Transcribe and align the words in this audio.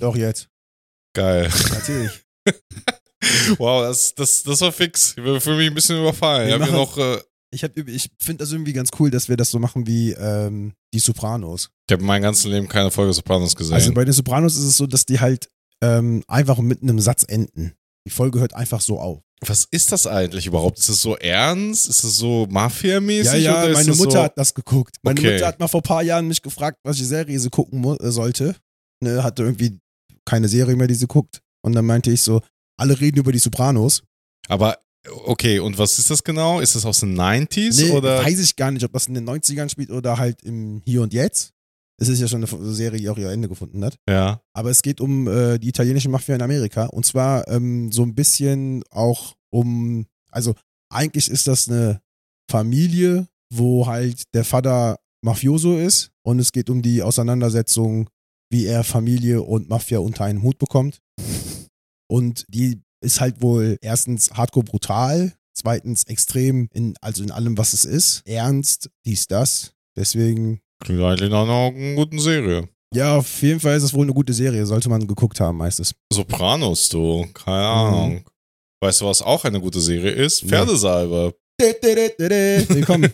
Doch 0.00 0.16
jetzt. 0.16 0.48
Geil. 1.14 1.50
Natürlich. 1.72 2.10
Wow, 3.58 3.82
das, 3.82 4.14
das, 4.14 4.42
das 4.42 4.60
war 4.62 4.72
fix. 4.72 5.10
Ich 5.16 5.42
fühle 5.42 5.56
mich 5.58 5.68
ein 5.68 5.74
bisschen 5.74 5.98
überfallen. 6.00 6.48
Wir 6.48 6.56
Ich, 6.56 6.62
hab 6.62 6.68
hier 6.68 6.76
machen- 6.78 6.98
noch, 7.02 7.16
äh, 7.18 7.20
Ich, 7.52 7.62
hab- 7.64 7.76
ich 7.76 8.10
finde 8.18 8.42
das 8.44 8.52
irgendwie 8.52 8.72
ganz 8.72 8.90
cool, 8.98 9.10
dass 9.10 9.28
wir 9.28 9.36
das 9.36 9.50
so 9.50 9.58
machen 9.58 9.86
wie 9.86 10.12
ähm, 10.12 10.72
die 10.94 11.00
Sopranos. 11.00 11.70
ich 11.88 11.92
habe 11.92 12.02
mein 12.02 12.22
ganzes 12.22 12.44
Leben 12.46 12.66
keine 12.68 12.90
Folge 12.90 13.12
Sopranos 13.12 13.54
gesehen. 13.54 13.74
Also 13.74 13.92
bei 13.92 14.04
den 14.04 14.12
Sopranos 14.14 14.56
ist 14.56 14.64
es 14.64 14.76
so, 14.76 14.86
dass 14.86 15.04
die 15.04 15.20
halt 15.20 15.50
ähm, 15.82 16.22
einfach 16.28 16.58
mit 16.58 16.82
einem 16.82 16.98
Satz 16.98 17.24
enden. 17.28 17.74
Die 18.06 18.10
Folge 18.10 18.40
hört 18.40 18.54
einfach 18.54 18.80
so 18.80 18.98
auf. 18.98 19.20
Was 19.42 19.66
ist 19.70 19.92
das 19.92 20.06
eigentlich 20.06 20.46
überhaupt? 20.46 20.78
Ist 20.78 20.88
es 20.88 21.02
so 21.02 21.16
ernst? 21.16 21.88
Ist 21.88 22.04
es 22.04 22.16
so 22.16 22.46
Mafia-mäßig? 22.50 23.42
Ja, 23.42 23.64
ja, 23.66 23.72
meine 23.72 23.94
Mutter 23.94 24.10
so, 24.12 24.22
hat 24.22 24.38
das 24.38 24.54
geguckt. 24.54 24.96
Meine 25.02 25.20
Okay. 25.20 25.32
Mutter 25.34 25.46
hat 25.46 25.58
mal 25.60 25.68
vor 25.68 25.80
ein 25.80 25.84
paar 25.84 26.02
Jahren 26.02 26.26
mich 26.28 26.40
gefragt, 26.42 26.78
was 26.84 26.96
ich 26.98 27.06
Serie 27.06 27.38
sie 27.38 27.50
gucken 27.50 27.84
äh, 27.84 28.10
sollte. 28.10 28.56
Ne, 29.02 29.22
hatte 29.22 29.42
irgendwie 29.42 29.78
keine 30.30 30.48
Serie 30.48 30.76
mehr, 30.76 30.86
die 30.86 30.94
sie 30.94 31.08
guckt. 31.08 31.42
Und 31.62 31.74
dann 31.74 31.84
meinte 31.84 32.10
ich 32.10 32.22
so, 32.22 32.40
alle 32.78 32.98
reden 33.00 33.18
über 33.18 33.32
die 33.32 33.38
Sopranos. 33.38 34.02
Aber, 34.48 34.78
okay, 35.24 35.58
und 35.58 35.76
was 35.76 35.98
ist 35.98 36.08
das 36.08 36.22
genau? 36.22 36.60
Ist 36.60 36.76
das 36.76 36.86
aus 36.86 37.00
den 37.00 37.18
90s? 37.18 37.82
Nee, 37.82 37.90
oder? 37.90 38.24
weiß 38.24 38.38
ich 38.38 38.54
gar 38.54 38.70
nicht, 38.70 38.84
ob 38.84 38.92
das 38.92 39.06
in 39.06 39.14
den 39.14 39.28
90ern 39.28 39.68
spielt 39.68 39.90
oder 39.90 40.18
halt 40.18 40.42
im 40.42 40.82
Hier 40.86 41.02
und 41.02 41.12
Jetzt. 41.12 41.50
Es 42.00 42.08
ist 42.08 42.20
ja 42.20 42.28
schon 42.28 42.44
eine 42.44 42.72
Serie, 42.72 42.98
die 42.98 43.08
auch 43.10 43.18
ihr 43.18 43.30
Ende 43.30 43.48
gefunden 43.48 43.84
hat. 43.84 43.98
Ja. 44.08 44.40
Aber 44.54 44.70
es 44.70 44.80
geht 44.80 45.00
um 45.00 45.26
äh, 45.26 45.58
die 45.58 45.68
italienische 45.68 46.08
Mafia 46.08 46.36
in 46.36 46.42
Amerika. 46.42 46.86
Und 46.86 47.04
zwar 47.04 47.46
ähm, 47.48 47.92
so 47.92 48.02
ein 48.02 48.14
bisschen 48.14 48.82
auch 48.90 49.34
um, 49.50 50.06
also 50.30 50.54
eigentlich 50.90 51.28
ist 51.28 51.46
das 51.46 51.68
eine 51.68 52.00
Familie, 52.50 53.28
wo 53.52 53.86
halt 53.86 54.22
der 54.32 54.44
Vater 54.44 54.98
Mafioso 55.22 55.76
ist. 55.76 56.10
Und 56.22 56.38
es 56.38 56.52
geht 56.52 56.70
um 56.70 56.80
die 56.82 57.02
Auseinandersetzung, 57.02 58.08
wie 58.50 58.66
er 58.66 58.84
Familie 58.84 59.42
und 59.42 59.68
Mafia 59.68 59.98
unter 60.00 60.24
einen 60.24 60.42
Hut 60.42 60.58
bekommt. 60.58 61.00
Und 62.08 62.44
die 62.48 62.80
ist 63.02 63.20
halt 63.20 63.40
wohl 63.42 63.78
erstens 63.80 64.30
hardcore 64.32 64.64
brutal, 64.64 65.32
zweitens 65.54 66.04
extrem 66.04 66.68
in, 66.72 66.94
also 67.00 67.22
in 67.22 67.30
allem, 67.30 67.56
was 67.56 67.72
es 67.72 67.84
ist. 67.84 68.22
Ernst, 68.26 68.90
dies, 69.06 69.26
das. 69.26 69.72
Deswegen 69.96 70.60
Klingt 70.82 71.02
eigentlich 71.02 71.30
nach 71.30 71.42
einer 71.44 71.94
guten 71.94 72.18
Serie. 72.18 72.68
ja, 72.94 73.16
auf 73.18 73.42
jeden 73.42 73.60
Fall 73.60 73.76
ist 73.76 73.82
es 73.84 73.94
wohl 73.94 74.04
eine 74.04 74.14
gute 74.14 74.32
Serie. 74.32 74.66
Sollte 74.66 74.88
man 74.88 75.06
geguckt 75.06 75.38
haben, 75.40 75.58
meistens. 75.58 75.94
Sopranos, 76.12 76.88
du. 76.88 77.26
Keine 77.34 77.56
Mhm. 77.58 77.64
Ahnung. 77.94 78.24
Weißt 78.82 79.00
du, 79.02 79.04
was 79.06 79.20
auch 79.22 79.44
eine 79.44 79.60
gute 79.60 79.80
Serie 79.80 80.10
ist? 80.12 80.42
Pferdesalbe. 80.42 81.34
Willkommen. 81.60 83.10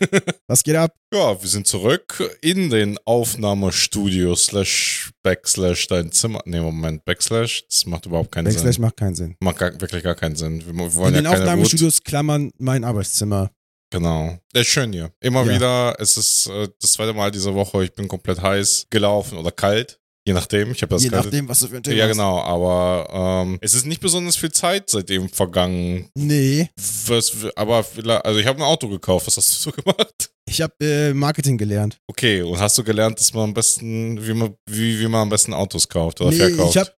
Was 0.47 0.63
geht 0.63 0.75
ab? 0.77 0.93
Ja, 1.13 1.41
wir 1.41 1.49
sind 1.49 1.67
zurück 1.67 2.23
in 2.41 2.69
den 2.69 2.97
Aufnahmestudio 3.03 4.35
slash 4.35 5.11
Backslash 5.21 5.87
dein 5.87 6.13
Zimmer. 6.13 6.39
Nee, 6.45 6.61
Moment, 6.61 7.03
Backslash, 7.03 7.65
das 7.67 7.85
macht 7.85 8.05
überhaupt 8.05 8.31
keinen 8.31 8.45
Backslash 8.45 8.75
Sinn. 8.75 8.81
macht 8.83 8.95
keinen 8.97 9.15
Sinn. 9.15 9.35
Macht 9.41 9.57
gar, 9.57 9.81
wirklich 9.81 10.01
gar 10.01 10.15
keinen 10.15 10.37
Sinn. 10.37 10.65
Wir, 10.65 10.73
wir 10.73 10.85
In 10.85 10.95
wollen 10.95 11.13
ja 11.15 11.21
den. 11.21 11.27
Aufnahmestudios 11.27 12.01
klammern 12.03 12.51
mein 12.57 12.85
Arbeitszimmer. 12.85 13.51
Genau. 13.89 14.37
Der 14.53 14.61
ist 14.61 14.67
schön 14.69 14.93
hier. 14.93 15.11
Immer 15.19 15.43
Ja. 15.45 15.53
wieder, 15.55 15.95
es 15.99 16.15
ist 16.15 16.47
äh, 16.47 16.69
das 16.79 16.93
zweite 16.93 17.13
Mal 17.13 17.31
diese 17.31 17.53
Woche, 17.53 17.83
ich 17.83 17.93
bin 17.93 18.07
komplett 18.07 18.41
heiß 18.41 18.87
gelaufen 18.89 19.37
oder 19.37 19.51
kalt. 19.51 19.99
Je 20.27 20.33
nachdem, 20.33 20.71
ich 20.73 20.81
habe 20.81 20.93
das 20.93 21.05
Je 21.05 21.09
nachdem, 21.09 21.47
was 21.47 21.59
du 21.61 21.69
für 21.69 21.77
ein 21.77 21.83
Thema 21.83 21.95
Ja, 21.95 22.07
genau, 22.07 22.41
aber 22.41 23.45
ähm, 23.45 23.57
es 23.61 23.73
ist 23.73 23.85
nicht 23.85 24.01
besonders 24.01 24.35
viel 24.35 24.51
Zeit 24.51 24.89
seitdem 24.89 25.29
vergangen. 25.29 26.09
Nee, 26.15 26.69
Was, 27.05 27.31
aber 27.55 27.81
vielleicht, 27.85 28.25
also 28.25 28.37
ich 28.37 28.45
habe 28.45 28.59
ein 28.59 28.63
Auto 28.63 28.89
gekauft. 28.89 29.25
Was 29.27 29.37
hast 29.37 29.65
du 29.65 29.71
so 29.71 29.71
gemacht? 29.81 30.29
Ich 30.49 30.61
habe 30.61 30.73
äh, 30.81 31.13
Marketing 31.13 31.57
gelernt. 31.57 31.99
Okay, 32.07 32.41
und 32.41 32.57
hast 32.57 32.77
du 32.77 32.83
gelernt, 32.83 33.19
dass 33.19 33.33
man 33.33 33.45
am 33.45 33.53
besten, 33.53 34.25
wie 34.25 34.33
man, 34.33 34.55
wie, 34.69 34.99
wie 34.99 35.07
man 35.07 35.21
am 35.23 35.29
besten 35.29 35.53
Autos 35.53 35.87
kauft 35.87 36.21
oder 36.21 36.31
nee, 36.31 36.37
verkauft? 36.37 36.75
ich 36.75 36.77
habe 36.77 36.91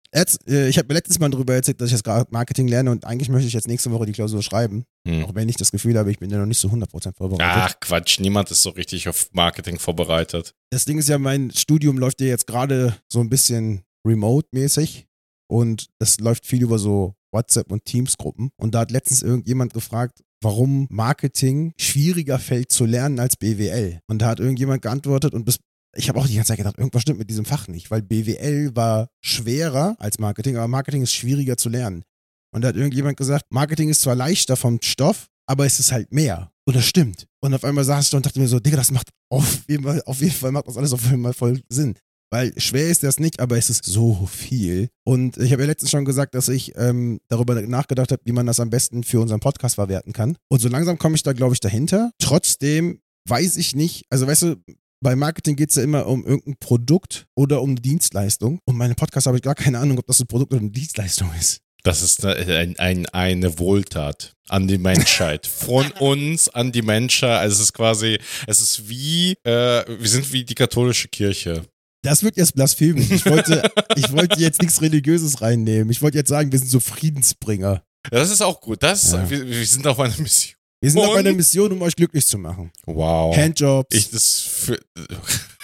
äh, 0.46 0.72
hab 0.72 0.88
mir 0.88 0.94
letztes 0.94 1.20
Mal 1.20 1.30
darüber 1.30 1.54
erzählt, 1.56 1.82
dass 1.82 1.88
ich 1.88 1.94
jetzt 1.94 2.04
gerade 2.04 2.28
Marketing 2.32 2.68
lerne 2.68 2.92
und 2.92 3.06
eigentlich 3.06 3.30
möchte 3.30 3.48
ich 3.48 3.54
jetzt 3.54 3.68
nächste 3.68 3.92
Woche 3.92 4.06
die 4.06 4.12
Klausur 4.12 4.42
schreiben. 4.44 4.86
Hm. 5.08 5.26
Auch 5.26 5.36
wenn 5.36 5.50
ich 5.50 5.56
das 5.56 5.72
Gefühl 5.72 5.98
habe, 5.98 6.12
ich 6.12 6.20
bin 6.20 6.30
ja 6.30 6.38
noch 6.38 6.46
nicht 6.46 6.60
so 6.60 6.68
100% 6.70 7.16
vorbereitet. 7.16 7.42
Ach 7.42 7.80
Quatsch, 7.80 8.20
niemand 8.20 8.52
ist 8.52 8.62
so 8.62 8.70
richtig 8.70 9.10
auf 9.10 9.30
Marketing 9.34 9.80
vorbereitet. 9.80 10.54
Das 10.72 10.86
Ding 10.86 11.00
ist 11.00 11.10
ja, 11.10 11.18
mein 11.18 11.52
Studium 11.52 11.98
läuft 11.98 12.22
ja 12.22 12.28
jetzt 12.28 12.48
gerade 12.48 12.96
so 13.12 13.20
ein 13.20 13.30
bisschen 13.30 13.82
remote-mäßig 14.08 15.08
und 15.48 15.88
das 16.00 16.20
läuft 16.20 16.46
viel 16.46 16.64
über 16.64 16.78
so 16.78 17.16
WhatsApp 17.32 17.72
und 17.72 17.86
Teams-Gruppen. 17.86 18.52
Und 18.58 18.76
da 18.76 18.80
hat 18.80 18.92
letztens 18.92 19.22
irgendjemand 19.22 19.74
gefragt, 19.74 20.24
warum 20.42 20.88
Marketing 20.90 21.74
schwieriger 21.78 22.40
fällt 22.40 22.72
zu 22.72 22.86
lernen 22.86 23.20
als 23.20 23.36
BWL. 23.36 24.00
Und 24.08 24.22
da 24.22 24.28
hat 24.28 24.40
irgendjemand 24.40 24.82
geantwortet 24.82 25.34
und 25.34 25.46
bis 25.46 25.60
ich 25.96 26.08
habe 26.08 26.20
auch 26.20 26.28
die 26.28 26.36
ganze 26.36 26.50
Zeit 26.50 26.58
gedacht, 26.58 26.78
irgendwas 26.78 27.02
stimmt 27.02 27.20
mit 27.20 27.30
diesem 27.30 27.46
Fach 27.46 27.68
nicht, 27.68 27.90
weil 27.90 28.04
BWL 28.04 28.76
war 28.76 29.10
schwerer 29.22 29.96
als 29.98 30.20
Marketing, 30.20 30.56
aber 30.56 30.68
Marketing 30.68 31.02
ist 31.02 31.14
schwieriger 31.14 31.58
zu 31.58 31.68
lernen. 31.70 32.04
Und 32.54 32.62
da 32.62 32.70
hat 32.70 32.76
irgendjemand 32.76 33.18
gesagt, 33.18 33.46
Marketing 33.50 33.90
ist 33.90 34.02
zwar 34.02 34.16
leichter 34.16 34.56
vom 34.56 34.80
Stoff, 34.84 35.28
aber 35.48 35.66
es 35.66 35.80
ist 35.80 35.92
halt 35.92 36.14
mehr. 36.14 36.52
Und 36.66 36.76
das 36.76 36.86
stimmt. 36.86 37.26
Und 37.42 37.54
auf 37.54 37.64
einmal 37.64 37.84
saß 37.84 38.06
ich 38.06 38.12
da 38.12 38.18
und 38.18 38.26
dachte 38.26 38.40
mir 38.40 38.48
so, 38.48 38.60
Digga, 38.60 38.78
das 38.78 38.92
macht 38.92 39.10
auf 39.30 39.64
jeden 39.68 39.84
Fall, 39.84 40.02
auf 40.06 40.22
jeden 40.22 40.34
Fall 40.34 40.52
macht 40.52 40.68
das 40.68 40.78
alles 40.78 40.94
auf 40.94 41.04
jeden 41.10 41.24
Fall 41.24 41.34
voll 41.34 41.62
Sinn. 41.70 41.96
Weil 42.32 42.54
schwer 42.58 42.88
ist 42.90 43.04
das 43.04 43.20
nicht, 43.20 43.40
aber 43.40 43.58
es 43.58 43.70
ist 43.70 43.86
so 43.86 44.28
viel. 44.28 44.90
Und 45.04 45.38
ich 45.38 45.52
habe 45.52 45.64
ja 45.64 45.68
letztens 45.68 45.92
schon 45.92 46.06
gesagt, 46.06 46.36
dass 46.36 46.48
ich 46.48 46.74
ähm, 46.76 47.20
darüber 47.28 47.60
nachgedacht 47.62 48.12
habe, 48.12 48.22
wie 48.26 48.32
man 48.32 48.46
das 48.46 48.60
am 48.60 48.70
besten 48.70 49.04
für 49.04 49.20
unseren 49.20 49.40
Podcast 49.40 49.76
verwerten 49.76 50.14
kann. 50.14 50.38
Und 50.48 50.60
so 50.60 50.70
langsam 50.70 51.00
komme 51.00 51.16
ich 51.16 51.24
da, 51.24 51.34
glaube 51.34 51.54
ich, 51.54 51.60
dahinter. 51.60 52.12
Trotzdem 52.20 53.02
weiß 53.28 53.58
ich 53.58 53.76
nicht, 53.76 54.06
also 54.10 54.28
weißt 54.28 54.44
du, 54.44 54.56
bei 55.02 55.16
Marketing 55.16 55.56
geht 55.56 55.70
es 55.70 55.78
ja 55.78 55.84
immer 55.84 56.08
um 56.08 56.26
irgendein 56.26 56.58
Produkt 56.60 57.28
oder 57.36 57.62
um 57.62 57.72
eine 57.72 57.80
Dienstleistung. 57.80 58.60
Und 58.66 58.76
meine 58.76 58.96
Podcast 58.96 59.28
habe 59.28 59.38
ich 59.38 59.44
gar 59.44 59.56
keine 59.56 59.80
Ahnung, 59.80 59.98
ob 59.98 60.08
das 60.08 60.20
ein 60.20 60.28
Produkt 60.28 60.54
oder 60.54 60.62
eine 60.62 60.72
Dienstleistung 60.72 61.32
ist. 61.40 61.62
Das 61.84 62.02
ist 62.02 62.26
ein, 62.26 62.78
ein, 62.78 63.06
eine 63.08 63.58
Wohltat 63.58 64.34
an 64.50 64.68
die 64.68 64.78
Menschheit. 64.78 65.48
Von 65.48 65.92
uns 65.94 66.50
an 66.50 66.74
die 66.74 66.82
Menschheit. 66.82 67.40
Also 67.40 67.56
es 67.56 67.62
ist 67.62 67.74
quasi, 67.74 68.20
es 68.48 68.60
ist 68.60 68.90
wie, 68.90 69.32
äh, 69.44 69.86
wir 69.88 70.10
sind 70.10 70.32
wie 70.34 70.44
die 70.44 70.56
katholische 70.56 71.08
Kirche. 71.08 71.64
Das 72.02 72.24
wird 72.24 72.38
jetzt 72.38 72.56
blasphemisch. 72.56 73.12
Ich 73.12 73.26
wollte, 73.26 73.70
ich 73.96 74.12
wollte 74.12 74.40
jetzt 74.40 74.62
nichts 74.62 74.82
Religiöses 74.82 75.42
reinnehmen. 75.42 75.90
Ich 75.90 76.02
wollte 76.02 76.18
jetzt 76.18 76.30
sagen, 76.30 76.52
wir 76.52 76.60
sind 76.60 76.70
so 76.72 76.80
Friedensbringer. 76.80 77.84
Das 78.10 78.30
ist 78.32 78.42
auch 78.42 78.62
gut. 78.62 78.82
Das, 78.82 79.12
Ja. 79.12 79.30
wir, 79.30 79.46
wir 79.48 79.66
sind 79.66 79.86
auf 79.86 80.00
einer 80.00 80.18
Mission. 80.18 80.56
Wir 80.82 80.92
sind 80.92 81.02
auf 81.02 81.16
einer 81.16 81.34
Mission, 81.34 81.72
um 81.74 81.82
euch 81.82 81.94
glücklich 81.94 82.26
zu 82.26 82.38
machen. 82.38 82.72
Wow. 82.86 83.36
Handjobs. 83.36 83.94
Ich 83.94 84.10
das 84.12 84.40
für, 84.40 84.80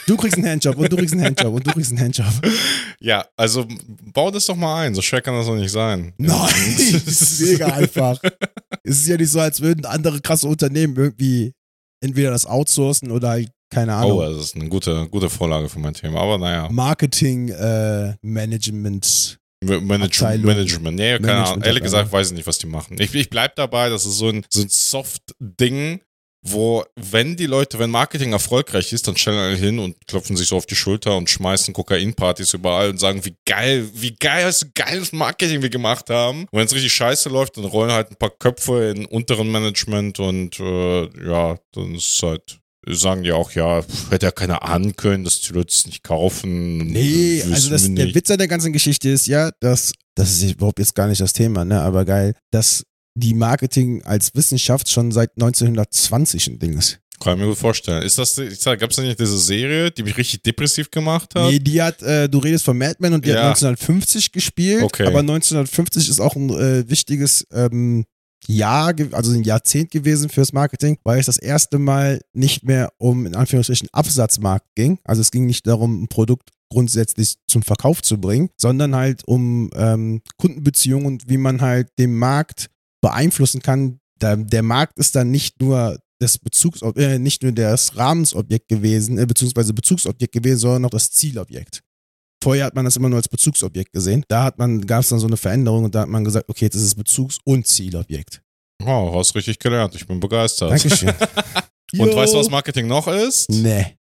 du 0.08 0.18
kriegst 0.18 0.36
einen 0.36 0.46
Handjob 0.46 0.76
und 0.78 0.92
du 0.92 0.98
kriegst 0.98 1.14
einen 1.14 1.24
Handjob 1.24 1.54
und 1.54 1.66
du 1.66 1.72
kriegst 1.72 1.92
einen 1.92 2.02
Handjob. 2.02 2.28
ja, 3.00 3.26
also 3.38 3.66
bau 4.12 4.30
das 4.30 4.46
doch 4.46 4.58
mal 4.58 4.84
ein. 4.84 4.94
So 4.94 5.02
schwer 5.02 5.22
kann 5.22 5.36
das 5.36 5.46
doch 5.46 5.56
nicht 5.56 5.72
sein. 5.72 6.12
Nein, 6.18 6.32
das 7.06 7.22
ist 7.22 7.40
mega 7.40 7.68
einfach. 7.68 8.20
Es 8.84 8.98
ist 8.98 9.08
ja 9.08 9.16
nicht 9.16 9.32
so, 9.32 9.40
als 9.40 9.62
würden 9.62 9.86
andere 9.86 10.20
krasse 10.20 10.48
Unternehmen 10.50 10.98
irgendwie 10.98 11.54
entweder 12.04 12.32
das 12.32 12.46
outsourcen 12.46 13.10
oder 13.10 13.30
halt, 13.30 13.50
keine 13.70 13.94
Ahnung, 13.96 14.12
Oh, 14.18 14.22
das 14.22 14.38
ist 14.46 14.56
eine 14.56 14.68
gute, 14.70 15.08
gute 15.10 15.30
Vorlage 15.30 15.68
für 15.70 15.80
mein 15.80 15.94
Thema. 15.94 16.22
Aber 16.22 16.38
naja. 16.38 16.70
Marketing, 16.72 17.50
äh, 17.50 18.14
Management. 18.22 19.38
Manage 19.64 20.04
Abteilung. 20.24 20.46
Management. 20.46 20.96
Nee, 20.98 21.12
keine 21.18 21.32
Ahnung. 21.32 21.36
Management- 21.44 21.66
Ehrlich 21.66 21.84
gesagt, 21.84 22.12
weiß 22.12 22.28
ich 22.28 22.34
nicht, 22.34 22.46
was 22.48 22.58
die 22.60 22.68
machen. 22.68 22.98
Ich, 23.00 23.14
ich 23.16 23.30
bleib 23.30 23.56
dabei, 23.56 23.90
das 23.90 24.06
ist 24.06 24.18
so 24.18 24.30
ein, 24.30 24.46
so 24.50 24.62
ein 24.62 24.70
Soft-Ding, 24.70 26.02
wo, 26.48 26.84
wenn 26.96 27.36
die 27.36 27.48
Leute, 27.48 27.80
wenn 27.80 27.90
Marketing 27.90 28.32
erfolgreich 28.34 28.94
ist, 28.94 29.08
dann 29.08 29.18
stellen 29.18 29.40
alle 29.40 29.56
hin 29.56 29.80
und 29.80 29.96
klopfen 30.06 30.38
sich 30.38 30.48
so 30.50 30.58
auf 30.58 30.68
die 30.68 30.76
Schulter 30.76 31.18
und 31.18 31.28
schmeißen 31.28 31.74
Kokainpartys 31.74 32.54
überall 32.54 32.92
und 32.92 33.00
sagen, 33.00 33.26
wie 33.26 33.36
geil, 33.48 33.90
wie 33.96 34.14
geil, 34.14 34.46
was 34.46 34.68
geiles 34.76 35.12
Marketing 35.12 35.64
wir 35.64 35.70
gemacht 35.72 36.12
haben. 36.12 36.42
Und 36.42 36.50
wenn 36.60 36.68
es 36.68 36.76
richtig 36.76 36.94
scheiße 36.94 37.30
läuft, 37.30 37.58
dann 37.58 37.66
rollen 37.66 37.92
halt 37.92 38.12
ein 38.12 38.18
paar 38.18 38.30
Köpfe 38.30 38.92
in 38.96 39.06
unteren 39.06 39.52
Management 39.52 40.20
und 40.20 40.60
äh, 40.60 41.28
ja, 41.28 41.58
dann 41.72 41.96
ist 41.96 42.22
halt 42.22 42.60
sagen 42.88 43.24
die 43.24 43.32
auch, 43.32 43.52
ja, 43.52 43.84
hätte 44.10 44.28
ja 44.28 44.32
keiner 44.32 44.64
ahnen 44.64 44.96
können, 44.96 45.24
dass 45.24 45.42
die 45.42 45.54
Leute 45.54 45.70
es 45.72 45.86
nicht 45.86 46.04
kaufen. 46.04 46.78
Nee, 46.78 47.44
also 47.52 47.70
das, 47.70 47.92
der. 47.94 48.14
Witz 48.14 48.30
an 48.32 48.38
der 48.38 48.48
ganzen 48.48 48.74
Geschichte 48.74 49.10
ist 49.10 49.28
ja, 49.28 49.52
dass, 49.60 49.94
das 50.16 50.32
ist 50.42 50.52
überhaupt 50.54 50.80
jetzt 50.80 50.96
gar 50.96 51.08
nicht 51.08 51.22
das 51.22 51.34
Thema, 51.34 51.66
ne, 51.66 51.82
aber 51.82 52.06
geil, 52.06 52.36
dass 52.52 52.84
die 53.18 53.34
Marketing 53.34 54.04
als 54.04 54.32
Wissenschaft 54.36 54.90
schon 54.90 55.12
seit 55.12 55.32
1920 55.38 56.48
ein 56.48 56.60
Ding 56.60 56.78
ist. 56.78 57.00
Kann 57.22 57.36
ich 57.38 57.44
mir 57.44 57.48
gut 57.50 57.58
vorstellen. 57.58 58.04
Ist 58.04 58.18
das, 58.18 58.38
ich 58.38 58.60
sag, 58.60 58.78
gab's 58.78 58.98
da 58.98 59.02
nicht 59.02 59.18
diese 59.20 59.40
Serie, 59.40 59.90
die 59.90 60.04
mich 60.04 60.18
richtig 60.18 60.44
depressiv 60.44 60.92
gemacht 60.92 61.34
hat? 61.34 61.50
Nee, 61.50 61.60
die 61.60 61.82
hat, 61.82 62.02
äh, 62.04 62.28
du 62.28 62.40
redest 62.40 62.66
von 62.66 62.78
Mad 62.78 62.98
Men 63.00 63.14
und 63.14 63.24
die 63.26 63.30
Ja. 63.30 63.36
hat 63.36 63.44
1950 63.56 64.34
gespielt, 64.34 64.84
Okay. 64.84 65.08
aber 65.08 65.20
1950 65.20 66.10
ist 66.10 66.20
auch 66.20 66.36
ein 66.36 66.50
äh, 66.50 66.90
wichtiges 66.90 67.48
ähm, 67.54 68.06
Jahr, 68.48 68.94
also 69.12 69.32
ein 69.32 69.44
Jahrzehnt 69.44 69.92
gewesen 69.92 70.30
fürs 70.30 70.54
Marketing, 70.54 70.98
weil 71.04 71.20
es 71.20 71.26
das 71.26 71.38
erste 71.38 71.80
Mal 71.80 72.22
nicht 72.34 72.64
mehr 72.64 72.92
um, 72.98 73.26
in 73.26 73.36
Anführungsstrichen, 73.36 73.90
Absatzmarkt 73.92 74.68
ging. 74.76 75.00
Also 75.04 75.22
es 75.22 75.32
ging 75.32 75.46
nicht 75.46 75.68
darum, 75.68 76.04
ein 76.04 76.08
Produkt 76.08 76.52
grundsätzlich 76.70 77.36
zum 77.48 77.62
Verkauf 77.62 78.02
zu 78.02 78.20
bringen, 78.20 78.50
sondern 78.58 78.96
halt 78.96 79.24
um 79.28 79.70
ähm, 79.76 80.22
Kundenbeziehungen 80.38 81.06
und 81.06 81.30
wie 81.30 81.38
man 81.38 81.62
halt 81.62 81.90
den 82.00 82.16
Markt 82.16 82.70
beeinflussen 83.02 83.62
kann. 83.62 84.00
Da, 84.20 84.36
der 84.36 84.64
Markt 84.64 84.98
ist 84.98 85.16
dann 85.16 85.32
nicht 85.32 85.62
nur 85.62 86.00
das 86.20 86.38
Bezugs 86.38 86.82
äh, 86.82 87.20
nicht 87.20 87.44
nur 87.44 87.52
das 87.52 87.98
Rahmensobjekt 87.98 88.68
gewesen, 88.68 89.18
äh, 89.18 89.26
beziehungsweise 89.26 89.74
Bezugsobjekt 89.74 90.34
gewesen, 90.34 90.60
sondern 90.60 90.86
auch 90.86 90.92
das 90.92 91.12
Zielobjekt. 91.12 91.82
Vorher 92.46 92.66
hat 92.66 92.76
man 92.76 92.86
das 92.86 92.96
immer 92.96 93.10
nur 93.10 93.18
als 93.18 93.28
Bezugsobjekt 93.28 93.92
gesehen. 93.92 94.24
Da 94.28 94.44
hat 94.44 94.60
man, 94.60 94.86
gab 94.86 95.00
es 95.02 95.10
dann 95.10 95.18
so 95.18 95.26
eine 95.26 95.36
Veränderung 95.36 95.86
und 95.86 95.96
da 95.96 96.02
hat 96.02 96.10
man 96.10 96.24
gesagt, 96.24 96.48
okay, 96.48 96.66
jetzt 96.66 96.76
ist 96.76 96.84
es 96.84 96.94
Bezugs- 96.94 97.40
und 97.44 97.66
Zielobjekt. 97.66 98.40
Oh, 98.86 99.16
hast 99.18 99.34
richtig 99.34 99.58
gelernt. 99.58 99.96
Ich 99.96 100.06
bin 100.06 100.20
begeistert. 100.20 100.70
Dankeschön. 100.70 101.10
Und 101.98 102.10
Jo. 102.12 102.16
weißt 102.16 102.34
du, 102.34 102.38
was 102.38 102.50
Marketing 102.52 102.86
noch 102.88 103.08
ist? 103.08 103.50
Nee. 103.50 103.96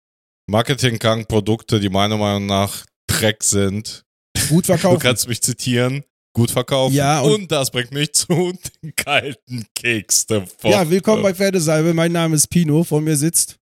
Marketing 0.47 0.99
kann 0.99 1.25
Produkte, 1.25 1.79
die 1.79 1.89
meiner 1.89 2.17
Meinung 2.17 2.45
nach 2.45 2.85
Dreck 3.07 3.43
sind. 3.43 4.03
Gut 4.49 4.63
Du 4.67 4.73
verkaufen. 4.73 4.99
kannst 4.99 5.27
mich 5.27 5.41
zitieren. 5.41 6.03
Gut 6.35 6.51
verkaufen. 6.51 6.93
Ja, 6.93 7.21
und- 7.21 7.33
und, 7.33 7.51
das 7.51 7.71
bringt 7.71 7.91
mich 7.93 8.13
zu 8.13 8.53
den 8.83 8.95
kalten 8.95 9.65
Keks 9.73 10.27
der 10.27 10.41
Woche. 10.43 10.69
Ja, 10.69 10.87
willkommen 10.87 11.23
bei 11.23 11.33
Pferdesalbe. 11.33 11.95
Mein 11.95 12.11
Name 12.11 12.35
ist 12.35 12.47
Pino. 12.49 12.83
Vor 12.83 13.01
mir 13.01 13.15
sitzt. 13.17 13.57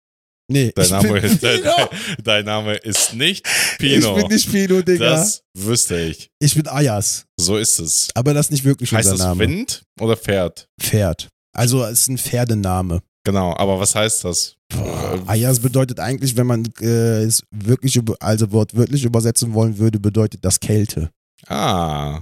Nee, 0.52 0.72
Dein 0.76 0.90
Name, 0.90 1.20
ist, 1.20 1.42
dein, 1.42 1.62
dein 2.24 2.46
Name 2.46 2.76
ist 2.76 3.14
nicht 3.14 3.48
Pino. 3.80 4.16
Ich 4.18 4.22
bin 4.24 4.32
nicht 4.32 4.52
Pino, 4.52 4.82
Digga. 4.82 5.12
das 5.12 5.42
wüsste 5.58 6.00
ich. 6.02 6.30
ich 6.40 6.54
bin 6.56 6.68
Ayas. 6.68 7.26
So 7.40 7.58
ist 7.58 7.80
es. 7.80 8.10
Aber 8.14 8.34
das 8.34 8.48
ist 8.48 8.52
nicht 8.52 8.66
wirklich 8.66 8.92
Heißt 8.92 9.10
unser 9.12 9.18
das 9.18 9.26
Name. 9.28 9.40
Wind 9.40 9.84
oder 10.02 10.18
Pferd? 10.18 10.68
Pferd. 10.82 11.30
Also 11.56 11.84
es 11.86 12.02
ist 12.02 12.08
ein 12.10 12.18
Pferdename. 12.18 13.02
Genau, 13.26 13.56
aber 13.56 13.80
was 13.80 13.96
heißt 13.96 14.26
das? 14.26 14.58
Boah, 14.70 15.24
Ayas 15.28 15.60
bedeutet 15.60 16.00
eigentlich, 16.02 16.36
wenn 16.36 16.48
man 16.48 16.66
äh, 16.82 17.24
es 17.24 17.42
wirklich, 17.52 17.98
also 18.20 18.52
wortwörtlich 18.52 19.06
übersetzen 19.06 19.54
wollen 19.54 19.78
würde, 19.78 19.98
bedeutet 20.00 20.44
das 20.44 20.60
Kälte. 20.60 21.10
Ah. 21.48 22.22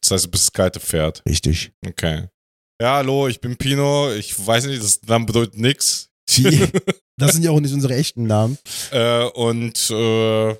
Das 0.00 0.12
heißt, 0.12 0.26
du 0.26 0.30
bist 0.30 0.44
das 0.44 0.52
kalte 0.52 0.78
Pferd. 0.78 1.22
Richtig. 1.28 1.72
Okay. 1.84 2.28
Ja, 2.80 2.96
hallo, 2.98 3.26
ich 3.26 3.40
bin 3.40 3.56
Pino. 3.56 4.12
Ich 4.12 4.46
weiß 4.46 4.66
nicht, 4.66 4.80
das 4.80 5.02
Name 5.02 5.26
bedeutet 5.26 5.56
nix. 5.58 6.07
Die, 6.30 6.66
das 7.16 7.32
sind 7.32 7.42
ja 7.44 7.50
auch 7.50 7.60
nicht 7.60 7.72
unsere 7.72 7.94
echten 7.94 8.26
Namen. 8.26 8.58
Äh, 8.90 9.24
und 9.24 9.90
äh, 9.90 10.52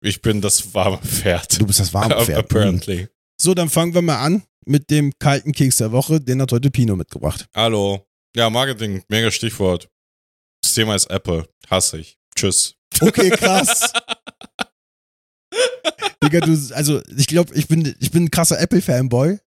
ich 0.00 0.20
bin 0.20 0.40
das 0.40 0.74
warme 0.74 0.98
Pferd. 0.98 1.60
Du 1.60 1.66
bist 1.66 1.80
das 1.80 1.94
warme 1.94 2.24
Pferd. 2.24 2.38
Apparently. 2.38 3.08
So, 3.40 3.54
dann 3.54 3.70
fangen 3.70 3.94
wir 3.94 4.02
mal 4.02 4.18
an 4.18 4.42
mit 4.66 4.90
dem 4.90 5.12
kalten 5.18 5.52
Keks 5.52 5.78
der 5.78 5.92
Woche. 5.92 6.20
Den 6.20 6.42
hat 6.42 6.52
heute 6.52 6.70
Pino 6.70 6.96
mitgebracht. 6.96 7.46
Hallo. 7.54 8.06
Ja, 8.34 8.50
Marketing, 8.50 9.02
mega 9.08 9.30
Stichwort. 9.30 9.88
Das 10.62 10.74
Thema 10.74 10.94
ist 10.94 11.10
Apple. 11.10 11.48
Hasse 11.68 11.98
ich. 11.98 12.18
Tschüss. 12.34 12.74
Okay, 13.00 13.30
krass. 13.30 13.92
Digga, 16.22 16.40
du, 16.40 16.52
also 16.74 17.02
ich 17.16 17.26
glaube, 17.26 17.54
ich 17.54 17.68
bin, 17.68 17.94
ich 18.00 18.10
bin 18.10 18.24
ein 18.24 18.30
krasser 18.30 18.60
Apple-Fanboy. 18.60 19.38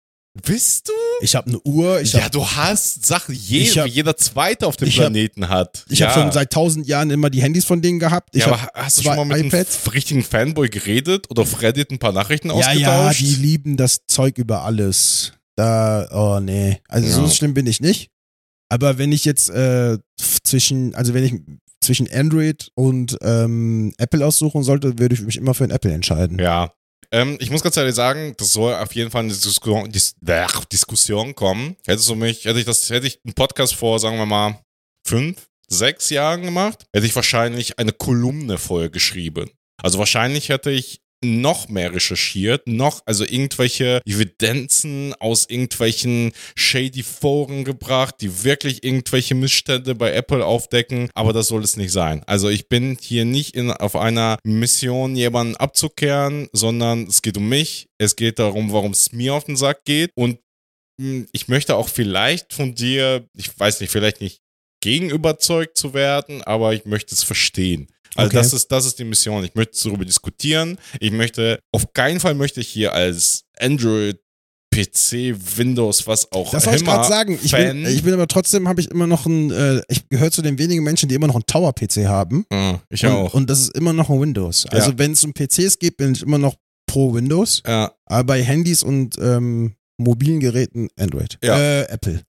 Bist 0.42 0.88
du? 0.88 0.92
Ich 1.20 1.34
habe 1.34 1.48
eine 1.48 1.60
Uhr, 1.60 2.00
ich 2.00 2.12
ja, 2.12 2.20
habe 2.22 2.30
du 2.30 2.46
hast 2.46 3.06
Sachen, 3.06 3.34
je, 3.34 3.60
Ich 3.60 3.78
hab- 3.78 3.86
jeder 3.86 4.16
Zweite 4.16 4.66
auf 4.66 4.76
dem 4.76 4.88
ich 4.88 4.94
hab- 4.98 5.06
Planeten 5.12 5.48
hat. 5.48 5.84
ich 5.88 6.00
ja. 6.00 6.08
hab 6.08 6.14
schon 6.14 6.32
seit 6.32 6.52
tausend 6.52 6.86
Jahren 6.86 7.10
immer 7.10 7.30
die 7.30 7.40
Handys 7.42 7.64
von 7.64 7.80
denen 7.82 7.98
gehabt. 7.98 8.34
Ich 8.34 8.42
ja, 8.42 8.50
hab 8.50 8.74
aber 8.74 8.84
hast 8.84 8.98
du 8.98 9.02
schon 9.02 9.16
mal 9.16 9.24
mit 9.24 9.46
iPads. 9.46 9.84
einem 9.84 9.92
richtigen 9.92 10.22
Fanboy 10.22 10.68
geredet 10.68 11.30
oder 11.30 11.42
auf 11.42 11.62
Reddit 11.62 11.90
ein 11.90 11.98
paar 11.98 12.12
Nachrichten 12.12 12.48
ja, 12.48 12.54
ausgetauscht? 12.54 13.20
ja, 13.20 13.26
die 13.26 13.34
lieben 13.36 13.76
das 13.76 14.00
Zeug 14.06 14.38
über 14.38 14.62
alles. 14.62 15.32
Da, 15.56 16.08
oh 16.12 16.40
nee. 16.40 16.80
Also 16.88 17.08
Ja. 17.08 17.14
so 17.14 17.28
schlimm 17.34 17.54
bin 17.54 17.66
ich 17.66 17.80
nicht. 17.80 18.10
Aber 18.68 18.98
wenn 18.98 19.12
ich 19.12 19.24
jetzt 19.24 19.50
äh, 19.50 19.98
zwischen, 20.42 20.94
also 20.94 21.14
wenn 21.14 21.24
ich 21.24 21.34
zwischen 21.80 22.10
Android 22.10 22.70
und 22.74 23.16
ähm, 23.22 23.92
Apple 23.98 24.24
aussuchen 24.26 24.62
sollte, 24.62 24.98
würde 24.98 25.14
ich 25.14 25.20
mich 25.20 25.36
immer 25.36 25.54
für 25.54 25.64
ein 25.64 25.70
Apple 25.70 25.92
entscheiden. 25.92 26.38
Ja. 26.38 26.72
Ähm, 27.10 27.36
ich 27.40 27.50
muss 27.50 27.62
ganz 27.62 27.76
ehrlich 27.76 27.94
sagen, 27.94 28.34
das 28.36 28.52
soll 28.52 28.74
auf 28.74 28.94
jeden 28.94 29.10
Fall 29.10 29.22
eine 29.22 29.32
Diskussion, 29.32 29.90
Dis 29.90 30.16
Diskussion 30.72 31.34
kommen. 31.34 31.76
Hättest 31.86 32.08
du 32.08 32.14
mich, 32.14 32.44
hätte 32.44 32.58
ich 32.58 32.64
das, 32.64 32.90
hätte 32.90 33.06
ich 33.06 33.20
einen 33.24 33.34
Podcast 33.34 33.74
vor, 33.74 33.98
sagen 33.98 34.18
wir 34.18 34.26
mal, 34.26 34.60
fünf, 35.06 35.48
sechs 35.68 36.10
Jahren 36.10 36.42
gemacht, 36.42 36.84
hätte 36.92 37.06
ich 37.06 37.16
wahrscheinlich 37.16 37.78
eine 37.78 37.92
Kolumne 37.92 38.58
voll 38.58 38.90
geschrieben. 38.90 39.50
Also 39.82 39.98
wahrscheinlich 39.98 40.48
hätte 40.48 40.70
ich 40.70 41.00
noch 41.24 41.68
mehr 41.68 41.92
recherchiert, 41.92 42.66
noch, 42.66 43.02
also 43.06 43.24
irgendwelche 43.24 44.00
Evidenzen 44.06 45.14
aus 45.18 45.46
irgendwelchen 45.48 46.32
shady 46.56 47.02
Foren 47.02 47.64
gebracht, 47.64 48.16
die 48.20 48.44
wirklich 48.44 48.84
irgendwelche 48.84 49.34
Missstände 49.34 49.94
bei 49.94 50.12
Apple 50.12 50.44
aufdecken, 50.44 51.10
aber 51.14 51.32
das 51.32 51.48
soll 51.48 51.62
es 51.62 51.76
nicht 51.76 51.92
sein. 51.92 52.22
Also 52.26 52.48
ich 52.48 52.68
bin 52.68 52.96
hier 53.00 53.24
nicht 53.24 53.54
in, 53.54 53.70
auf 53.70 53.96
einer 53.96 54.38
Mission, 54.44 55.16
jemanden 55.16 55.56
abzukehren, 55.56 56.48
sondern 56.52 57.06
es 57.06 57.22
geht 57.22 57.36
um 57.36 57.48
mich, 57.48 57.88
es 57.98 58.16
geht 58.16 58.38
darum, 58.38 58.72
warum 58.72 58.92
es 58.92 59.12
mir 59.12 59.34
auf 59.34 59.44
den 59.44 59.56
Sack 59.56 59.84
geht 59.84 60.10
und 60.14 60.38
mh, 61.00 61.26
ich 61.32 61.48
möchte 61.48 61.76
auch 61.76 61.88
vielleicht 61.88 62.52
von 62.52 62.74
dir, 62.74 63.26
ich 63.36 63.58
weiß 63.58 63.80
nicht, 63.80 63.90
vielleicht 63.90 64.20
nicht 64.20 64.40
gegen 64.82 65.08
überzeugt 65.08 65.78
zu 65.78 65.94
werden, 65.94 66.42
aber 66.42 66.74
ich 66.74 66.84
möchte 66.84 67.14
es 67.14 67.22
verstehen. 67.22 67.88
Also 68.16 68.28
Okay. 68.28 68.36
das 68.36 68.52
ist 68.52 68.70
das 68.72 68.86
ist 68.86 68.98
die 68.98 69.04
Mission. 69.04 69.44
Ich 69.44 69.54
möchte 69.54 69.76
darüber 69.88 70.04
diskutieren. 70.04 70.78
Ich 71.00 71.10
möchte 71.12 71.58
auf 71.72 71.92
keinen 71.92 72.20
Fall 72.20 72.34
möchte 72.34 72.60
ich 72.60 72.68
hier 72.68 72.92
als 72.92 73.44
Android 73.58 74.18
PC, 74.74 75.36
Windows, 75.56 76.04
was 76.08 76.32
auch 76.32 76.50
Das 76.50 76.66
wollte 76.66 76.78
ich 76.78 76.82
immer 76.82 76.94
gerade 76.96 77.08
sagen. 77.08 77.38
Ich 77.42 77.52
bin, 77.52 77.86
ich 77.86 78.02
bin 78.02 78.12
aber 78.12 78.26
trotzdem, 78.26 78.66
habe 78.66 78.80
ich 78.80 78.90
immer 78.90 79.06
noch 79.06 79.24
ein, 79.24 79.52
äh, 79.52 79.80
ich 79.88 80.08
gehöre 80.08 80.32
zu 80.32 80.42
den 80.42 80.58
wenigen 80.58 80.82
Menschen, 80.82 81.08
die 81.08 81.14
immer 81.14 81.28
noch 81.28 81.36
einen 81.36 81.46
Tower-PC 81.46 82.06
haben. 82.06 82.44
Ah, 82.50 82.80
ich 82.90 83.04
und, 83.06 83.12
auch. 83.12 83.34
Und 83.34 83.48
das 83.48 83.60
ist 83.60 83.76
immer 83.76 83.92
noch 83.92 84.10
ein 84.10 84.20
Windows. 84.20 84.66
Also 84.66 84.90
Ja. 84.90 84.98
wenn 84.98 85.12
es 85.12 85.22
um 85.22 85.32
PCs 85.32 85.78
geht, 85.78 85.96
bin 85.96 86.12
ich 86.12 86.22
immer 86.22 86.38
noch 86.38 86.56
pro 86.88 87.14
Windows. 87.14 87.62
ja, 87.64 87.92
Aber 88.06 88.24
bei 88.24 88.42
Handys 88.42 88.82
und 88.82 89.16
ähm, 89.18 89.76
mobilen 89.96 90.40
Geräten 90.40 90.88
Android. 90.98 91.38
Ja. 91.44 91.56
Äh, 91.56 91.82
Apple. 91.84 92.22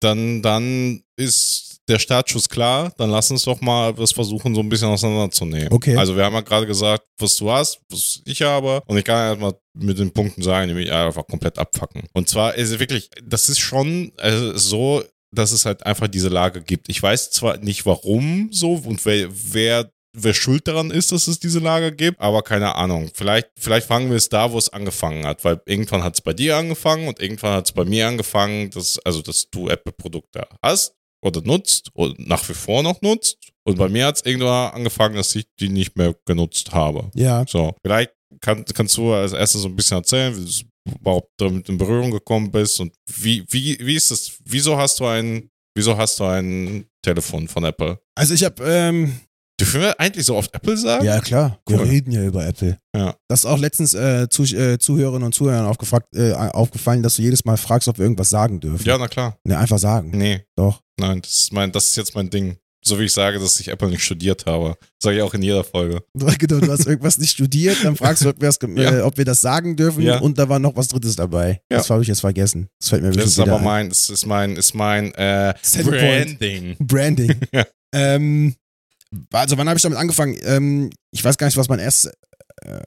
dann, 0.00 0.42
dann 0.42 1.02
ist 1.16 1.75
der 1.88 1.98
Startschuss 1.98 2.48
klar. 2.48 2.92
Dann 2.96 3.10
lass 3.10 3.30
uns 3.30 3.44
doch 3.44 3.60
mal 3.60 3.92
das 3.94 4.12
versuchen, 4.12 4.54
so 4.54 4.60
ein 4.60 4.68
bisschen 4.68 4.88
auseinanderzunehmen. 4.88 5.72
Okay. 5.72 5.96
Also 5.96 6.16
wir 6.16 6.24
haben 6.24 6.34
ja 6.34 6.40
gerade 6.40 6.66
gesagt, 6.66 7.04
was 7.18 7.36
du 7.36 7.50
hast, 7.50 7.80
was 7.90 8.20
ich 8.24 8.42
habe. 8.42 8.82
Und 8.86 8.98
ich 8.98 9.04
kann 9.04 9.30
erstmal 9.30 9.54
mit 9.74 9.98
den 9.98 10.10
Punkten 10.10 10.42
sagen, 10.42 10.68
die 10.68 10.74
mich 10.74 10.90
einfach 10.90 11.26
komplett 11.26 11.58
abfacken. 11.58 12.04
Und 12.12 12.28
zwar 12.28 12.54
ist 12.54 12.70
es 12.70 12.78
wirklich, 12.78 13.10
das 13.22 13.48
ist 13.48 13.60
schon 13.60 14.12
also 14.16 14.56
so, 14.56 15.04
dass 15.34 15.52
es 15.52 15.64
halt 15.64 15.84
einfach 15.84 16.08
diese 16.08 16.28
Lage 16.28 16.62
gibt. 16.62 16.88
Ich 16.88 17.02
weiß 17.02 17.30
zwar 17.30 17.58
nicht 17.58 17.86
warum 17.86 18.48
so 18.52 18.74
und 18.74 19.04
wer, 19.04 19.28
wer 19.30 19.90
wer 20.16 20.34
schuld 20.34 20.66
daran 20.66 20.90
ist, 20.90 21.12
dass 21.12 21.26
es 21.26 21.38
diese 21.38 21.58
Lager 21.58 21.90
gibt, 21.90 22.20
aber 22.20 22.42
keine 22.42 22.74
Ahnung. 22.74 23.10
Vielleicht, 23.12 23.48
vielleicht 23.58 23.86
fangen 23.86 24.08
wir 24.08 24.16
es 24.16 24.30
da, 24.30 24.50
wo 24.50 24.58
es 24.58 24.70
angefangen 24.70 25.26
hat, 25.26 25.44
weil 25.44 25.60
irgendwann 25.66 26.02
hat 26.02 26.14
es 26.14 26.22
bei 26.22 26.32
dir 26.32 26.56
angefangen 26.56 27.06
und 27.06 27.20
irgendwann 27.20 27.52
hat 27.52 27.66
es 27.66 27.72
bei 27.72 27.84
mir 27.84 28.08
angefangen, 28.08 28.70
dass, 28.70 28.98
also 29.04 29.20
dass 29.20 29.50
du 29.50 29.68
Apple-Produkte 29.68 30.48
hast 30.62 30.95
oder 31.22 31.40
nutzt 31.42 31.90
und 31.94 32.18
nach 32.26 32.48
wie 32.48 32.54
vor 32.54 32.82
noch 32.82 33.00
nutzt. 33.02 33.38
Und 33.64 33.78
bei 33.78 33.88
mir 33.88 34.06
hat 34.06 34.16
es 34.16 34.24
irgendwann 34.24 34.72
angefangen, 34.72 35.16
dass 35.16 35.34
ich 35.34 35.46
die 35.58 35.68
nicht 35.68 35.96
mehr 35.96 36.14
genutzt 36.24 36.72
habe. 36.72 37.10
Ja. 37.14 37.44
So, 37.48 37.74
vielleicht 37.82 38.12
kann, 38.40 38.64
kannst 38.64 38.96
du 38.96 39.12
als 39.12 39.32
erstes 39.32 39.62
so 39.62 39.68
ein 39.68 39.76
bisschen 39.76 39.98
erzählen, 39.98 40.36
wie 40.36 40.44
du 40.44 40.94
überhaupt 41.00 41.30
damit 41.38 41.68
in 41.68 41.78
Berührung 41.78 42.10
gekommen 42.10 42.50
bist 42.50 42.78
und 42.80 42.92
wie, 43.06 43.44
wie, 43.48 43.76
wie 43.80 43.96
ist 43.96 44.10
das? 44.10 44.38
Wieso 44.44 44.76
hast 44.76 45.00
du 45.00 45.06
ein, 45.06 45.50
wieso 45.74 45.96
hast 45.96 46.20
du 46.20 46.24
ein 46.24 46.86
Telefon 47.02 47.48
von 47.48 47.64
Apple? 47.64 47.98
Also 48.14 48.34
ich 48.34 48.44
habe, 48.44 48.62
ähm, 48.64 49.20
Dürfen 49.58 49.80
wir 49.80 49.98
eigentlich 49.98 50.26
so 50.26 50.36
oft 50.36 50.54
Apple 50.54 50.76
sagen? 50.76 51.04
ja 51.04 51.18
klar, 51.20 51.58
wir 51.66 51.78
Cool. 51.78 51.84
reden 51.86 52.12
ja 52.12 52.22
über 52.24 52.46
Apple. 52.46 52.78
Ja. 52.94 53.14
Das 53.28 53.40
ist 53.40 53.46
auch 53.46 53.58
letztens 53.58 53.94
äh, 53.94 54.28
zu, 54.28 54.42
äh, 54.44 54.78
Zuhörerinnen 54.78 55.24
und 55.24 55.34
Zuhörern 55.34 55.64
aufgefragt, 55.66 56.06
äh, 56.14 56.32
aufgefallen, 56.32 57.02
dass 57.02 57.16
du 57.16 57.22
jedes 57.22 57.44
Mal 57.44 57.56
fragst, 57.56 57.88
ob 57.88 57.96
wir 57.98 58.04
irgendwas 58.04 58.28
sagen 58.30 58.60
dürfen. 58.60 58.84
Ja, 58.86 58.98
na 58.98 59.08
klar. 59.08 59.38
Ne, 59.44 59.56
einfach 59.58 59.78
sagen. 59.78 60.10
Nee, 60.12 60.42
Doch. 60.56 60.82
nein, 61.00 61.22
das 61.22 61.30
ist 61.32 61.52
mein, 61.52 61.72
das 61.72 61.86
ist 61.86 61.96
jetzt 61.96 62.14
mein 62.14 62.28
Ding. 62.28 62.56
So 62.84 63.00
wie 63.00 63.04
ich 63.04 63.12
sage, 63.12 63.40
dass 63.40 63.58
ich 63.58 63.66
Apple 63.68 63.88
nicht 63.88 64.04
studiert 64.04 64.46
habe. 64.46 64.76
Sage 65.02 65.16
ich 65.16 65.22
auch 65.22 65.34
in 65.34 65.42
jeder 65.42 65.64
Folge. 65.64 66.02
Genau, 66.38 66.60
du 66.60 66.70
hast 66.70 66.86
irgendwas 66.86 67.18
nicht 67.18 67.30
studiert, 67.32 67.78
dann 67.82 67.96
fragst 67.96 68.24
du, 68.24 68.28
ob, 68.28 68.38
gem- 68.38 68.76
Ja. 68.76 68.98
äh, 68.98 69.00
ob 69.00 69.16
wir 69.18 69.24
das 69.24 69.40
sagen 69.40 69.74
dürfen 69.74 70.02
Ja. 70.02 70.18
und 70.20 70.38
da 70.38 70.48
war 70.48 70.58
noch 70.60 70.76
was 70.76 70.88
Drittes 70.88 71.16
dabei. 71.16 71.62
Ja. 71.72 71.78
Das 71.78 71.90
habe 71.90 72.02
ich 72.02 72.08
jetzt 72.08 72.20
vergessen. 72.20 72.68
Das 72.78 72.90
fällt 72.90 73.02
mir 73.02 73.08
Das 73.08 73.24
bestimmt 73.24 73.46
ist 73.48 73.52
aber 73.52 73.58
ein. 73.58 73.64
mein, 73.64 73.88
das 73.88 74.10
ist 74.10 74.26
mein, 74.26 74.54
ist 74.56 74.74
mein 74.74 75.12
äh. 75.14 75.54
Branding. 75.82 76.76
Branding. 76.78 77.34
Ja. 77.52 77.64
ähm, 77.94 78.54
also 79.32 79.58
wann 79.58 79.68
habe 79.68 79.76
ich 79.76 79.82
damit 79.82 79.98
angefangen? 79.98 80.36
Ähm, 80.42 80.90
ich 81.10 81.24
weiß 81.24 81.38
gar 81.38 81.46
nicht, 81.46 81.56
was 81.56 81.68
mein 81.68 81.78
erstes, 81.78 82.12
äh, 82.62 82.84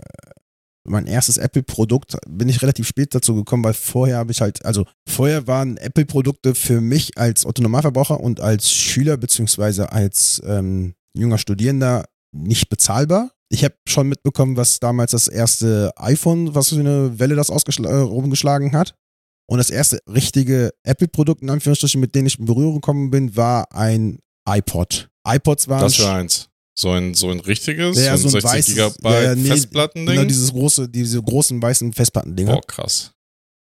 mein 0.88 1.08
erstes 1.08 1.38
Apple-Produkt, 1.38 2.18
bin 2.28 2.50
ich 2.50 2.62
relativ 2.62 2.88
spät 2.88 3.14
dazu 3.14 3.36
gekommen, 3.36 3.64
weil 3.64 3.74
vorher 3.74 4.18
habe 4.18 4.32
ich 4.32 4.42
halt, 4.42 4.66
also 4.66 4.86
vorher 5.08 5.48
waren 5.48 5.78
Apple-Produkte 5.78 6.56
für 6.56 6.82
mich 6.82 7.18
als 7.18 7.46
Autonomalverbraucher 7.46 8.20
und 8.20 8.40
als 8.40 8.72
Schüler 8.72 9.18
beziehungsweise 9.18 9.92
als 9.92 10.42
ähm, 10.46 10.96
junger 11.14 11.38
Studierender 11.38 12.06
nicht 12.32 12.70
bezahlbar. 12.70 13.32
Ich 13.52 13.64
habe 13.64 13.76
schon 13.88 14.08
mitbekommen, 14.08 14.58
was 14.58 14.80
damals 14.80 15.12
das 15.12 15.28
erste 15.28 15.92
iPhone, 15.98 16.54
was 16.54 16.70
für 16.70 16.80
eine 16.80 17.20
Welle 17.20 17.36
das 17.36 17.50
äh, 17.50 17.88
rumgeschlagen 17.88 18.74
hat. 18.74 18.96
Und 19.50 19.58
das 19.58 19.72
erste 19.72 20.00
richtige 20.08 20.72
Apple-Produkt, 20.84 21.42
in 21.42 21.50
Anführungsstrichen, 21.50 22.00
mit 22.00 22.14
dem 22.14 22.28
ich 22.28 22.38
in 22.38 22.46
Berührung 22.46 22.76
gekommen 22.76 23.10
bin, 23.10 23.36
war 23.36 23.74
ein 23.74 24.20
iPod. 24.48 25.09
iPods 25.28 25.68
waren 25.68 25.82
Das 25.82 25.96
für 25.96 26.10
eins. 26.10 26.48
So 26.78 26.92
ein, 26.92 27.14
so 27.14 27.30
ein 27.30 27.40
richtiges, 27.42 27.98
Ja, 27.98 28.16
so 28.18 28.28
ein 28.28 28.32
so 28.32 28.38
ein 28.38 28.42
60 28.42 28.52
weißes- 28.52 28.74
Gigabyte 28.76 29.24
ja, 29.24 29.36
nee, 29.36 29.50
Festplattending. 29.50 30.16
genau 30.16 30.28
dieses 30.28 30.52
große, 30.52 30.88
diese 30.88 31.22
großen 31.22 31.62
weißen 31.62 31.92
Festplattendinger. 31.94 32.54
Boah, 32.54 32.62
krass. 32.66 33.12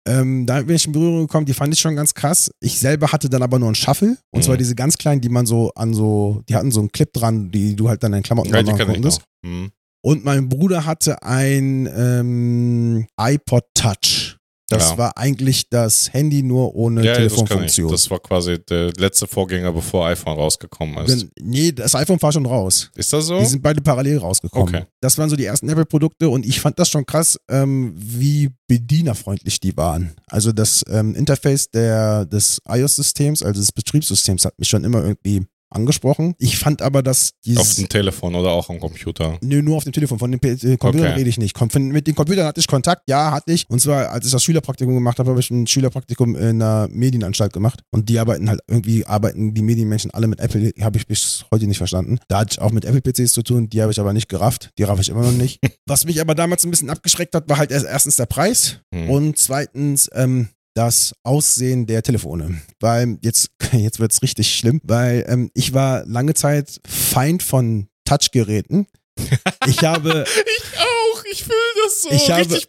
Ähm, 0.06 0.46
da 0.46 0.62
bin 0.62 0.76
ich 0.76 0.86
in 0.86 0.92
Berührung 0.92 1.26
gekommen, 1.26 1.44
die 1.44 1.52
fand 1.52 1.74
ich 1.74 1.80
schon 1.80 1.96
ganz 1.96 2.14
krass. 2.14 2.50
Ich 2.60 2.78
selber 2.78 3.10
hatte 3.12 3.28
dann 3.28 3.42
aber 3.42 3.58
nur 3.58 3.68
einen 3.68 3.74
Shuffle. 3.74 4.16
Und 4.30 4.40
Mhm. 4.40 4.42
zwar 4.42 4.56
diese 4.56 4.74
ganz 4.74 4.96
kleinen, 4.96 5.20
die 5.20 5.28
man 5.28 5.44
so 5.46 5.70
an 5.74 5.92
so, 5.92 6.42
die 6.48 6.54
hatten 6.54 6.70
so 6.70 6.80
einen 6.80 6.92
Clip 6.92 7.12
dran, 7.12 7.50
die 7.50 7.74
du 7.76 7.88
halt 7.88 8.02
dann 8.02 8.14
in 8.14 8.22
Klamotten 8.22 8.48
Ja, 8.54 8.62
machen 8.62 8.78
ich 8.78 8.86
konntest. 8.86 9.20
noch. 9.44 9.50
Hm. 9.50 9.70
Und 10.02 10.24
mein 10.24 10.48
Bruder 10.48 10.86
hatte 10.86 11.20
ein 11.22 11.86
ähm, 11.94 13.06
iPod 13.20 13.64
Touch. 13.74 14.37
Das 14.70 14.90
Ja. 14.90 14.98
war 14.98 15.16
eigentlich 15.16 15.70
das 15.70 16.12
Handy 16.12 16.42
nur 16.42 16.74
ohne 16.74 17.00
ja, 17.02 17.12
das. 17.12 17.16
Telefonfunktion. 17.18 17.90
Das 17.90 18.10
war 18.10 18.18
quasi 18.20 18.58
der 18.68 18.92
letzte 18.98 19.26
Vorgänger, 19.26 19.72
bevor 19.72 20.06
iPhone 20.08 20.34
rausgekommen 20.34 21.06
ist. 21.06 21.20
Gen- 21.20 21.30
nee, 21.40 21.72
das 21.72 21.94
iPhone 21.94 22.20
war 22.20 22.32
schon 22.32 22.44
raus. 22.44 22.90
Ist 22.94 23.10
das 23.12 23.26
so? 23.26 23.38
Die 23.38 23.46
sind 23.46 23.62
beide 23.62 23.80
parallel 23.80 24.18
rausgekommen. 24.18 24.74
Okay. 24.74 24.84
Das 25.00 25.16
waren 25.16 25.30
so 25.30 25.36
die 25.36 25.46
ersten 25.46 25.70
Apple-Produkte 25.70 26.28
und 26.28 26.44
ich 26.44 26.60
fand 26.60 26.78
das 26.78 26.90
schon 26.90 27.06
krass, 27.06 27.38
ähm, 27.48 27.94
wie 27.96 28.50
bedienerfreundlich 28.66 29.58
die 29.60 29.74
waren. 29.76 30.12
Also 30.26 30.52
das 30.52 30.84
ähm, 30.90 31.14
Interface 31.14 31.70
der, 31.70 32.26
des 32.26 32.60
iOS-Systems, 32.68 33.42
also 33.42 33.60
des 33.60 33.72
Betriebssystems, 33.72 34.44
hat 34.44 34.58
mich 34.58 34.68
schon 34.68 34.84
immer 34.84 35.02
irgendwie 35.02 35.46
angesprochen. 35.70 36.34
Ich 36.38 36.58
fand 36.58 36.82
aber, 36.82 37.02
dass 37.02 37.30
Auf 37.30 37.32
dieses... 37.44 37.74
dem 37.76 37.88
Telefon 37.88 38.34
oder 38.34 38.50
auch 38.50 38.68
am 38.70 38.80
Computer. 38.80 39.38
Nö, 39.42 39.62
nur 39.62 39.76
auf 39.76 39.84
dem 39.84 39.92
Telefon. 39.92 40.18
Von 40.18 40.32
den 40.32 40.40
äh, 40.42 40.76
Computern 40.76 41.08
Okay. 41.08 41.18
rede 41.18 41.28
ich 41.30 41.38
nicht. 41.38 41.56
Kom- 41.56 41.78
Mit 41.78 42.06
den 42.06 42.14
Computern 42.14 42.46
hatte 42.46 42.60
ich 42.60 42.66
Kontakt, 42.66 43.02
ja, 43.08 43.30
hatte 43.32 43.52
ich. 43.52 43.64
Und 43.68 43.80
zwar, 43.80 44.10
als 44.10 44.26
ich 44.26 44.32
das 44.32 44.42
Schülerpraktikum 44.42 44.94
gemacht 44.94 45.18
habe, 45.18 45.30
habe 45.30 45.40
ich 45.40 45.50
ein 45.50 45.66
Schülerpraktikum 45.66 46.34
in 46.36 46.62
einer 46.62 46.88
Medienanstalt 46.90 47.52
gemacht. 47.52 47.80
Und 47.90 48.08
die 48.08 48.18
arbeiten 48.18 48.48
halt 48.48 48.60
irgendwie, 48.68 49.04
arbeiten 49.06 49.54
die 49.54 49.62
Medienmenschen 49.62 50.10
alle 50.10 50.26
mit 50.26 50.40
Apple, 50.40 50.72
habe 50.80 50.98
ich 50.98 51.06
bis 51.06 51.44
heute 51.52 51.66
nicht 51.66 51.78
verstanden. 51.78 52.18
Da 52.28 52.38
hatte 52.40 52.52
ich 52.52 52.60
auch 52.60 52.72
mit 52.72 52.84
Apple-PCs 52.84 53.32
zu 53.32 53.42
tun, 53.42 53.68
die 53.68 53.82
habe 53.82 53.92
ich 53.92 54.00
aber 54.00 54.12
nicht 54.12 54.28
gerafft. 54.28 54.70
Die 54.78 54.82
raff 54.84 55.00
ich 55.00 55.08
immer 55.08 55.22
noch 55.22 55.32
nicht. 55.32 55.60
Was 55.86 56.04
mich 56.04 56.20
aber 56.20 56.34
damals 56.34 56.64
ein 56.64 56.70
bisschen 56.70 56.90
abgeschreckt 56.90 57.34
hat, 57.34 57.48
war 57.48 57.58
halt 57.58 57.70
erst- 57.70 57.86
erstens 57.86 58.16
der 58.16 58.26
Preis 58.26 58.78
Hm. 58.94 59.10
und 59.10 59.38
zweitens, 59.38 60.08
ähm, 60.14 60.48
das 60.78 61.12
Aussehen 61.24 61.86
der 61.86 62.02
Telefone. 62.04 62.60
Weil 62.78 63.18
jetzt, 63.22 63.50
jetzt 63.72 63.98
wird's 63.98 64.22
richtig 64.22 64.54
schlimm, 64.56 64.80
weil 64.84 65.24
ähm, 65.28 65.50
ich 65.54 65.74
war 65.74 66.06
lange 66.06 66.34
Zeit 66.34 66.80
Feind 66.86 67.42
von 67.42 67.88
Touchgeräten. 68.04 68.86
Ich 69.66 69.82
habe, 69.82 70.24
Ich 70.24 70.78
auch, 70.78 71.24
ich 71.32 71.42
fühle 71.42 71.56
das 71.84 72.02
so. 72.02 72.10
Ich 72.10 72.30
habe- 72.30 72.60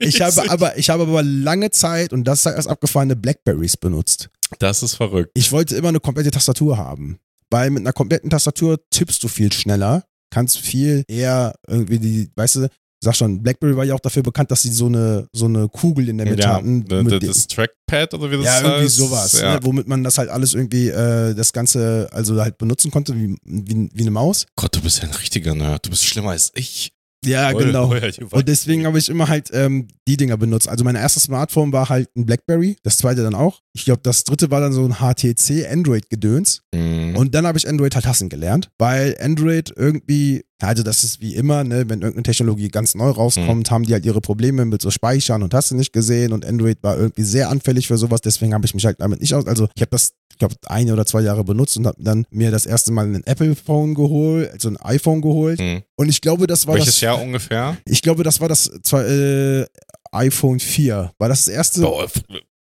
ich 0.00 0.20
habe 0.22 0.50
aber, 0.50 0.76
ich 0.78 0.90
habe 0.90 1.02
aber 1.04 1.22
lange 1.22 1.70
Zeit, 1.70 2.12
und 2.12 2.24
das 2.24 2.40
ist 2.40 2.46
erst 2.46 2.68
abgefahrene 2.68 3.14
Blackberries 3.14 3.76
benutzt. 3.76 4.28
Das 4.58 4.82
ist 4.82 4.94
verrückt. 4.94 5.30
Ich 5.34 5.52
wollte 5.52 5.76
immer 5.76 5.88
eine 5.90 6.00
komplette 6.00 6.30
Tastatur 6.30 6.78
haben. 6.78 7.18
Weil 7.50 7.70
mit 7.70 7.82
einer 7.82 7.92
kompletten 7.92 8.28
Tastatur 8.30 8.80
tippst 8.90 9.22
du 9.22 9.28
viel 9.28 9.52
schneller, 9.52 10.04
kannst 10.30 10.58
viel 10.58 11.04
eher 11.06 11.54
irgendwie 11.68 11.98
die, 12.00 12.30
weißt 12.34 12.56
du, 12.56 12.68
sag 13.06 13.16
schon, 13.16 13.42
Blackberry 13.42 13.76
war 13.76 13.84
ja 13.84 13.94
auch 13.94 14.00
dafür 14.00 14.22
bekannt, 14.22 14.50
dass 14.50 14.62
sie 14.62 14.70
so 14.72 14.86
eine, 14.86 15.28
so 15.32 15.46
eine 15.46 15.68
Kugel 15.68 16.08
in 16.10 16.18
der 16.18 16.26
Mitte 16.28 16.42
Ja, 16.42 16.54
hatten. 16.56 16.84
mit 16.88 17.22
das 17.26 17.46
Trackpad 17.46 18.12
oder 18.14 18.30
wie 18.30 18.36
das 18.36 18.44
ja, 18.44 18.52
heißt. 18.52 18.64
irgendwie 18.64 18.88
sowas, 18.88 19.40
Ja. 19.40 19.54
ne, 19.54 19.60
womit 19.62 19.88
man 19.88 20.04
das 20.04 20.18
halt 20.18 20.28
alles 20.28 20.52
irgendwie, 20.54 20.88
äh, 20.88 21.34
das 21.34 21.52
Ganze, 21.52 22.08
also 22.12 22.40
halt 22.40 22.58
benutzen 22.58 22.90
konnte, 22.90 23.14
wie, 23.16 23.36
wie, 23.44 23.88
wie 23.92 24.02
eine 24.02 24.10
Maus. 24.10 24.46
Gott, 24.56 24.76
du 24.76 24.80
bist 24.82 24.98
ja 25.02 25.08
ein 25.08 25.14
richtiger 25.14 25.54
Nerd. 25.54 25.86
Du 25.86 25.90
bist 25.90 26.04
schlimmer 26.04 26.30
als 26.30 26.52
ich. 26.54 26.92
Ja, 27.24 27.52
Ui, 27.52 27.64
genau. 27.64 27.90
ui, 27.90 28.00
Und 28.30 28.46
deswegen 28.46 28.86
habe 28.86 28.98
ich 28.98 29.08
immer 29.08 29.26
halt 29.26 29.50
ähm, 29.52 29.88
die 30.06 30.16
Dinger 30.16 30.36
benutzt. 30.36 30.68
Also 30.68 30.84
mein 30.84 30.94
erstes 30.94 31.24
Smartphone 31.24 31.72
war 31.72 31.88
halt 31.88 32.08
ein 32.16 32.24
Blackberry, 32.26 32.76
das 32.84 32.98
zweite 32.98 33.22
dann 33.22 33.34
auch. 33.34 33.62
Ich 33.72 33.84
glaube, 33.84 34.00
das 34.04 34.22
dritte 34.24 34.50
war 34.50 34.60
dann 34.60 34.72
so 34.72 34.84
ein 34.84 34.96
HTC 35.00 35.66
Android-Gedöns. 35.68 36.60
Mhm. 36.74 37.16
Und 37.16 37.34
dann 37.34 37.46
habe 37.46 37.58
ich 37.58 37.68
Android 37.68 37.94
halt 37.96 38.06
hassen 38.06 38.28
gelernt, 38.28 38.70
weil 38.78 39.16
Android 39.20 39.72
irgendwie, 39.74 40.44
also 40.62 40.82
das 40.82 41.04
ist 41.04 41.20
wie 41.20 41.34
immer, 41.34 41.64
ne, 41.64 41.80
wenn 41.88 42.00
irgendeine 42.00 42.22
Technologie 42.22 42.68
ganz 42.68 42.94
neu 42.94 43.10
rauskommt, 43.10 43.70
haben 43.70 43.84
die 43.84 43.92
halt 43.92 44.06
ihre 44.06 44.20
Probleme 44.22 44.64
mit 44.64 44.80
so 44.80 44.90
Speichern 44.90 45.42
und 45.42 45.52
hast 45.52 45.70
du 45.70 45.74
nicht 45.74 45.92
gesehen 45.92 46.32
und 46.32 46.46
Android 46.46 46.78
war 46.82 46.96
irgendwie 46.96 47.24
sehr 47.24 47.50
anfällig 47.50 47.88
für 47.88 47.98
sowas, 47.98 48.20
deswegen 48.22 48.54
habe 48.54 48.64
ich 48.64 48.72
mich 48.74 48.86
halt 48.86 49.00
damit 49.00 49.20
nicht 49.20 49.34
aus, 49.34 49.46
also 49.46 49.68
ich 49.74 49.82
habe 49.82 49.90
das, 49.90 50.12
ich 50.32 50.38
glaube, 50.38 50.54
ein 50.66 50.90
oder 50.90 51.04
zwei 51.04 51.20
Jahre 51.20 51.44
benutzt 51.44 51.76
und 51.76 51.86
habe 51.86 52.02
dann 52.02 52.24
mir 52.30 52.50
das 52.50 52.64
erste 52.64 52.90
Mal 52.92 53.06
ein 53.06 53.22
Apple-Phone 53.24 53.94
geholt, 53.94 54.50
also 54.50 54.68
ein 54.70 54.76
iPhone 54.78 55.20
geholt 55.20 55.60
Mhm. 55.60 55.82
und 55.96 56.08
ich 56.08 56.20
glaube, 56.22 56.46
das 56.46 56.66
war 56.66 56.74
Welches 56.74 56.94
das, 56.94 57.00
Jahr 57.02 57.20
ungefähr? 57.20 57.76
ich 57.84 58.00
glaube, 58.00 58.22
das 58.24 58.40
war 58.40 58.48
das 58.48 58.68
äh, 58.94 59.66
iPhone 60.12 60.58
4, 60.60 61.12
war 61.18 61.28
das 61.28 61.44
das 61.44 61.54
erste, 61.54 61.80
Boah, 61.82 62.08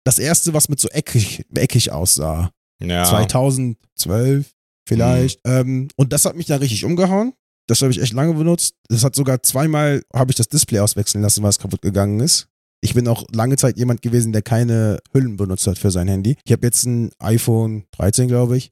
das 0.03 0.19
erste, 0.19 0.53
was 0.53 0.69
mit 0.69 0.79
so 0.79 0.87
eckig, 0.89 1.45
eckig 1.55 1.91
aussah. 1.91 2.51
ja. 2.81 3.05
2012 3.05 4.51
vielleicht. 4.87 5.39
Ähm, 5.45 5.87
und 5.95 6.11
das 6.13 6.25
hat 6.25 6.35
mich 6.35 6.47
dann 6.47 6.59
richtig 6.59 6.85
umgehauen. 6.85 7.33
Das 7.71 7.81
habe 7.81 7.91
ich 7.93 8.01
echt 8.01 8.11
lange 8.11 8.33
benutzt. 8.33 8.75
Das 8.89 9.05
hat 9.05 9.15
sogar 9.15 9.41
zweimal, 9.43 10.01
habe 10.13 10.29
ich 10.29 10.35
das 10.35 10.49
Display 10.49 10.79
auswechseln 10.79 11.21
lassen, 11.21 11.41
weil 11.41 11.51
es 11.51 11.57
kaputt 11.57 11.81
gegangen 11.81 12.19
ist. 12.19 12.49
Ich 12.81 12.93
bin 12.95 13.07
auch 13.07 13.23
lange 13.33 13.55
Zeit 13.55 13.77
jemand 13.77 14.01
gewesen, 14.01 14.33
der 14.33 14.41
keine 14.41 14.99
Hüllen 15.13 15.37
benutzt 15.37 15.67
hat 15.67 15.77
für 15.77 15.89
sein 15.89 16.09
Handy. 16.09 16.35
Ich 16.43 16.51
habe 16.51 16.67
jetzt 16.67 16.83
ein 16.85 17.11
iPhone 17.19 17.85
13, 17.91 18.27
glaube 18.27 18.57
ich. 18.57 18.71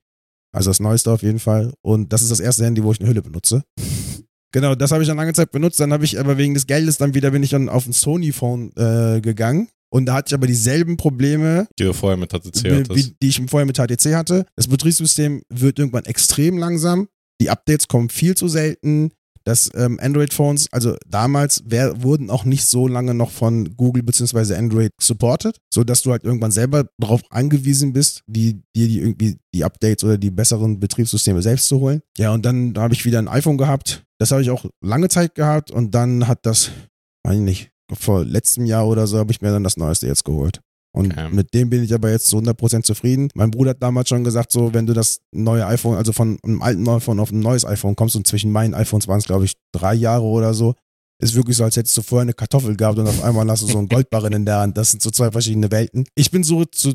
Also 0.51 0.70
das 0.70 0.82
neueste 0.82 1.12
auf 1.13 1.24
jeden 1.24 1.39
Fall. 1.39 1.72
Und 1.82 2.12
das 2.12 2.24
ist 2.24 2.29
das 2.29 2.41
erste 2.41 2.65
Handy, 2.65 2.84
wo 2.84 2.91
ich 2.91 3.00
eine 3.00 3.08
Hülle 3.08 3.22
benutze. 3.22 3.63
Genau, 4.51 4.74
das 4.74 4.91
habe 4.91 5.03
ich 5.03 5.08
dann 5.08 5.18
lange 5.18 5.34
Zeit 5.34 5.51
benutzt. 5.51 5.79
Dann 5.79 5.94
habe 5.94 6.03
ich 6.06 6.20
aber 6.20 6.39
wegen 6.39 6.56
des 6.56 6.65
Geldes 6.65 6.98
dann 6.98 7.13
wieder, 7.13 7.29
bin 7.29 7.44
ich 7.44 7.51
dann 7.51 7.70
auf 7.70 7.86
ein 7.86 7.94
Sony-Phone 7.94 8.72
äh, 8.77 9.22
gegangen. 9.22 9.68
Und 9.91 10.08
da 10.08 10.15
hatte 10.15 10.29
ich 10.29 10.34
aber 10.34 10.48
dieselben 10.48 10.98
Probleme, 10.98 11.68
Die 11.77 11.84
du 11.84 11.94
vorher 11.94 12.18
mit 12.18 12.32
HTC 12.32 12.65
hattest. 12.65 12.96
wie, 12.96 13.15
die 13.22 13.27
ich 13.27 13.39
vorher 13.48 13.68
mit 13.68 13.77
HTC 13.77 14.15
hatte. 14.15 14.48
Das 14.56 14.68
Betriebssystem 14.68 15.44
wird 15.50 15.77
irgendwann 15.77 16.06
extrem 16.06 16.58
langsam. 16.58 17.10
Die 17.41 17.50
Updates 17.50 17.88
kommen 17.88 18.10
viel 18.10 18.36
zu 18.36 18.48
selten. 18.48 19.12
Das 19.46 19.72
ähm, 19.74 20.00
Android-Phones, 20.01 20.67
also 20.72 20.96
damals 21.08 21.63
wär, 21.65 22.03
wurden 22.03 22.29
auch 22.29 22.46
nicht 22.46 22.65
so 22.65 22.88
lange 22.88 23.13
noch 23.13 23.31
von 23.31 23.75
Google 23.77 24.03
bzw. 24.03 24.55
Android 24.55 24.91
supported, 25.01 25.58
sodass 25.74 26.01
du 26.01 26.12
halt 26.12 26.24
irgendwann 26.24 26.51
selber 26.51 26.86
darauf 27.00 27.22
angewiesen 27.31 27.93
bist, 27.93 28.22
die, 28.27 28.62
dir 28.75 28.88
die 28.88 29.00
irgendwie 29.00 29.38
die 29.53 29.63
Updates 29.63 30.03
oder 30.03 30.17
die 30.17 30.29
besseren 30.29 30.79
Betriebssysteme 30.79 31.41
selbst 31.41 31.67
zu 31.67 31.79
holen. 31.79 32.01
Ja, 32.17 32.31
und 32.31 32.46
dann 32.46 32.74
habe 32.77 32.93
ich 32.93 33.05
wieder 33.05 33.17
ein 33.17 33.27
iPhone 33.27 33.58
gehabt. 33.58 34.03
Das 34.19 34.31
habe 34.31 34.41
ich 34.41 34.51
auch 34.51 34.65
lange 34.81 35.08
Zeit 35.08 35.34
gehabt 35.36 35.72
und 35.72 35.96
dann 35.96 36.27
hat 36.27 36.46
das, 36.46 36.72
weiß 37.24 37.38
ich 37.38 37.41
nicht, 37.41 37.72
vor 37.91 38.25
letztem 38.25 38.65
Jahr 38.65 38.88
oder 38.88 39.08
so 39.08 39.17
habe 39.17 39.31
ich 39.31 39.41
mir 39.41 39.51
dann 39.51 39.63
das 39.63 39.77
Neueste 39.77 40.05
jetzt 40.05 40.25
geholt. 40.25 40.62
Und 40.91 41.12
Okay. 41.13 41.29
mit 41.31 41.53
dem 41.53 41.69
bin 41.69 41.84
ich 41.84 41.93
aber 41.93 42.10
jetzt 42.10 42.27
zu 42.27 42.38
100% 42.38 42.84
zufrieden. 42.84 43.29
Mein 43.36 43.51
Bruder 43.51 43.72
hat 43.72 43.84
damals 43.84 44.10
schon 44.10 44.24
gesagt, 44.24 44.51
so, 44.51 44.74
wenn 44.74 44.88
du 44.88 44.93
das 44.93 45.22
neue 45.31 45.65
iPhone, 45.67 45.96
also 45.98 46.13
von 46.13 46.39
einem 46.43 46.62
alten 46.62 46.88
iPhone 46.89 47.19
auf 47.19 47.31
ein 47.31 47.39
neues 47.39 47.63
iPhone 47.65 47.96
kommst 47.96 48.15
und 48.15 48.25
zwischen 48.25 48.51
meinen 48.51 48.74
iPhones 48.74 49.08
waren 49.08 49.19
es, 49.19 49.25
glaube 49.25 49.46
ich, 49.46 49.53
drei 49.72 49.93
Jahre 49.93 50.24
oder 50.24 50.53
so, 50.53 50.74
ist 51.22 51.36
wirklich 51.36 51.58
so, 51.58 51.63
als 51.63 51.75
hättest 51.75 51.96
du 51.98 52.01
vorher 52.01 52.24
eine 52.24 52.34
Kartoffel 52.34 52.75
gehabt 52.75 52.98
und 52.98 53.08
auf 53.08 53.24
einmal 53.24 53.48
hast 53.50 53.62
du 53.62 53.67
so 53.67 53.77
einen 53.77 53.89
Goldbarren 53.89 54.34
in 54.34 54.46
der 54.46 54.60
Hand. 54.60 54.77
Das 54.77 54.91
sind 54.91 55.01
so 55.03 55.12
zwei 55.12 55.31
verschiedene 55.31 55.69
Welten. 55.69 56.05
Ich 56.15 56.31
bin 56.31 56.43
so 56.43 56.65
zu, 56.65 56.93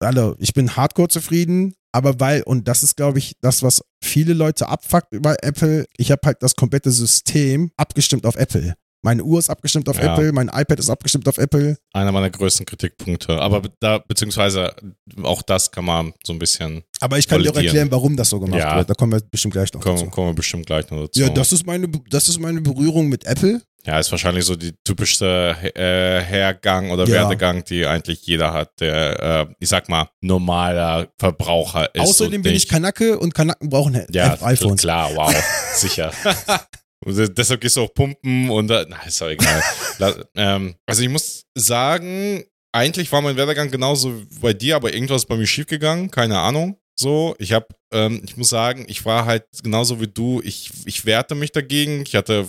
also 0.00 0.34
ich 0.38 0.52
bin 0.52 0.76
hardcore 0.76 1.08
zufrieden, 1.08 1.74
aber 1.92 2.18
weil, 2.20 2.42
und 2.42 2.66
das 2.68 2.82
ist, 2.82 2.96
glaube 2.96 3.20
ich, 3.20 3.36
das, 3.40 3.62
was 3.62 3.80
viele 4.02 4.34
Leute 4.34 4.68
abfuckt 4.68 5.12
über 5.12 5.42
Apple, 5.42 5.86
ich 5.96 6.10
habe 6.10 6.20
halt 6.24 6.42
das 6.42 6.56
komplette 6.56 6.90
System 6.90 7.70
abgestimmt 7.76 8.26
auf 8.26 8.34
Apple. 8.36 8.74
Meine 9.04 9.22
Uhr 9.22 9.38
ist 9.38 9.50
abgestimmt 9.50 9.86
auf 9.90 9.98
Ja. 9.98 10.14
Apple, 10.14 10.32
mein 10.32 10.48
iPad 10.48 10.78
ist 10.78 10.88
abgestimmt 10.88 11.28
auf 11.28 11.36
Apple. 11.36 11.76
Einer 11.92 12.10
meiner 12.10 12.30
größten 12.30 12.64
Kritikpunkte. 12.64 13.38
Aber 13.38 13.60
da, 13.78 13.98
beziehungsweise 13.98 14.74
auch 15.22 15.42
das 15.42 15.70
kann 15.70 15.84
man 15.84 16.14
so 16.24 16.32
ein 16.32 16.38
bisschen, 16.38 16.82
Aber 17.00 17.18
ich 17.18 17.28
kann 17.28 17.42
dir 17.42 17.50
auch 17.52 17.56
erklären, 17.56 17.90
warum 17.90 18.16
das 18.16 18.30
so 18.30 18.40
gemacht 18.40 18.58
Ja. 18.60 18.76
wird. 18.76 18.88
Da 18.88 18.94
kommen 18.94 19.12
wir 19.12 19.20
bestimmt 19.20 19.52
gleich 19.52 19.70
noch 19.74 19.82
kommen, 19.82 19.98
dazu. 19.98 20.10
kommen 20.10 20.28
wir 20.28 20.34
bestimmt 20.34 20.64
gleich 20.66 20.90
noch 20.90 21.02
dazu. 21.02 21.20
Ja, 21.20 21.28
das 21.28 21.52
ist, 21.52 21.66
meine, 21.66 21.86
das 22.08 22.30
ist 22.30 22.38
meine 22.40 22.62
Berührung 22.62 23.08
mit 23.10 23.26
Apple. 23.26 23.60
Ja, 23.86 23.98
ist 23.98 24.10
wahrscheinlich 24.10 24.46
so 24.46 24.56
die 24.56 24.72
typischste 24.82 25.54
äh, 25.74 26.22
Hergang 26.24 26.90
oder 26.90 27.04
Ja. 27.06 27.12
Werdegang, 27.16 27.62
die 27.64 27.84
eigentlich 27.84 28.22
jeder 28.26 28.54
hat, 28.54 28.80
der, 28.80 29.20
äh, 29.50 29.54
ich 29.60 29.68
sag 29.68 29.90
mal, 29.90 30.08
normaler 30.22 31.08
Verbraucher 31.18 31.94
ist. 31.94 32.00
Außerdem 32.00 32.40
bin 32.40 32.54
ich 32.54 32.66
Kanake 32.66 33.18
und 33.18 33.34
Kanaken 33.34 33.68
brauchen 33.68 34.00
Ja, 34.10 34.38
iPhones. 34.40 34.80
klar, 34.80 35.10
wow, 35.14 35.34
sicher. 35.74 36.10
Und 37.04 37.16
de- 37.16 37.28
deshalb 37.32 37.60
gehst 37.60 37.76
du 37.76 37.82
auch 37.82 37.94
pumpen 37.94 38.50
und 38.50 38.70
äh, 38.70 38.86
na, 38.88 39.02
ist 39.04 39.20
doch 39.20 39.28
egal. 39.28 39.62
Ähm, 40.34 40.74
also 40.86 41.02
ich 41.02 41.08
muss 41.08 41.44
sagen, 41.54 42.44
eigentlich 42.72 43.12
war 43.12 43.20
mein 43.22 43.36
Werdegang 43.36 43.70
genauso 43.70 44.22
bei 44.40 44.52
dir, 44.52 44.74
aber 44.76 44.92
irgendwas 44.92 45.22
ist 45.22 45.28
bei 45.28 45.36
mir 45.36 45.46
schiefgegangen, 45.46 46.10
keine 46.10 46.38
Ahnung. 46.40 46.78
So, 46.96 47.34
ich 47.38 47.52
habe, 47.52 47.66
ähm, 47.92 48.20
ich 48.24 48.36
muss 48.36 48.48
sagen, 48.48 48.84
ich 48.88 49.04
war 49.04 49.24
halt 49.26 49.44
genauso 49.62 50.00
wie 50.00 50.08
du, 50.08 50.40
ich, 50.44 50.70
ich 50.84 51.04
wehrte 51.06 51.34
mich 51.36 51.52
dagegen. 51.52 52.02
Ich 52.06 52.14
hatte, 52.16 52.48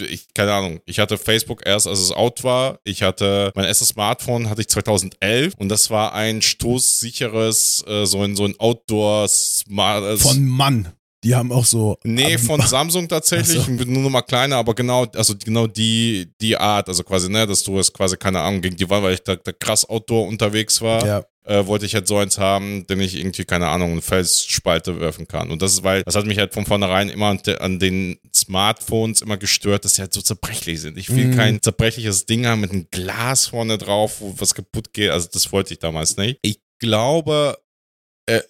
ich, 0.00 0.26
keine 0.34 0.52
Ahnung, 0.52 0.80
ich 0.86 0.98
hatte 0.98 1.16
Facebook 1.18 1.62
erst, 1.66 1.86
als 1.86 1.98
es 2.00 2.12
out 2.12 2.44
war. 2.44 2.78
Ich 2.84 3.02
hatte, 3.02 3.50
mein 3.54 3.64
erstes 3.64 3.88
Smartphone 3.88 4.48
hatte 4.50 4.60
ich 4.60 4.68
2011 4.68 5.54
und 5.56 5.68
das 5.70 5.88
war 5.90 6.12
ein 6.14 6.42
stoßsicheres, 6.42 7.84
äh, 7.86 8.04
so 8.06 8.22
ein, 8.22 8.36
so 8.36 8.44
ein 8.44 8.54
Outdoor-Smart, 8.58 10.20
Von 10.20 10.46
Mann. 10.46 10.92
Die 11.24 11.34
haben 11.34 11.50
auch 11.50 11.64
so. 11.64 11.96
Nee, 12.04 12.38
von 12.38 12.60
Samsung 12.60 13.08
tatsächlich, 13.08 13.60
so. 13.64 13.70
nur 13.72 14.02
noch 14.04 14.10
mal 14.10 14.22
kleiner, 14.22 14.56
aber 14.56 14.74
genau, 14.74 15.04
also 15.16 15.34
genau 15.36 15.66
die, 15.66 16.30
die 16.40 16.56
Art, 16.56 16.88
also 16.88 17.02
quasi, 17.02 17.28
ne, 17.28 17.46
dass 17.46 17.62
du 17.64 17.78
es 17.78 17.92
quasi, 17.92 18.16
keine 18.16 18.40
Ahnung, 18.40 18.60
gegen 18.62 18.76
die 18.76 18.88
Wand, 18.88 19.02
weil 19.02 19.14
ich 19.14 19.22
da, 19.22 19.34
da 19.36 19.50
krass 19.52 19.84
Outdoor 19.88 20.28
unterwegs 20.28 20.80
war, 20.80 21.04
Ja. 21.04 21.24
äh, 21.44 21.66
wollte 21.66 21.86
ich 21.86 21.94
halt 21.94 22.06
so 22.06 22.18
eins 22.18 22.38
haben, 22.38 22.86
den 22.86 23.00
ich 23.00 23.16
irgendwie, 23.16 23.44
keine 23.44 23.66
Ahnung, 23.66 23.92
eine 23.92 24.02
Felsspalte 24.02 25.00
werfen 25.00 25.26
kann. 25.26 25.50
Und 25.50 25.60
das 25.60 25.72
ist, 25.72 25.82
weil, 25.82 26.04
das 26.04 26.14
hat 26.14 26.24
mich 26.26 26.38
halt 26.38 26.54
von 26.54 26.66
vornherein 26.66 27.08
immer 27.08 27.26
an, 27.26 27.40
an 27.58 27.78
den 27.80 28.18
Smartphones 28.32 29.20
immer 29.22 29.36
gestört, 29.38 29.84
dass 29.84 29.96
sie 29.96 30.02
halt 30.02 30.12
so 30.12 30.20
zerbrechlich 30.22 30.80
sind. 30.80 30.96
Ich 30.98 31.14
will 31.14 31.26
Mhm. 31.26 31.34
kein 31.36 31.62
zerbrechliches 31.62 32.26
Ding 32.26 32.46
haben 32.46 32.60
mit 32.60 32.70
einem 32.70 32.86
Glas 32.92 33.46
vorne 33.48 33.76
drauf, 33.76 34.20
wo 34.20 34.34
was 34.38 34.54
kaputt 34.54 34.92
geht. 34.92 35.10
Also 35.10 35.28
das 35.32 35.50
wollte 35.50 35.72
ich 35.74 35.80
damals 35.80 36.16
nicht. 36.16 36.38
Ich 36.42 36.60
glaube, 36.78 37.58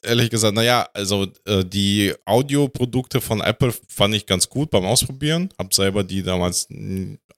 ehrlich 0.02 0.30
gesagt, 0.30 0.54
naja, 0.54 0.88
also 0.92 1.26
äh, 1.46 1.64
die 1.64 2.14
Audioprodukte 2.24 3.20
von 3.20 3.40
Apple 3.40 3.72
fand 3.88 4.14
ich 4.14 4.26
ganz 4.26 4.48
gut 4.48 4.70
beim 4.70 4.84
Ausprobieren. 4.84 5.50
Hab 5.58 5.72
selber 5.72 6.04
die 6.04 6.22
damals 6.22 6.68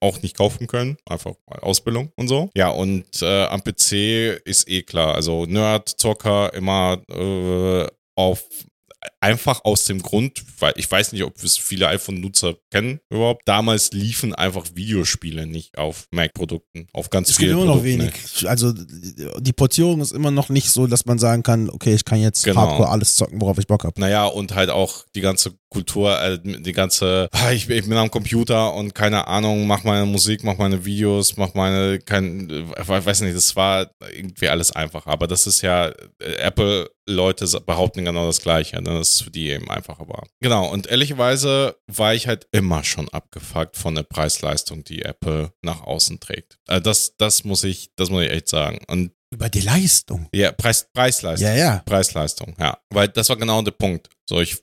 auch 0.00 0.22
nicht 0.22 0.36
kaufen 0.36 0.66
können, 0.66 0.96
einfach 1.06 1.34
mal 1.48 1.58
Ausbildung 1.60 2.10
und 2.16 2.28
so. 2.28 2.50
Ja, 2.56 2.70
und 2.70 3.04
äh, 3.22 3.44
am 3.44 3.62
PC 3.62 4.40
ist 4.44 4.68
eh 4.68 4.82
klar, 4.82 5.14
also 5.14 5.44
Nerd, 5.44 5.88
Zocker, 5.88 6.52
immer 6.54 7.02
äh, 7.10 7.86
auf 8.14 8.44
einfach 9.20 9.64
aus 9.64 9.84
dem 9.84 10.02
Grund, 10.02 10.42
weil 10.58 10.74
ich 10.76 10.90
weiß 10.90 11.12
nicht, 11.12 11.22
ob 11.24 11.42
es 11.42 11.56
viele 11.56 11.88
iPhone-Nutzer 11.88 12.56
kennen 12.70 13.00
überhaupt. 13.08 13.46
Damals 13.46 13.92
liefen 13.92 14.34
einfach 14.34 14.66
Videospiele 14.74 15.46
nicht 15.46 15.78
auf 15.78 16.06
Mac-Produkten, 16.10 16.86
auf 16.92 17.10
ganz 17.10 17.30
Es 17.30 17.38
gibt 17.38 17.50
vielen 17.50 17.62
immer 17.62 17.74
noch 17.74 17.84
wenig. 17.84 18.12
Also 18.46 18.72
die 18.72 19.52
Portierung 19.52 20.00
ist 20.00 20.12
immer 20.12 20.30
noch 20.30 20.48
nicht 20.48 20.70
so, 20.70 20.86
dass 20.86 21.06
man 21.06 21.18
sagen 21.18 21.42
kann, 21.42 21.70
okay, 21.70 21.94
ich 21.94 22.04
kann 22.04 22.20
jetzt 22.20 22.44
Genau. 22.44 22.60
hardcore 22.60 22.88
alles 22.88 23.16
zocken, 23.16 23.40
worauf 23.40 23.58
ich 23.58 23.66
Bock 23.66 23.84
habe. 23.84 23.98
Naja, 24.00 24.26
und 24.26 24.54
halt 24.54 24.70
auch 24.70 25.04
die 25.14 25.20
ganze 25.20 25.54
Kultur, 25.70 26.20
äh, 26.20 26.38
die 26.42 26.72
ganze, 26.72 27.28
ich, 27.52 27.66
bin- 27.68 27.78
ich 27.78 27.88
bin 27.88 27.96
am 27.96 28.10
Computer 28.10 28.74
und 28.74 28.94
keine 28.94 29.26
Ahnung, 29.28 29.66
mach 29.66 29.84
meine 29.84 30.04
Musik, 30.06 30.42
mach 30.44 30.58
meine 30.58 30.84
Videos, 30.84 31.36
mach 31.36 31.54
meine, 31.54 31.98
kein, 32.00 32.48
weiß 32.76 33.20
nicht, 33.22 33.36
das 33.36 33.54
war 33.56 33.90
irgendwie 34.14 34.48
alles 34.48 34.72
einfach. 34.72 35.06
Aber 35.06 35.26
das 35.26 35.46
ist 35.46 35.62
ja, 35.62 35.88
äh, 36.20 36.34
Apple-Leute 36.38 37.46
sa- 37.46 37.60
behaupten 37.60 38.04
genau 38.04 38.26
das 38.26 38.40
Gleiche, 38.40 38.76
ne, 38.82 38.90
dass 38.98 39.10
es 39.14 39.20
für 39.22 39.30
die 39.30 39.48
eben 39.50 39.70
einfacher 39.70 40.08
war. 40.08 40.26
Genau, 40.40 40.68
und 40.70 40.86
ehrlicherweise 40.88 41.76
war 41.86 42.14
ich 42.14 42.26
halt 42.26 42.46
immer 42.52 42.82
schon 42.84 43.08
abgefuckt 43.08 43.76
von 43.76 43.94
der 43.94 44.02
Preis-Leistung, 44.02 44.84
die 44.84 45.02
Apple 45.02 45.52
nach 45.62 45.82
außen 45.82 46.20
trägt. 46.20 46.58
Also 46.66 46.82
das, 46.82 47.14
das 47.16 47.44
muss 47.44 47.64
ich, 47.64 47.90
das 47.96 48.10
muss 48.10 48.24
ich 48.24 48.30
echt 48.30 48.48
sagen. 48.48 48.78
Und 48.88 49.12
Über 49.32 49.48
die 49.48 49.60
Leistung. 49.60 50.28
ja, 50.34 50.50
Preis, 50.52 50.88
Preis-Leistung. 50.92 51.48
Ja, 51.48 51.54
ja. 51.54 51.82
Preis-Leistung, 51.86 52.54
ja. 52.58 52.76
Weil 52.90 53.08
das 53.08 53.28
war 53.28 53.36
genau 53.36 53.62
der 53.62 53.70
Punkt. 53.72 54.08
So, 54.28 54.40
ich, 54.40 54.60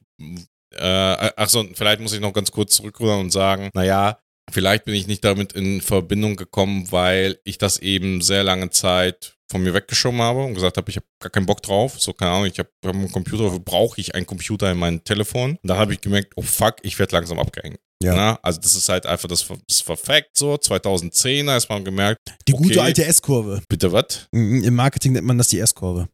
äh, 0.75 1.31
ach 1.35 1.49
so, 1.49 1.65
vielleicht 1.73 1.99
muss 2.01 2.13
ich 2.13 2.19
noch 2.19 2.33
ganz 2.33 2.51
kurz 2.51 2.75
zurückrudern 2.75 3.19
und 3.19 3.31
sagen, 3.31 3.69
naja, 3.73 4.19
vielleicht 4.51 4.85
bin 4.85 4.95
ich 4.95 5.07
nicht 5.07 5.23
damit 5.23 5.53
in 5.53 5.81
Verbindung 5.81 6.35
gekommen, 6.35 6.91
weil 6.91 7.39
ich 7.43 7.57
das 7.57 7.79
eben 7.79 8.21
sehr 8.21 8.43
lange 8.43 8.69
Zeit 8.69 9.33
von 9.49 9.63
mir 9.63 9.73
weggeschoben 9.73 10.21
habe 10.21 10.43
und 10.43 10.55
gesagt 10.55 10.75
habe, 10.75 10.89
ich 10.89 10.97
habe 10.97 11.05
gar 11.21 11.29
keinen 11.29 11.45
Bock 11.45 11.61
drauf. 11.61 11.99
So, 12.01 12.11
keine 12.11 12.31
Ahnung, 12.31 12.47
ich 12.47 12.59
habe 12.59 12.69
hab 12.85 12.93
einen 12.93 13.09
Computer, 13.11 13.49
brauche 13.59 13.99
ich 14.01 14.13
einen 14.13 14.25
Computer 14.25 14.69
in 14.71 14.77
meinem 14.77 15.03
Telefon? 15.05 15.51
Und 15.51 15.59
dann 15.63 15.77
habe 15.77 15.93
ich 15.93 16.01
gemerkt, 16.01 16.33
oh 16.35 16.41
fuck, 16.41 16.75
ich 16.81 16.99
werde 16.99 17.15
langsam 17.15 17.39
abgehängt. 17.39 17.79
Ja. 18.03 18.13
Na, 18.13 18.39
also 18.43 18.59
das 18.61 18.75
ist 18.75 18.89
halt 18.89 19.05
einfach 19.05 19.27
das, 19.29 19.47
das 19.67 19.81
Perfekt 19.83 20.31
so. 20.37 20.57
2010 20.57 21.47
ist 21.47 21.69
man 21.69 21.83
gemerkt, 21.85 22.19
Die 22.47 22.53
Okay. 22.53 22.63
gute 22.63 22.81
alte 22.81 23.05
S-Kurve. 23.05 23.61
bitte 23.69 23.91
was? 23.91 24.27
Im 24.31 24.75
Marketing 24.75 25.13
nennt 25.13 25.25
man 25.25 25.37
das 25.37 25.47
die 25.47 25.59
S-Kurve. 25.59 26.07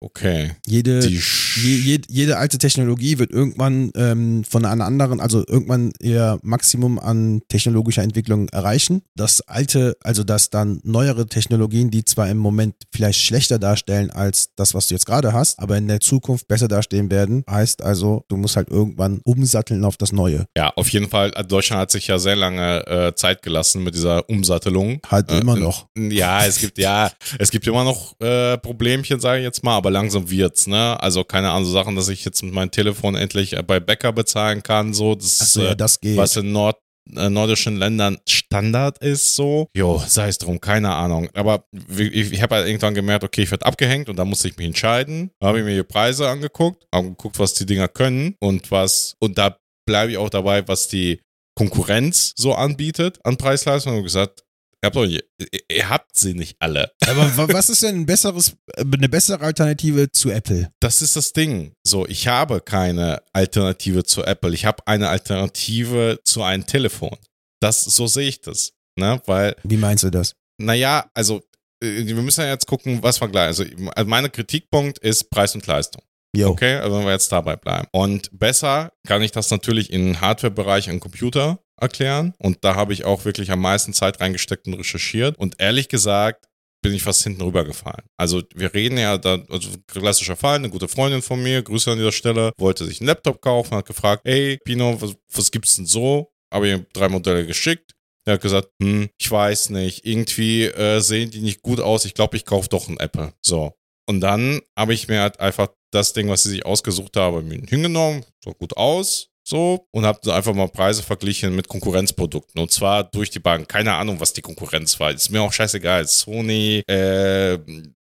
Okay. 0.00 0.52
Jede, 0.66 1.00
je, 1.06 1.18
je, 1.56 2.00
jede 2.08 2.36
alte 2.36 2.58
Technologie 2.58 3.18
wird 3.18 3.30
irgendwann 3.30 3.90
ähm, 3.96 4.44
von 4.44 4.64
einer 4.64 4.84
anderen, 4.84 5.20
also 5.20 5.44
irgendwann 5.46 5.92
ihr 6.00 6.38
Maximum 6.42 6.98
an 6.98 7.42
technologischer 7.48 8.02
Entwicklung 8.02 8.48
erreichen. 8.50 9.02
Das 9.14 9.40
alte, 9.42 9.96
also 10.02 10.24
dass 10.24 10.50
dann 10.50 10.80
neuere 10.84 11.26
Technologien, 11.26 11.90
die 11.90 12.04
zwar 12.04 12.28
im 12.28 12.38
Moment 12.38 12.74
vielleicht 12.92 13.20
schlechter 13.20 13.58
darstellen 13.58 14.10
als 14.10 14.50
das, 14.56 14.74
was 14.74 14.88
du 14.88 14.94
jetzt 14.94 15.06
gerade 15.06 15.32
hast, 15.32 15.58
aber 15.58 15.76
in 15.76 15.88
der 15.88 16.00
Zukunft 16.00 16.48
besser 16.48 16.68
dastehen 16.68 17.10
werden, 17.10 17.44
heißt 17.50 17.82
also, 17.82 18.24
du 18.28 18.36
musst 18.36 18.56
halt 18.56 18.70
irgendwann 18.70 19.20
umsatteln 19.24 19.84
auf 19.84 19.96
das 19.96 20.12
Neue. 20.12 20.46
Ja, 20.56 20.70
auf 20.76 20.88
jeden 20.90 21.08
Fall. 21.08 21.32
Also 21.34 21.48
Deutschland 21.48 21.80
hat 21.80 21.90
sich 21.90 22.06
ja 22.06 22.18
sehr 22.18 22.36
lange 22.36 22.86
äh, 22.86 23.14
Zeit 23.14 23.42
gelassen 23.42 23.82
mit 23.82 23.94
dieser 23.94 24.28
Umsattelung. 24.28 25.00
Halt 25.10 25.30
Äh, 25.30 25.40
immer 25.40 25.56
noch. 25.56 25.86
Ja, 25.96 26.44
es 26.46 26.60
gibt 26.60 26.78
ja, 26.78 27.10
es 27.38 27.50
gibt 27.50 27.66
immer 27.66 27.84
noch 27.84 28.18
äh, 28.20 28.56
Problemchen, 28.58 29.20
sage 29.20 29.38
ich 29.40 29.44
jetzt 29.44 29.55
mal, 29.62 29.76
aber 29.76 29.90
langsam 29.90 30.30
wird's, 30.30 30.66
ne? 30.66 31.00
Also 31.00 31.24
keine 31.24 31.50
Ahnung, 31.50 31.64
so 31.64 31.72
Sachen, 31.72 31.96
dass 31.96 32.08
ich 32.08 32.24
jetzt 32.24 32.42
mit 32.42 32.52
meinem 32.52 32.70
Telefon 32.70 33.14
endlich 33.14 33.54
äh, 33.54 33.62
bei 33.62 33.80
Bäcker 33.80 34.12
bezahlen 34.12 34.62
kann, 34.62 34.94
so 34.94 35.14
das, 35.14 35.40
Achso, 35.40 35.60
äh, 35.60 35.64
ja, 35.66 35.74
das 35.74 36.00
geht. 36.00 36.16
was 36.16 36.36
in 36.36 36.52
Nord 36.52 36.76
äh, 37.14 37.30
nordischen 37.30 37.76
Ländern 37.76 38.18
Standard 38.28 38.98
ist, 38.98 39.36
so. 39.36 39.68
Jo, 39.76 40.02
sei 40.06 40.28
es 40.28 40.38
drum, 40.38 40.60
keine 40.60 40.94
Ahnung. 40.94 41.28
Aber 41.34 41.64
ich, 41.88 42.32
ich 42.32 42.42
habe 42.42 42.56
halt 42.56 42.66
irgendwann 42.66 42.94
gemerkt, 42.94 43.24
okay, 43.24 43.42
ich 43.42 43.50
werde 43.50 43.66
abgehängt 43.66 44.08
und 44.08 44.16
da 44.16 44.24
musste 44.24 44.48
ich 44.48 44.56
mich 44.56 44.66
entscheiden. 44.66 45.30
Da 45.40 45.48
habe 45.48 45.60
ich 45.60 45.64
mir 45.64 45.76
die 45.76 45.82
Preise 45.84 46.28
angeguckt, 46.28 46.84
habe 46.92 47.08
geguckt, 47.10 47.38
was 47.38 47.54
die 47.54 47.66
Dinger 47.66 47.88
können 47.88 48.34
und 48.40 48.70
was, 48.70 49.14
und 49.20 49.38
da 49.38 49.56
bleibe 49.86 50.12
ich 50.12 50.18
auch 50.18 50.30
dabei, 50.30 50.66
was 50.66 50.88
die 50.88 51.20
Konkurrenz 51.56 52.32
so 52.36 52.54
anbietet 52.54 53.18
an 53.24 53.36
Preisleistung 53.36 53.96
und 53.96 54.02
gesagt, 54.02 54.42
ihr 54.86 54.90
habt, 54.90 54.96
doch, 54.96 55.04
ihr, 55.04 55.22
ihr 55.70 55.88
habt 55.88 56.16
sie 56.16 56.34
nicht 56.34 56.56
alle. 56.60 56.92
Aber 57.06 57.36
wa- 57.36 57.48
was 57.52 57.68
ist 57.70 57.82
denn 57.82 57.96
ein 57.96 58.06
besseres, 58.06 58.56
eine 58.76 59.08
bessere 59.08 59.40
Alternative 59.40 60.10
zu 60.12 60.30
Apple? 60.30 60.70
Das 60.80 61.02
ist 61.02 61.16
das 61.16 61.32
Ding. 61.32 61.72
So, 61.86 62.06
ich 62.06 62.28
habe 62.28 62.60
keine 62.60 63.22
Alternative 63.32 64.04
zu 64.04 64.24
Apple. 64.24 64.54
Ich 64.54 64.64
habe 64.64 64.86
eine 64.86 65.08
Alternative 65.08 66.20
zu 66.24 66.42
einem 66.42 66.66
Telefon. 66.66 67.16
Das, 67.60 67.84
so 67.84 68.06
sehe 68.06 68.28
ich 68.28 68.40
das. 68.40 68.72
Ne? 68.98 69.20
Weil, 69.26 69.56
Wie 69.64 69.76
meinst 69.76 70.04
du 70.04 70.10
das? 70.10 70.34
naja, 70.58 71.10
also, 71.14 71.42
äh, 71.82 72.06
wir 72.06 72.14
müssen 72.22 72.40
ja 72.42 72.48
jetzt 72.48 72.66
gucken, 72.66 73.02
was 73.02 73.20
wir 73.20 73.28
gleich. 73.28 73.46
Also, 73.48 73.64
also 73.94 74.08
mein 74.08 74.30
Kritikpunkt 74.32 74.98
ist 74.98 75.28
Preis 75.30 75.54
und 75.54 75.66
Leistung. 75.66 76.02
Jo. 76.34 76.48
Okay, 76.50 76.76
also 76.76 76.98
wenn 76.98 77.04
wir 77.06 77.12
jetzt 77.12 77.32
dabei 77.32 77.56
bleiben. 77.56 77.86
Und 77.92 78.28
besser 78.32 78.92
kann 79.06 79.22
ich 79.22 79.32
das 79.32 79.50
natürlich 79.50 79.90
im 79.90 80.20
Hardware-Bereich 80.20 80.90
am 80.90 81.00
Computer 81.00 81.58
erklären. 81.80 82.34
Und 82.38 82.58
da 82.62 82.74
habe 82.74 82.92
ich 82.92 83.04
auch 83.04 83.24
wirklich 83.24 83.50
am 83.50 83.60
meisten 83.60 83.92
Zeit 83.92 84.20
reingesteckt 84.20 84.66
und 84.66 84.74
recherchiert. 84.74 85.38
Und 85.38 85.56
ehrlich 85.58 85.88
gesagt, 85.88 86.46
bin 86.82 86.94
ich 86.94 87.02
fast 87.02 87.24
hinten 87.24 87.42
rübergefallen. 87.42 88.06
Also 88.16 88.42
wir 88.54 88.72
reden 88.72 88.98
ja 88.98 89.18
da, 89.18 89.44
also 89.48 89.70
klassischer 89.88 90.36
Fall, 90.36 90.56
eine 90.56 90.70
gute 90.70 90.86
Freundin 90.86 91.22
von 91.22 91.42
mir, 91.42 91.62
Grüße 91.62 91.90
an 91.90 91.98
dieser 91.98 92.12
Stelle, 92.12 92.52
wollte 92.58 92.84
sich 92.84 93.00
einen 93.00 93.08
Laptop 93.08 93.40
kaufen, 93.40 93.76
hat 93.76 93.86
gefragt, 93.86 94.22
ey, 94.24 94.58
Pino, 94.64 95.00
was, 95.00 95.16
was 95.32 95.50
gibt's 95.50 95.76
denn 95.76 95.86
so? 95.86 96.30
Habe 96.52 96.68
ihr 96.68 96.86
drei 96.92 97.08
Modelle 97.08 97.44
geschickt. 97.44 97.92
Er 98.24 98.34
hat 98.34 98.40
gesagt, 98.40 98.68
hm, 98.80 99.08
ich 99.18 99.30
weiß 99.30 99.70
nicht, 99.70 100.04
irgendwie 100.04 100.64
äh, 100.64 101.00
sehen 101.00 101.30
die 101.30 101.40
nicht 101.40 101.62
gut 101.62 101.80
aus, 101.80 102.04
ich 102.04 102.14
glaube, 102.14 102.36
ich 102.36 102.44
kaufe 102.44 102.68
doch 102.68 102.88
ein 102.88 102.98
Apple. 102.98 103.32
So. 103.40 103.72
Und 104.08 104.20
dann 104.20 104.60
habe 104.78 104.94
ich 104.94 105.08
mir 105.08 105.22
halt 105.22 105.40
einfach 105.40 105.68
das 105.92 106.12
Ding, 106.12 106.28
was 106.28 106.42
sie 106.44 106.50
sich 106.50 106.66
ausgesucht 106.66 107.16
haben, 107.16 107.48
mir 107.48 107.60
hingenommen, 107.66 108.24
sah 108.44 108.52
gut 108.52 108.76
aus, 108.76 109.30
so, 109.48 109.86
und 109.92 110.04
habe 110.04 110.34
einfach 110.34 110.54
mal 110.54 110.68
Preise 110.68 111.02
verglichen 111.02 111.54
mit 111.54 111.68
Konkurrenzprodukten. 111.68 112.60
Und 112.60 112.72
zwar 112.72 113.04
durch 113.04 113.30
die 113.30 113.38
Bank. 113.38 113.68
Keine 113.68 113.94
Ahnung, 113.94 114.18
was 114.18 114.32
die 114.32 114.42
Konkurrenz 114.42 114.98
war. 114.98 115.12
Ist 115.12 115.30
mir 115.30 115.40
auch 115.40 115.52
scheißegal. 115.52 116.06
Sony, 116.06 116.82
äh, 116.88 117.56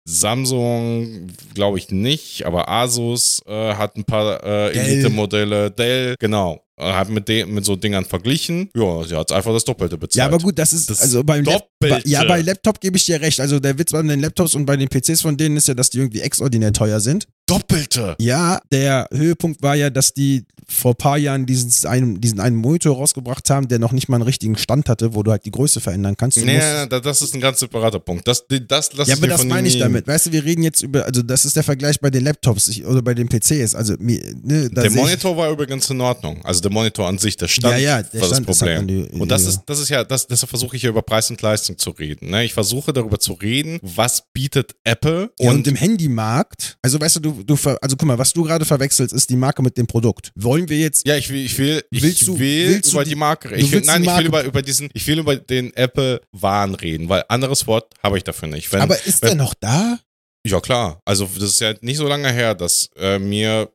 Samsung, 0.05 1.29
glaube 1.55 1.79
ich 1.79 1.91
nicht, 1.91 2.45
aber 2.45 2.69
Asus 2.69 3.41
äh, 3.47 3.75
hat 3.75 3.97
ein 3.97 4.05
paar 4.05 4.43
äh, 4.43 4.73
Dell. 4.73 4.85
Elite-Modelle. 4.85 5.71
Dell, 5.71 6.17
genau. 6.19 6.65
Äh, 6.79 6.93
Hat 6.93 7.09
mit, 7.09 7.29
den, 7.29 7.53
mit 7.53 7.65
so 7.65 7.75
Dingern 7.75 8.05
verglichen. 8.05 8.71
Ja, 8.77 9.03
sie 9.03 9.17
hat 9.17 9.33
einfach 9.33 9.53
das 9.53 9.65
Doppelte 9.65 9.99
bezahlt. 9.99 10.17
Ja, 10.17 10.27
aber 10.27 10.39
gut, 10.39 10.59
das 10.59 10.73
ist, 10.73 10.89
Das 10.91 11.01
also 11.01 11.25
beim 11.25 11.45
Lap 11.45 11.67
Doppelte. 11.81 12.03
bei, 12.05 12.11
Ja, 12.11 12.25
bei 12.25 12.41
Laptop 12.41 12.81
gebe 12.81 12.97
ich 12.97 13.05
dir 13.05 13.21
recht. 13.21 13.41
Also 13.41 13.59
der 13.59 13.79
Witz 13.79 13.91
bei 13.91 14.03
den 14.03 14.21
Laptops 14.21 14.55
und 14.55 14.65
bei 14.65 14.77
den 14.77 14.89
PCs 14.89 15.23
von 15.23 15.37
denen 15.37 15.57
ist 15.57 15.67
ja, 15.67 15.75
dass 15.75 15.91
die 15.91 15.99
irgendwie 15.99 16.21
extraordinär 16.21 16.73
teuer 16.73 17.01
sind. 17.01 17.27
Doppelte. 17.47 18.15
Ja, 18.21 18.61
der 18.71 19.09
Höhepunkt 19.11 19.63
war 19.63 19.75
ja, 19.75 19.91
dass 19.91 20.13
die 20.13 20.45
vor 20.69 20.93
ein 20.93 20.97
paar 20.97 21.17
Jahren 21.17 21.47
diesen 21.47 21.89
einen, 21.89 22.21
diesen 22.21 22.41
einen 22.41 22.57
Monitor 22.57 22.97
rausgebracht 22.97 23.49
haben, 23.49 23.69
der 23.69 23.79
noch 23.79 23.93
nicht 23.93 24.09
mal 24.09 24.17
einen 24.17 24.25
richtigen 24.25 24.59
Stand 24.59 24.91
hatte, 24.91 25.15
wo 25.15 25.23
du 25.23 25.31
halt 25.31 25.47
die 25.47 25.51
Größe 25.51 25.81
verändern 25.81 26.17
kannst. 26.17 26.37
Du 26.37 26.45
Nee, 26.45 26.61
das 26.89 27.23
ist 27.23 27.35
ein 27.35 27.41
ganz 27.41 27.61
separater 27.61 28.01
Punkt. 28.01 28.29
Das, 28.29 28.45
das 28.47 28.93
lass 28.93 29.09
ja, 29.09 29.17
aber 29.17 29.29
das 29.29 29.45
meine 29.45 29.67
ich 29.67 29.79
damit. 29.79 30.07
Weißt 30.07 30.27
du, 30.27 30.33
wir 30.33 30.45
reden 30.45 30.63
jetzt 30.63 30.83
über, 30.83 31.07
also 31.07 31.23
das 31.23 31.47
ist 31.47 31.57
der 31.57 31.63
Vergleich 31.63 31.99
bei 32.01 32.11
den 32.11 32.25
Laptops 32.25 32.69
ich, 32.69 32.85
oder 32.85 33.01
bei 33.01 33.15
den 33.15 33.29
PCs. 33.29 33.75
Also 33.75 33.95
ne, 33.99 34.69
Der 34.71 34.91
Monitor 34.91 35.35
war 35.35 35.51
übrigens 35.51 35.89
in 35.89 36.01
Ordnung. 36.03 36.45
Also 36.45 36.68
der 36.69 36.73
Monitor 36.75 37.09
an 37.09 37.19
sich, 37.19 37.37
der 37.37 37.49
Stand 37.49 37.75
Ja, 37.75 37.99
ja, 37.99 38.03
der 38.03 38.21
war 38.21 38.29
Stand 38.29 38.49
das 38.49 38.57
ist 38.57 38.61
Problem. 38.63 38.87
die- 38.87 39.19
und 39.19 39.29
das 39.31 39.43
ja. 39.45 39.49
ist, 39.51 39.61
das 39.67 39.79
ist 39.79 39.89
ja, 39.89 40.05
das, 40.05 40.27
deshalb 40.27 40.51
versuche 40.51 40.77
ich 40.77 40.83
ja 40.83 40.91
über 40.91 41.03
Preis 41.03 41.31
und 41.31 41.41
Leistung 41.43 41.79
zu 41.79 41.91
reden. 41.91 42.31
Ne? 42.31 42.45
Ich 42.45 42.55
versuche 42.55 42.93
darüber 42.93 43.19
zu 43.19 43.33
reden, 43.35 43.79
was 43.83 44.23
bietet 44.33 44.75
Apple 44.85 45.31
Ja, 45.39 45.51
und, 45.51 45.57
und, 45.59 45.67
im 45.69 45.77
Handymarkt, 45.77 46.79
also 46.83 47.01
weißt 47.01 47.17
du, 47.17 47.21
du, 47.21 47.43
du 47.45 47.55
also 47.81 47.97
guck 47.97 48.05
mal, 48.05 48.19
was 48.19 48.33
du 48.33 48.43
gerade 48.45 48.65
verwechselst, 48.65 49.13
ist 49.15 49.31
die 49.31 49.37
Marke 49.37 49.63
mit 49.63 49.77
dem 49.77 49.87
Produkt. 49.87 50.31
Wollen 50.35 50.69
wir 50.69 50.79
jetzt 50.79 51.07
ja, 51.07 51.17
ich 51.17 51.29
will, 51.31 51.45
ich 51.45 51.59
will, 51.59 51.83
ich 51.91 52.03
Willst 52.03 52.27
du- 52.27 52.39
will 52.39 52.69
willst 52.69 52.93
über 52.93 53.05
die- 53.05 53.11
die 53.11 53.17
Marke. 53.17 53.55
Ich 53.57 53.71
will, 53.73 53.83
nein, 53.85 54.03
ich 54.03 54.07
will 54.09 54.15
Marke- 54.15 54.27
über, 54.29 54.45
über 54.45 54.63
diesen, 54.63 54.91
ich 54.95 55.07
will 55.07 55.19
über 55.19 55.37
den 55.37 55.75
Apple 55.77 56.21
Wahn 56.33 56.75
reden, 56.75 57.09
weil 57.09 57.25
anderes 57.29 57.67
Wort 57.67 57.95
habe 58.03 58.17
ich 58.19 58.25
dafür 58.25 58.49
nicht. 58.49 58.73
Wenn, 58.73 58.81
Aber 58.83 58.97
ist 59.07 59.23
wenn, 59.23 59.29
der 59.31 59.37
noch 59.37 59.55
da? 59.55 59.99
Ja, 60.47 60.61
klar. 60.61 61.01
Also, 61.05 61.29
das 61.35 61.45
ist 61.51 61.61
ja 61.61 61.75
nicht 61.81 61.97
so 61.99 62.07
lange 62.09 62.31
her, 62.33 62.55
dass 62.55 62.89
äh, 62.97 63.19
mir 63.19 63.71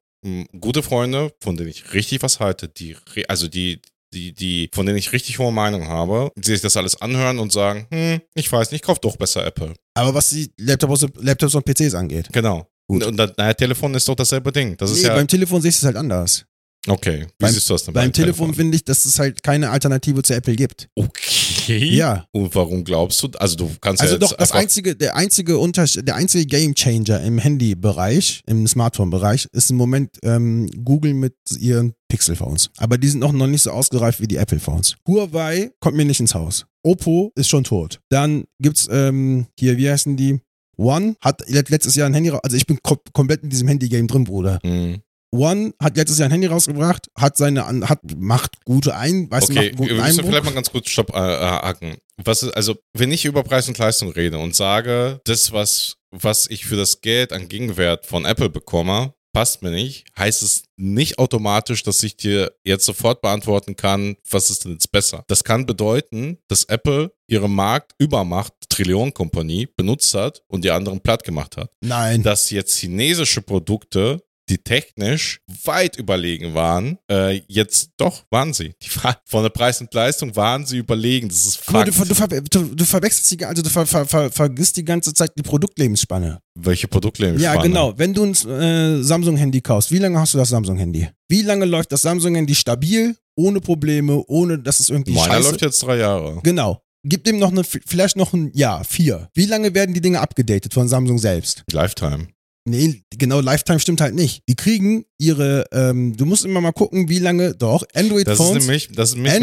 gute 0.59 0.83
Freunde, 0.83 1.33
von 1.41 1.57
denen 1.57 1.69
ich 1.69 1.93
richtig 1.93 2.21
was 2.23 2.39
halte, 2.39 2.67
die, 2.67 2.95
also 3.27 3.47
die, 3.47 3.81
die, 4.13 4.33
die, 4.33 4.69
von 4.73 4.85
denen 4.85 4.97
ich 4.97 5.11
richtig 5.11 5.39
hohe 5.39 5.51
Meinung 5.51 5.87
habe, 5.87 6.31
die 6.35 6.49
sich 6.49 6.61
das 6.61 6.77
alles 6.77 6.99
anhören 7.01 7.39
und 7.39 7.51
sagen, 7.51 7.87
hm, 7.91 8.21
ich 8.35 8.51
weiß 8.51 8.71
nicht, 8.71 8.81
ich 8.81 8.85
kauf 8.85 8.99
doch 8.99 9.17
besser 9.17 9.45
Apple. 9.45 9.73
Aber 9.95 10.13
was 10.13 10.29
die 10.29 10.51
Laptops, 10.59 11.07
Laptops 11.19 11.55
und 11.55 11.65
PCs 11.65 11.95
angeht. 11.95 12.29
Genau. 12.31 12.67
Gut. 12.87 13.03
Und 13.03 13.17
das 13.17 13.31
naja, 13.37 13.53
Telefon 13.53 13.93
ist 13.95 14.07
doch 14.07 14.15
dasselbe 14.15 14.51
Ding. 14.51 14.75
Das 14.77 14.91
ist 14.91 15.01
nee, 15.01 15.07
ja. 15.07 15.15
beim 15.15 15.27
Telefon 15.27 15.61
siehst 15.61 15.81
du 15.81 15.85
es 15.85 15.87
halt 15.87 15.97
anders. 15.97 16.45
okay. 16.87 17.21
Wie 17.21 17.33
beim- 17.39 17.53
siehst 17.53 17.69
du 17.69 17.73
das 17.73 17.85
denn 17.85 17.93
Beim 17.93 18.11
Telefon 18.13 18.53
finde 18.53 18.75
ich, 18.75 18.83
dass 18.83 19.05
es 19.05 19.17
halt 19.19 19.41
keine 19.41 19.69
Alternative 19.69 20.21
zu 20.21 20.35
Apple 20.35 20.55
gibt. 20.55 20.89
Okay. 20.95 21.42
Okay. 21.63 21.95
Ja. 21.95 22.25
Und 22.31 22.53
warum 22.55 22.83
glaubst 22.83 23.21
du? 23.23 23.29
Also 23.37 23.55
du 23.55 23.69
kannst 23.79 24.01
Also 24.01 24.15
ja 24.15 24.19
doch, 24.19 24.33
das 24.33 24.51
einzige, 24.51 24.95
der 24.95 25.15
einzige 25.15 25.57
Unterschied, 25.57 26.07
der 26.07 26.15
einzige 26.15 26.45
Gamechanger 26.45 27.21
im 27.21 27.37
Handybereich, 27.39 28.41
im 28.47 28.67
Smartphone-Bereich, 28.67 29.47
ist 29.53 29.71
im 29.71 29.77
Moment 29.77 30.17
ähm, 30.23 30.69
Google 30.83 31.13
mit 31.13 31.35
ihren 31.57 31.93
Pixel-Phones. 32.09 32.69
Aber 32.77 32.97
die 32.97 33.07
sind 33.07 33.19
noch, 33.21 33.31
noch 33.31 33.47
nicht 33.47 33.61
so 33.63 33.71
ausgereift 33.71 34.19
wie 34.19 34.27
die 34.27 34.35
Apple-Phones. 34.37 34.95
Huawei 35.07 35.71
kommt 35.79 35.95
mir 35.97 36.05
nicht 36.05 36.19
ins 36.19 36.35
Haus. 36.35 36.65
Oppo 36.85 37.31
ist 37.35 37.47
schon 37.47 37.63
tot. 37.63 37.99
Dann 38.09 38.43
gibt's 38.59 38.87
ähm, 38.91 39.47
hier, 39.57 39.77
wie 39.77 39.89
heißen 39.89 40.17
die? 40.17 40.39
One 40.77 41.15
hat 41.21 41.47
let- 41.49 41.69
letztes 41.69 41.95
Jahr 41.95 42.07
ein 42.07 42.13
Handy, 42.13 42.31
also 42.31 42.57
ich 42.57 42.65
bin 42.65 42.79
kom 42.83 42.97
komplett 43.13 43.43
in 43.43 43.49
diesem 43.49 43.67
Handy-Game 43.67 44.07
drin, 44.07 44.23
Bruder. 44.23 44.59
Mhm. 44.63 45.01
One 45.33 45.73
hat 45.81 45.97
letztes 45.97 46.19
Jahr 46.19 46.27
ein 46.29 46.31
Handy 46.31 46.47
rausgebracht, 46.47 47.07
hat 47.17 47.37
seine, 47.37 47.65
an- 47.65 47.89
hat, 47.89 47.99
macht 48.17 48.63
gute 48.65 48.95
ein, 48.95 49.29
weißt 49.31 49.49
du, 49.49 49.53
Okay, 49.53 49.55
macht 49.55 49.67
einen 49.69 49.75
guten 49.77 49.89
wir 49.97 50.03
müssen 50.03 50.23
vielleicht 50.25 50.45
mal 50.45 50.53
ganz 50.53 50.71
kurz 50.71 50.89
Stopp 50.89 51.09
äh, 51.15 51.17
äh, 51.17 51.39
haken. 51.39 51.97
Was 52.23 52.43
ist, 52.43 52.51
also, 52.51 52.75
wenn 52.93 53.11
ich 53.11 53.25
über 53.25 53.43
Preis 53.43 53.67
und 53.67 53.77
Leistung 53.79 54.11
rede 54.11 54.37
und 54.37 54.55
sage, 54.55 55.19
das, 55.25 55.51
was, 55.51 55.95
was 56.11 56.47
ich 56.49 56.65
für 56.65 56.75
das 56.75 57.01
Geld 57.01 57.33
an 57.33 57.49
Gegenwert 57.49 58.05
von 58.05 58.25
Apple 58.25 58.49
bekomme, 58.49 59.13
passt 59.35 59.63
mir 59.63 59.71
nicht, 59.71 60.05
heißt 60.15 60.43
es 60.43 60.65
nicht 60.77 61.17
automatisch, 61.17 61.81
dass 61.81 62.03
ich 62.03 62.15
dir 62.15 62.51
jetzt 62.63 62.85
sofort 62.85 63.21
beantworten 63.23 63.75
kann, 63.75 64.15
was 64.29 64.51
ist 64.51 64.63
denn 64.65 64.73
jetzt 64.73 64.91
besser. 64.91 65.23
Das 65.27 65.43
kann 65.43 65.65
bedeuten, 65.65 66.37
dass 66.47 66.65
Apple 66.65 67.11
ihre 67.27 67.49
Marktübermacht, 67.49 68.53
Trillionenkompanie, 68.69 69.67
benutzt 69.75 70.13
hat 70.13 70.43
und 70.47 70.63
die 70.63 70.69
anderen 70.69 71.01
platt 71.01 71.23
gemacht 71.23 71.57
hat. 71.57 71.71
Nein. 71.81 72.21
dass 72.21 72.51
jetzt 72.51 72.77
chinesische 72.77 73.41
Produkte, 73.41 74.21
die 74.49 74.57
technisch 74.57 75.39
weit 75.63 75.97
überlegen 75.97 76.53
waren, 76.53 76.97
äh, 77.09 77.41
jetzt 77.47 77.91
doch 77.97 78.23
waren 78.29 78.53
sie. 78.53 78.73
Die 78.81 79.03
war, 79.03 79.17
von 79.25 79.43
der 79.43 79.49
Preis 79.49 79.79
und 79.81 79.93
Leistung 79.93 80.35
waren 80.35 80.65
sie 80.65 80.77
überlegen. 80.77 81.29
Das 81.29 81.45
ist 81.45 81.57
Fakt. 81.57 81.87
du, 81.87 82.05
du, 82.05 82.15
ver- 82.15 82.27
du, 82.27 82.75
du 82.75 82.85
verwechselst 82.85 83.31
die, 83.31 83.45
also 83.45 83.61
du 83.61 83.69
ver, 83.69 83.85
ver, 83.85 84.05
ver, 84.05 84.31
vergisst 84.31 84.75
die 84.77 84.85
ganze 84.85 85.13
Zeit 85.13 85.31
die 85.37 85.43
Produktlebenspanne. 85.43 86.39
Welche 86.59 86.87
Produkte 86.87 87.35
Ja, 87.37 87.55
genau. 87.61 87.97
Wenn 87.97 88.13
du 88.13 88.23
ein 88.23 88.33
äh, 88.33 89.01
Samsung-Handy 89.01 89.61
kaufst, 89.61 89.91
wie 89.91 89.99
lange 89.99 90.19
hast 90.19 90.33
du 90.33 90.37
das 90.37 90.49
Samsung-Handy? 90.49 91.09
Wie 91.29 91.41
lange 91.41 91.65
läuft 91.65 91.91
das 91.91 92.01
Samsung-Handy 92.01 92.53
stabil, 92.55 93.15
ohne 93.35 93.61
Probleme, 93.61 94.23
ohne 94.27 94.59
dass 94.59 94.79
es 94.79 94.89
irgendwie 94.89 95.13
Meiner 95.13 95.33
scheiße... 95.33 95.49
läuft 95.49 95.61
jetzt 95.61 95.83
drei 95.83 95.97
Jahre. 95.97 96.41
Genau. 96.43 96.81
Gib 97.05 97.23
dem 97.25 97.37
noch 97.37 97.51
eine, 97.51 97.63
vielleicht 97.63 98.15
noch 98.15 98.33
ein 98.33 98.51
Jahr, 98.53 98.83
vier. 98.85 99.29
Wie 99.33 99.45
lange 99.45 99.73
werden 99.73 99.93
die 99.93 99.99
Dinge 100.01 100.21
abgedatet 100.21 100.73
von 100.73 100.87
Samsung 100.87 101.17
selbst? 101.17 101.63
Lifetime. 101.71 102.27
Nee, 102.65 103.03
genau, 103.17 103.41
Lifetime 103.41 103.79
stimmt 103.79 103.99
halt 103.99 104.15
nicht. 104.15 104.43
Die 104.47 104.55
kriegen 104.55 105.03
ihre, 105.17 105.65
ähm, 105.73 106.15
du 106.15 106.25
musst 106.25 106.45
immer 106.45 106.61
mal 106.61 106.71
gucken, 106.71 107.09
wie 107.09 107.19
lange, 107.19 107.55
doch, 107.55 107.83
Android-Phones 107.93 108.65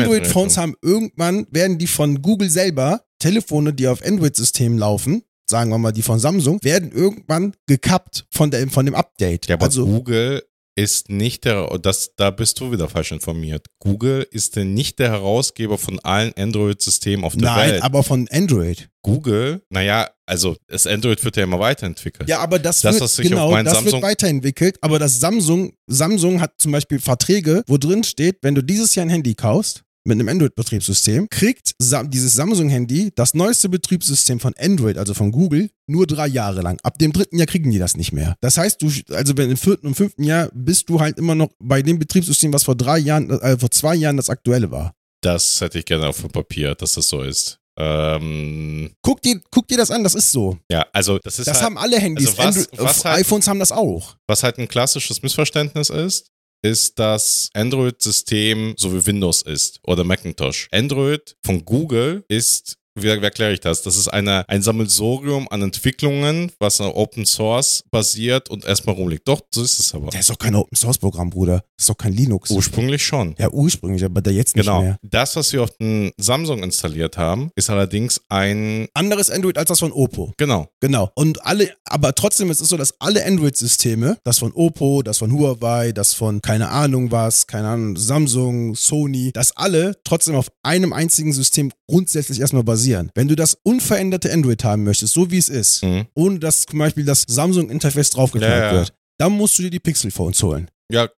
Android-Phones 0.00 0.56
haben 0.56 0.74
irgendwann, 0.82 1.46
werden 1.50 1.76
die 1.76 1.86
von 1.86 2.22
Google 2.22 2.48
selber, 2.48 3.02
Telefone, 3.18 3.74
die 3.74 3.88
auf 3.88 4.02
Android-Systemen 4.04 4.78
laufen, 4.78 5.22
sagen 5.48 5.70
wir 5.70 5.78
mal 5.78 5.92
die 5.92 6.02
von 6.02 6.18
Samsung, 6.18 6.60
werden 6.62 6.92
irgendwann 6.92 7.54
gekappt 7.66 8.24
von, 8.30 8.50
der, 8.50 8.66
von 8.68 8.86
dem 8.86 8.94
Update. 8.94 9.48
Ja, 9.48 9.56
aber 9.56 9.66
also, 9.66 9.84
Google 9.84 10.42
ist 10.80 11.10
nicht 11.10 11.44
der, 11.44 11.78
das, 11.78 12.12
da 12.16 12.30
bist 12.30 12.58
du 12.58 12.72
wieder 12.72 12.88
falsch 12.88 13.12
informiert. 13.12 13.66
Google 13.80 14.26
ist 14.30 14.56
der, 14.56 14.64
nicht 14.64 14.98
der 14.98 15.10
Herausgeber 15.10 15.76
von 15.76 15.98
allen 16.00 16.32
Android-Systemen 16.36 17.24
auf 17.24 17.36
der 17.36 17.50
nein, 17.50 17.70
Welt. 17.72 17.82
aber 17.82 18.02
von 18.02 18.26
Android. 18.30 18.88
Google, 19.02 19.62
naja, 19.68 20.08
also 20.26 20.56
das 20.66 20.86
Android 20.86 21.22
wird 21.24 21.36
ja 21.36 21.44
immer 21.44 21.58
weiterentwickelt. 21.60 22.28
Ja, 22.28 22.38
aber 22.40 22.58
das, 22.58 22.80
Das, 22.80 22.94
wird, 22.94 23.02
was 23.04 23.16
sich 23.16 23.26
auf 23.34 23.50
genau, 23.50 23.62
das 23.62 23.74
Samsung- 23.74 23.92
wird 23.92 24.02
weiterentwickelt, 24.02 24.78
aber 24.80 24.98
das 24.98 25.20
Samsung, 25.20 25.72
Samsung 25.86 26.40
hat 26.40 26.52
zum 26.58 26.72
Beispiel 26.72 26.98
Verträge, 26.98 27.62
wo 27.66 27.76
drin 27.76 28.02
steht, 28.04 28.38
wenn 28.42 28.54
du 28.54 28.62
dieses 28.62 28.94
Jahr 28.94 29.04
ein 29.06 29.10
Handy 29.10 29.34
kaufst, 29.34 29.82
mit 30.10 30.18
einem 30.20 30.28
Android-Betriebssystem, 30.28 31.28
kriegt 31.30 31.72
dieses 32.08 32.34
Samsung-Handy 32.34 33.12
das 33.14 33.34
neueste 33.34 33.68
Betriebssystem 33.68 34.40
von 34.40 34.52
Android, 34.58 34.98
also 34.98 35.14
von 35.14 35.30
Google, 35.32 35.70
nur 35.86 36.06
drei 36.06 36.26
Jahre 36.26 36.60
lang. 36.62 36.78
Ab 36.82 36.98
dem 36.98 37.12
dritten 37.12 37.38
Jahr 37.38 37.46
kriegen 37.46 37.70
die 37.70 37.78
das 37.78 37.96
nicht 37.96 38.12
mehr. 38.12 38.36
Das 38.40 38.56
heißt, 38.58 38.82
du, 38.82 38.90
also 39.14 39.36
wenn 39.36 39.50
im 39.50 39.56
vierten 39.56 39.86
und 39.86 39.94
fünften 39.94 40.24
Jahr 40.24 40.50
bist 40.52 40.88
du 40.88 41.00
halt 41.00 41.18
immer 41.18 41.34
noch 41.34 41.50
bei 41.58 41.80
dem 41.82 41.98
Betriebssystem, 41.98 42.52
was 42.52 42.64
vor 42.64 42.74
drei 42.76 42.98
Jahren, 42.98 43.30
äh, 43.30 43.58
vor 43.58 43.70
zwei 43.70 43.94
Jahren 43.94 44.16
das 44.16 44.28
aktuelle 44.28 44.70
war. 44.70 44.92
Das 45.22 45.60
hätte 45.60 45.78
ich 45.78 45.84
gerne 45.84 46.08
auf 46.08 46.20
dem 46.20 46.30
Papier, 46.30 46.74
dass 46.74 46.94
das 46.94 47.08
so 47.08 47.22
ist. 47.22 47.58
Ähm, 47.78 48.90
Guck 49.02 49.22
dir, 49.22 49.40
guck 49.50 49.66
dir 49.68 49.76
das 49.78 49.90
an, 49.90 50.02
das 50.04 50.14
ist 50.14 50.32
so. 50.32 50.58
ja, 50.70 50.86
also 50.92 51.18
das 51.18 51.38
ist 51.38 51.46
Das 51.48 51.56
halt, 51.58 51.64
haben 51.66 51.78
alle 51.78 51.98
Handys. 51.98 52.38
also 52.38 52.60
was- 52.60 52.68
was 52.78 53.04
halt- 53.04 53.20
iPhones 53.20 53.48
haben 53.48 53.58
das 53.58 53.72
auch. 53.72 54.16
was 54.26 54.42
halt 54.42 54.58
ein 54.58 54.68
klassisches 54.68 55.22
Missverständnis 55.22 55.88
ist, 55.90 56.26
ist, 56.62 56.98
dass 56.98 57.50
Android-System 57.54 58.74
so 58.76 58.92
wie 58.92 59.06
Windows 59.06 59.42
ist 59.42 59.80
oder 59.84 60.04
Macintosh. 60.04 60.68
Android 60.72 61.36
von 61.44 61.64
Google 61.64 62.24
ist 62.28 62.76
wie, 62.94 63.04
wie 63.04 63.08
erkläre 63.24 63.52
ich 63.52 63.60
das? 63.60 63.82
Das 63.82 63.96
ist 63.96 64.08
eine, 64.08 64.48
ein 64.48 64.62
Sammelsurium 64.62 65.48
an 65.50 65.62
Entwicklungen, 65.62 66.52
was 66.58 66.80
auf 66.80 66.94
Open 66.94 67.26
Source 67.26 67.82
basiert 67.90 68.50
und 68.50 68.64
erstmal 68.64 68.94
rumliegt. 68.94 69.26
Doch, 69.28 69.40
so 69.54 69.62
ist 69.62 69.78
es 69.78 69.94
aber. 69.94 70.10
Der 70.10 70.20
ist 70.20 70.30
doch 70.30 70.38
kein 70.38 70.54
Open-Source-Programm, 70.54 71.30
Bruder. 71.30 71.62
Das 71.76 71.84
ist 71.84 71.88
doch 71.88 71.96
kein 71.98 72.12
Linux. 72.12 72.50
Ursprünglich 72.50 73.04
schon. 73.04 73.34
Ja, 73.38 73.50
ursprünglich, 73.50 74.04
aber 74.04 74.20
der 74.20 74.32
jetzt 74.32 74.56
nicht 74.56 74.66
Genau. 74.66 74.82
mehr. 74.82 74.98
Das, 75.02 75.36
was 75.36 75.52
wir 75.52 75.62
auf 75.62 75.70
den 75.78 76.10
Samsung 76.18 76.62
installiert 76.62 77.16
haben, 77.16 77.50
ist 77.56 77.70
allerdings 77.70 78.20
ein. 78.28 78.88
Anderes 78.94 79.30
Android 79.30 79.56
als 79.56 79.68
das 79.68 79.78
von 79.78 79.92
Oppo. 79.92 80.32
Genau. 80.36 80.68
Genau. 80.80 81.10
Und 81.14 81.44
alle, 81.46 81.72
aber 81.84 82.14
trotzdem 82.14 82.50
ist 82.50 82.60
es 82.60 82.68
so, 82.68 82.76
dass 82.76 82.94
alle 83.00 83.24
Android-Systeme, 83.24 84.18
das 84.24 84.38
von 84.38 84.52
Oppo, 84.52 85.02
das 85.02 85.18
von 85.18 85.32
Huawei, 85.32 85.92
das 85.92 86.14
von 86.14 86.40
keine 86.42 86.68
Ahnung 86.68 87.10
was, 87.10 87.46
keine 87.46 87.68
Ahnung, 87.68 87.96
Samsung, 87.96 88.74
Sony, 88.74 89.30
dass 89.32 89.56
alle 89.56 89.96
trotzdem 90.04 90.34
auf 90.34 90.48
einem 90.62 90.92
einzigen 90.92 91.32
System 91.32 91.72
grundsätzlich 91.88 92.40
erstmal 92.40 92.62
basieren. 92.64 92.80
Wenn 93.14 93.28
du 93.28 93.36
das 93.36 93.56
unveränderte 93.62 94.32
Android 94.32 94.62
haben 94.64 94.84
möchtest, 94.84 95.14
so 95.14 95.30
wie 95.30 95.38
es 95.38 95.48
ist, 95.48 95.82
Mhm. 95.84 96.06
ohne 96.14 96.38
dass 96.38 96.66
zum 96.66 96.78
Beispiel 96.78 97.04
das 97.04 97.24
Samsung-Interface 97.28 98.10
draufgeklappt 98.10 98.52
Ja, 98.52 98.66
ja. 98.66 98.72
wird, 98.72 98.92
dann 99.18 99.32
musst 99.32 99.58
du 99.58 99.62
dir 99.62 99.70
die 99.70 99.80
Pixel-Phones 99.80 100.42
holen. 100.42 100.70
Ja, 100.92 101.08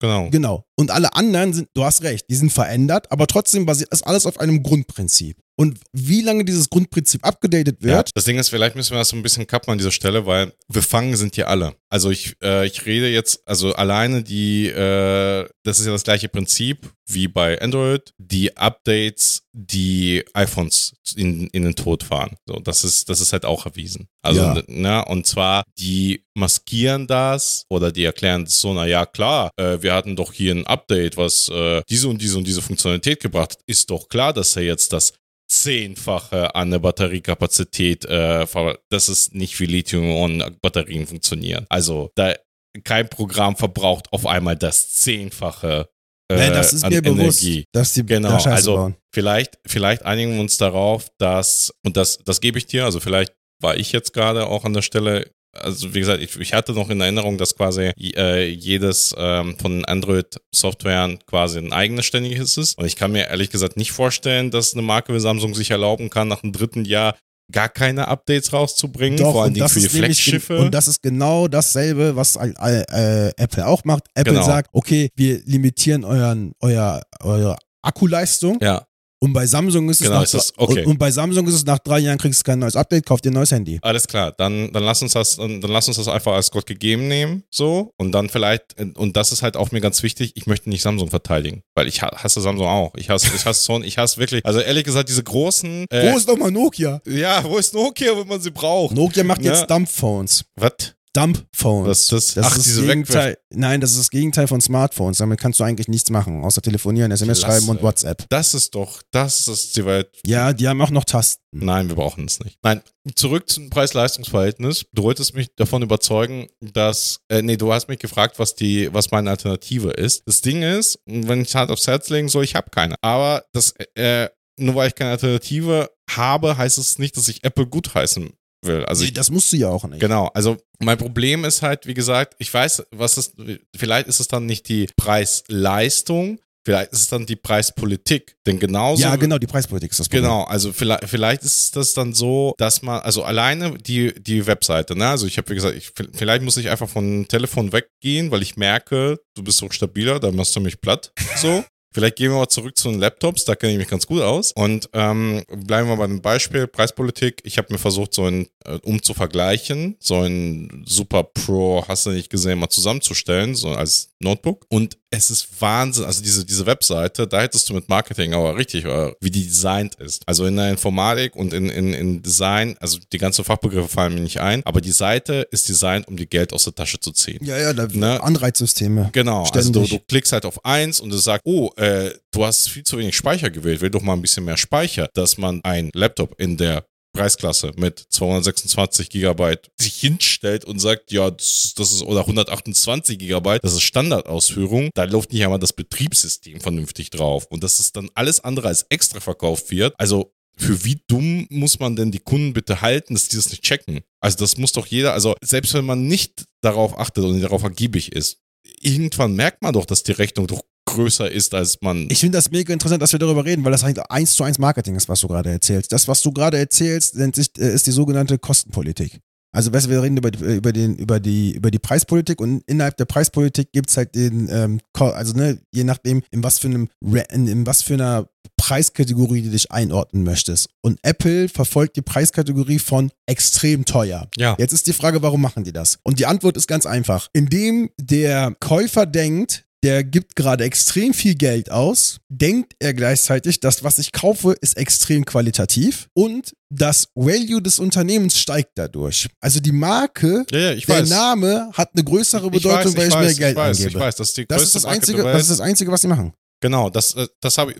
genau. 0.00 0.28
Genau. 0.30 0.64
Und 0.76 0.90
alle 0.90 1.14
anderen 1.14 1.52
sind, 1.52 1.68
du 1.74 1.84
hast 1.84 2.02
recht, 2.02 2.26
die 2.28 2.34
sind 2.34 2.52
verändert, 2.52 3.10
aber 3.12 3.26
trotzdem 3.26 3.64
basiert 3.66 3.92
das 3.92 4.02
alles 4.02 4.26
auf 4.26 4.40
einem 4.40 4.62
Grundprinzip. 4.62 5.36
Und 5.56 5.78
wie 5.92 6.20
lange 6.20 6.44
dieses 6.44 6.68
Grundprinzip 6.68 7.24
abgedatet 7.24 7.76
Ja, 7.80 7.98
wird, 7.98 8.10
das 8.14 8.24
Ding 8.24 8.38
ist, 8.38 8.48
vielleicht 8.48 8.74
müssen 8.74 8.90
wir 8.90 8.98
das 8.98 9.10
so 9.10 9.16
ein 9.16 9.22
bisschen 9.22 9.46
kappen 9.46 9.70
an 9.70 9.78
dieser 9.78 9.92
Stelle, 9.92 10.26
weil 10.26 10.52
befangen 10.66 11.14
sind 11.14 11.36
hier 11.36 11.48
alle. 11.48 11.76
Also 11.88 12.10
ich, 12.10 12.34
äh, 12.42 12.66
ich 12.66 12.86
rede 12.86 13.08
jetzt, 13.08 13.46
also 13.46 13.72
alleine 13.72 14.24
die, 14.24 14.66
äh, 14.66 15.48
das 15.62 15.78
ist 15.78 15.86
ja 15.86 15.92
das 15.92 16.02
gleiche 16.02 16.28
Prinzip 16.28 16.90
wie 17.06 17.28
bei 17.28 17.60
Android, 17.60 18.12
die 18.18 18.56
Updates, 18.56 19.42
die 19.52 20.24
iPhones 20.32 20.94
in, 21.14 21.46
in 21.48 21.62
den 21.62 21.76
Tod 21.76 22.02
fahren. 22.02 22.34
So, 22.46 22.58
das 22.58 22.82
ist, 22.82 23.08
das 23.08 23.20
ist 23.20 23.32
halt 23.32 23.44
auch 23.44 23.64
erwiesen. 23.66 24.08
Also, 24.22 24.40
Ja. 24.40 24.62
ne, 24.66 25.04
und 25.04 25.26
zwar, 25.26 25.62
die 25.78 26.24
maskieren 26.34 27.06
das 27.06 27.64
oder 27.68 27.92
die 27.92 28.04
erklären 28.04 28.44
das 28.46 28.58
so, 28.60 28.72
na 28.74 28.86
ja, 28.86 29.06
klar, 29.06 29.50
äh, 29.56 29.78
wir 29.82 29.94
hatten 29.94 30.16
doch 30.16 30.32
hier 30.32 30.52
ein 30.52 30.63
Update, 30.64 31.16
was 31.16 31.48
äh, 31.48 31.82
diese 31.88 32.08
und 32.08 32.20
diese 32.20 32.38
und 32.38 32.46
diese 32.46 32.62
Funktionalität 32.62 33.20
gebracht 33.20 33.52
hat. 33.52 33.60
Ist 33.66 33.90
doch 33.90 34.08
klar, 34.08 34.32
dass 34.32 34.56
er 34.56 34.62
jetzt 34.62 34.92
das 34.92 35.12
zehnfache 35.48 36.54
an 36.54 36.70
der 36.70 36.78
Batteriekapazität, 36.78 38.04
äh, 38.06 38.46
das 38.90 39.08
ist 39.08 39.34
nicht 39.34 39.58
wie 39.60 39.66
Lithium-Ionen-Batterien 39.66 41.06
funktionieren. 41.06 41.66
Also 41.68 42.10
da 42.14 42.34
kein 42.82 43.08
Programm 43.08 43.56
verbraucht 43.56 44.12
auf 44.12 44.26
einmal 44.26 44.56
das 44.56 44.90
zehnfache 44.92 45.88
äh, 46.30 46.36
Nein, 46.36 46.52
das 46.52 46.72
ist 46.72 46.84
an 46.84 46.92
mir 46.92 47.02
bewusst, 47.02 47.42
Energie. 47.42 47.64
dass 47.72 47.92
die 47.92 48.04
Genau, 48.04 48.30
also 48.44 48.76
bauen. 48.76 48.96
vielleicht, 49.12 49.58
vielleicht 49.66 50.04
einigen 50.04 50.34
wir 50.34 50.40
uns 50.40 50.56
darauf, 50.56 51.08
dass, 51.18 51.72
und 51.84 51.96
das, 51.96 52.18
das 52.24 52.40
gebe 52.40 52.58
ich 52.58 52.66
dir, 52.66 52.84
also 52.84 52.98
vielleicht 52.98 53.34
war 53.60 53.76
ich 53.76 53.92
jetzt 53.92 54.12
gerade 54.12 54.46
auch 54.46 54.64
an 54.64 54.72
der 54.72 54.82
Stelle, 54.82 55.30
also 55.60 55.94
wie 55.94 56.00
gesagt, 56.00 56.22
ich, 56.22 56.36
ich 56.38 56.52
hatte 56.52 56.72
noch 56.72 56.90
in 56.90 57.00
Erinnerung, 57.00 57.38
dass 57.38 57.56
quasi 57.56 57.92
äh, 57.98 58.48
jedes 58.48 59.14
ähm, 59.16 59.56
von 59.58 59.84
Android-Softwaren 59.84 61.18
quasi 61.26 61.58
ein 61.58 61.72
eigenes 61.72 62.06
ständiges 62.06 62.56
ist. 62.56 62.78
Und 62.78 62.86
ich 62.86 62.96
kann 62.96 63.12
mir 63.12 63.28
ehrlich 63.28 63.50
gesagt 63.50 63.76
nicht 63.76 63.92
vorstellen, 63.92 64.50
dass 64.50 64.74
eine 64.74 64.82
Marke 64.82 65.14
wie 65.14 65.20
Samsung 65.20 65.54
sich 65.54 65.70
erlauben 65.70 66.10
kann, 66.10 66.28
nach 66.28 66.40
dem 66.40 66.52
dritten 66.52 66.84
Jahr 66.84 67.16
gar 67.52 67.68
keine 67.68 68.08
Updates 68.08 68.52
rauszubringen, 68.52 69.18
Doch, 69.18 69.32
vor 69.32 69.50
das 69.50 69.72
für 69.72 69.80
die 69.80 69.88
Flagschiffe. 69.88 70.58
Und 70.58 70.72
das 70.72 70.88
ist 70.88 71.02
genau 71.02 71.46
dasselbe, 71.48 72.16
was 72.16 72.36
äh, 72.36 72.48
äh, 72.48 73.32
Apple 73.36 73.66
auch 73.66 73.84
macht. 73.84 74.04
Apple 74.14 74.32
Genau. 74.32 74.46
sagt, 74.46 74.70
okay, 74.72 75.10
wir 75.14 75.40
limitieren 75.44 76.04
euren, 76.04 76.52
euer, 76.60 77.02
eure 77.20 77.56
Akkuleistung. 77.82 78.58
ja, 78.62 78.86
Und 79.24 79.32
bei 79.32 79.46
Samsung 79.46 79.88
ist 79.88 80.00
es 80.00 80.06
Genau, 80.06 80.18
nach, 80.18 80.24
ist 80.24 80.34
das- 80.34 80.52
okay. 80.56 80.80
und, 80.80 80.86
und 80.92 80.98
bei 80.98 81.10
Samsung 81.10 81.46
ist 81.48 81.54
es 81.54 81.64
nach 81.64 81.78
drei 81.78 81.98
Jahren 82.00 82.18
kriegst 82.18 82.40
du 82.40 82.44
kein 82.44 82.58
neues 82.58 82.76
Update, 82.76 83.06
kauf 83.06 83.20
dir 83.20 83.30
ein 83.30 83.34
neues 83.34 83.50
Handy. 83.50 83.78
Alles 83.82 84.06
klar, 84.06 84.32
dann, 84.32 84.72
dann 84.72 84.82
lass 84.84 85.00
uns 85.02 85.12
das, 85.12 85.36
dann, 85.36 85.60
dann 85.60 85.70
lass 85.70 85.88
uns 85.88 85.96
das 85.96 86.08
einfach 86.08 86.32
als 86.34 86.50
Gott 86.50 86.66
gegeben 86.66 87.08
nehmen, 87.08 87.44
so. 87.50 87.92
Und 87.96 88.12
dann 88.12 88.28
vielleicht, 88.28 88.76
und 88.96 89.16
das 89.16 89.32
ist 89.32 89.42
halt 89.42 89.56
auch 89.56 89.72
mir 89.72 89.80
ganz 89.80 90.02
wichtig, 90.02 90.32
ich 90.34 90.46
möchte 90.46 90.68
nicht 90.68 90.82
Samsung 90.82 91.08
verteidigen. 91.10 91.62
Weil 91.74 91.88
ich 91.88 92.02
ha- 92.02 92.14
hasse 92.16 92.40
Samsung 92.40 92.66
auch. 92.66 92.94
Ich 92.96 93.10
hasse, 93.10 93.28
ich 93.34 93.44
hasse 93.46 93.62
Sony, 93.62 93.86
ich 93.86 93.98
hasse 93.98 94.18
wirklich, 94.18 94.44
also 94.44 94.60
ehrlich 94.60 94.84
gesagt, 94.84 95.08
diese 95.08 95.22
großen, 95.22 95.86
äh, 95.90 96.12
Wo 96.12 96.16
ist 96.16 96.28
doch 96.28 96.36
mal 96.36 96.50
Nokia? 96.50 97.00
ja, 97.06 97.42
wo 97.44 97.56
ist 97.58 97.72
Nokia, 97.74 98.16
wenn 98.16 98.28
man 98.28 98.40
sie 98.40 98.50
braucht? 98.50 98.94
Nokia 98.94 99.24
macht 99.24 99.42
jetzt 99.42 99.70
Dumphones. 99.70 100.44
Was? 100.56 100.94
Dump-Phones. 101.14 101.86
Das, 101.88 102.08
das, 102.08 102.34
Das 102.34 102.46
ach, 102.46 102.56
ist 102.56 102.66
diese. 102.66 102.82
Gegenteil, 102.86 103.38
nein, 103.50 103.80
das 103.80 103.92
ist 103.92 103.98
das 103.98 104.10
Gegenteil 104.10 104.46
von 104.46 104.60
Smartphones. 104.60 105.18
Damit 105.18 105.40
kannst 105.40 105.60
du 105.60 105.64
eigentlich 105.64 105.88
nichts 105.88 106.10
machen, 106.10 106.44
außer 106.44 106.60
telefonieren, 106.60 107.10
SMS 107.10 107.38
Klasse. 107.40 107.60
schreiben 107.60 107.68
und 107.70 107.82
WhatsApp. 107.82 108.26
Das 108.28 108.54
ist 108.54 108.74
doch, 108.74 109.02
das 109.10 109.48
ist 109.48 109.76
die 109.76 109.84
Welt. 109.86 110.08
Ja, 110.26 110.52
die 110.52 110.68
haben 110.68 110.80
auch 110.80 110.90
noch 110.90 111.04
Tasten. 111.04 111.42
Nein, 111.52 111.88
wir 111.88 111.94
brauchen 111.96 112.24
es 112.26 112.40
nicht. 112.40 112.58
Nein, 112.62 112.82
zurück 113.14 113.48
zum 113.48 113.70
Preis-Leistungs-Verhältnis. 113.70 114.86
Du 114.92 115.04
wolltest 115.04 115.34
mich 115.34 115.54
davon 115.56 115.82
überzeugen, 115.82 116.48
dass, 116.60 117.20
äh, 117.28 117.42
nee, 117.42 117.56
du 117.56 117.72
hast 117.72 117.88
mich 117.88 118.00
gefragt, 118.00 118.38
was 118.38 118.54
die, 118.56 118.92
was 118.92 119.10
meine 119.10 119.30
Alternative 119.30 119.90
ist. 119.90 120.22
Das 120.26 120.40
Ding 120.40 120.62
ist, 120.62 120.98
wenn 121.06 121.42
ich 121.42 121.54
hart 121.54 121.70
aufs 121.70 121.86
Herz 121.86 122.08
legen 122.08 122.28
soll, 122.28 122.44
ich 122.44 122.54
habe 122.56 122.70
keine. 122.70 122.96
Aber 123.02 123.44
das, 123.52 123.74
äh, 123.94 124.28
nur 124.58 124.74
weil 124.74 124.88
ich 124.88 124.94
keine 124.94 125.12
Alternative 125.12 125.90
habe, 126.10 126.56
heißt 126.56 126.78
es 126.78 126.98
nicht, 126.98 127.16
dass 127.16 127.28
ich 127.28 127.44
Apple 127.44 127.66
gutheißen 127.66 128.32
will. 128.64 128.84
Also 128.84 129.04
Nee, 129.04 129.10
das 129.10 129.30
musst 129.30 129.52
du 129.52 129.56
ja 129.56 129.68
auch 129.68 129.84
nicht. 129.84 130.00
Genau, 130.00 130.30
also 130.34 130.56
mein 130.80 130.98
Problem 130.98 131.44
ist 131.44 131.62
halt, 131.62 131.86
wie 131.86 131.94
gesagt, 131.94 132.34
ich 132.38 132.52
weiß, 132.52 132.84
was 132.90 133.18
ist, 133.18 133.34
vielleicht 133.76 134.08
ist 134.08 134.20
es 134.20 134.28
dann 134.28 134.46
nicht 134.46 134.68
die 134.68 134.88
Preis-Leistung, 134.96 136.38
vielleicht 136.64 136.92
ist 136.92 137.00
es 137.00 137.08
dann 137.08 137.26
die 137.26 137.36
Preispolitik. 137.36 138.36
Denn 138.46 138.58
genauso. 138.58 139.02
Ja, 139.02 139.16
genau, 139.16 139.38
die 139.38 139.46
Preispolitik 139.46 139.90
ist 139.90 140.00
das 140.00 140.08
Problem. 140.08 140.24
Genau, 140.24 140.44
also 140.44 140.72
vielleicht, 140.72 141.08
vielleicht 141.08 141.42
ist 141.42 141.76
das 141.76 141.92
dann 141.92 142.14
so, 142.14 142.54
dass 142.58 142.82
man, 142.82 143.00
also 143.00 143.22
alleine 143.22 143.76
die, 143.78 144.14
die 144.14 144.46
Webseite, 144.46 144.96
ne? 144.96 145.08
Also 145.08 145.26
ich 145.26 145.36
habe, 145.38 145.50
wie 145.50 145.54
gesagt, 145.54 145.76
ich, 145.76 145.92
vielleicht 146.12 146.42
muss 146.42 146.56
ich 146.56 146.70
einfach 146.70 146.88
von 146.88 147.26
Telefon 147.28 147.72
weggehen, 147.72 148.30
weil 148.30 148.42
ich 148.42 148.56
merke, 148.56 149.20
du 149.34 149.42
bist 149.42 149.58
so 149.58 149.70
stabiler, 149.70 150.18
da 150.20 150.30
machst 150.30 150.56
du 150.56 150.60
mich 150.60 150.80
platt. 150.80 151.12
So. 151.36 151.64
Vielleicht 151.94 152.16
gehen 152.16 152.32
wir 152.32 152.38
mal 152.38 152.48
zurück 152.48 152.76
zu 152.76 152.90
den 152.90 152.98
Laptops, 152.98 153.44
da 153.44 153.54
kenne 153.54 153.74
ich 153.74 153.78
mich 153.78 153.86
ganz 153.86 154.04
gut 154.04 154.20
aus. 154.20 154.50
Und 154.50 154.90
ähm, 154.94 155.44
bleiben 155.48 155.88
wir 155.88 155.96
bei 155.96 156.08
dem 156.08 156.20
Beispiel 156.20 156.66
Preispolitik. 156.66 157.40
Ich 157.44 157.56
habe 157.56 157.72
mir 157.72 157.78
versucht, 157.78 158.14
so 158.14 158.24
ein, 158.24 158.48
um 158.82 159.02
zu 159.02 159.14
vergleichen, 159.14 159.96
so 160.00 160.20
ein 160.20 160.84
Super 160.86 161.24
Pro, 161.24 161.84
hast 161.86 162.06
du 162.06 162.10
nicht 162.10 162.30
gesehen, 162.30 162.58
mal 162.58 162.68
zusammenzustellen, 162.68 163.54
so 163.54 163.68
als 163.70 164.10
Notebook. 164.20 164.66
Und 164.68 164.96
es 165.10 165.30
ist 165.30 165.48
Wahnsinn, 165.60 166.04
also 166.04 166.22
diese, 166.22 166.44
diese 166.44 166.66
Webseite, 166.66 167.26
da 167.26 167.42
hättest 167.42 167.68
du 167.68 167.74
mit 167.74 167.88
Marketing 167.88 168.34
aber 168.34 168.56
richtig, 168.56 168.84
äh, 168.84 169.12
wie 169.20 169.30
die 169.30 169.44
designt 169.44 169.94
ist. 169.96 170.22
Also 170.26 170.46
in 170.46 170.56
der 170.56 170.70
Informatik 170.70 171.36
und 171.36 171.52
in, 171.52 171.68
in, 171.68 171.94
in 171.94 172.22
Design, 172.22 172.76
also 172.80 172.98
die 173.12 173.18
ganzen 173.18 173.44
Fachbegriffe 173.44 173.88
fallen 173.88 174.14
mir 174.14 174.20
nicht 174.20 174.40
ein, 174.40 174.62
aber 174.64 174.80
die 174.80 174.90
Seite 174.90 175.46
ist 175.50 175.68
designt, 175.68 176.08
um 176.08 176.16
dir 176.16 176.26
Geld 176.26 176.52
aus 176.52 176.64
der 176.64 176.74
Tasche 176.74 176.98
zu 176.98 177.12
ziehen. 177.12 177.44
Ja, 177.44 177.58
ja, 177.58 177.72
da 177.72 177.84
Ne? 177.94 178.20
Anreizsysteme. 178.22 179.10
Genau, 179.12 179.44
also 179.44 179.72
du, 179.72 179.84
Ständig. 179.84 179.90
du 179.90 179.98
klickst 180.00 180.32
halt 180.32 180.44
auf 180.44 180.64
eins 180.64 181.00
und 181.00 181.12
es 181.12 181.22
sagt, 181.22 181.42
oh, 181.44 181.70
äh, 181.76 182.10
du 182.32 182.44
hast 182.44 182.68
viel 182.70 182.82
zu 182.82 182.98
wenig 182.98 183.16
Speicher 183.16 183.50
gewählt, 183.50 183.80
will 183.80 183.90
doch 183.90 184.02
mal 184.02 184.14
ein 184.14 184.22
bisschen 184.22 184.44
mehr 184.44 184.56
Speicher, 184.56 185.08
dass 185.14 185.38
man 185.38 185.60
ein 185.62 185.90
Laptop 185.94 186.40
in 186.40 186.56
der 186.56 186.84
Preisklasse 187.14 187.72
mit 187.76 188.04
226 188.10 189.08
Gigabyte 189.08 189.70
sich 189.80 189.94
hinstellt 189.94 190.66
und 190.66 190.78
sagt, 190.78 191.12
ja, 191.12 191.30
das, 191.30 191.72
das 191.76 191.92
ist, 191.92 192.02
oder 192.02 192.20
128 192.20 193.18
Gigabyte, 193.18 193.64
das 193.64 193.72
ist 193.72 193.82
Standardausführung, 193.82 194.90
da 194.94 195.04
läuft 195.04 195.32
nicht 195.32 195.42
einmal 195.42 195.58
das 195.58 195.72
Betriebssystem 195.72 196.60
vernünftig 196.60 197.08
drauf 197.08 197.46
und 197.48 197.64
dass 197.64 197.80
es 197.80 197.92
dann 197.92 198.10
alles 198.14 198.40
andere 198.40 198.68
als 198.68 198.84
extra 198.90 199.20
verkauft 199.20 199.70
wird. 199.70 199.94
Also 199.96 200.34
für 200.56 200.84
wie 200.84 201.00
dumm 201.08 201.46
muss 201.50 201.78
man 201.78 201.96
denn 201.96 202.12
die 202.12 202.20
Kunden 202.20 202.52
bitte 202.52 202.80
halten, 202.80 203.14
dass 203.14 203.28
die 203.28 203.36
das 203.36 203.50
nicht 203.50 203.62
checken? 203.62 204.00
Also 204.20 204.36
das 204.38 204.58
muss 204.58 204.72
doch 204.72 204.86
jeder, 204.86 205.12
also 205.12 205.34
selbst 205.40 205.74
wenn 205.74 205.86
man 205.86 206.06
nicht 206.06 206.44
darauf 206.60 206.98
achtet 206.98 207.24
und 207.24 207.40
darauf 207.40 207.62
ergiebig 207.62 208.12
ist, 208.12 208.38
irgendwann 208.80 209.34
merkt 209.34 209.62
man 209.62 209.72
doch, 209.72 209.86
dass 209.86 210.02
die 210.02 210.12
Rechnung 210.12 210.46
doch 210.46 210.62
größer 210.94 211.30
ist, 211.30 211.54
als 211.54 211.78
man. 211.80 212.06
Ich 212.10 212.20
finde 212.20 212.38
das 212.38 212.50
mega 212.50 212.72
interessant, 212.72 213.02
dass 213.02 213.12
wir 213.12 213.18
darüber 213.18 213.44
reden, 213.44 213.64
weil 213.64 213.72
das 213.72 213.84
eigentlich 213.84 214.04
eins 214.10 214.34
zu 214.34 214.44
eins 214.44 214.58
Marketing 214.58 214.96
ist, 214.96 215.08
was 215.08 215.20
du 215.20 215.28
gerade 215.28 215.50
erzählst. 215.50 215.92
Das, 215.92 216.08
was 216.08 216.22
du 216.22 216.32
gerade 216.32 216.56
erzählst, 216.58 217.16
nennt 217.16 217.34
sich, 217.36 217.48
äh, 217.58 217.74
ist 217.74 217.86
die 217.86 217.90
sogenannte 217.92 218.38
Kostenpolitik. 218.38 219.20
Also 219.52 219.72
weißt 219.72 219.86
du, 219.86 219.90
wir 219.90 220.02
reden 220.02 220.16
über, 220.16 220.32
die- 220.32 220.42
über, 220.56 220.72
den, 220.72 220.96
über, 220.96 221.20
die, 221.20 221.52
über 221.54 221.70
die 221.70 221.78
Preispolitik 221.78 222.40
und 222.40 222.62
innerhalb 222.66 222.96
der 222.96 223.04
Preispolitik 223.04 223.70
gibt 223.70 223.88
es 223.88 223.96
halt 223.96 224.14
den, 224.16 224.48
ähm, 224.50 224.80
also 224.98 225.32
ne, 225.36 225.60
je 225.72 225.84
nachdem, 225.84 226.22
in 226.32 226.42
was 226.42 226.58
für 226.58 226.66
einem 226.66 226.88
in, 227.30 227.46
in 227.46 227.64
was 227.64 227.82
für 227.82 227.94
einer 227.94 228.26
Preiskategorie 228.56 229.42
du 229.42 229.50
dich 229.50 229.70
einordnen 229.70 230.24
möchtest. 230.24 230.68
Und 230.80 230.98
Apple 231.02 231.48
verfolgt 231.48 231.96
die 231.96 232.02
Preiskategorie 232.02 232.78
von 232.78 233.10
extrem 233.26 233.84
teuer. 233.84 234.26
ja. 234.36 234.56
Jetzt 234.58 234.72
ist 234.72 234.86
die 234.86 234.92
Frage, 234.92 235.22
warum 235.22 235.40
machen 235.40 235.64
die 235.64 235.72
das? 235.72 235.98
Und 236.02 236.18
die 236.18 236.26
Antwort 236.26 236.56
ist 236.56 236.66
ganz 236.66 236.86
einfach. 236.86 237.28
Indem 237.32 237.90
der 238.00 238.56
Käufer 238.60 239.06
denkt, 239.06 239.63
der 239.84 240.02
gibt 240.02 240.34
gerade 240.34 240.64
extrem 240.64 241.12
viel 241.12 241.34
Geld 241.34 241.70
aus, 241.70 242.18
denkt 242.30 242.74
er 242.78 242.94
gleichzeitig, 242.94 243.60
dass 243.60 243.84
was 243.84 243.98
ich 243.98 244.12
kaufe, 244.12 244.56
ist 244.62 244.78
extrem 244.78 245.26
qualitativ 245.26 246.08
und 246.14 246.54
das 246.70 247.08
Value 247.14 247.60
des 247.60 247.78
Unternehmens 247.78 248.38
steigt 248.38 248.72
dadurch. 248.76 249.28
Also 249.40 249.60
die 249.60 249.72
Marke, 249.72 250.46
Ja, 250.50 250.58
ja, 250.58 250.72
ich 250.72 250.86
der 250.86 251.02
weiß. 251.02 251.08
Name 251.10 251.70
hat 251.74 251.90
eine 251.94 252.02
größere 252.02 252.46
Ich 252.46 252.52
Bedeutung, 252.52 252.96
weiß, 252.96 252.96
weil 252.96 253.06
ich 253.06 253.08
ich, 253.08 253.14
mehr 253.14 253.28
weiß, 253.28 253.36
Geld 253.38 253.50
ich 253.52 253.56
weiß, 253.56 253.76
angebe. 253.76 253.90
ich 253.90 254.04
weiß, 254.04 254.16
das 254.16 254.28
ist 254.28 254.36
die 254.38 254.46
das, 254.46 254.62
ist 254.62 254.74
das, 254.74 254.84
Einzige, 254.86 255.22
das 255.22 255.42
ist 255.42 255.50
das 255.50 255.60
Einzige, 255.60 255.92
was 255.92 256.00
sie 256.00 256.08
machen. 256.08 256.32
Genau, 256.60 256.88
das, 256.88 257.14
äh, 257.14 257.28
das 257.42 257.58
habe 257.58 257.72
ich. 257.72 257.78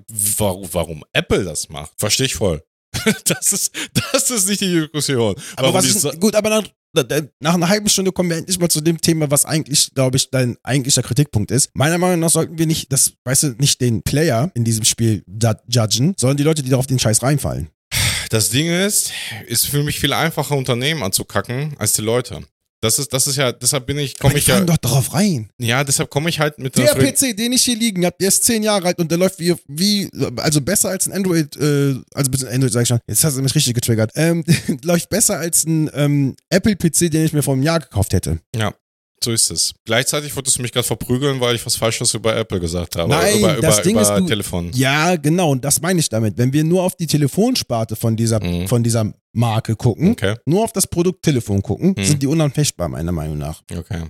Warum, 0.72 1.04
Apple 1.14 1.42
das 1.42 1.70
macht, 1.70 1.92
verstehe 1.96 2.26
ich 2.26 2.34
voll. 2.34 2.62
Das 3.24 3.52
ist, 3.52 3.72
das 4.12 4.30
ist 4.30 4.46
nicht 4.46 4.60
die 4.60 4.80
Diskussion. 4.80 5.34
Aber 5.56 5.72
was 5.72 5.86
ist, 5.86 6.20
gut, 6.20 6.34
aber 6.36 6.50
nach, 6.50 6.68
nach 7.40 7.54
einer 7.54 7.68
halben 7.68 7.88
Stunde 7.88 8.12
kommen 8.12 8.30
wir 8.30 8.36
endlich 8.36 8.58
mal 8.58 8.68
zu 8.68 8.80
dem 8.80 9.00
Thema, 9.00 9.30
was 9.30 9.44
eigentlich, 9.44 9.90
glaube 9.94 10.16
ich, 10.16 10.30
dein 10.30 10.56
eigentlicher 10.62 11.02
Kritikpunkt 11.02 11.50
ist. 11.50 11.70
Meiner 11.74 11.98
Meinung 11.98 12.20
nach 12.20 12.30
sollten 12.30 12.58
wir 12.58 12.66
nicht, 12.66 12.92
das, 12.92 13.14
weißt 13.24 13.42
du, 13.42 13.48
nicht 13.58 13.80
den 13.80 14.02
Player 14.02 14.50
in 14.54 14.64
diesem 14.64 14.84
Spiel 14.84 15.24
ju- 15.28 15.56
judgen, 15.68 16.14
sondern 16.16 16.36
die 16.36 16.42
Leute, 16.44 16.62
die 16.62 16.70
darauf 16.70 16.86
den 16.86 16.98
Scheiß 16.98 17.22
reinfallen. 17.22 17.68
Das 18.30 18.50
Ding 18.50 18.68
ist, 18.68 19.12
ist 19.46 19.66
für 19.66 19.82
mich 19.82 20.00
viel 20.00 20.12
einfacher, 20.12 20.56
Unternehmen 20.56 21.02
anzukacken, 21.02 21.74
als 21.78 21.92
die 21.92 22.02
Leute. 22.02 22.42
Das 22.84 22.98
ist, 22.98 23.10
das 23.14 23.26
ist 23.26 23.36
ja, 23.36 23.50
deshalb 23.50 23.86
bin 23.86 23.98
ich, 23.98 24.18
komme 24.18 24.36
ich 24.36 24.46
ja, 24.46 24.60
doch 24.60 24.76
darauf 24.76 25.14
rein. 25.14 25.48
ja, 25.58 25.82
deshalb 25.82 26.10
komme 26.10 26.28
ich 26.28 26.38
halt 26.38 26.58
mit 26.58 26.76
Der 26.76 26.94
PC, 26.94 27.34
den 27.34 27.54
ich 27.54 27.62
hier 27.62 27.76
liegen 27.76 28.04
habe, 28.04 28.14
der 28.20 28.28
ist 28.28 28.44
zehn 28.44 28.62
Jahre 28.62 28.88
alt 28.88 28.98
und 28.98 29.10
der 29.10 29.16
läuft 29.16 29.40
wie, 29.40 29.54
wie 29.68 30.10
also 30.36 30.60
besser 30.60 30.90
als 30.90 31.06
ein 31.06 31.12
Android, 31.12 31.56
äh, 31.56 31.94
also 32.12 32.30
bitte 32.30 32.50
Android 32.50 32.70
sag 32.70 32.82
ich 32.82 32.88
schon, 32.88 33.00
jetzt 33.06 33.24
hast 33.24 33.38
du 33.38 33.42
mich 33.42 33.54
richtig 33.54 33.74
getriggert, 33.74 34.10
ähm, 34.16 34.44
läuft 34.82 35.08
besser 35.08 35.38
als 35.38 35.64
ein 35.64 35.90
ähm, 35.94 36.36
Apple-PC, 36.50 37.10
den 37.10 37.24
ich 37.24 37.32
mir 37.32 37.42
vor 37.42 37.54
einem 37.54 37.62
Jahr 37.62 37.80
gekauft 37.80 38.12
hätte. 38.12 38.40
Ja, 38.54 38.74
so 39.24 39.32
ist 39.32 39.50
es. 39.50 39.72
Gleichzeitig 39.84 40.34
wolltest 40.36 40.58
du 40.58 40.62
mich 40.62 40.72
gerade 40.72 40.86
verprügeln, 40.86 41.40
weil 41.40 41.56
ich 41.56 41.64
was 41.66 41.76
Falsches 41.76 42.14
über 42.14 42.36
Apple 42.36 42.60
gesagt 42.60 42.96
habe. 42.96 43.08
Nein, 43.10 43.38
über, 43.38 43.54
das 43.60 43.76
über, 43.78 43.82
Ding 43.82 43.92
über 43.92 44.02
ist, 44.02 44.10
du- 44.10 44.26
Telefon. 44.26 44.70
Ja, 44.74 45.16
genau, 45.16 45.50
und 45.50 45.64
das 45.64 45.80
meine 45.80 45.98
ich 46.00 46.08
damit. 46.08 46.38
Wenn 46.38 46.52
wir 46.52 46.62
nur 46.64 46.82
auf 46.82 46.94
die 46.96 47.06
Telefonsparte 47.06 47.96
von 47.96 48.16
dieser, 48.16 48.42
Mhm. 48.42 48.68
von 48.68 48.82
dieser 48.84 49.12
Marke 49.32 49.74
gucken, 49.76 50.12
Okay, 50.12 50.36
nur 50.46 50.62
auf 50.64 50.72
das 50.72 50.86
Produkt 50.86 51.22
Telefon 51.24 51.60
gucken, 51.62 51.94
Mhm. 51.98 52.04
sind 52.04 52.22
die 52.22 52.26
unanfechtbar, 52.28 52.88
meiner 52.88 53.12
Meinung 53.12 53.38
nach. 53.38 53.62
okay. 53.76 54.04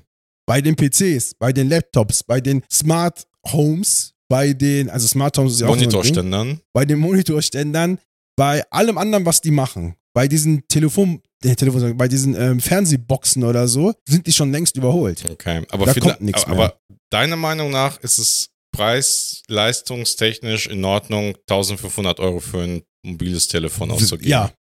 Bei 0.47 0.61
den 0.61 0.77
PCs, 0.77 1.35
bei 1.39 1.53
den 1.55 1.71
Laptops, 1.71 2.23
bei 2.23 2.39
den 2.41 2.63
Smart 2.71 3.27
Homes, 3.51 4.13
bei 4.29 4.53
den, 4.53 4.91
also 4.91 5.07
Smart 5.09 5.39
Homes 5.39 5.55
ist 5.55 5.61
ja 5.61 5.67
auch 5.69 5.71
so 5.75 5.77
Monitorständern. 5.81 6.61
bei 6.75 6.85
den 6.85 6.99
Monitorständern, 6.99 7.99
bei 8.37 8.63
allem 8.71 8.99
anderen, 8.99 9.25
was 9.25 9.41
die 9.41 9.51
machen, 9.51 9.95
bei 10.13 10.29
diesen 10.29 10.67
Telefon, 10.69 11.23
äh, 11.45 11.55
Telefon 11.55 11.97
bei 11.97 12.09
diesen 12.09 12.35
ähm, 12.35 12.61
Fernsehboxen 12.61 13.45
oder 13.45 13.69
so, 13.69 13.93
sind 14.09 14.27
die 14.27 14.33
schon 14.33 14.51
längst 14.53 14.77
überholt. 14.77 15.25
Okay, 15.31 15.65
aber, 15.71 15.87
Da 15.87 15.95
kommt 15.95 16.21
nix 16.21 16.45
aber 16.45 16.79
deiner 17.11 17.37
Meinung 17.37 17.71
nach 17.71 17.99
ist 18.01 18.19
es 18.19 18.49
preis-leistungstechnisch 18.75 20.67
in 20.67 20.85
Ordnung, 20.85 21.35
1500 21.49 22.19
Euro 22.21 22.41
für 22.41 22.63
ein 22.63 22.83
mobiles 23.07 23.49
Telefon 23.49 23.91
auszugeben? 23.91 24.29
Ja, 24.31 24.53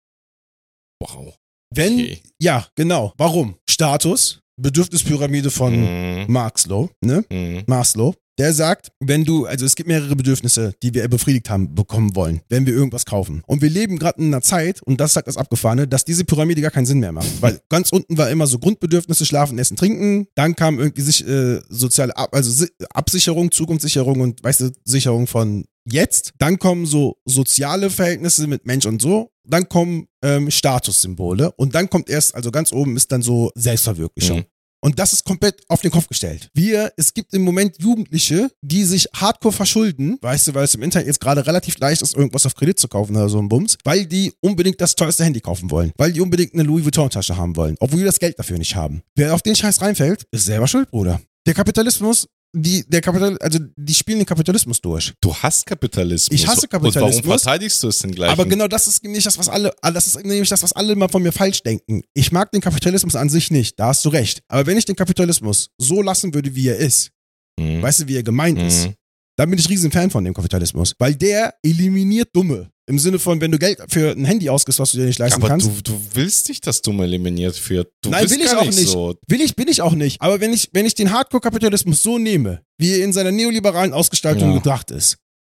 Wow. 1.00 1.34
wenn, 1.74 1.94
Okay. 1.94 2.22
ja, 2.40 2.66
genau. 2.76 3.12
Warum? 3.16 3.56
Status, 3.68 4.38
Bedürfnispyramide 4.60 5.50
von 5.50 5.74
Mhm. 6.22 6.32
Maslow, 6.32 6.88
ne? 7.04 7.24
Mhm. 7.30 7.64
Maslow, 7.66 8.14
der 8.38 8.52
sagt, 8.52 8.90
wenn 9.00 9.24
du, 9.24 9.46
also 9.46 9.64
es 9.64 9.76
gibt 9.76 9.88
mehrere 9.88 10.16
Bedürfnisse, 10.16 10.74
die 10.82 10.92
wir 10.92 11.06
befriedigt 11.08 11.50
haben, 11.50 11.74
bekommen 11.74 12.16
wollen, 12.16 12.40
wenn 12.48 12.66
wir 12.66 12.72
irgendwas 12.72 13.06
kaufen. 13.06 13.42
Und 13.46 13.62
wir 13.62 13.70
leben 13.70 13.98
gerade 13.98 14.20
in 14.20 14.26
einer 14.28 14.42
Zeit, 14.42 14.82
und 14.82 15.00
das 15.00 15.12
sagt 15.12 15.28
das 15.28 15.36
Abgefahrene, 15.36 15.86
dass 15.86 16.04
diese 16.04 16.24
Pyramide 16.24 16.60
gar 16.60 16.70
keinen 16.70 16.86
Sinn 16.86 16.98
mehr 17.00 17.12
macht. 17.12 17.28
Weil 17.40 17.60
ganz 17.68 17.90
unten 17.92 18.18
war 18.18 18.30
immer 18.30 18.46
so 18.46 18.58
Grundbedürfnisse, 18.58 19.24
schlafen, 19.24 19.58
essen, 19.58 19.76
trinken. 19.76 20.26
Dann 20.34 20.56
kam 20.56 20.78
irgendwie 20.78 21.02
sich, 21.02 21.26
äh, 21.26 21.60
soziale 21.68 22.16
Ab 22.16 22.30
also 22.34 22.50
Si- 22.50 22.72
Absicherung, 22.92 23.50
Zukunftssicherung 23.50 24.20
und 24.20 24.42
weißt 24.42 24.60
du, 24.62 24.70
Sicherung 24.84 25.26
von 25.26 25.64
jetzt. 25.88 26.32
Dann 26.38 26.58
kommen 26.58 26.86
so 26.86 27.16
soziale 27.24 27.90
Verhältnisse 27.90 28.46
mit 28.46 28.66
Mensch 28.66 28.86
und 28.86 29.00
so. 29.00 29.30
Dann 29.46 29.68
kommen 29.68 30.06
ähm, 30.22 30.50
Statussymbole. 30.50 31.52
Und 31.52 31.74
dann 31.74 31.90
kommt 31.90 32.08
erst, 32.08 32.34
also 32.34 32.50
ganz 32.50 32.72
oben 32.72 32.96
ist 32.96 33.12
dann 33.12 33.22
so 33.22 33.50
Selbstverwirklichung. 33.54 34.38
Mhm. 34.38 34.44
Und 34.84 34.98
das 34.98 35.14
ist 35.14 35.24
komplett 35.24 35.62
auf 35.68 35.80
den 35.80 35.90
Kopf 35.90 36.08
gestellt. 36.08 36.50
Wir, 36.52 36.92
es 36.98 37.14
gibt 37.14 37.32
im 37.32 37.40
Moment 37.40 37.80
Jugendliche, 37.80 38.50
die 38.60 38.84
sich 38.84 39.08
hardcore 39.14 39.54
verschulden, 39.54 40.18
weißt 40.20 40.48
du, 40.48 40.54
weil 40.54 40.64
es 40.64 40.74
im 40.74 40.82
Internet 40.82 41.06
jetzt 41.06 41.20
gerade 41.20 41.46
relativ 41.46 41.78
leicht 41.78 42.02
ist, 42.02 42.14
irgendwas 42.14 42.44
auf 42.44 42.54
Kredit 42.54 42.78
zu 42.78 42.86
kaufen 42.86 43.16
oder 43.16 43.30
so 43.30 43.38
ein 43.38 43.48
Bums, 43.48 43.78
weil 43.82 44.04
die 44.04 44.34
unbedingt 44.42 44.78
das 44.82 44.94
teuerste 44.94 45.24
Handy 45.24 45.40
kaufen 45.40 45.70
wollen, 45.70 45.90
weil 45.96 46.12
die 46.12 46.20
unbedingt 46.20 46.52
eine 46.52 46.64
Louis 46.64 46.84
Vuitton-Tasche 46.84 47.34
haben 47.34 47.56
wollen, 47.56 47.76
obwohl 47.80 48.00
die 48.00 48.04
das 48.04 48.18
Geld 48.18 48.38
dafür 48.38 48.58
nicht 48.58 48.76
haben. 48.76 49.02
Wer 49.14 49.32
auf 49.32 49.40
den 49.40 49.56
Scheiß 49.56 49.80
reinfällt, 49.80 50.26
ist 50.30 50.44
selber 50.44 50.68
schuld, 50.68 50.90
Bruder. 50.90 51.18
Der 51.46 51.54
Kapitalismus 51.54 52.28
die, 52.54 52.84
der 52.88 53.00
Kapital, 53.00 53.36
also 53.38 53.58
die 53.76 53.94
spielen 53.94 54.18
den 54.18 54.26
Kapitalismus 54.26 54.80
durch. 54.80 55.12
Du 55.20 55.34
hast 55.34 55.66
Kapitalismus. 55.66 56.30
Ich 56.40 56.46
hasse 56.46 56.68
Kapitalismus. 56.68 57.16
Und 57.18 57.24
warum 57.26 57.38
verteidigst 57.38 57.82
du 57.82 57.88
es 57.88 57.98
denn 57.98 58.12
gleich? 58.12 58.30
Aber 58.30 58.46
genau 58.46 58.68
das 58.68 58.86
ist 58.86 59.02
nämlich 59.02 59.24
das, 59.24 59.36
was 59.36 59.48
alle, 59.48 59.72
das 59.82 60.06
ist 60.06 60.16
nämlich 60.24 60.48
das, 60.48 60.62
was 60.62 60.72
alle 60.72 60.92
immer 60.92 61.08
von 61.08 61.22
mir 61.22 61.32
falsch 61.32 61.62
denken. 61.62 62.02
Ich 62.14 62.30
mag 62.32 62.50
den 62.52 62.60
Kapitalismus 62.60 63.16
an 63.16 63.28
sich 63.28 63.50
nicht, 63.50 63.78
da 63.78 63.88
hast 63.88 64.04
du 64.04 64.08
recht. 64.08 64.40
Aber 64.48 64.66
wenn 64.66 64.78
ich 64.78 64.84
den 64.84 64.96
Kapitalismus 64.96 65.70
so 65.78 66.00
lassen 66.00 66.32
würde, 66.32 66.54
wie 66.54 66.68
er 66.68 66.76
ist, 66.76 67.10
Mhm. 67.58 67.82
weißt 67.82 68.00
du, 68.00 68.08
wie 68.08 68.16
er 68.16 68.22
gemeint 68.24 68.58
ist, 68.60 68.86
Mhm. 68.86 68.94
Dann 69.36 69.50
bin 69.50 69.58
ich 69.58 69.68
riesen 69.68 69.90
Fan 69.90 70.10
von 70.10 70.24
dem 70.24 70.34
Kapitalismus. 70.34 70.94
Weil 70.98 71.14
der 71.14 71.54
eliminiert 71.62 72.28
Dumme. 72.34 72.70
Im 72.86 72.98
Sinne 72.98 73.18
von, 73.18 73.40
wenn 73.40 73.50
du 73.50 73.58
Geld 73.58 73.78
für 73.88 74.10
ein 74.10 74.26
Handy 74.26 74.50
ausgibst, 74.50 74.78
was 74.78 74.92
du 74.92 74.98
dir 74.98 75.06
nicht 75.06 75.18
leisten 75.18 75.40
Aber 75.40 75.48
kannst. 75.48 75.66
du, 75.66 75.80
du 75.92 76.00
willst 76.12 76.48
nicht, 76.50 76.66
dass 76.66 76.82
Dumme 76.82 77.04
eliminiert 77.04 77.70
wird. 77.70 77.90
Du 78.02 78.10
Nein, 78.10 78.28
will 78.28 78.42
ich 78.42 78.50
auch 78.54 78.64
nicht 78.66 78.88
so. 78.88 79.14
Will 79.26 79.40
ich, 79.40 79.56
bin 79.56 79.68
ich 79.68 79.80
auch 79.80 79.92
nicht. 79.94 80.20
Aber 80.20 80.38
wenn 80.40 80.52
ich, 80.52 80.68
wenn 80.74 80.84
ich 80.84 80.94
den 80.94 81.10
Hardcore-Kapitalismus 81.10 82.02
so 82.02 82.18
nehme, 82.18 82.60
wie 82.78 82.90
er 82.98 83.04
in 83.04 83.14
seiner 83.14 83.32
neoliberalen 83.32 83.94
Ausgestaltung 83.94 84.50
Ja. 84.50 84.58
gedacht 84.58 84.90
ist, 84.90 85.16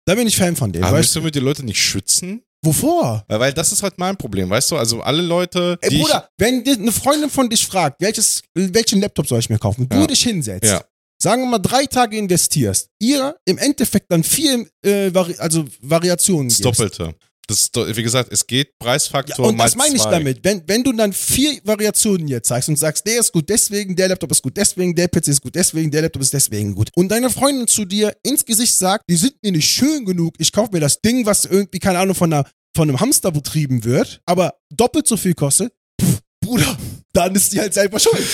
dann 0.06 0.18
bin 0.18 0.26
ich 0.26 0.36
Fan 0.36 0.54
von 0.54 0.70
dem. 0.70 0.84
Aber 0.84 0.98
Weißt, 0.98 1.14
müssen 1.14 1.24
wir 1.24 1.30
die 1.30 1.38
Leute 1.40 1.64
nicht 1.64 1.80
schützen? 1.82 2.42
wovor? 2.62 3.24
Weil, 3.28 3.40
weil 3.40 3.52
das 3.52 3.72
ist 3.72 3.82
halt 3.82 3.98
mein 3.98 4.16
Problem, 4.16 4.48
weißt 4.50 4.70
du? 4.70 4.76
Also 4.76 5.00
alle 5.02 5.20
Leute, 5.22 5.78
Ey, 5.82 5.98
Bruder, 5.98 6.28
wenn 6.38 6.62
eine 6.66 6.92
Freundin 6.92 7.28
von 7.30 7.48
dich 7.50 7.66
fragt, 7.66 8.00
welches, 8.00 8.42
welchen 8.54 9.00
Laptop 9.02 9.26
soll 9.26 9.38
ich 9.38 9.50
mir 9.50 9.58
kaufen, 9.58 9.86
du 9.88 9.96
Ja. 9.98 10.06
dich 10.06 10.22
hinsetzt, 10.22 10.70
Ja. 10.70 10.82
Sagen 11.20 11.42
wir 11.42 11.48
mal 11.48 11.58
drei 11.58 11.86
Tage 11.86 12.16
investierst, 12.16 12.88
ihr 13.00 13.36
im 13.44 13.58
Endeffekt 13.58 14.10
dann 14.10 14.22
vier 14.24 14.66
äh, 14.82 15.12
Vari 15.14 15.34
also 15.38 15.64
Variationen 15.80 16.48
das. 16.48 16.58
Doppelte. 16.58 17.14
Das 17.46 17.70
wie 17.74 18.02
gesagt, 18.02 18.32
es 18.32 18.46
geht 18.46 18.68
Ja, 18.68 18.72
Preisfaktor 18.86 19.46
und 19.46 19.56
mal 19.56 19.64
das 19.64 19.76
meine 19.76 19.94
ich 19.94 20.00
zwei. 20.00 20.12
damit. 20.12 20.42
Wenn, 20.42 20.62
wenn 20.66 20.82
du 20.82 20.92
dann 20.94 21.12
vier 21.12 21.60
Variationen 21.62 22.26
jetzt 22.26 22.48
zeigst 22.48 22.70
und 22.70 22.76
sagst, 22.78 23.06
der 23.06 23.20
ist 23.20 23.32
gut 23.32 23.48
deswegen, 23.50 23.94
der 23.94 24.08
Laptop 24.08 24.30
ist 24.32 24.40
gut 24.42 24.56
deswegen, 24.56 24.94
der 24.94 25.08
PC 25.08 25.28
ist 25.28 25.42
gut 25.42 25.54
deswegen, 25.54 25.90
der 25.90 26.00
Laptop 26.02 26.22
ist 26.22 26.32
deswegen 26.32 26.74
gut. 26.74 26.88
Und 26.94 27.10
deine 27.10 27.28
Freundin 27.28 27.66
zu 27.66 27.84
dir 27.84 28.16
ins 28.22 28.46
Gesicht 28.46 28.74
sagt, 28.74 29.04
die 29.10 29.16
sind 29.16 29.34
mir 29.42 29.52
nicht 29.52 29.68
schön 29.68 30.06
genug, 30.06 30.34
ich 30.38 30.52
kaufe 30.52 30.70
mir 30.72 30.80
das 30.80 31.02
Ding, 31.02 31.26
was 31.26 31.44
irgendwie, 31.44 31.80
keine 31.80 31.98
Ahnung, 31.98 32.14
von, 32.14 32.32
einer, 32.32 32.48
von 32.74 32.88
einem 32.88 32.98
Hamster 32.98 33.30
betrieben 33.30 33.84
wird, 33.84 34.22
aber 34.24 34.54
doppelt 34.74 35.06
so 35.06 35.18
viel 35.18 35.34
kostet, 35.34 35.70
pff, 36.00 36.20
Bruder, 36.42 36.78
dann 37.12 37.34
ist 37.34 37.52
die 37.52 37.60
halt 37.60 37.74
selber 37.74 38.00
schuld. 38.00 38.26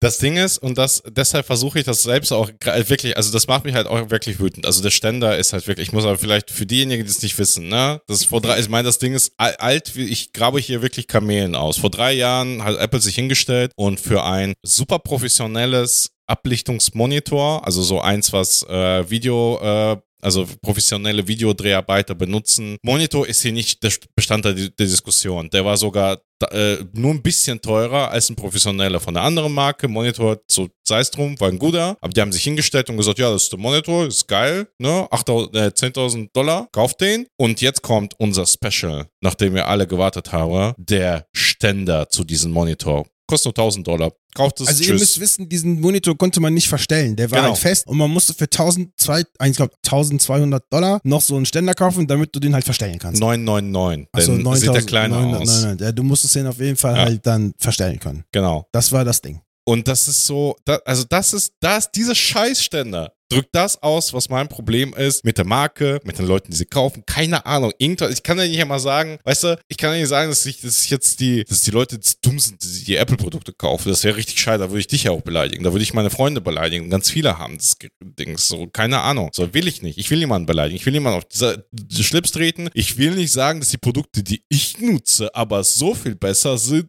Das 0.00 0.18
Ding 0.18 0.36
ist, 0.36 0.58
und 0.58 0.78
das, 0.78 1.02
deshalb 1.08 1.44
versuche 1.44 1.80
ich 1.80 1.84
das 1.84 2.04
selbst 2.04 2.30
auch 2.30 2.50
wirklich, 2.86 3.16
also 3.16 3.32
das 3.32 3.48
macht 3.48 3.64
mich 3.64 3.74
halt 3.74 3.88
auch 3.88 4.10
wirklich 4.10 4.38
wütend. 4.38 4.64
Also 4.64 4.80
der 4.80 4.90
Ständer 4.90 5.36
ist 5.36 5.52
halt 5.52 5.66
wirklich, 5.66 5.88
ich 5.88 5.92
muss 5.92 6.04
aber 6.04 6.16
vielleicht 6.16 6.50
für 6.52 6.66
diejenigen, 6.66 7.04
die 7.04 7.10
es 7.10 7.20
nicht 7.20 7.36
wissen, 7.36 7.68
ne, 7.68 8.00
das 8.06 8.20
ist 8.20 8.26
vor 8.26 8.40
drei, 8.40 8.60
ich 8.60 8.68
meine, 8.68 8.86
das 8.86 8.98
Ding 8.98 9.14
ist 9.14 9.32
al- 9.38 9.56
alt, 9.56 9.96
ich 9.96 10.32
grabe 10.32 10.60
hier 10.60 10.82
wirklich 10.82 11.08
Kamelen 11.08 11.56
aus. 11.56 11.78
Vor 11.78 11.90
drei 11.90 12.12
Jahren 12.12 12.62
hat 12.62 12.78
Apple 12.78 13.00
sich 13.00 13.16
hingestellt 13.16 13.72
und 13.74 13.98
für 13.98 14.22
ein 14.22 14.54
super 14.62 15.00
professionelles 15.00 16.10
Ablichtungsmonitor, 16.28 17.66
also 17.66 17.82
so 17.82 18.00
eins, 18.00 18.32
was 18.32 18.62
äh, 18.64 19.10
Video, 19.10 19.58
äh, 19.60 19.96
also 20.22 20.46
professionelle 20.62 21.26
Videodreharbeiter 21.26 22.14
benutzen. 22.14 22.76
Monitor 22.82 23.26
ist 23.26 23.42
hier 23.42 23.52
nicht 23.52 23.82
der 23.82 23.92
Bestandteil 24.14 24.54
der 24.54 24.86
Diskussion. 24.86 25.48
Der 25.50 25.64
war 25.64 25.76
sogar 25.76 26.18
äh, 26.50 26.76
nur 26.92 27.12
ein 27.12 27.22
bisschen 27.22 27.60
teurer 27.60 28.10
als 28.10 28.30
ein 28.30 28.36
professioneller 28.36 29.00
von 29.00 29.14
der 29.14 29.22
anderen 29.22 29.52
Marke. 29.52 29.88
Monitor, 29.88 30.38
es 30.46 31.10
drum, 31.10 31.38
war 31.40 31.48
ein 31.48 31.58
guter. 31.58 31.96
Aber 32.00 32.12
die 32.12 32.20
haben 32.20 32.32
sich 32.32 32.44
hingestellt 32.44 32.88
und 32.90 32.96
gesagt, 32.96 33.18
ja, 33.18 33.30
das 33.30 33.44
ist 33.44 33.52
der 33.52 33.58
Monitor, 33.58 34.06
ist 34.06 34.26
geil, 34.26 34.68
ne? 34.78 35.08
8.000, 35.10 35.56
äh, 35.56 35.68
10.000 35.68 36.30
Dollar, 36.32 36.68
kauft 36.72 37.00
den. 37.00 37.26
Und 37.36 37.60
jetzt 37.60 37.82
kommt 37.82 38.14
unser 38.18 38.46
Special, 38.46 39.06
nachdem 39.20 39.54
wir 39.54 39.66
alle 39.68 39.86
gewartet 39.86 40.32
haben, 40.32 40.74
der 40.78 41.26
Ständer 41.32 42.08
zu 42.08 42.24
diesem 42.24 42.52
Monitor. 42.52 43.06
Kostet 43.28 43.56
nur 43.56 43.66
1.000 43.66 43.82
Dollar. 43.84 44.10
Kauft 44.34 44.60
es, 44.60 44.68
Also 44.68 44.82
ihr 44.82 44.88
tschüss. 44.90 45.00
müsst 45.00 45.20
wissen, 45.20 45.48
diesen 45.48 45.80
Monitor 45.80 46.16
konnte 46.16 46.40
man 46.40 46.54
nicht 46.54 46.66
verstellen. 46.68 47.14
Der 47.14 47.30
war 47.30 47.38
Genau. 47.40 47.50
halt 47.50 47.58
fest 47.58 47.86
und 47.86 47.98
man 47.98 48.10
musste 48.10 48.32
für 48.34 48.48
1000, 48.48 48.90
zwei- 48.96 49.22
ich 49.44 49.56
glaube 49.56 49.72
1200 49.82 50.64
Dollar 50.72 51.00
noch 51.04 51.20
so 51.20 51.36
einen 51.36 51.44
Ständer 51.46 51.74
kaufen, 51.74 52.06
damit 52.06 52.34
du 52.34 52.40
den 52.40 52.54
halt 52.54 52.64
verstellen 52.64 52.98
kannst. 52.98 53.20
999. 53.20 54.08
Achso, 54.12 54.38
Dann 54.38 54.56
sieht 54.56 54.72
der 54.74 54.82
kleiner 54.82 55.16
aus. 55.18 55.22
999. 55.24 55.80
Ja, 55.86 55.92
du 55.92 56.02
musstest 56.02 56.34
den 56.36 56.46
auf 56.46 56.58
jeden 56.58 56.76
Fall 56.76 56.96
Ja. 56.96 57.02
halt 57.04 57.26
dann 57.26 57.52
verstellen 57.58 57.98
können. 58.00 58.24
Genau. 58.32 58.66
Das 58.72 58.90
war 58.92 59.04
das 59.04 59.20
Ding. 59.20 59.40
Und 59.64 59.86
das 59.86 60.08
ist 60.08 60.24
so, 60.24 60.56
da, 60.64 60.76
also 60.86 61.04
das 61.08 61.34
ist, 61.34 61.52
das, 61.60 61.90
diese 61.92 62.14
Scheißständer 62.14 63.12
drückt 63.28 63.54
das 63.54 63.82
aus, 63.82 64.12
was 64.12 64.28
mein 64.28 64.48
Problem 64.48 64.94
ist 64.94 65.24
mit 65.24 65.38
der 65.38 65.46
Marke, 65.46 66.00
mit 66.04 66.18
den 66.18 66.26
Leuten, 66.26 66.50
die 66.50 66.56
sie 66.56 66.64
kaufen. 66.64 67.04
Keine 67.06 67.46
Ahnung. 67.46 67.72
Irgendwas, 67.78 68.12
ich 68.12 68.22
kann 68.22 68.38
ja 68.38 68.46
nicht 68.46 68.60
einmal 68.60 68.80
sagen, 68.80 69.18
weißt 69.24 69.44
du, 69.44 69.58
ich 69.68 69.76
kann 69.76 69.92
ja 69.92 69.98
nicht 70.00 70.08
sagen, 70.08 70.30
dass 70.30 70.46
ich, 70.46 70.60
dass 70.60 70.84
ich 70.84 70.90
jetzt 70.90 71.20
die, 71.20 71.44
dass 71.44 71.60
die 71.60 71.70
Leute 71.70 71.96
jetzt 71.96 72.24
dumm 72.24 72.38
sind, 72.38 72.62
die, 72.62 72.84
die 72.84 72.96
Apple-Produkte 72.96 73.52
kaufen. 73.52 73.88
Das 73.88 74.04
wäre 74.04 74.16
richtig 74.16 74.40
scheiße. 74.40 74.58
Da 74.58 74.70
würde 74.70 74.80
ich 74.80 74.86
dich 74.86 75.04
ja 75.04 75.10
auch 75.10 75.22
beleidigen. 75.22 75.64
Da 75.64 75.72
würde 75.72 75.82
ich 75.82 75.94
meine 75.94 76.10
Freunde 76.10 76.40
beleidigen. 76.40 76.90
Ganz 76.90 77.10
viele 77.10 77.38
haben 77.38 77.56
das 77.56 77.76
Ding. 78.00 78.38
So, 78.38 78.66
keine 78.66 79.00
Ahnung. 79.00 79.30
So 79.32 79.52
will 79.54 79.68
ich 79.68 79.82
nicht. 79.82 79.98
Ich 79.98 80.10
will 80.10 80.18
niemanden 80.18 80.46
beleidigen. 80.46 80.76
Ich 80.76 80.86
will 80.86 80.92
niemanden 80.92 81.18
auf 81.18 81.24
dieser 81.26 81.64
die 81.70 82.04
Schlips 82.04 82.32
treten. 82.32 82.70
Ich 82.74 82.98
will 82.98 83.12
nicht 83.12 83.32
sagen, 83.32 83.60
dass 83.60 83.68
die 83.70 83.78
Produkte, 83.78 84.22
die 84.22 84.42
ich 84.48 84.80
nutze, 84.80 85.34
aber 85.34 85.64
so 85.64 85.94
viel 85.94 86.14
besser 86.14 86.58
sind. 86.58 86.88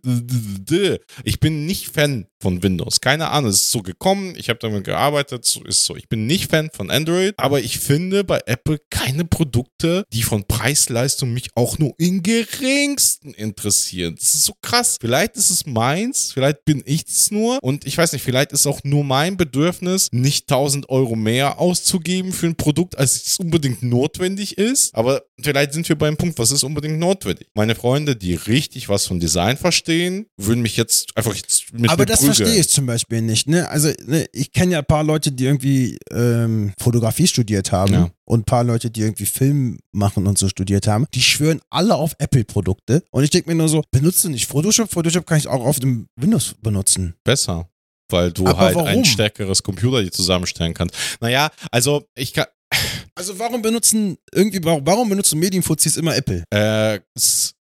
Ich 1.23 1.39
bin 1.39 1.65
nicht 1.65 1.89
Fan 1.89 2.27
von 2.41 2.63
Windows. 2.63 3.01
Keine 3.01 3.29
Ahnung, 3.29 3.49
es 3.49 3.57
ist 3.63 3.71
so 3.71 3.81
gekommen. 3.81 4.35
Ich 4.37 4.49
habe 4.49 4.59
damit 4.59 4.85
gearbeitet. 4.85 5.45
So 5.45 5.63
ist 5.63 5.83
so. 5.83 5.95
Ich 5.95 6.07
bin 6.07 6.25
nicht 6.29 6.51
Fan 6.51 6.69
von 6.71 6.91
Android, 6.91 7.33
aber 7.37 7.59
ich 7.59 7.79
finde 7.79 8.23
bei 8.23 8.39
Apple 8.45 8.79
keine 8.91 9.25
Produkte, 9.25 10.03
die 10.13 10.21
von 10.21 10.45
Preis-Leistung 10.45 11.33
mich 11.33 11.49
auch 11.55 11.79
nur 11.79 11.93
im 11.97 12.21
geringsten 12.21 13.33
interessieren. 13.33 14.15
Das 14.15 14.35
ist 14.35 14.45
so 14.45 14.53
krass. 14.61 14.97
Vielleicht 15.01 15.35
ist 15.37 15.49
es 15.49 15.65
meins, 15.65 16.31
vielleicht 16.31 16.65
bin 16.65 16.83
ich 16.85 17.05
es 17.07 17.31
nur 17.31 17.57
und 17.63 17.85
ich 17.87 17.97
weiß 17.97 18.13
nicht, 18.13 18.21
vielleicht 18.21 18.51
ist 18.51 18.67
auch 18.67 18.81
nur 18.83 19.03
mein 19.03 19.37
Bedürfnis, 19.37 20.09
nicht 20.11 20.51
1000 20.51 20.87
Euro 20.89 21.15
mehr 21.15 21.59
auszugeben 21.59 22.31
für 22.31 22.45
ein 22.45 22.55
Produkt, 22.55 22.97
als 22.97 23.15
es 23.25 23.37
unbedingt 23.37 23.81
notwendig 23.81 24.57
ist. 24.59 24.93
Aber 24.93 25.23
vielleicht 25.41 25.73
sind 25.73 25.89
wir 25.89 25.97
beim 25.97 26.15
Punkt, 26.15 26.37
was 26.37 26.51
ist 26.51 26.63
unbedingt 26.63 26.99
notwendig? 26.99 27.47
Meine 27.55 27.73
Freunde, 27.73 28.15
die 28.15 28.35
richtig 28.35 28.87
was 28.87 29.07
von 29.07 29.19
Design 29.19 29.57
verstehen, 29.57 30.27
würden 30.37 30.61
mich 30.61 30.77
jetzt 30.77 31.17
einfach 31.17 31.33
jetzt 31.33 31.73
mit 31.73 31.89
Aber 31.89 32.05
das 32.05 32.19
prügeln. 32.19 32.35
verstehe 32.35 32.61
ich 32.61 32.69
zum 32.69 32.85
Beispiel 32.85 33.23
nicht. 33.23 33.47
Ne? 33.47 33.67
Also 33.67 33.91
ne, 34.05 34.27
ich 34.31 34.51
kenne 34.51 34.73
ja 34.73 34.79
ein 34.79 34.85
paar 34.85 35.03
Leute, 35.03 35.31
die 35.31 35.45
irgendwie 35.45 35.97
ähm, 36.19 36.73
Fotografie 36.79 37.27
studiert 37.27 37.71
haben 37.71 37.93
Ja. 37.93 38.09
und 38.25 38.41
ein 38.41 38.45
paar 38.45 38.63
Leute, 38.63 38.89
die 38.91 39.01
irgendwie 39.01 39.25
Film 39.25 39.79
machen 39.91 40.27
und 40.27 40.37
so 40.37 40.49
studiert 40.49 40.87
haben. 40.87 41.05
Die 41.13 41.21
schwören 41.21 41.61
alle 41.69 41.95
auf 41.95 42.13
Apple-Produkte. 42.19 43.03
Und 43.11 43.23
ich 43.23 43.29
denke 43.29 43.49
mir 43.49 43.55
nur 43.55 43.69
so, 43.69 43.83
benutze 43.91 44.29
nicht 44.29 44.47
Photoshop. 44.47 44.91
Photoshop 44.91 45.25
kann 45.25 45.37
ich 45.37 45.47
auch 45.47 45.65
auf 45.65 45.79
dem 45.79 46.07
Windows 46.19 46.55
benutzen. 46.61 47.15
besser. 47.23 47.69
Weil 48.11 48.31
du 48.31 48.47
Aber 48.47 48.57
halt 48.57 48.75
warum? 48.75 48.87
ein 48.87 49.05
stärkeres 49.05 49.61
Computer 49.61 50.01
dir 50.01 50.11
zusammenstellen 50.11 50.73
kannst. 50.73 50.95
Naja, 51.21 51.49
also 51.71 52.03
ich 52.15 52.33
kann. 52.33 52.45
Also 53.15 53.37
warum 53.37 53.61
benutzen 53.61 54.17
irgendwie, 54.33 54.63
warum, 54.63 55.09
benutzen 55.09 55.39
Medienfuzis 55.39 55.97
immer 55.97 56.15
Apple? 56.15 56.43
Äh, 56.51 56.99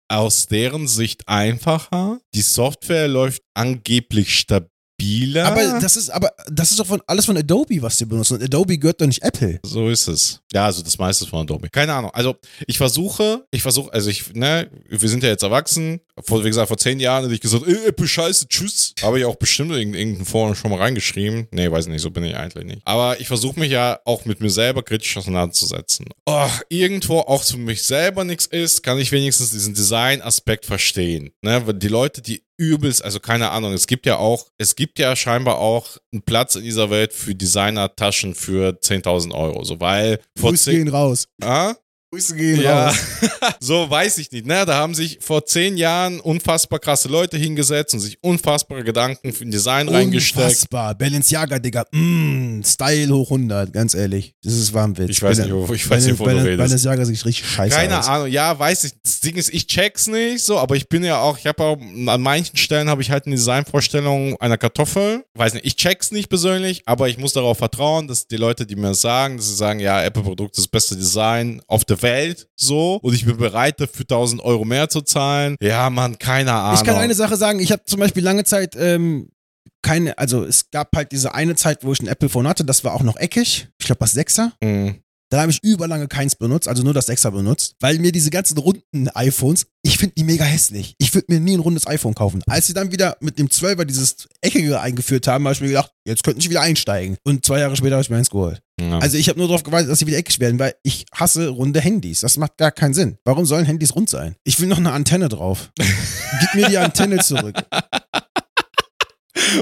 aus 0.09 0.47
deren 0.47 0.87
Sicht 0.89 1.27
einfacher. 1.29 2.21
Die 2.35 2.41
Software 2.43 3.09
läuft 3.09 3.43
angeblich 3.55 4.35
stabiler. 5.01 5.47
Aber 5.47 5.81
das 5.81 5.97
ist, 5.97 6.11
aber 6.11 6.33
das 6.51 6.71
ist 6.71 6.79
doch 6.79 6.87
von, 6.87 7.03
alles 7.07 7.27
von 7.27 7.37
Adobe, 7.37 7.81
was 7.83 7.99
sie 7.99 8.07
benutzen. 8.07 8.35
Und 8.35 8.43
Adobe 8.43 8.79
gehört 8.79 9.01
doch 9.01 9.07
nicht 9.07 9.23
Apple. 9.23 9.61
So 9.63 9.89
ist 9.89 10.09
es. 10.09 10.41
Ja, 10.53 10.67
also 10.67 10.83
das 10.83 10.99
meiste 10.99 11.25
ist 11.25 11.31
von 11.31 11.41
Adobe. 11.41 11.69
Keine 11.69 11.93
Ahnung. 11.93 12.11
Also 12.13 12.37
ich 12.67 12.79
versuche, 12.79 13.45
ich 13.51 13.63
versuche, 13.63 13.93
also 13.93 14.11
ich, 14.11 14.35
ne, 14.35 14.71
wir 14.89 15.09
sind 15.09 15.23
ja 15.23 15.29
jetzt 15.29 15.43
erwachsen. 15.43 16.01
Vor, 16.24 16.44
wie 16.44 16.48
gesagt, 16.48 16.68
vor 16.68 16.78
zehn 16.78 17.00
Jahren 17.00 17.24
hätte 17.24 17.35
ich 17.35 17.40
gesagt, 17.40 17.66
äh, 17.66 17.88
Apple 17.88 18.06
scheiße, 18.06 18.48
tschüss. 18.48 18.94
Habe 19.02 19.18
ich 19.18 19.24
auch 19.24 19.37
bestimmt 19.37 19.72
in 19.72 19.94
irgendeinem 19.94 20.26
Forum 20.26 20.54
schon 20.54 20.70
mal 20.70 20.78
reingeschrieben. 20.78 21.48
Nee, 21.50 21.70
weiß 21.70 21.87
nicht, 21.87 22.02
so 22.02 22.11
bin 22.11 22.24
ich 22.24 22.37
eigentlich 22.37 22.64
nicht. 22.64 22.83
Aber 22.85 23.20
ich 23.20 23.28
versuche 23.28 23.59
mich 23.59 23.70
ja 23.70 24.00
auch 24.04 24.24
mit 24.24 24.40
mir 24.40 24.50
selber 24.50 24.83
kritisch 24.83 25.16
auseinanderzusetzen. 25.16 26.06
Oh, 26.26 26.48
irgendwo 26.68 27.20
auch 27.20 27.44
für 27.44 27.56
mich 27.56 27.83
selber 27.83 28.24
nichts 28.24 28.46
ist, 28.46 28.83
kann 28.83 28.98
ich 28.98 29.12
wenigstens 29.12 29.50
diesen 29.50 29.74
Design-Aspekt 29.74 30.66
verstehen. 30.66 31.30
Ne, 31.42 31.66
weil 31.66 31.74
die 31.74 31.88
Leute, 31.88 32.22
die 32.22 32.42
übelst, 32.56 33.02
also 33.02 33.20
keine 33.20 33.50
Ahnung, 33.50 33.72
es 33.72 33.87
gibt 33.87 34.04
ja 34.04 34.18
auch, 34.18 34.46
es 34.59 34.76
gibt 34.76 34.98
ja 34.98 35.16
scheinbar 35.16 35.59
auch 35.59 35.96
einen 36.12 36.22
Platz 36.22 36.56
in 36.56 36.62
dieser 36.62 36.90
Welt 36.90 37.14
für 37.14 37.35
Designer-Taschen 37.35 38.35
für 38.35 38.78
10.000 38.78 39.33
Euro. 39.33 39.64
So, 39.64 39.80
weil 39.80 40.20
Grüße 40.38 40.70
gehen 40.70 40.88
raus. 40.88 41.26
ah? 41.42 41.74
Grüße 42.12 42.35
gehen 42.35 42.61
Ja, 42.61 42.88
raus. 42.88 42.96
so 43.61 43.88
weiß 43.88 44.18
ich 44.18 44.33
nicht. 44.33 44.44
Ne? 44.44 44.64
Da 44.66 44.75
haben 44.75 44.94
sich 44.96 45.18
vor 45.20 45.46
zehn 45.46 45.77
Jahren 45.77 46.18
unfassbar 46.18 46.81
krasse 46.81 47.07
Leute 47.07 47.37
hingesetzt 47.37 47.94
und 47.94 48.01
sich 48.01 48.18
unfassbare 48.20 48.83
Gedanken 48.83 49.33
für 49.33 49.44
ein 49.44 49.53
Design 49.53 49.88
reingesteckt. 49.88 50.37
Unfassbar. 50.44 50.96
Balenciaga, 50.96 51.61
Digga. 51.61 51.85
Mm, 51.92 52.62
Style 52.64 53.14
hoch 53.14 53.31
100, 53.31 53.73
ganz 53.73 53.94
ehrlich. 53.94 54.35
Das 54.42 54.55
ist 54.55 54.75
Wahnwitz. 54.75 55.09
Ich 55.11 55.23
weiß 55.23 55.38
nicht, 55.38 55.53
wo- 55.53 55.73
ich 55.73 55.88
weiß 55.88 56.05
nicht, 56.07 56.18
wovon 56.18 56.35
du 56.38 56.42
redest. 56.42 56.59
Balenciaga 56.59 57.05
sieht 57.05 57.25
richtig 57.25 57.49
scheiße 57.49 57.77
Keine 57.77 58.01
aus. 58.01 58.09
Ahnung, 58.09 58.27
ja, 58.27 58.59
weiß 58.59 58.85
ich. 58.85 58.92
Das 59.05 59.20
Ding 59.20 59.37
ist, 59.37 59.55
ich 59.55 59.68
check's 59.68 60.09
nicht 60.09 60.44
so, 60.44 60.59
aber 60.59 60.75
ich 60.75 60.88
bin 60.88 61.05
ja 61.05 61.20
auch, 61.20 61.38
ich 61.38 61.46
habe 61.46 61.62
auch, 61.62 61.77
an 61.81 62.20
manchen 62.20 62.57
Stellen 62.57 62.88
habe 62.88 63.03
ich 63.03 63.12
halt 63.12 63.27
eine 63.27 63.37
Designvorstellung 63.37 64.37
einer 64.40 64.59
Kartoffel. 64.59 65.25
Weiß 65.35 65.55
nicht, 65.55 65.64
ich 65.64 65.77
check's 65.77 66.11
nicht 66.11 66.29
persönlich, 66.29 66.83
aber 66.87 67.09
ich 67.09 67.18
muss 67.18 67.35
darauf 67.35 67.59
vertrauen, 67.59 68.09
dass 68.09 68.27
die 68.27 68.37
Leute, 68.37 68.66
die 68.66 68.75
mir 68.75 68.88
das 68.88 69.01
sagen, 69.01 69.37
dass 69.37 69.46
sie 69.46 69.55
sagen, 69.55 69.79
ja, 69.79 70.02
Apple-Produkt 70.02 70.56
ist 70.58 70.65
das 70.65 70.69
beste 70.69 70.96
Design 70.96 71.63
auf 71.69 71.85
der 71.85 72.00
Welt, 72.03 72.48
so, 72.57 72.96
und 72.96 73.15
ich 73.15 73.25
bin 73.25 73.37
bereit 73.37 73.81
dafür 73.81 74.05
1000 74.05 74.42
Euro 74.42 74.65
mehr 74.65 74.88
zu 74.88 75.01
zahlen. 75.03 75.57
Ja, 75.61 75.90
Mann, 75.90 76.19
keine 76.19 76.53
Ahnung. 76.53 76.81
Ich 76.81 76.85
kann 76.85 76.96
eine 76.96 77.15
Sache 77.15 77.37
sagen, 77.37 77.61
ich 77.61 77.73
habe 77.73 77.85
zum 77.85 78.01
Beispiel 78.01 78.23
lange 78.23 78.44
Zeit 78.44 78.77
ähm, 78.77 79.31
keine, 79.83 80.19
also 80.19 80.44
es 80.44 80.71
gab 80.71 80.94
halt 80.94 81.13
diese 81.13 81.35
eine 81.35 81.55
Zeit, 81.55 81.85
wo 81.85 81.92
ich 81.92 82.01
ein 82.01 82.07
Apple-Phone 82.07 82.48
hatte, 82.48 82.65
das 82.65 82.85
war 82.85 82.94
auch 82.94 83.03
noch 83.03 83.17
eckig. 83.17 83.69
Ich 83.79 83.87
glaube, 83.87 84.01
das 84.01 84.13
Sechser. 84.13 84.53
Mhm. 84.63 85.03
Da 85.31 85.42
habe 85.42 85.52
ich 85.52 85.62
überlange 85.62 86.08
keins 86.08 86.35
benutzt, 86.35 86.66
also 86.66 86.83
nur 86.83 86.92
das 86.92 87.06
Sechser 87.06 87.31
benutzt, 87.31 87.76
weil 87.78 88.00
mir 88.00 88.10
diese 88.10 88.31
ganzen 88.31 88.58
runden 88.58 89.08
iPhones, 89.10 89.66
ich 89.83 89.96
finde 89.96 90.16
die 90.18 90.24
mega 90.24 90.44
hässlich. 90.44 90.96
Ich 90.98 91.14
würde 91.14 91.33
mir 91.33 91.38
nie 91.38 91.56
ein 91.56 91.60
rundes 91.60 91.87
iPhone 91.87 92.14
kaufen. 92.14 92.42
Als 92.48 92.66
sie 92.66 92.74
dann 92.74 92.90
wieder 92.90 93.16
mit 93.20 93.38
dem 93.38 93.46
12er 93.46 93.85
dieses 93.85 94.28
Eckige 94.40 94.81
eingeführt 94.81 95.28
haben, 95.28 95.44
habe 95.44 95.54
ich 95.54 95.60
mir 95.60 95.68
gedacht, 95.68 95.92
jetzt 96.04 96.24
könnte 96.24 96.40
ich 96.40 96.50
wieder 96.50 96.62
einsteigen. 96.62 97.16
Und 97.22 97.46
zwei 97.46 97.60
Jahre 97.60 97.76
später 97.76 97.94
habe 97.94 98.02
ich 98.02 98.10
mir 98.10 98.16
eins 98.16 98.31
geholt. 98.31 98.60
Ja. 98.81 98.98
Also 98.98 99.18
ich 99.18 99.28
habe 99.28 99.38
nur 99.38 99.46
darauf 99.46 99.62
gewartet, 99.62 99.88
dass 99.88 100.00
sie 100.00 100.06
wieder 100.08 100.18
eckig 100.18 100.40
werden, 100.40 100.58
weil 100.58 100.74
ich 100.83 101.06
hasse 101.12 101.48
runde 101.48 101.81
Handys. 101.81 102.20
Das 102.20 102.37
macht 102.37 102.56
gar 102.56 102.72
keinen 102.72 102.94
Sinn. 102.94 103.18
Warum 103.24 103.46
sollen 103.46 103.66
Handys 103.66 103.94
rund 103.94 104.08
sein? 104.10 104.35
Ich 104.42 104.58
will 104.58 104.66
noch 104.66 104.78
eine 104.78 104.90
Antenne 104.90 105.28
drauf. 105.28 105.70
Gib 105.76 106.54
mir 106.54 106.68
die 106.68 106.78
Antenne 106.78 107.18
zurück. 107.18 107.54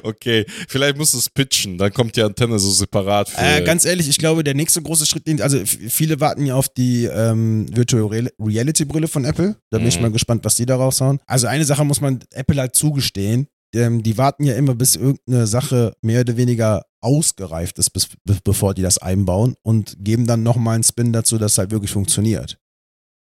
Okay, 0.02 0.44
vielleicht 0.68 0.96
musst 0.96 1.14
du 1.14 1.18
es 1.18 1.28
pitchen, 1.30 1.78
dann 1.78 1.92
kommt 1.92 2.16
die 2.16 2.22
Antenne 2.22 2.58
so 2.58 2.70
separat 2.70 3.28
für. 3.30 3.40
Äh, 3.40 3.62
ganz 3.64 3.84
ehrlich, 3.84 4.08
ich 4.08 4.18
glaube, 4.18 4.44
der 4.44 4.54
nächste 4.54 4.82
große 4.82 5.06
Schritt, 5.06 5.28
also 5.40 5.58
viele 5.64 6.20
warten 6.20 6.46
ja 6.46 6.54
auf 6.54 6.68
die 6.68 7.04
ähm, 7.06 7.66
Virtual 7.74 8.04
Real- 8.06 8.32
Reality 8.40 8.84
Brille 8.84 9.08
von 9.08 9.24
Apple. 9.24 9.56
Da 9.70 9.78
bin 9.78 9.86
ich 9.88 9.96
Mhm. 9.96 10.02
mal 10.02 10.10
gespannt, 10.12 10.44
was 10.44 10.56
die 10.56 10.66
da 10.66 10.76
raushauen. 10.76 11.18
Also 11.26 11.46
eine 11.46 11.64
Sache 11.64 11.84
muss 11.84 12.00
man 12.00 12.20
Apple 12.32 12.60
halt 12.60 12.74
zugestehen. 12.74 13.48
Ähm, 13.74 14.02
die 14.02 14.16
warten 14.16 14.44
ja 14.44 14.54
immer, 14.54 14.74
bis 14.74 14.96
irgendeine 14.96 15.46
Sache 15.46 15.92
mehr 16.00 16.20
oder 16.22 16.36
weniger 16.36 16.84
ausgereift 17.00 17.78
ist, 17.78 17.90
bis, 17.90 18.08
be 18.24 18.36
bevor 18.42 18.74
die 18.74 18.82
das 18.82 18.98
einbauen 18.98 19.54
und 19.62 19.96
geben 20.00 20.26
dann 20.26 20.42
nochmal 20.42 20.74
einen 20.76 20.84
Spin 20.84 21.12
dazu, 21.12 21.36
dass 21.38 21.52
es 21.52 21.58
halt 21.58 21.70
wirklich 21.70 21.90
funktioniert. 21.90 22.58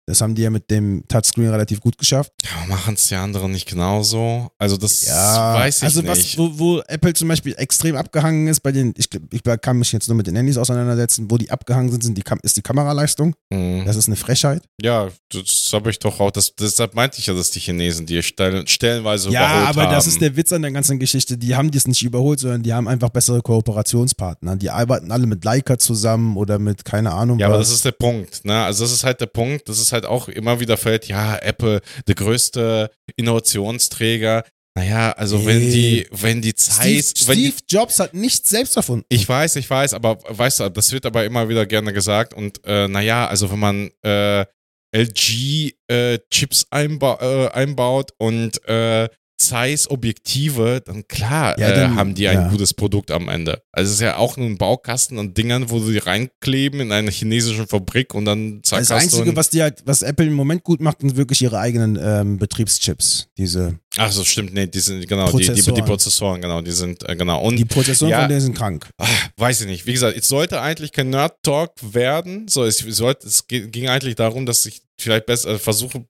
Das 0.06 0.22
haben 0.22 0.36
die 0.36 0.42
ja 0.42 0.50
mit 0.50 0.70
dem 0.70 1.04
Touchscreen 1.08 1.50
relativ 1.50 1.80
gut 1.80 1.98
geschafft. 1.98 2.32
ja, 2.44 2.68
machen 2.68 2.96
es 2.96 3.08
die 3.08 3.16
anderen 3.16 3.52
nicht 3.52 3.68
genauso? 3.70 4.50
Also 4.58 4.76
das 4.78 5.06
Ja, 5.06 5.54
weiß 5.56 5.78
ich 5.78 5.84
also 5.84 6.02
nicht. 6.02 6.10
was, 6.10 6.38
wo, 6.38 6.60
wo 6.60 6.80
Apple 6.88 7.14
zum 7.14 7.28
Beispiel 7.30 7.54
extrem 7.58 7.96
abgehangen 7.96 8.48
ist, 8.48 8.60
bei 8.62 8.72
den, 8.72 8.94
ich, 8.98 9.08
ich 9.32 9.42
kann 9.62 9.78
mich 9.78 9.92
jetzt 9.92 10.08
nur 10.08 10.18
mit 10.18 10.28
den 10.28 10.36
Handys 10.36 10.58
auseinandersetzen, 10.58 11.32
wo 11.32 11.38
die 11.38 11.50
abgehangen 11.52 11.90
sind, 11.92 12.04
sind 12.04 12.18
die, 12.18 12.24
ist 12.42 12.58
die 12.58 12.62
Kameraleistung. 12.62 13.36
Mhm. 13.50 13.84
Das 13.86 13.96
ist 13.96 14.08
eine 14.08 14.16
Frechheit. 14.18 14.64
Ja, 14.82 15.10
das 15.32 15.70
habe 15.74 15.90
ich 15.90 16.00
doch 16.00 16.20
auch. 16.20 16.32
Das, 16.32 16.54
deshalb 16.56 16.96
meinte 16.96 17.20
ich 17.20 17.28
ja, 17.28 17.34
dass 17.34 17.52
die 17.52 17.60
Chinesen 17.60 18.06
die 18.06 18.22
stellen, 18.24 18.68
stellenweise 18.68 19.30
ja, 19.30 19.46
überholt 19.46 19.70
aber 19.70 19.84
haben. 19.84 19.94
das 19.94 20.08
ist 20.08 20.20
der 20.22 20.36
Witz 20.36 20.52
an 20.52 20.64
der 20.64 20.72
ganzen 20.72 21.00
Geschichte. 21.00 21.38
Die 21.38 21.56
haben 21.56 21.72
dies 21.72 21.88
nicht 21.88 22.04
überholt, 22.04 22.40
sondern 22.40 22.62
die 22.64 22.74
haben 22.74 22.88
einfach 22.88 23.10
bessere 23.10 23.42
Kooperationspartner. 23.42 24.56
Die 24.58 24.70
arbeiten 24.70 25.12
alle 25.12 25.28
mit 25.28 25.44
Leica 25.46 25.78
zusammen 25.78 26.38
oder 26.38 26.60
mit 26.60 26.86
keine 26.86 27.12
Ahnung 27.14 27.40
Ja, 27.40 27.48
aber 27.48 27.60
was. 27.60 27.68
das 27.68 27.76
ist 27.78 27.86
der 27.86 27.92
Punkt. 27.92 28.46
Ne? 28.46 28.64
Also 28.64 28.84
das 28.84 28.92
ist 28.92 29.04
halt 29.04 29.22
der 29.22 29.28
Punkt, 29.28 29.70
dass 29.70 29.80
es 29.80 29.92
halt 29.94 30.06
auch 30.06 30.28
immer 30.28 30.60
wieder 30.60 30.76
fällt, 30.78 31.08
ja, 31.08 31.38
Apple, 31.38 31.82
der 32.08 32.16
größte 32.16 32.92
Innovationsträger. 33.16 34.44
Naja, 34.76 35.12
also 35.12 35.46
wenn 35.46 35.60
Nee. 35.60 35.72
die, 35.72 36.08
wenn 36.12 36.42
die 36.42 36.54
Steve, 36.58 37.02
Zeiss, 37.04 37.28
wenn 37.28 37.38
die, 37.38 37.52
Steve 37.52 37.58
Jobs 37.70 38.00
hat 38.00 38.14
nichts 38.16 38.50
selbst 38.50 38.76
erfunden. 38.76 39.06
ich 39.10 39.30
weiß, 39.30 39.56
ich 39.58 39.70
weiß, 39.70 39.94
aber 39.94 40.18
weißt 40.28 40.62
du, 40.62 40.70
das 40.70 40.92
wird 40.92 41.06
aber 41.06 41.26
immer 41.26 41.48
wieder 41.48 41.66
gerne 41.68 41.94
gesagt 41.94 42.34
und 42.34 42.60
äh, 42.66 42.88
naja, 42.88 43.28
also 43.28 43.52
wenn 43.52 43.60
man 43.60 43.92
äh, 44.04 44.46
LG 44.96 45.74
äh, 45.88 46.20
Chips 46.32 46.66
einba 46.72 47.18
äh, 47.22 47.50
einbaut 47.52 48.12
und 48.18 48.64
äh, 48.68 49.10
Zeiss 49.48 49.90
Objektive, 49.90 50.82
dann 50.86 51.08
klar 51.08 51.58
Ja, 51.60 51.70
äh, 51.70 51.76
dann- 51.76 51.96
haben 51.96 52.16
die 52.16 52.28
ein 52.28 52.36
ja. 52.42 52.48
gutes 52.50 52.74
Produkt 52.74 53.12
am 53.12 53.30
Ende. 53.30 53.62
Also 53.72 53.90
es 53.90 53.96
ist 53.96 54.02
ja 54.02 54.18
auch 54.18 54.38
nur 54.38 54.48
ein 54.48 54.58
Baukasten 54.58 55.18
an 55.20 55.34
Dingern, 55.34 55.70
wo 55.70 55.80
sie 55.80 55.98
reinkleben 55.98 56.80
in 56.80 56.92
eine 56.92 57.12
chinesische 57.12 57.68
Fabrik 57.68 58.14
und 58.14 58.26
dann 58.26 58.62
zack 58.64 58.80
Das 58.80 58.92
Einzige, 58.92 59.30
ein- 59.32 59.36
was 59.36 59.50
die 59.50 59.62
halt, 59.62 59.82
was 59.86 60.02
Apple 60.02 60.26
im 60.28 60.34
Moment 60.34 60.64
gut 60.64 60.82
macht, 60.82 61.02
sind 61.02 61.16
wirklich 61.16 61.42
ihre 61.42 61.60
eigenen 61.60 61.98
ähm, 62.02 62.38
Betriebschips. 62.38 63.28
Diese, 63.38 63.80
Ach 63.98 64.12
so, 64.12 64.24
stimmt, 64.24 64.54
nee, 64.54 64.68
die 64.68 64.80
sind, 64.80 65.08
genau, 65.08 65.32
die, 65.32 65.38
die, 65.38 65.54
die 65.54 65.62
Prozessoren. 65.62 65.86
Prozessoren, 65.86 66.42
genau, 66.42 66.62
die 66.62 66.72
sind, 66.72 67.08
äh, 67.08 67.16
genau. 67.16 67.42
Und 67.44 67.58
die 67.58 67.66
Prozessoren 67.66 68.12
Ja. 68.12 68.20
von 68.22 68.30
denen 68.30 68.42
sind 68.42 68.58
krank. 68.58 68.90
Ah, 68.98 69.08
weiß 69.38 69.62
ich 69.62 69.68
nicht. 69.68 69.86
Wie 69.86 69.94
gesagt, 69.94 70.18
es 70.18 70.28
sollte 70.28 70.62
eigentlich 70.62 70.92
kein 70.92 71.10
Nerd-Talk 71.12 71.72
werden. 71.94 72.48
So, 72.48 72.64
es, 72.64 72.78
sollte, 72.78 73.28
es 73.28 73.48
ging 73.48 73.88
eigentlich 73.90 74.16
darum, 74.16 74.46
dass 74.46 74.66
ich 74.66 74.82
vielleicht 75.00 75.26
besser 75.26 75.52
äh, 75.52 75.60
versuche, 75.60 76.06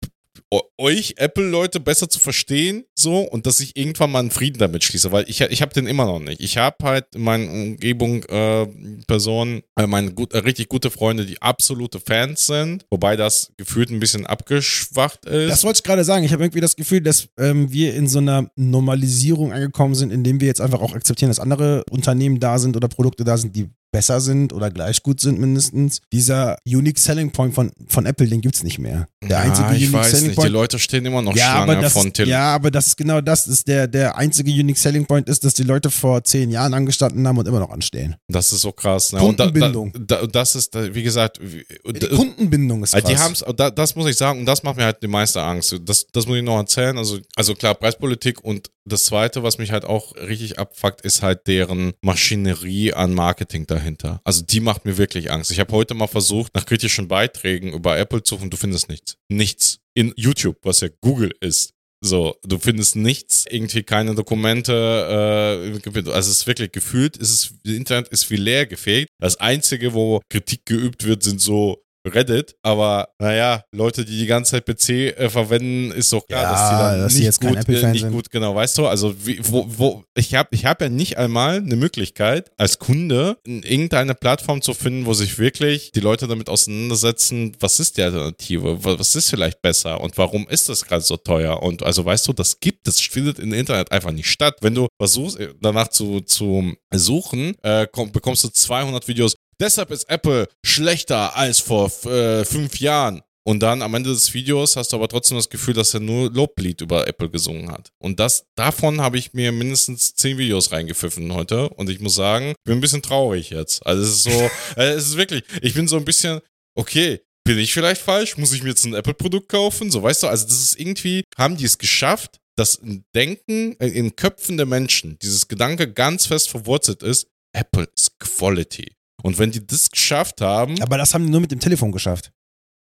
euch 0.77 1.15
Apple-Leute 1.17 1.79
besser 1.79 2.09
zu 2.09 2.19
verstehen, 2.19 2.83
so, 2.95 3.19
und 3.19 3.45
dass 3.45 3.59
ich 3.59 3.75
irgendwann 3.75 4.11
mal 4.11 4.19
einen 4.19 4.31
Frieden 4.31 4.59
damit 4.59 4.83
schließe, 4.83 5.11
weil 5.11 5.25
ich, 5.27 5.41
ich 5.41 5.61
habe 5.61 5.73
den 5.73 5.87
immer 5.87 6.05
noch 6.05 6.19
nicht. 6.19 6.41
Ich 6.41 6.57
habe 6.57 6.77
halt 6.83 7.05
in 7.15 7.21
meiner 7.21 7.51
Umgebung 7.51 8.23
äh, 8.23 8.67
Personen, 9.07 9.61
äh, 9.75 9.87
meine 9.87 10.13
gut, 10.13 10.33
äh, 10.33 10.39
richtig 10.39 10.69
gute 10.69 10.89
Freunde, 10.91 11.25
die 11.25 11.41
absolute 11.41 11.99
Fans 11.99 12.45
sind, 12.45 12.85
wobei 12.89 13.15
das 13.15 13.51
gefühlt 13.57 13.89
ein 13.89 13.99
bisschen 13.99 14.25
abgeschwacht 14.25 15.25
ist. 15.25 15.49
Das 15.49 15.63
wollte 15.63 15.77
ich 15.77 15.83
gerade 15.83 16.03
sagen. 16.03 16.23
Ich 16.23 16.33
habe 16.33 16.43
irgendwie 16.43 16.61
das 16.61 16.75
Gefühl, 16.75 17.01
dass 17.01 17.29
ähm, 17.37 17.71
wir 17.71 17.93
in 17.93 18.07
so 18.07 18.19
einer 18.19 18.49
Normalisierung 18.55 19.53
angekommen 19.53 19.95
sind, 19.95 20.11
indem 20.11 20.39
wir 20.39 20.47
jetzt 20.47 20.61
einfach 20.61 20.81
auch 20.81 20.93
akzeptieren, 20.93 21.29
dass 21.29 21.39
andere 21.39 21.83
Unternehmen 21.89 22.39
da 22.39 22.59
sind 22.59 22.75
oder 22.75 22.87
Produkte 22.87 23.23
da 23.23 23.37
sind, 23.37 23.55
die 23.55 23.69
besser 23.93 24.19
sind 24.19 24.51
oder 24.51 24.71
gleich 24.71 25.03
gut 25.03 25.21
sind 25.21 25.39
mindestens. 25.39 26.01
Dieser 26.11 26.57
Unique 26.65 26.97
Selling 26.97 27.31
Point 27.31 27.53
von, 27.53 27.71
von 27.87 28.05
Apple, 28.05 28.27
den 28.27 28.41
gibt's 28.41 28.63
nicht 28.63 28.79
mehr. 28.79 29.07
Der 29.23 29.39
einzige 29.39 29.69
ja, 29.69 29.73
ich 29.75 29.83
Unique 29.83 29.93
weiß 29.93 30.09
Selling 30.11 30.23
nicht, 30.25 30.37
die 30.37 30.41
Point. 30.41 30.51
Leute 30.51 30.79
stehen 30.79 31.05
immer 31.05 31.21
noch 31.21 31.35
Ja 31.35 31.51
Schlange 31.51 31.71
aber, 31.71 31.81
das 31.81 31.93
von 31.93 32.11
Tele 32.11 32.29
ja, 32.29 32.55
aber 32.55 32.71
das 32.71 32.87
ist 32.87 32.97
genau 32.97 33.21
das. 33.21 33.47
ist 33.47 33.67
der, 33.67 33.87
der 33.87 34.17
einzige 34.17 34.51
Unique 34.51 34.77
Selling 34.77 35.05
Point 35.05 35.29
ist, 35.29 35.45
dass 35.45 35.53
die 35.53 35.63
Leute 35.63 35.91
vor 35.91 36.23
zehn 36.23 36.49
Jahren 36.49 36.73
angestanden 36.73 37.25
haben 37.27 37.37
und 37.37 37.47
immer 37.47 37.59
noch 37.59 37.69
anstehen. 37.69 38.15
Das 38.27 38.51
ist 38.51 38.61
so 38.61 38.71
krass. 38.71 39.13
Ne? 39.13 39.21
Und 39.21 39.39
da, 39.39 39.45
da, 39.45 39.51
Kundenbindung. 39.51 39.93
da, 40.07 40.25
das 40.25 40.55
ist, 40.55 40.73
wie 40.75 41.03
gesagt, 41.03 41.39
Die 41.39 42.07
Kundenbindung 42.07 42.83
ist 42.83 42.91
krass. 42.91 43.03
also 43.05 43.15
die 43.15 43.19
haben's, 43.19 43.45
da, 43.55 43.69
das 43.69 43.95
muss 43.95 44.09
ich 44.09 44.17
sagen, 44.17 44.39
und 44.39 44.47
das 44.47 44.63
macht 44.63 44.77
mir 44.77 44.85
halt 44.85 45.03
die 45.03 45.07
meiste 45.07 45.41
Angst. 45.41 45.75
Das, 45.85 46.07
das 46.11 46.25
muss 46.25 46.37
ich 46.37 46.43
noch 46.43 46.57
erzählen. 46.57 46.97
Also, 46.97 47.19
also 47.35 47.53
klar, 47.53 47.75
Preispolitik 47.75 48.43
und 48.43 48.71
das 48.85 49.05
Zweite, 49.05 49.43
was 49.43 49.57
mich 49.57 49.71
halt 49.71 49.85
auch 49.85 50.15
richtig 50.15 50.59
abfuckt, 50.59 51.01
ist 51.01 51.21
halt 51.21 51.47
deren 51.47 51.93
Maschinerie 52.01 52.93
an 52.93 53.13
Marketing 53.13 53.65
dahinter. 53.65 54.21
Also 54.23 54.43
die 54.43 54.59
macht 54.59 54.85
mir 54.85 54.97
wirklich 54.97 55.31
Angst. 55.31 55.51
Ich 55.51 55.59
habe 55.59 55.73
heute 55.73 55.93
mal 55.93 56.07
versucht, 56.07 56.53
nach 56.53 56.65
kritischen 56.65 57.07
Beiträgen 57.07 57.73
über 57.73 57.97
Apple 57.97 58.23
zu 58.23 58.35
suchen, 58.35 58.49
du 58.49 58.57
findest 58.57 58.89
nichts. 58.89 59.17
Nichts. 59.29 59.79
In 59.93 60.13
YouTube, 60.15 60.57
was 60.63 60.81
ja 60.81 60.89
Google 61.01 61.31
ist. 61.39 61.73
So, 62.05 62.35
du 62.43 62.59
findest 62.59 62.97
nichts, 62.97 63.45
irgendwie 63.49 63.83
keine 63.83 64.13
Dokumente, 64.13 64.73
äh, 64.73 65.89
also 66.11 66.31
es 66.31 66.39
ist 66.39 66.47
wirklich 66.47 66.73
gefühlt, 66.73 67.15
es 67.15 67.31
ist, 67.31 67.53
das 67.63 67.73
Internet 67.73 68.09
ist 68.09 68.29
wie 68.29 68.35
leer 68.35 68.65
gefegt. 68.65 69.07
Das 69.21 69.39
Einzige, 69.39 69.93
wo 69.93 70.19
Kritik 70.29 70.65
geübt 70.65 71.05
wird, 71.05 71.23
sind 71.23 71.39
so 71.39 71.82
Reddit, 72.05 72.55
aber 72.61 73.09
naja, 73.19 73.63
Leute, 73.71 74.03
die 74.05 74.17
die 74.17 74.25
ganze 74.25 74.51
Zeit 74.51 74.65
PC 74.65 74.89
äh, 75.17 75.29
verwenden, 75.29 75.91
ist 75.91 76.11
doch 76.11 76.25
klar, 76.27 76.43
Ja, 76.43 76.49
dass 76.51 76.69
die 76.69 76.75
dann 76.75 76.99
dass 76.99 77.13
nicht, 77.13 77.25
gut, 77.39 77.49
äh, 77.69 77.91
nicht 77.93 78.01
gut, 78.11 78.29
genau, 78.29 78.55
weißt 78.55 78.77
du, 78.77 78.87
also 78.87 79.15
wie, 79.25 79.39
wo, 79.43 79.65
wo, 79.67 80.03
ich 80.15 80.35
habe 80.35 80.49
ich 80.51 80.65
hab 80.65 80.81
ja 80.81 80.89
nicht 80.89 81.17
einmal 81.17 81.57
eine 81.57 81.75
Möglichkeit, 81.75 82.51
als 82.57 82.77
Kunde 82.79 83.37
in 83.45 83.63
irgendeine 83.63 84.15
Plattform 84.15 84.61
zu 84.61 84.73
finden, 84.73 85.05
wo 85.05 85.13
sich 85.13 85.39
wirklich 85.39 85.91
die 85.91 85.99
Leute 86.01 86.27
damit 86.27 86.49
auseinandersetzen, 86.49 87.55
was 87.59 87.79
ist 87.79 87.97
die 87.97 88.01
Alternative, 88.03 88.83
wa- 88.83 88.99
was 88.99 89.15
ist 89.15 89.29
vielleicht 89.29 89.61
besser? 89.61 90.01
Und 90.01 90.17
warum 90.17 90.47
ist 90.49 90.69
das 90.69 90.85
gerade 90.85 91.03
so 91.03 91.17
teuer? 91.17 91.61
Und 91.63 91.83
also 91.83 92.03
weißt 92.05 92.27
du, 92.27 92.33
das 92.33 92.59
gibt 92.59 92.87
es, 92.87 92.99
findet 92.99 93.39
im 93.39 93.53
Internet 93.53 93.91
einfach 93.91 94.11
nicht 94.11 94.29
statt. 94.29 94.57
Wenn 94.61 94.75
du 94.75 94.87
versuchst, 94.99 95.39
äh, 95.39 95.53
danach 95.61 95.87
zu, 95.87 96.21
zu 96.21 96.73
suchen, 96.93 97.55
äh, 97.63 97.87
komm, 97.91 98.11
bekommst 98.11 98.43
du 98.43 98.49
200 98.49 99.07
Videos, 99.07 99.35
Deshalb 99.59 99.91
ist 99.91 100.09
Apple 100.09 100.47
schlechter 100.65 101.35
als 101.35 101.59
vor 101.59 101.91
äh, 102.05 102.45
fünf 102.45 102.79
Jahren. 102.79 103.21
Und 103.45 103.59
dann 103.59 103.81
am 103.81 103.93
Ende 103.93 104.09
des 104.09 104.33
Videos 104.33 104.77
hast 104.77 104.93
du 104.93 104.95
aber 104.95 105.09
trotzdem 105.09 105.37
das 105.37 105.49
Gefühl, 105.49 105.73
dass 105.73 105.93
er 105.93 105.99
nur 105.99 106.31
Loblied 106.31 106.79
über 106.79 107.07
Apple 107.07 107.29
gesungen 107.29 107.69
hat. 107.71 107.91
Und 108.01 108.19
das, 108.19 108.45
davon 108.55 109.01
habe 109.01 109.17
ich 109.17 109.33
mir 109.33 109.51
mindestens 109.51 110.15
zehn 110.15 110.37
Videos 110.37 110.71
reingepfiffen 110.71 111.33
heute. 111.33 111.67
Und 111.69 111.89
ich 111.89 111.99
muss 111.99 112.15
sagen, 112.15 112.51
ich 112.51 112.63
bin 112.63 112.77
ein 112.77 112.81
bisschen 112.81 113.01
traurig 113.01 113.49
jetzt. 113.49 113.85
Also 113.85 114.01
es 114.01 114.09
ist 114.09 114.23
so, 114.23 114.29
äh, 114.77 114.93
es 114.93 115.07
ist 115.07 115.17
wirklich, 115.17 115.43
ich 115.61 115.73
bin 115.73 115.89
so 115.89 115.97
ein 115.97 116.05
bisschen, 116.05 116.39
okay, 116.75 117.19
bin 117.43 117.57
ich 117.57 117.73
vielleicht 117.73 118.01
falsch? 118.01 118.37
Muss 118.37 118.53
ich 118.53 118.63
mir 118.63 118.69
jetzt 118.69 118.85
ein 118.85 118.93
Apple-Produkt 118.93 119.49
kaufen? 119.49 119.91
So, 119.91 120.01
weißt 120.01 120.23
du, 120.23 120.27
also 120.27 120.45
das 120.45 120.61
ist 120.61 120.79
irgendwie, 120.79 121.25
haben 121.37 121.57
die 121.57 121.65
es 121.65 121.77
geschafft, 121.77 122.37
dass 122.55 122.81
ein 122.81 123.03
Denken 123.13 123.75
äh, 123.79 123.87
in 123.87 124.15
Köpfen 124.15 124.55
der 124.55 124.65
Menschen, 124.65 125.17
dieses 125.21 125.49
Gedanke 125.49 125.91
ganz 125.91 126.27
fest 126.27 126.49
verwurzelt 126.49 127.03
ist, 127.03 127.27
Apple 127.53 127.89
ist 127.95 128.19
Quality. 128.19 128.93
Und 129.21 129.37
wenn 129.39 129.51
die 129.51 129.65
das 129.65 129.89
geschafft 129.89 130.41
haben, 130.41 130.81
Aber 130.81 130.97
das 130.97 131.13
haben 131.13 131.25
die 131.25 131.31
nur 131.31 131.41
mit 131.41 131.51
dem 131.51 131.59
Telefon 131.59 131.91
geschafft. 131.91 132.31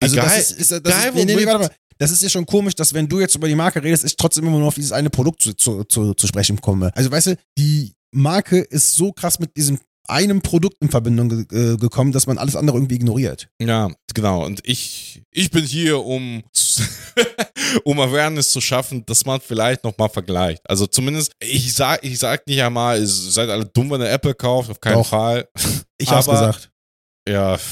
Also 0.02 0.16
Egal- 0.16 0.28
das 0.28 0.50
ist, 0.50 0.60
ist, 0.60 0.70
das, 0.72 0.78
egal 0.80 1.08
ist, 1.08 1.14
nee, 1.14 1.24
nee, 1.24 1.36
nee, 1.36 1.46
warte 1.46 1.68
mal. 1.68 1.70
das 1.98 2.10
ist 2.10 2.22
ja 2.22 2.28
schon 2.28 2.46
komisch, 2.46 2.74
dass 2.74 2.92
wenn 2.94 3.08
du 3.08 3.20
jetzt 3.20 3.34
über 3.34 3.48
die 3.48 3.54
Marke 3.54 3.82
redest, 3.82 4.04
ich 4.04 4.16
trotzdem 4.16 4.46
immer 4.46 4.58
nur 4.58 4.68
auf 4.68 4.74
dieses 4.74 4.92
eine 4.92 5.10
Produkt 5.10 5.42
zu, 5.42 5.54
zu, 5.54 5.84
zu, 5.84 6.14
zu 6.14 6.26
sprechen 6.26 6.60
komme. 6.60 6.90
Also 6.96 7.10
weißt 7.10 7.28
du, 7.28 7.36
die 7.58 7.92
Marke 8.14 8.58
ist 8.58 8.94
so 8.94 9.12
krass 9.12 9.38
mit 9.38 9.56
diesem 9.56 9.78
einem 10.08 10.42
Produkt 10.42 10.76
in 10.80 10.90
Verbindung 10.90 11.46
ge 11.46 11.72
äh, 11.74 11.76
gekommen, 11.76 12.12
dass 12.12 12.26
man 12.26 12.38
alles 12.38 12.56
andere 12.56 12.76
irgendwie 12.76 12.96
ignoriert. 12.96 13.48
Ja, 13.60 13.90
genau. 14.14 14.44
Und 14.44 14.60
ich, 14.64 15.22
ich 15.30 15.50
bin 15.50 15.64
hier, 15.64 16.04
um, 16.04 16.42
um 17.84 18.00
Awareness 18.00 18.50
zu 18.50 18.60
schaffen, 18.60 19.04
dass 19.06 19.24
man 19.24 19.40
vielleicht 19.40 19.84
nochmal 19.84 20.08
vergleicht. 20.08 20.60
Also 20.68 20.86
zumindest, 20.86 21.32
ich 21.40 21.72
sag, 21.74 22.04
ich 22.04 22.18
sag 22.18 22.46
nicht 22.46 22.62
einmal, 22.62 22.98
ihr 23.00 23.06
seid 23.06 23.48
alle 23.48 23.66
dumm, 23.66 23.90
wenn 23.90 24.00
ihr 24.00 24.10
Apple 24.10 24.34
kauft, 24.34 24.70
auf 24.70 24.80
keinen 24.80 24.94
Doch. 24.94 25.08
Fall. 25.08 25.48
Ich 25.98 26.10
hab's 26.10 26.28
Aber- 26.28 26.38
gesagt. 26.48 26.70
Ja. 27.28 27.58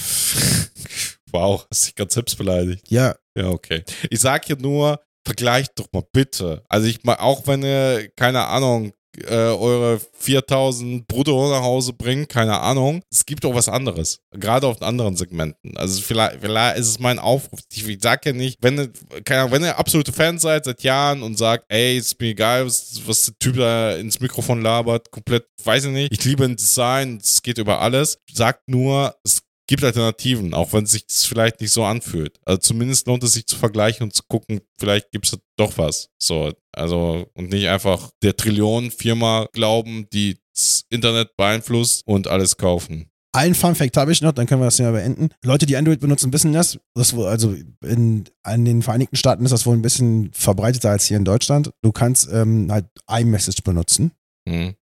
Wow, 1.33 1.65
hast 1.71 1.87
dich 1.87 1.95
ganz 1.95 2.15
selbst 2.15 2.37
beleidigt. 2.37 2.85
Ja, 2.91 3.15
Ja, 3.37 3.51
okay. 3.51 3.85
Ich 4.11 4.19
sag 4.19 4.45
hier 4.47 4.57
nur, 4.57 5.01
vergleicht 5.25 5.79
doch 5.79 5.87
mal 5.93 6.03
bitte. 6.13 6.65
Also 6.69 6.89
ich 6.89 7.05
mal, 7.05 7.15
auch 7.19 7.47
wenn 7.47 7.63
ihr, 7.63 8.11
keine 8.17 8.45
Ahnung, 8.47 8.93
äh, 9.29 9.55
eure 9.55 10.01
4000 10.19 11.07
brutto 11.07 11.51
nach 11.51 11.63
Hause 11.63 11.93
bringt, 11.93 12.29
keine 12.29 12.61
Ahnung. 12.61 13.03
Es 13.11 13.25
gibt 13.27 13.45
auch 13.45 13.55
was 13.55 13.69
anderes, 13.69 14.21
gerade 14.33 14.67
auf 14.67 14.81
anderen 14.83 15.17
Segmenten. 15.17 15.77
Also 15.77 16.01
vielleicht, 16.03 16.41
vielleicht 16.41 16.79
ist 16.79 16.89
es 16.89 16.99
mein 16.99 17.19
Aufruf. 17.19 17.61
Ich, 17.73 17.87
ich 17.87 17.99
sag 18.01 18.25
ja 18.27 18.33
nicht, 18.33 18.59
wenn 18.61 18.79
ihr, 18.79 18.91
keine 19.25 19.51
wenn 19.51 19.63
ihr 19.63 19.79
absolute 19.79 20.13
Fans 20.13 20.43
seid 20.43 20.65
seit 20.65 20.83
Jahren 20.83 21.23
und 21.23 21.39
sagt, 21.39 21.65
ey, 21.69 21.97
ist 21.97 22.21
mir 22.21 22.29
egal, 22.29 22.67
was, 22.67 23.01
was 23.07 23.25
der 23.27 23.39
Typ 23.39 23.57
da 23.57 23.97
ins 23.97 24.21
Mikrofon 24.21 24.63
labert, 24.63 25.11
komplett, 25.11 25.47
weiß 25.65 25.87
ich 25.87 25.91
nicht. 25.91 26.13
Ich 26.13 26.25
liebe 26.25 26.45
ein 26.45 26.57
Design, 26.57 27.19
es 27.23 27.43
geht 27.43 27.59
über 27.59 27.81
alles. 27.81 28.19
Sagt 28.33 28.69
nur, 28.69 29.15
es 29.25 29.43
gibt 29.71 29.85
Alternativen, 29.85 30.53
auch 30.53 30.73
wenn 30.73 30.83
es 30.83 30.91
sich 30.91 31.07
das 31.07 31.25
vielleicht 31.25 31.61
nicht 31.61 31.71
so 31.71 31.85
anfühlt. 31.85 32.39
Also 32.45 32.59
zumindest 32.59 33.07
lohnt 33.07 33.23
es 33.23 33.33
sich 33.33 33.47
zu 33.47 33.57
vergleichen 33.57 34.03
und 34.03 34.13
zu 34.13 34.25
gucken, 34.29 34.61
vielleicht 34.79 35.13
gibt 35.13 35.27
es 35.27 35.39
doch 35.57 35.79
was. 35.79 36.09
So, 36.19 36.53
also 36.73 37.27
und 37.35 37.51
nicht 37.51 37.69
einfach 37.69 38.11
der 38.21 38.37
Trillionenfirma 38.37 39.47
glauben, 39.53 40.09
die 40.13 40.39
das 40.53 40.83
Internet 40.91 41.37
beeinflusst 41.37 42.03
und 42.05 42.27
alles 42.27 42.57
kaufen. 42.57 43.11
Ein 43.33 43.55
Fun 43.55 43.77
Fact 43.77 43.97
habe 43.97 44.11
ich 44.11 44.23
noch, 44.23 44.33
dann 44.33 44.49
können 44.49 44.61
wir 44.61 44.65
das 44.65 44.77
Thema 44.77 44.91
beenden. 44.91 45.31
Leute, 45.45 45.67
die 45.67 45.77
Android 45.77 46.01
benutzen, 46.01 46.33
wissen 46.33 46.53
das. 46.53 46.81
das 46.95 47.15
also 47.15 47.55
in, 47.85 48.25
in 48.53 48.65
den 48.65 48.83
Vereinigten 48.83 49.15
Staaten 49.15 49.45
ist 49.45 49.53
das 49.53 49.67
wohl 49.67 49.77
ein 49.77 49.83
bisschen 49.83 50.33
verbreiteter 50.33 50.91
als 50.91 51.05
hier 51.05 51.17
in 51.17 51.25
Deutschland. 51.25 51.71
Du 51.83 51.93
kannst 51.93 52.29
ähm, 52.33 52.73
halt 52.73 52.87
iMessage 53.09 53.63
benutzen. 53.63 54.11
Hm. 54.49 54.75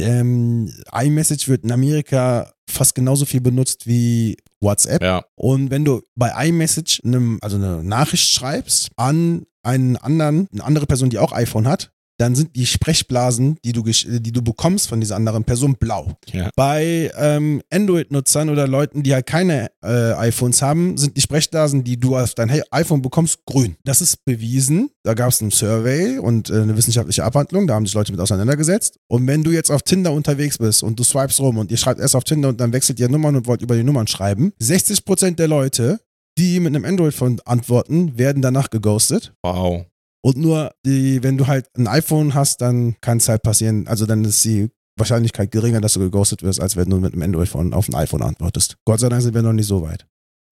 Ähm, 0.00 0.72
iMessage 0.90 1.48
wird 1.48 1.64
in 1.64 1.72
Amerika 1.72 2.51
fast 2.72 2.94
genauso 2.94 3.24
viel 3.24 3.40
benutzt 3.40 3.86
wie 3.86 4.36
WhatsApp. 4.60 5.02
Ja, 5.02 5.24
Und 5.34 5.70
wenn 5.70 5.84
du 5.84 6.02
bei 6.14 6.30
iMessage 6.48 7.00
einem, 7.04 7.38
also 7.42 7.56
eine 7.56 7.82
Nachricht 7.84 8.28
schreibst 8.28 8.90
an 8.96 9.46
einen 9.62 9.96
anderen, 9.96 10.48
eine 10.52 10.64
andere 10.64 10.86
Person, 10.86 11.10
die 11.10 11.18
auch 11.18 11.32
iPhone 11.32 11.68
hat, 11.68 11.92
dann 12.22 12.34
sind 12.36 12.54
die 12.56 12.64
Sprechblasen, 12.66 13.58
die 13.64 13.72
du, 13.72 13.82
gesch- 13.82 14.06
die 14.20 14.30
du 14.32 14.42
bekommst 14.42 14.88
von 14.88 15.00
dieser 15.00 15.16
anderen 15.16 15.44
Person, 15.44 15.74
blau. 15.74 16.12
ja. 16.32 16.50
Bei 16.56 17.10
ähm, 17.18 17.60
Android-Nutzern 17.70 18.48
oder 18.48 18.68
Leuten, 18.68 19.02
die 19.02 19.12
halt 19.12 19.26
keine 19.26 19.70
äh, 19.84 20.12
iPhones 20.14 20.62
haben, 20.62 20.96
sind 20.96 21.16
die 21.16 21.20
Sprechblasen, 21.20 21.82
die 21.84 21.98
du 21.98 22.16
auf 22.16 22.34
dein 22.34 22.50
iPhone 22.70 23.02
bekommst, 23.02 23.40
grün. 23.44 23.76
Das 23.84 24.00
ist 24.00 24.24
bewiesen. 24.24 24.90
Da 25.02 25.14
gab 25.14 25.30
es 25.30 25.40
ein 25.40 25.50
Survey 25.50 26.18
und 26.18 26.48
äh, 26.48 26.54
eine 26.62 26.76
wissenschaftliche 26.76 27.24
Abhandlung, 27.24 27.66
da 27.66 27.74
haben 27.74 27.86
sich 27.86 27.94
Leute 27.94 28.12
mit 28.12 28.20
auseinandergesetzt. 28.20 28.98
Und 29.08 29.26
wenn 29.26 29.42
du 29.42 29.50
jetzt 29.50 29.70
auf 29.70 29.82
Tinder 29.82 30.12
unterwegs 30.12 30.58
bist 30.58 30.82
und 30.84 30.98
du 30.98 31.02
swipes 31.04 31.40
rum 31.40 31.58
und 31.58 31.70
ihr 31.72 31.76
schreibt 31.76 31.98
erst 32.00 32.14
auf 32.14 32.24
Tinder 32.24 32.48
und 32.50 32.60
dann 32.60 32.72
wechselt 32.72 33.00
ihr 33.00 33.08
Nummern 33.08 33.34
und 33.34 33.46
wollt 33.48 33.62
über 33.62 33.74
die 33.74 33.82
Nummern 33.82 34.06
schreiben, 34.06 34.52
60% 34.62 35.34
der 35.34 35.48
Leute, 35.48 35.98
die 36.38 36.60
mit 36.60 36.74
einem 36.74 36.84
Android-Phone 36.84 37.40
antworten, 37.44 38.16
werden 38.16 38.40
danach 38.42 38.70
geghostet. 38.70 39.32
Wow. 39.42 39.86
Und 40.24 40.36
nur 40.36 40.72
die, 40.86 41.22
wenn 41.22 41.36
du 41.36 41.46
halt 41.46 41.68
ein 41.76 41.88
iPhone 41.88 42.34
hast, 42.34 42.60
dann 42.60 42.96
kann 43.00 43.18
es 43.18 43.28
halt 43.28 43.42
passieren, 43.42 43.88
also 43.88 44.06
dann 44.06 44.24
ist 44.24 44.44
die 44.44 44.70
Wahrscheinlichkeit 44.96 45.50
geringer, 45.50 45.80
dass 45.80 45.94
du 45.94 46.00
geghostet 46.00 46.42
wirst, 46.42 46.60
als 46.60 46.76
wenn 46.76 46.88
du 46.88 46.98
mit 46.98 47.12
einem 47.12 47.22
Android-Phone 47.22 47.72
auf 47.74 47.88
ein 47.88 47.94
iPhone 47.94 48.22
antwortest. 48.22 48.76
Gott 48.84 49.00
sei 49.00 49.08
Dank 49.08 49.22
sind 49.22 49.34
wir 49.34 49.42
noch 49.42 49.52
nicht 49.52 49.66
so 49.66 49.82
weit. 49.82 50.06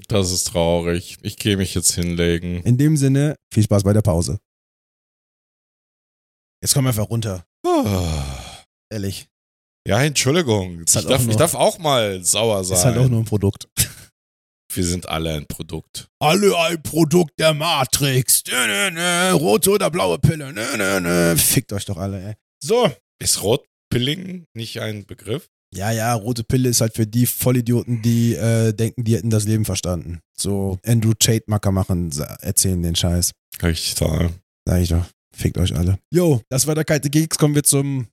Das 0.08 0.30
ist 0.32 0.44
traurig. 0.44 1.18
Ich 1.22 1.36
gehe 1.36 1.56
mich 1.56 1.74
jetzt 1.74 1.92
hinlegen. 1.92 2.62
In 2.62 2.78
dem 2.78 2.96
Sinne, 2.96 3.36
viel 3.52 3.62
Spaß 3.62 3.84
bei 3.84 3.92
der 3.92 4.02
Pause. 4.02 4.38
Jetzt 6.62 6.74
kommen 6.74 6.86
wir 6.86 6.90
einfach 6.90 7.10
runter. 7.10 7.44
Ehrlich. 8.90 9.28
Ja, 9.86 10.02
Entschuldigung. 10.02 10.78
Halt 10.78 10.94
ich, 10.94 11.06
darf, 11.06 11.28
ich 11.28 11.36
darf 11.36 11.54
auch 11.54 11.78
mal 11.78 12.22
sauer 12.24 12.64
sein. 12.64 12.76
Ist 12.76 12.84
halt 12.84 12.98
auch 12.98 13.08
nur 13.08 13.20
ein 13.20 13.24
Produkt. 13.24 13.68
Wir 14.72 14.84
sind 14.84 15.08
alle 15.08 15.34
ein 15.34 15.46
Produkt. 15.46 16.08
Alle 16.20 16.56
ein 16.56 16.80
Produkt 16.82 17.32
der 17.40 17.54
Matrix. 17.54 18.44
Nö, 18.48 18.66
nö, 18.66 18.90
nö. 18.92 19.32
Rote 19.32 19.70
oder 19.70 19.90
blaue 19.90 20.18
Pille. 20.18 20.52
Nö, 20.52 20.76
nö, 20.76 21.00
nö. 21.00 21.36
Fickt 21.36 21.72
euch 21.72 21.84
doch 21.86 21.96
alle, 21.96 22.22
ey. 22.22 22.34
So. 22.62 22.88
Ist 23.18 23.42
Rotpilling 23.42 24.44
nicht 24.54 24.80
ein 24.80 25.06
Begriff? 25.06 25.48
Ja, 25.74 25.90
ja, 25.90 26.14
rote 26.14 26.42
Pille 26.44 26.68
ist 26.68 26.80
halt 26.80 26.94
für 26.94 27.06
die 27.06 27.26
Vollidioten, 27.26 28.02
die 28.02 28.34
äh, 28.34 28.72
denken, 28.72 29.04
die 29.04 29.16
hätten 29.16 29.30
das 29.30 29.44
Leben 29.44 29.64
verstanden. 29.64 30.20
So 30.36 30.78
Andrew 30.84 31.14
Tate 31.14 31.44
Macker 31.46 31.70
machen, 31.70 32.10
erzählen 32.40 32.82
den 32.82 32.96
Scheiß. 32.96 33.32
Richtig 33.62 33.94
toll. 33.96 34.30
Sag 34.66 34.82
ich 34.82 34.88
doch. 34.88 35.04
Fickt 35.34 35.58
euch 35.58 35.74
alle. 35.76 35.98
Jo, 36.12 36.40
das 36.48 36.66
war 36.66 36.74
der 36.74 36.84
kalte 36.84 37.10
Geeks. 37.10 37.38
Kommen 37.38 37.54
wir 37.54 37.62
zum 37.62 38.08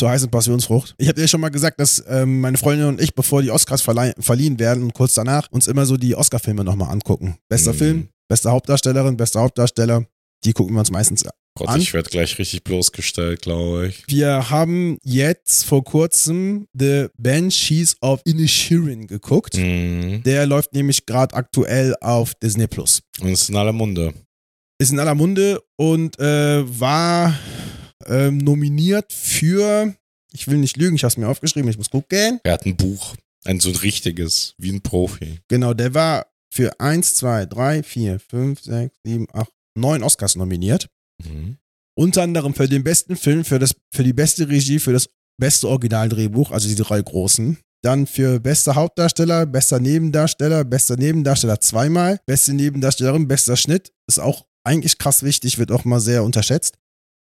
zur 0.00 0.10
heißen 0.10 0.30
Passionsfrucht. 0.30 0.94
Ich 0.98 1.08
habe 1.08 1.20
dir 1.20 1.28
schon 1.28 1.40
mal 1.40 1.50
gesagt, 1.50 1.78
dass 1.78 2.02
ähm, 2.08 2.40
meine 2.40 2.56
Freundin 2.58 2.88
und 2.88 3.00
ich, 3.00 3.14
bevor 3.14 3.42
die 3.42 3.50
Oscars 3.50 3.82
verliehen 3.82 4.58
werden 4.58 4.82
und 4.82 4.94
kurz 4.94 5.14
danach, 5.14 5.46
uns 5.52 5.66
immer 5.68 5.86
so 5.86 5.96
die 5.96 6.16
Oscar-Filme 6.16 6.64
nochmal 6.64 6.90
angucken. 6.90 7.36
Bester 7.48 7.72
Mhm. 7.72 7.76
Film, 7.78 8.08
beste 8.28 8.50
Hauptdarstellerin, 8.50 9.16
bester 9.16 9.40
Hauptdarsteller. 9.40 10.04
Die 10.44 10.52
gucken 10.54 10.74
wir 10.74 10.80
uns 10.80 10.90
meistens 10.90 11.22
Gott, 11.54 11.68
An- 11.68 11.80
ich 11.80 11.92
werde 11.92 12.08
gleich 12.08 12.38
richtig 12.38 12.64
bloßgestellt, 12.64 13.42
glaube 13.42 13.88
ich. 13.88 14.04
Wir 14.08 14.48
haben 14.48 14.96
jetzt 15.04 15.66
vor 15.66 15.84
kurzem 15.84 16.66
The 16.72 17.08
Banshees 17.18 17.96
of 18.00 18.22
Inisherin 18.24 19.06
geguckt. 19.06 19.56
Mhm. 19.58 20.22
Der 20.22 20.46
läuft 20.46 20.72
nämlich 20.72 21.04
gerade 21.04 21.34
aktuell 21.34 21.94
auf 22.00 22.34
Disney 22.36 22.66
Plus. 22.68 23.02
Und 23.20 23.28
es 23.28 23.42
ist 23.42 23.50
in 23.50 23.56
aller 23.56 23.72
Munde. 23.74 24.14
Ist 24.78 24.92
in 24.92 24.98
aller 24.98 25.14
Munde 25.14 25.60
und 25.76 26.18
äh, 26.18 26.62
war 26.80 27.34
ähm, 28.06 28.38
nominiert 28.38 29.12
für, 29.12 29.94
ich 30.32 30.48
will 30.48 30.58
nicht 30.58 30.76
lügen, 30.76 30.96
ich 30.96 31.04
habe 31.04 31.10
es 31.10 31.16
mir 31.16 31.28
aufgeschrieben, 31.28 31.70
ich 31.70 31.78
muss 31.78 31.90
gucken. 31.90 32.40
Er 32.42 32.52
hat 32.52 32.66
ein 32.66 32.76
Buch. 32.76 33.14
Ein 33.44 33.60
so 33.60 33.70
ein 33.70 33.76
richtiges, 33.76 34.54
wie 34.58 34.70
ein 34.70 34.82
Profi. 34.82 35.40
Genau, 35.48 35.72
der 35.72 35.94
war 35.94 36.26
für 36.52 36.78
1, 36.78 37.14
2, 37.14 37.46
3, 37.46 37.82
4, 37.82 38.20
5, 38.20 38.60
6, 38.62 38.96
7, 39.04 39.26
8, 39.32 39.50
9 39.76 40.02
Oscars 40.02 40.36
nominiert. 40.36 40.88
Mhm. 41.24 41.56
Unter 41.94 42.22
anderem 42.22 42.54
für 42.54 42.68
den 42.68 42.84
besten 42.84 43.16
Film, 43.16 43.44
für, 43.44 43.58
das, 43.58 43.74
für 43.92 44.04
die 44.04 44.12
beste 44.12 44.48
Regie, 44.48 44.78
für 44.78 44.92
das 44.92 45.08
beste 45.38 45.68
Originaldrehbuch, 45.68 46.50
also 46.50 46.68
die 46.68 46.74
drei 46.74 47.00
großen. 47.00 47.58
Dann 47.82 48.06
für 48.06 48.40
bester 48.40 48.74
Hauptdarsteller, 48.74 49.46
bester 49.46 49.80
Nebendarsteller, 49.80 50.64
bester 50.64 50.96
Nebendarsteller 50.96 51.60
zweimal, 51.60 52.20
beste 52.26 52.52
Nebendarstellerin, 52.52 53.26
bester 53.26 53.56
Schnitt. 53.56 53.92
Ist 54.06 54.20
auch 54.20 54.46
eigentlich 54.64 54.98
krass 54.98 55.22
wichtig, 55.22 55.58
wird 55.58 55.72
auch 55.72 55.84
mal 55.84 56.00
sehr 56.00 56.22
unterschätzt. 56.22 56.76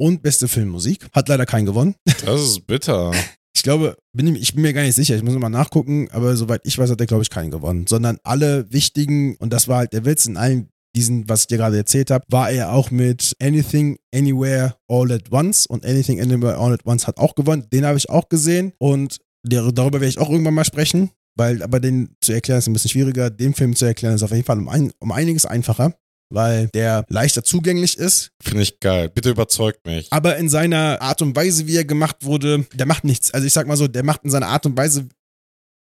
Und 0.02 0.20
beste 0.20 0.48
Filmmusik. 0.48 1.06
Hat 1.12 1.28
leider 1.28 1.46
keinen 1.46 1.64
gewonnen. 1.64 1.94
Das 2.26 2.40
ist 2.40 2.66
bitter. 2.66 3.12
Ich 3.54 3.62
glaube, 3.62 3.96
bin, 4.12 4.34
ich 4.34 4.52
bin 4.52 4.62
mir 4.62 4.72
gar 4.72 4.82
nicht 4.82 4.96
sicher, 4.96 5.14
ich 5.14 5.22
muss 5.22 5.32
mal 5.34 5.48
nachgucken, 5.48 6.08
aber 6.10 6.34
soweit 6.34 6.62
ich 6.64 6.76
weiß, 6.76 6.90
hat 6.90 7.00
er, 7.00 7.06
glaube 7.06 7.22
ich, 7.22 7.30
keinen 7.30 7.52
gewonnen. 7.52 7.86
Sondern 7.86 8.18
alle 8.24 8.66
wichtigen, 8.72 9.36
und 9.36 9.52
das 9.52 9.68
war 9.68 9.78
halt 9.78 9.92
der 9.92 10.04
Witz, 10.04 10.26
in 10.26 10.36
allen 10.36 10.70
diesen, 10.96 11.28
was 11.28 11.42
ich 11.42 11.46
dir 11.46 11.58
gerade 11.58 11.76
erzählt 11.76 12.10
habe, 12.10 12.24
war 12.28 12.50
er 12.50 12.72
auch 12.72 12.90
mit 12.90 13.36
Anything, 13.40 13.96
Anywhere, 14.12 14.74
All 14.88 15.12
at 15.12 15.30
Once. 15.30 15.66
Und 15.66 15.86
Anything, 15.86 16.20
Anywhere, 16.20 16.58
All 16.58 16.72
at 16.72 16.84
Once 16.84 17.06
hat 17.06 17.18
auch 17.18 17.36
gewonnen. 17.36 17.68
Den 17.72 17.86
habe 17.86 17.96
ich 17.96 18.10
auch 18.10 18.28
gesehen 18.28 18.72
und 18.78 19.18
der, 19.44 19.70
darüber 19.70 20.00
werde 20.00 20.08
ich 20.08 20.18
auch 20.18 20.30
irgendwann 20.30 20.54
mal 20.54 20.64
sprechen. 20.64 21.10
Weil, 21.36 21.62
aber 21.62 21.78
den 21.78 22.16
zu 22.20 22.32
erklären 22.32 22.58
ist 22.58 22.66
ein 22.66 22.72
bisschen 22.72 22.90
schwieriger. 22.90 23.30
Den 23.30 23.54
Film 23.54 23.76
zu 23.76 23.84
erklären 23.84 24.16
ist 24.16 24.24
auf 24.24 24.32
jeden 24.32 24.44
Fall 24.44 24.58
um, 24.58 24.68
ein, 24.68 24.92
um 24.98 25.12
einiges 25.12 25.46
einfacher, 25.46 25.94
weil 26.32 26.68
der 26.68 27.04
leichter 27.08 27.44
zugänglich 27.44 27.98
ist. 27.98 28.30
Finde 28.42 28.62
ich 28.62 28.80
geil. 28.80 29.08
Bitte 29.08 29.30
überzeugt 29.30 29.86
mich. 29.86 30.08
Aber 30.10 30.36
in 30.36 30.48
seiner 30.48 31.00
Art 31.00 31.22
und 31.22 31.36
Weise, 31.36 31.66
wie 31.66 31.76
er 31.76 31.84
gemacht 31.84 32.16
wurde, 32.22 32.66
der 32.74 32.86
macht 32.86 33.04
nichts. 33.04 33.32
Also 33.32 33.46
ich 33.46 33.52
sag 33.52 33.66
mal 33.66 33.76
so, 33.76 33.88
der 33.88 34.04
macht 34.04 34.24
in 34.24 34.30
seiner 34.30 34.48
Art 34.48 34.66
und 34.66 34.76
Weise, 34.76 35.08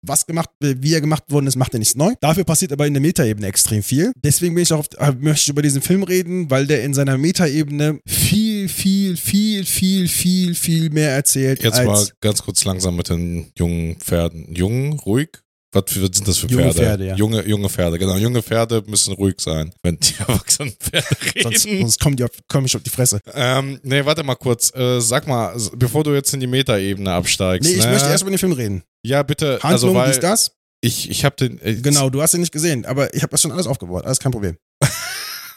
was 0.04 0.26
gemacht, 0.26 0.50
wie 0.60 0.94
er 0.94 1.02
gemacht 1.02 1.24
worden 1.30 1.48
ist, 1.48 1.56
macht 1.56 1.74
er 1.74 1.80
nichts 1.80 1.96
neu. 1.96 2.14
Dafür 2.22 2.44
passiert 2.44 2.72
aber 2.72 2.88
in 2.88 2.94
der 2.94 3.02
Metaebene 3.02 3.46
extrem 3.48 3.84
viel. 3.84 4.12
Deswegen 4.16 4.56
bin 4.56 4.64
ich 4.64 4.74
auch 4.74 4.80
auf, 4.80 4.88
äh, 4.98 5.12
möchte 5.20 5.44
ich 5.44 5.50
über 5.50 5.62
diesen 5.62 5.82
Film 5.82 6.04
reden, 6.04 6.50
weil 6.50 6.66
der 6.66 6.84
in 6.84 6.94
seiner 6.94 7.18
Metaebene 7.18 8.00
viel, 8.08 8.68
viel, 8.68 9.16
viel, 9.16 9.64
viel, 9.64 10.08
viel, 10.08 10.56
viel 10.56 10.90
mehr 10.90 11.12
erzählt 11.12 11.62
Jetzt 11.62 11.84
mal 11.84 12.08
ganz 12.20 12.42
kurz 12.42 12.66
langsam 12.66 12.96
mit 12.96 13.10
den 13.10 13.52
jungen 13.58 13.98
Pferden. 13.98 14.54
Jung, 14.56 15.00
ruhig? 15.00 15.30
Was 15.74 15.84
was 15.88 15.96
sind 15.96 16.28
das 16.28 16.38
für 16.38 16.48
Junge 16.48 16.64
Pferde? 16.64 16.80
Pferde, 16.80 17.08
ja. 17.08 17.16
Junge, 17.16 17.48
junge 17.48 17.70
Pferde, 17.70 17.98
genau. 17.98 18.18
Junge 18.18 18.44
Pferde 18.44 18.84
müssen 18.88 19.14
ruhig 19.14 19.36
sein, 19.40 19.72
wenn 19.84 19.98
die 19.98 20.14
erwachsenen 20.20 20.74
Pferde 20.78 21.08
sonst, 21.42 21.66
reden. 21.66 21.82
sonst 21.82 22.00
kommen 22.00 22.18
die 22.18 22.26
auf, 22.26 22.32
komm 22.50 22.66
ich 22.66 22.76
auf 22.76 22.84
die 22.84 22.90
Fresse. 22.90 23.22
Ähm, 23.34 23.80
nee, 23.84 24.04
warte 24.04 24.24
mal 24.24 24.36
kurz. 24.36 24.76
Äh, 24.76 25.00
sag 25.00 25.28
mal, 25.28 25.56
bevor 25.78 26.04
du 26.04 26.14
jetzt 26.14 26.34
in 26.34 26.42
die 26.42 26.48
Metaebene 26.48 27.12
absteigst. 27.12 27.70
Nee, 27.70 27.78
ich 27.78 27.86
ne? 27.86 27.92
möchte 27.92 28.10
erst 28.10 28.22
über 28.24 28.32
den 28.32 28.38
Film 28.38 28.52
reden. 28.52 28.84
Ja, 29.04 29.24
bitte. 29.24 29.60
Handlung, 29.64 29.72
also, 29.72 29.94
weil 29.94 30.12
dies, 30.12 30.20
das. 30.20 30.52
ich, 30.82 31.10
ich 31.10 31.24
habe 31.24 31.38
den. 31.38 31.62
Äh, 31.62 31.76
Genau, 31.76 32.10
du 32.10 32.22
hast 32.22 32.34
ihn 32.34 32.42
nicht 32.42 32.52
gesehen, 32.52 32.86
aber 32.86 33.14
ich 33.14 33.24
habe 33.24 33.32
das 33.32 33.42
schon 33.42 33.54
alles 33.54 33.66
aufgebaut, 33.66 34.04
alles 34.04 34.20
kein 34.20 34.34
Problem. 34.34 34.58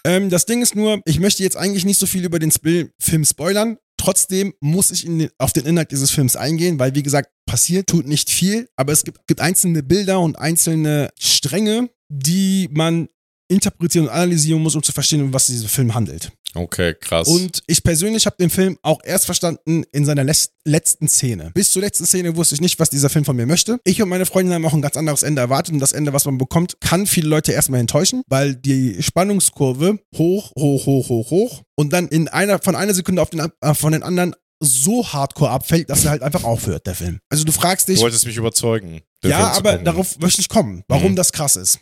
ähm, 0.05 0.31
das 0.31 0.47
Ding 0.47 0.63
ist 0.63 0.77
nur, 0.77 1.01
ich 1.07 1.19
möchte 1.19 1.43
jetzt 1.43 1.57
eigentlich 1.57 1.85
nicht 1.85 1.99
so 1.99 2.07
viel 2.07 2.25
über 2.25 2.39
den 2.39 2.53
Film 2.53 3.25
spoilern. 3.25 3.79
Trotzdem 3.97 4.55
muss 4.61 4.91
ich 4.91 5.07
in 5.07 5.19
den, 5.19 5.31
auf 5.39 5.53
den 5.53 5.67
Inhalt 5.67 5.91
dieses 5.91 6.11
Films 6.11 6.37
eingehen, 6.37 6.79
weil 6.79 6.95
wie 6.95 7.03
gesagt, 7.03 7.31
passiert 7.55 7.87
tut 7.87 8.09
nicht 8.09 8.31
viel, 8.31 8.69
aber 8.75 8.93
es 8.93 9.05
gibt, 9.05 9.29
gibt 9.29 9.41
einzelne 9.41 9.85
Bilder 9.85 10.19
und 10.19 10.37
einzelne 10.37 11.11
Stränge, 11.17 11.89
die 12.09 12.69
man 12.73 13.07
interpretieren 13.49 14.07
und 14.07 14.13
analysieren 14.13 14.61
muss, 14.61 14.75
um 14.75 14.83
zu 14.83 14.91
verstehen, 14.91 15.23
um 15.23 15.33
was 15.33 15.47
dieser 15.47 15.69
Film 15.69 15.95
handelt. 15.95 16.33
Okay, 16.57 16.95
krass. 16.95 17.29
Und 17.29 17.63
ich 17.69 17.85
persönlich 17.85 18.27
habe 18.27 18.35
den 18.41 18.51
Film 18.51 18.77
auch 18.83 18.99
erst 19.05 19.27
verstanden 19.27 19.85
in 19.93 20.05
seiner 20.05 20.25
letzten 20.65 21.09
Szene. 21.09 21.53
Bis 21.55 21.71
zur 21.71 21.83
letzten 21.83 22.07
Szene 22.07 22.35
wusste 22.35 22.57
ich 22.57 22.61
nicht, 22.61 22.81
was 22.81 22.91
dieser 22.91 23.09
Film 23.09 23.25
von 23.25 23.37
mir 23.37 23.47
möchte. 23.47 23.79
Ich 23.85 24.03
und 24.03 24.09
meine 24.09 24.27
Freundin 24.27 24.55
haben 24.55 24.67
auch 24.67 24.73
ein 24.73 24.83
ganz 24.83 24.97
anderes 24.97 25.23
Ende 25.23 25.41
erwartet 25.41 25.75
und 25.75 25.81
das 25.81 25.93
Ende, 25.93 26.13
was 26.13 26.25
man 26.25 26.39
bekommt, 26.39 26.81
kann 26.81 27.07
viele 27.07 27.29
Leute 27.29 27.53
erstmal 27.53 27.79
enttäuschen, 27.79 28.23
weil 28.29 28.57
die 28.57 29.01
Spannungskurve 29.01 30.01
hoch, 30.17 30.51
hoch, 30.59 30.87
hoch, 30.87 31.09
hoch, 31.09 31.31
hoch 31.31 31.63
und 31.77 31.93
dann 31.93 32.09
in 32.09 32.27
einer 32.27 32.61
von 32.61 32.75
einer 32.75 32.95
Sekunde 32.95 33.23
auf 33.23 33.31
den, 33.31 33.49
äh, 33.61 33.75
von 33.75 33.93
den 33.93 34.03
anderen 34.03 34.35
so 34.61 35.07
hardcore 35.07 35.51
abfällt, 35.51 35.91
dass 35.91 36.05
er 36.05 36.11
halt 36.13 36.23
einfach 36.23 36.45
aufhört, 36.45 36.87
der 36.87 36.95
Film. 36.95 37.19
Also 37.31 37.45
du 37.45 37.53
fragst 37.53 37.89
dich, 37.89 37.97
Du 37.97 38.03
wolltest 38.03 38.27
mich 38.27 38.37
überzeugen. 38.37 39.01
ja, 39.25 39.53
aber 39.53 39.79
darauf 39.79 40.19
möchte 40.21 40.41
ich 40.41 40.49
kommen, 40.49 40.83
warum 40.89 41.13
Mhm. 41.13 41.17
das 41.17 41.33
krass 41.33 41.57
ist. 41.57 41.81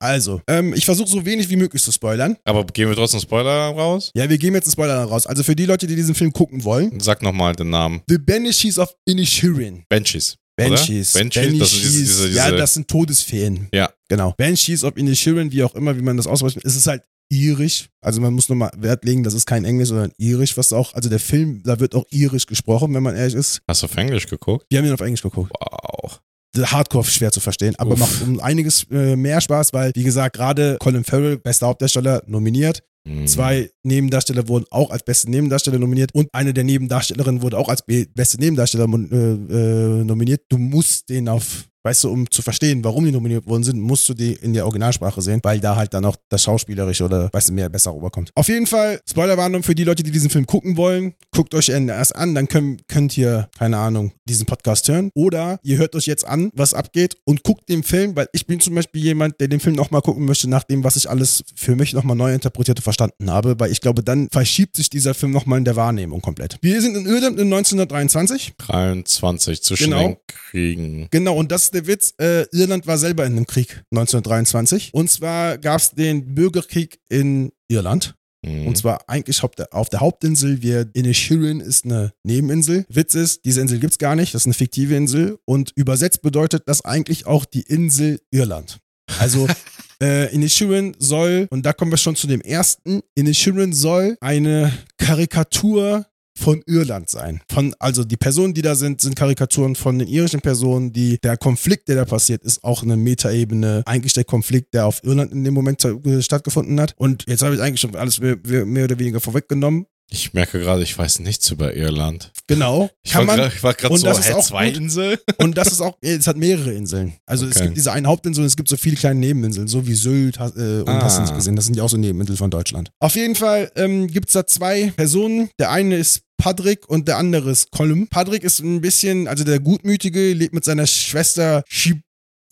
Also, 0.00 0.40
ähm, 0.48 0.74
ich 0.74 0.84
versuche 0.84 1.08
so 1.08 1.24
wenig 1.24 1.48
wie 1.50 1.56
möglich 1.56 1.80
zu 1.82 1.92
spoilern. 1.92 2.36
Aber 2.44 2.64
gehen 2.64 2.88
wir 2.88 2.96
trotzdem 2.96 3.20
Spoiler 3.20 3.68
raus? 3.70 4.10
Ja, 4.14 4.28
wir 4.28 4.38
geben 4.38 4.56
jetzt 4.56 4.66
einen 4.66 4.72
Spoiler 4.72 5.04
raus. 5.04 5.26
Also 5.26 5.44
für 5.44 5.54
die 5.54 5.66
Leute, 5.66 5.86
die 5.86 5.94
diesen 5.94 6.14
Film 6.16 6.32
gucken 6.32 6.64
wollen, 6.64 6.98
Sag 7.00 7.22
nochmal 7.22 7.54
den 7.54 7.70
Namen. 7.70 8.02
The 8.08 8.18
Banshees 8.18 8.78
of 8.78 8.92
Inisherin. 9.04 9.84
Banshees. 9.88 10.36
Banshees. 10.56 11.12
Banshees, 11.12 11.58
das 11.58 11.70
diese, 11.70 11.90
diese, 11.98 12.26
diese 12.28 12.36
Ja, 12.36 12.50
das 12.50 12.74
sind 12.74 12.88
Todesfeen. 12.88 13.68
Ja. 13.72 13.90
Genau. 14.08 14.32
Banshees 14.36 14.82
of 14.84 14.96
Inisherin, 14.96 15.52
wie 15.52 15.62
auch 15.62 15.74
immer, 15.74 15.96
wie 15.96 16.02
man 16.02 16.16
das 16.16 16.26
ausspricht. 16.26 16.58
Es 16.64 16.74
ist 16.76 16.86
halt 16.86 17.02
irisch. 17.30 17.88
Also 18.00 18.20
man 18.20 18.32
muss 18.34 18.48
nochmal 18.48 18.70
Wert 18.76 19.04
legen, 19.04 19.22
das 19.22 19.34
ist 19.34 19.46
kein 19.46 19.64
Englisch, 19.64 19.88
sondern 19.88 20.12
irisch, 20.18 20.56
was 20.56 20.72
auch, 20.72 20.94
also 20.94 21.08
der 21.08 21.20
Film, 21.20 21.62
da 21.64 21.80
wird 21.80 21.94
auch 21.94 22.04
irisch 22.10 22.46
gesprochen, 22.46 22.94
wenn 22.94 23.02
man 23.02 23.16
ehrlich 23.16 23.34
ist. 23.34 23.60
Hast 23.68 23.82
du 23.82 23.86
auf 23.86 23.96
Englisch 23.96 24.26
geguckt? 24.26 24.66
Wir 24.70 24.78
haben 24.78 24.86
ihn 24.86 24.92
auf 24.92 25.00
Englisch 25.00 25.22
geguckt. 25.22 25.50
Wow. 25.58 26.20
Hardcore 26.56 27.04
schwer 27.04 27.32
zu 27.32 27.40
verstehen, 27.40 27.74
aber 27.78 27.94
Uff. 27.94 27.98
macht 27.98 28.22
um 28.22 28.38
einiges 28.38 28.86
äh, 28.90 29.16
mehr 29.16 29.40
Spaß, 29.40 29.72
weil, 29.72 29.90
wie 29.96 30.04
gesagt, 30.04 30.36
gerade 30.36 30.76
Colin 30.78 31.02
Farrell, 31.02 31.36
bester 31.36 31.66
Hauptdarsteller, 31.66 32.22
nominiert. 32.26 32.80
Hm. 33.06 33.26
Zwei 33.26 33.70
Nebendarsteller 33.82 34.46
wurden 34.48 34.64
auch 34.70 34.90
als 34.90 35.02
beste 35.04 35.28
Nebendarsteller 35.30 35.78
nominiert 35.78 36.14
und 36.14 36.28
eine 36.32 36.54
der 36.54 36.64
Nebendarstellerinnen 36.64 37.42
wurde 37.42 37.58
auch 37.58 37.68
als 37.68 37.82
be- 37.84 38.06
beste 38.14 38.38
Nebendarsteller 38.38 38.84
äh, 38.84 39.16
äh, 39.16 40.04
nominiert. 40.04 40.42
Du 40.48 40.56
musst 40.56 41.08
den 41.08 41.28
auf, 41.28 41.64
weißt 41.84 42.04
du, 42.04 42.10
um 42.10 42.30
zu 42.30 42.42
verstehen, 42.42 42.82
warum 42.82 43.04
die 43.04 43.12
nominiert 43.12 43.46
worden 43.46 43.62
sind, 43.62 43.80
musst 43.80 44.08
du 44.08 44.14
die 44.14 44.32
in 44.32 44.54
der 44.54 44.64
Originalsprache 44.64 45.20
sehen, 45.22 45.40
weil 45.42 45.60
da 45.60 45.76
halt 45.76 45.92
dann 45.94 46.04
auch 46.04 46.16
das 46.30 46.42
Schauspielerische 46.42 47.04
oder, 47.04 47.28
weißt 47.32 47.50
du, 47.50 47.52
mehr 47.52 47.68
besser 47.68 47.94
rüberkommt. 47.94 48.30
Auf 48.34 48.48
jeden 48.48 48.66
Fall, 48.66 49.00
Spoilerwarnung 49.08 49.62
für 49.62 49.74
die 49.74 49.84
Leute, 49.84 50.02
die 50.02 50.10
diesen 50.10 50.30
Film 50.30 50.46
gucken 50.46 50.76
wollen. 50.76 51.14
Guckt 51.30 51.54
euch 51.54 51.68
erst 51.68 52.16
an, 52.16 52.34
dann 52.34 52.48
könnt, 52.48 52.88
könnt 52.88 53.16
ihr, 53.18 53.48
keine 53.58 53.76
Ahnung, 53.78 54.12
diesen 54.24 54.46
Podcast 54.46 54.88
hören. 54.88 55.10
Oder 55.14 55.58
ihr 55.62 55.76
hört 55.78 55.94
euch 55.94 56.06
jetzt 56.06 56.26
an, 56.26 56.50
was 56.54 56.72
abgeht 56.74 57.16
und 57.24 57.42
guckt 57.42 57.68
den 57.68 57.82
Film, 57.82 58.16
weil 58.16 58.28
ich 58.32 58.46
bin 58.46 58.60
zum 58.60 58.74
Beispiel 58.74 59.02
jemand, 59.02 59.40
der 59.40 59.48
den 59.48 59.60
Film 59.60 59.76
nochmal 59.76 60.00
gucken 60.00 60.24
möchte, 60.24 60.48
nach 60.48 60.64
dem, 60.64 60.84
was 60.84 60.96
ich 60.96 61.10
alles 61.10 61.44
für 61.54 61.76
mich 61.76 61.92
nochmal 61.92 62.16
neu 62.16 62.32
interpretiert 62.32 62.78
und 62.78 62.82
verstanden 62.82 63.30
habe, 63.30 63.60
weil 63.60 63.70
ich 63.70 63.80
glaube, 63.80 64.02
dann 64.02 64.28
verschiebt 64.30 64.76
sich 64.76 64.88
dieser 64.88 65.12
Film 65.14 65.32
nochmal 65.32 65.58
in 65.58 65.64
der 65.64 65.76
Wahrnehmung 65.76 66.22
komplett. 66.22 66.56
Wir 66.62 66.80
sind 66.80 66.96
in 66.96 67.04
Irland 67.06 67.38
in 67.38 67.52
1923. 67.52 68.54
23 68.58 69.62
zwischen 69.62 69.84
Genau. 69.90 70.08
den 70.08 70.16
Kriegen. 70.26 71.08
Genau, 71.10 71.36
und 71.36 71.52
das 71.52 71.64
ist 71.64 71.73
der 71.74 71.86
Witz. 71.86 72.14
Äh, 72.18 72.46
Irland 72.52 72.86
war 72.86 72.98
selber 72.98 73.26
in 73.26 73.32
einem 73.32 73.46
Krieg 73.46 73.82
1923. 73.90 74.92
Und 74.94 75.10
zwar 75.10 75.58
gab 75.58 75.80
es 75.80 75.90
den 75.90 76.34
Bürgerkrieg 76.34 77.00
in 77.08 77.52
Irland. 77.68 78.14
Hm. 78.44 78.66
Und 78.66 78.76
zwar 78.76 79.08
eigentlich 79.08 79.42
auf 79.42 79.54
der, 79.54 80.00
Hauptinsel. 80.00 80.62
Wir, 80.62 80.88
Inisherin 80.92 81.60
ist 81.60 81.84
eine 81.84 82.12
Nebeninsel. 82.24 82.84
Witz 82.88 83.14
ist, 83.14 83.44
diese 83.44 83.60
Insel 83.60 83.78
gibt's 83.78 83.98
gar 83.98 84.16
nicht. 84.16 84.34
Das 84.34 84.42
ist 84.42 84.46
eine 84.46 84.54
fiktive 84.54 84.94
Insel. 84.94 85.38
Und 85.44 85.72
übersetzt 85.76 86.22
bedeutet 86.22 86.64
das 86.66 86.84
eigentlich 86.84 87.26
auch 87.26 87.44
die 87.44 87.62
Insel 87.62 88.20
Irland. 88.30 88.78
Also 89.18 89.48
äh, 90.02 90.32
Inisherin 90.34 90.94
soll, 90.98 91.46
und 91.50 91.64
da 91.64 91.72
kommen 91.72 91.90
wir 91.90 91.98
schon 91.98 92.16
zu 92.16 92.26
dem 92.26 92.40
ersten, 92.40 93.00
Inisherin 93.14 93.72
soll 93.72 94.16
eine 94.20 94.72
Karikatur 94.98 96.06
von 96.36 96.62
Irland 96.66 97.08
sein. 97.08 97.40
Von, 97.50 97.74
also 97.78 98.04
die 98.04 98.16
Personen, 98.16 98.54
die 98.54 98.62
da 98.62 98.74
sind, 98.74 99.00
sind 99.00 99.16
Karikaturen 99.16 99.76
von 99.76 99.98
den 99.98 100.08
irischen 100.08 100.40
Personen. 100.40 100.92
Die, 100.92 101.18
der 101.22 101.36
Konflikt, 101.36 101.88
der 101.88 101.96
da 101.96 102.04
passiert, 102.04 102.42
ist 102.42 102.64
auch 102.64 102.82
eine 102.82 102.96
Metaebene. 102.96 103.82
Eigentlich 103.86 104.12
der 104.14 104.24
Konflikt, 104.24 104.74
der 104.74 104.86
auf 104.86 105.02
Irland 105.04 105.32
in 105.32 105.44
dem 105.44 105.54
Moment 105.54 105.84
äh, 105.84 106.22
stattgefunden 106.22 106.80
hat. 106.80 106.94
Und 106.96 107.24
jetzt 107.28 107.42
habe 107.42 107.54
ich 107.54 107.60
eigentlich 107.60 107.80
schon 107.80 107.94
alles 107.96 108.20
mehr, 108.20 108.36
mehr 108.66 108.84
oder 108.84 108.98
weniger 108.98 109.20
vorweggenommen. 109.20 109.86
Ich 110.10 110.34
merke 110.34 110.60
gerade, 110.60 110.82
ich 110.82 110.96
weiß 110.96 111.20
nichts 111.20 111.50
über 111.50 111.74
Irland. 111.74 112.30
Genau. 112.46 112.90
Ich 113.02 113.12
Kann 113.12 113.26
war 113.26 113.74
gerade 113.74 113.96
so, 113.96 114.06
hä, 114.12 114.34
zwei 114.42 114.68
gut. 114.68 114.76
Insel? 114.76 115.18
Und 115.38 115.56
das 115.56 115.72
ist 115.72 115.80
auch, 115.80 115.96
es 116.02 116.26
hat 116.26 116.36
mehrere 116.36 116.72
Inseln. 116.74 117.14
Also 117.24 117.46
es 117.46 117.56
Okay. 117.56 117.64
gibt 117.66 117.78
diese 117.78 117.90
eine 117.90 118.06
Hauptinsel 118.06 118.42
und 118.42 118.46
es 118.46 118.56
gibt 118.56 118.68
so 118.68 118.76
viele 118.76 118.96
kleine 118.96 119.18
Nebeninseln, 119.18 119.66
so 119.66 119.86
wie 119.86 119.94
Sylt 119.94 120.36
äh, 120.36 120.40
und 120.82 120.88
hast 120.88 121.16
du 121.16 121.22
nicht 121.22 121.32
Ah. 121.32 121.36
gesehen. 121.36 121.56
Das 121.56 121.64
sind 121.64 121.76
ja 121.76 121.82
auch 121.82 121.88
so 121.88 121.96
Nebeninseln 121.96 122.36
von 122.36 122.50
Deutschland. 122.50 122.90
Auf 123.00 123.14
jeden 123.16 123.34
Fall 123.34 123.72
ähm, 123.76 124.06
gibt 124.08 124.28
es 124.28 124.34
da 124.34 124.46
zwei 124.46 124.92
Personen. 124.94 125.48
Der 125.58 125.70
eine 125.70 125.96
ist 125.96 126.20
Patrick 126.44 126.86
und 126.90 127.08
der 127.08 127.16
andere 127.16 127.52
ist 127.52 127.70
Colm. 127.70 128.06
Patrick 128.06 128.44
ist 128.44 128.58
ein 128.60 128.82
bisschen, 128.82 129.28
also 129.28 129.44
der 129.44 129.60
Gutmütige, 129.60 130.34
lebt 130.34 130.52
mit 130.52 130.62
seiner 130.62 130.86
Schwester 130.86 131.64
Shib... 131.66 132.02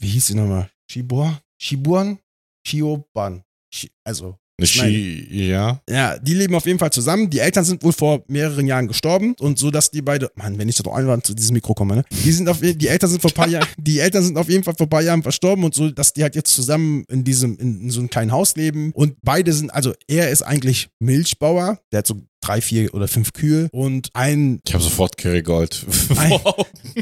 Wie 0.01 0.09
hieß 0.09 0.29
sie 0.29 0.35
nochmal? 0.35 0.71
Shibor? 0.91 1.43
Shibuan? 1.61 2.19
Shioban. 2.67 3.43
Shi 3.71 3.91
also 4.03 4.37
Ski, 4.63 5.27
ja. 5.31 5.83
ja, 5.91 6.19
die 6.19 6.33
leben 6.33 6.55
auf 6.55 6.65
jeden 6.65 6.79
Fall 6.79 6.91
zusammen. 6.91 7.29
Die 7.29 7.41
Eltern 7.41 7.65
sind 7.65 7.83
wohl 7.83 7.93
vor 7.93 8.25
mehreren 8.29 8.67
Jahren 8.67 8.89
gestorben 8.89 9.35
und 9.39 9.59
so, 9.59 9.71
dass 9.71 9.91
die 9.91 10.01
beide, 10.01 10.31
Mann, 10.37 10.57
wenn 10.57 10.71
ich 10.71 10.77
doch 10.77 10.95
einmal 10.95 11.21
zu 11.21 11.35
diesem 11.35 11.53
Mikro 11.53 11.75
komme, 11.75 11.97
ne? 11.97 12.05
Die 12.11 12.33
sind 12.33 12.49
auf, 12.49 12.61
die 12.61 12.89
Eltern 12.89 13.11
sind 13.11 13.21
vor 13.21 13.33
paar 13.33 13.49
Jahren, 13.49 13.67
die 13.77 13.99
Eltern 13.99 14.23
sind 14.23 14.39
auf 14.39 14.49
jeden 14.49 14.65
Fall 14.65 14.75
vor 14.75 14.87
ein 14.87 14.91
paar 14.91 15.03
Jahren 15.03 15.23
verstorben 15.23 15.65
und 15.65 15.75
so, 15.75 15.91
dass 15.91 16.15
die 16.15 16.23
halt 16.23 16.35
jetzt 16.35 16.55
zusammen 16.55 17.05
in 17.11 17.25
diesem, 17.25 17.59
in, 17.59 17.83
in 17.83 17.91
so 17.91 18.01
einem 18.01 18.09
kleinen 18.09 18.33
Haus 18.33 18.57
leben 18.57 18.93
und 18.93 19.17
beide 19.23 19.53
sind, 19.53 19.71
also 19.71 19.93
er 20.09 20.31
ist 20.31 20.43
eigentlich 20.43 20.89
Milchbauer, 20.99 21.79
der 21.91 21.99
hat 21.99 22.07
so 22.07 22.23
drei, 22.43 22.61
vier 22.61 22.93
oder 22.95 23.09
fünf 23.09 23.33
Kühe 23.33 23.69
und 23.73 24.09
ein, 24.15 24.61
Ich 24.67 24.75
habe 24.75 24.83
sofort 24.85 25.17
Kerrygold. 25.17 25.87
Ein- 26.19 26.41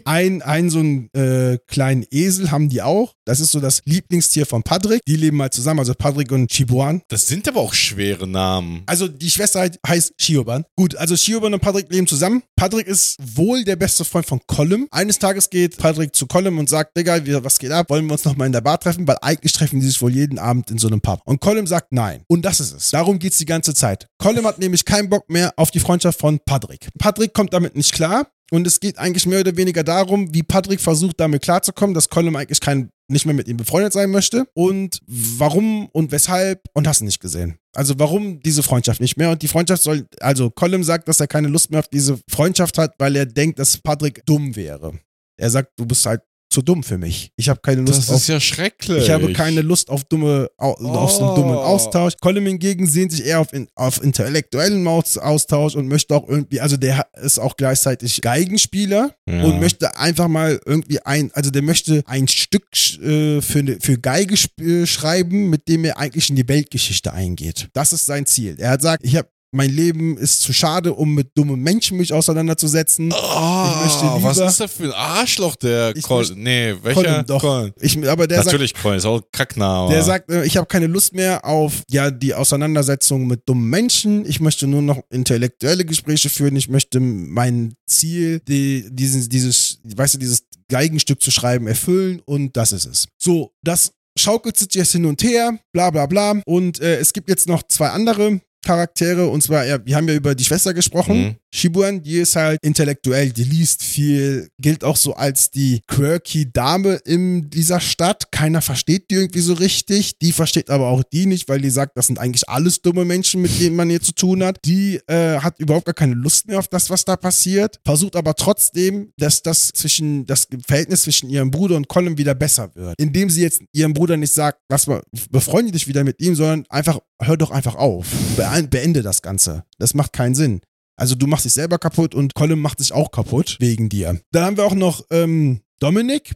ein, 0.04 0.42
ein 0.42 0.70
so 0.70 0.78
einen 0.78 1.08
äh, 1.14 1.58
kleinen 1.66 2.04
Esel 2.10 2.50
haben 2.50 2.68
die 2.68 2.82
auch. 2.82 3.14
Das 3.24 3.40
ist 3.40 3.50
so 3.52 3.60
das 3.60 3.82
Lieblingstier 3.84 4.46
von 4.46 4.62
Patrick. 4.62 5.00
Die 5.06 5.16
leben 5.16 5.40
halt 5.42 5.52
zusammen, 5.54 5.80
also 5.80 5.94
Patrick 5.94 6.30
und 6.32 6.50
Chibuan. 6.50 7.02
Das 7.08 7.26
sind 7.26 7.48
aber 7.48 7.60
auch 7.60 7.74
schwere 7.74 8.26
Namen. 8.26 8.82
Also 8.86 9.08
die 9.08 9.30
Schwester 9.30 9.60
halt 9.60 9.78
heißt 9.86 10.12
Shioban. 10.20 10.64
Gut, 10.76 10.94
also 10.96 11.16
Shioban 11.16 11.54
und 11.54 11.60
Patrick 11.60 11.90
leben 11.90 12.06
zusammen. 12.06 12.42
Patrick 12.56 12.86
ist 12.86 13.16
wohl 13.20 13.64
der 13.64 13.76
beste 13.76 14.04
Freund 14.04 14.26
von 14.26 14.40
Colum. 14.46 14.86
Eines 14.90 15.18
Tages 15.18 15.50
geht 15.50 15.76
Patrick 15.76 16.14
zu 16.14 16.26
Colum 16.26 16.58
und 16.58 16.68
sagt, 16.68 16.96
Digga, 16.96 17.20
was 17.42 17.58
geht 17.58 17.72
ab? 17.72 17.90
Wollen 17.90 18.06
wir 18.06 18.12
uns 18.12 18.24
nochmal 18.24 18.46
in 18.46 18.52
der 18.52 18.60
Bar 18.60 18.78
treffen? 18.78 19.06
Weil 19.08 19.16
eigentlich 19.22 19.52
treffen 19.52 19.80
die 19.80 19.86
sich 19.86 20.00
wohl 20.02 20.14
jeden 20.14 20.38
Abend 20.38 20.70
in 20.70 20.78
so 20.78 20.88
einem 20.88 21.00
Pub. 21.00 21.20
Und 21.24 21.40
Colum 21.40 21.66
sagt 21.66 21.92
nein. 21.92 22.22
Und 22.28 22.42
das 22.44 22.60
ist 22.60 22.72
es. 22.72 22.90
Darum 22.90 23.18
geht's 23.18 23.38
die 23.38 23.46
ganze 23.46 23.74
Zeit. 23.74 24.06
Colum 24.18 24.46
hat 24.46 24.58
nämlich 24.58 24.84
keinen 24.84 25.08
Bock 25.08 25.24
mehr 25.30 25.52
auf 25.56 25.70
die 25.70 25.80
Freundschaft 25.80 26.18
von 26.18 26.40
Patrick. 26.44 26.88
Patrick 26.98 27.32
kommt 27.32 27.52
damit 27.52 27.76
nicht 27.76 27.92
klar. 27.92 28.26
Und 28.52 28.66
es 28.66 28.80
geht 28.80 28.98
eigentlich 28.98 29.26
mehr 29.26 29.40
oder 29.40 29.56
weniger 29.56 29.84
darum, 29.84 30.34
wie 30.34 30.42
Patrick 30.42 30.80
versucht, 30.80 31.20
damit 31.20 31.42
klarzukommen, 31.42 31.94
dass 31.94 32.08
Colum 32.08 32.34
eigentlich 32.34 32.60
kein, 32.60 32.90
nicht 33.08 33.24
mehr 33.24 33.34
mit 33.34 33.46
ihm 33.46 33.56
befreundet 33.56 33.92
sein 33.92 34.10
möchte. 34.10 34.44
Und 34.54 35.00
warum 35.06 35.88
und 35.92 36.10
weshalb 36.10 36.60
und 36.74 36.88
hast 36.88 37.00
du 37.00 37.04
nicht 37.04 37.20
gesehen. 37.20 37.58
Also 37.76 37.94
warum 37.98 38.40
diese 38.40 38.64
Freundschaft 38.64 39.00
nicht 39.00 39.16
mehr? 39.16 39.30
Und 39.30 39.42
die 39.42 39.48
Freundschaft 39.48 39.82
soll, 39.82 40.06
also 40.18 40.50
Colum 40.50 40.82
sagt, 40.82 41.06
dass 41.06 41.20
er 41.20 41.28
keine 41.28 41.46
Lust 41.46 41.70
mehr 41.70 41.80
auf 41.80 41.88
diese 41.88 42.18
Freundschaft 42.28 42.76
hat, 42.76 42.94
weil 42.98 43.14
er 43.14 43.26
denkt, 43.26 43.60
dass 43.60 43.78
Patrick 43.78 44.26
dumm 44.26 44.56
wäre. 44.56 44.98
Er 45.38 45.50
sagt, 45.50 45.70
du 45.78 45.86
bist 45.86 46.04
halt 46.04 46.22
zu 46.50 46.62
dumm 46.62 46.82
für 46.82 46.98
mich. 46.98 47.30
Ich 47.36 47.48
habe 47.48 47.60
keine 47.62 47.82
Lust 47.82 47.98
Das 47.98 48.10
auf 48.10 48.16
ist 48.16 48.26
ja 48.28 48.40
schrecklich. 48.40 49.04
ich 49.04 49.10
habe 49.10 49.32
keine 49.32 49.62
Lust 49.62 49.88
auf 49.88 50.04
dumme, 50.04 50.50
au, 50.58 50.72
auf 50.72 51.12
so 51.12 51.20
einen 51.22 51.30
Oh. 51.30 51.34
dummen 51.36 51.54
Austausch. 51.56 52.14
Colin 52.20 52.44
hingegen 52.44 52.86
sehnt 52.86 53.12
sich 53.12 53.24
eher 53.24 53.40
auf, 53.40 53.52
in, 53.52 53.68
auf 53.76 54.02
intellektuellen 54.02 54.86
Aus- 54.88 55.16
Austausch 55.16 55.76
und 55.76 55.86
möchte 55.88 56.14
auch 56.14 56.28
irgendwie, 56.28 56.60
also 56.60 56.76
der 56.76 57.06
ist 57.22 57.38
auch 57.38 57.56
gleichzeitig 57.56 58.20
Geigenspieler 58.20 59.14
Ja. 59.28 59.44
und 59.44 59.60
möchte 59.60 59.96
einfach 59.96 60.28
mal 60.28 60.60
irgendwie 60.66 60.98
ein, 61.00 61.30
also 61.34 61.50
der 61.50 61.62
möchte 61.62 62.02
ein 62.06 62.26
Stück 62.28 62.66
äh, 63.00 63.40
für, 63.40 63.62
ne- 63.62 63.78
für 63.80 63.98
Geige 63.98 64.34
äh, 64.60 64.86
schreiben, 64.86 65.50
mit 65.50 65.68
dem 65.68 65.84
er 65.84 65.98
eigentlich 65.98 66.30
in 66.30 66.36
die 66.36 66.48
Weltgeschichte 66.48 67.12
eingeht. 67.12 67.68
Das 67.74 67.92
ist 67.92 68.06
sein 68.06 68.26
Ziel. 68.26 68.56
Er 68.58 68.70
hat 68.70 68.80
gesagt, 68.80 69.04
ich 69.04 69.16
habe 69.16 69.28
mein 69.52 69.70
Leben 69.70 70.16
ist 70.16 70.42
zu 70.42 70.52
schade, 70.52 70.92
um 70.94 71.14
mit 71.14 71.36
dummen 71.36 71.60
Menschen 71.60 71.96
mich 71.98 72.12
auseinanderzusetzen. 72.12 73.12
Oh, 73.12 73.16
lieber- 73.16 74.22
was 74.22 74.38
ist 74.38 74.60
das 74.60 74.72
für 74.72 74.84
ein 74.84 74.92
Arschloch, 74.92 75.56
der 75.56 75.94
Ich 75.96 76.04
Col 76.04 76.18
möchte- 76.18 76.36
Nee, 76.38 76.74
welcher? 76.82 77.02
Colin, 77.02 77.26
doch. 77.26 77.40
Colin. 77.40 77.72
Ich, 77.80 78.08
aber 78.08 78.26
der 78.26 78.38
sagt, 78.38 78.46
Natürlich 78.46 78.74
Colin, 78.74 78.98
ist 78.98 79.04
auch 79.06 79.20
Kackname. 79.32 79.90
Der 79.92 80.02
sagt, 80.02 80.30
äh, 80.30 80.44
ich 80.44 80.56
habe 80.56 80.66
keine 80.66 80.86
Lust 80.86 81.14
mehr 81.14 81.44
auf 81.44 81.82
ja 81.90 82.10
die 82.10 82.34
Auseinandersetzung 82.34 83.26
mit 83.26 83.48
dummen 83.48 83.68
Menschen. 83.68 84.24
Ich 84.26 84.40
möchte 84.40 84.66
nur 84.66 84.82
noch 84.82 85.00
intellektuelle 85.10 85.84
Gespräche 85.84 86.28
führen. 86.30 86.56
Ich 86.56 86.68
möchte 86.68 87.00
mein 87.00 87.74
Ziel, 87.86 88.40
die, 88.46 88.86
dieses, 88.90 89.28
dieses, 89.28 89.80
weißt 89.84 90.14
du, 90.14 90.18
dieses 90.18 90.44
Geigenstück 90.68 91.20
zu 91.20 91.30
schreiben, 91.32 91.66
erfüllen 91.66 92.20
und 92.24 92.56
das 92.56 92.70
ist 92.72 92.86
es. 92.86 93.08
So, 93.18 93.50
das 93.64 93.92
schaukelt 94.16 94.56
sich 94.56 94.68
jetzt 94.74 94.92
hin 94.92 95.06
und 95.06 95.22
her, 95.22 95.58
bla 95.72 95.90
bla 95.90 96.06
bla. 96.06 96.40
Und 96.46 96.80
äh, 96.80 96.98
es 96.98 97.12
gibt 97.12 97.28
jetzt 97.28 97.48
noch 97.48 97.62
zwei 97.64 97.88
andere 97.88 98.40
Charaktere 98.64 99.26
und 99.26 99.42
zwar, 99.42 99.64
ja, 99.66 99.84
wir 99.84 99.96
haben 99.96 100.08
ja 100.08 100.14
über 100.14 100.34
die 100.34 100.44
Schwester 100.44 100.74
gesprochen. 100.74 101.16
Mhm. 101.16 101.36
Shibuan, 101.52 102.02
die 102.02 102.18
ist 102.18 102.36
halt 102.36 102.58
intellektuell, 102.62 103.30
die 103.30 103.44
liest 103.44 103.82
viel, 103.82 104.48
gilt 104.58 104.84
auch 104.84 104.96
so 104.96 105.14
als 105.14 105.50
die 105.50 105.80
quirky 105.88 106.52
Dame 106.52 106.94
in 107.04 107.50
dieser 107.50 107.80
Stadt. 107.80 108.30
Keiner 108.30 108.62
versteht 108.62 109.10
die 109.10 109.16
irgendwie 109.16 109.40
so 109.40 109.54
richtig. 109.54 110.18
Die 110.18 110.32
versteht 110.32 110.70
aber 110.70 110.88
auch 110.88 111.02
die 111.02 111.26
nicht, 111.26 111.48
weil 111.48 111.60
die 111.60 111.70
sagt, 111.70 111.96
das 111.96 112.06
sind 112.06 112.18
eigentlich 112.18 112.48
alles 112.48 112.82
dumme 112.82 113.04
Menschen, 113.04 113.42
mit 113.42 113.60
denen 113.60 113.76
man 113.76 113.90
hier 113.90 114.00
zu 114.00 114.12
tun 114.12 114.44
hat. 114.44 114.58
Die 114.64 115.00
äh, 115.08 115.38
hat 115.38 115.58
überhaupt 115.58 115.86
gar 115.86 115.94
keine 115.94 116.14
Lust 116.14 116.46
mehr 116.46 116.58
auf 116.58 116.68
das, 116.68 116.88
was 116.88 117.04
da 117.04 117.16
passiert. 117.16 117.80
Versucht 117.84 118.14
aber 118.14 118.34
trotzdem, 118.34 119.12
dass 119.18 119.42
das 119.42 119.70
zwischen, 119.72 120.26
das 120.26 120.46
Verhältnis 120.66 121.02
zwischen 121.02 121.30
ihrem 121.30 121.50
Bruder 121.50 121.76
und 121.76 121.88
Colin 121.88 122.16
wieder 122.16 122.34
besser 122.34 122.70
wird. 122.74 122.94
Indem 122.98 123.28
sie 123.28 123.42
jetzt 123.42 123.62
ihrem 123.72 123.92
Bruder 123.92 124.16
nicht 124.16 124.32
sagt, 124.32 124.60
lass 124.68 124.86
mal, 124.86 125.02
befreunde 125.30 125.72
dich 125.72 125.88
wieder 125.88 126.04
mit 126.04 126.20
ihm, 126.20 126.34
sondern 126.36 126.64
einfach, 126.68 127.00
hör 127.20 127.36
doch 127.36 127.50
einfach 127.50 127.74
auf. 127.74 128.06
Be 128.36 128.68
beende 128.70 129.02
das 129.02 129.22
Ganze. 129.22 129.64
Das 129.78 129.94
macht 129.94 130.12
keinen 130.12 130.34
Sinn. 130.34 130.60
Also 131.00 131.14
du 131.14 131.26
machst 131.26 131.46
dich 131.46 131.54
selber 131.54 131.78
kaputt 131.78 132.14
und 132.14 132.34
Colin 132.34 132.58
macht 132.58 132.78
sich 132.78 132.92
auch 132.92 133.10
kaputt 133.10 133.56
wegen 133.58 133.88
dir. 133.88 134.20
Dann 134.32 134.44
haben 134.44 134.56
wir 134.58 134.66
auch 134.66 134.74
noch 134.74 135.02
ähm, 135.10 135.62
Dominik. 135.78 136.34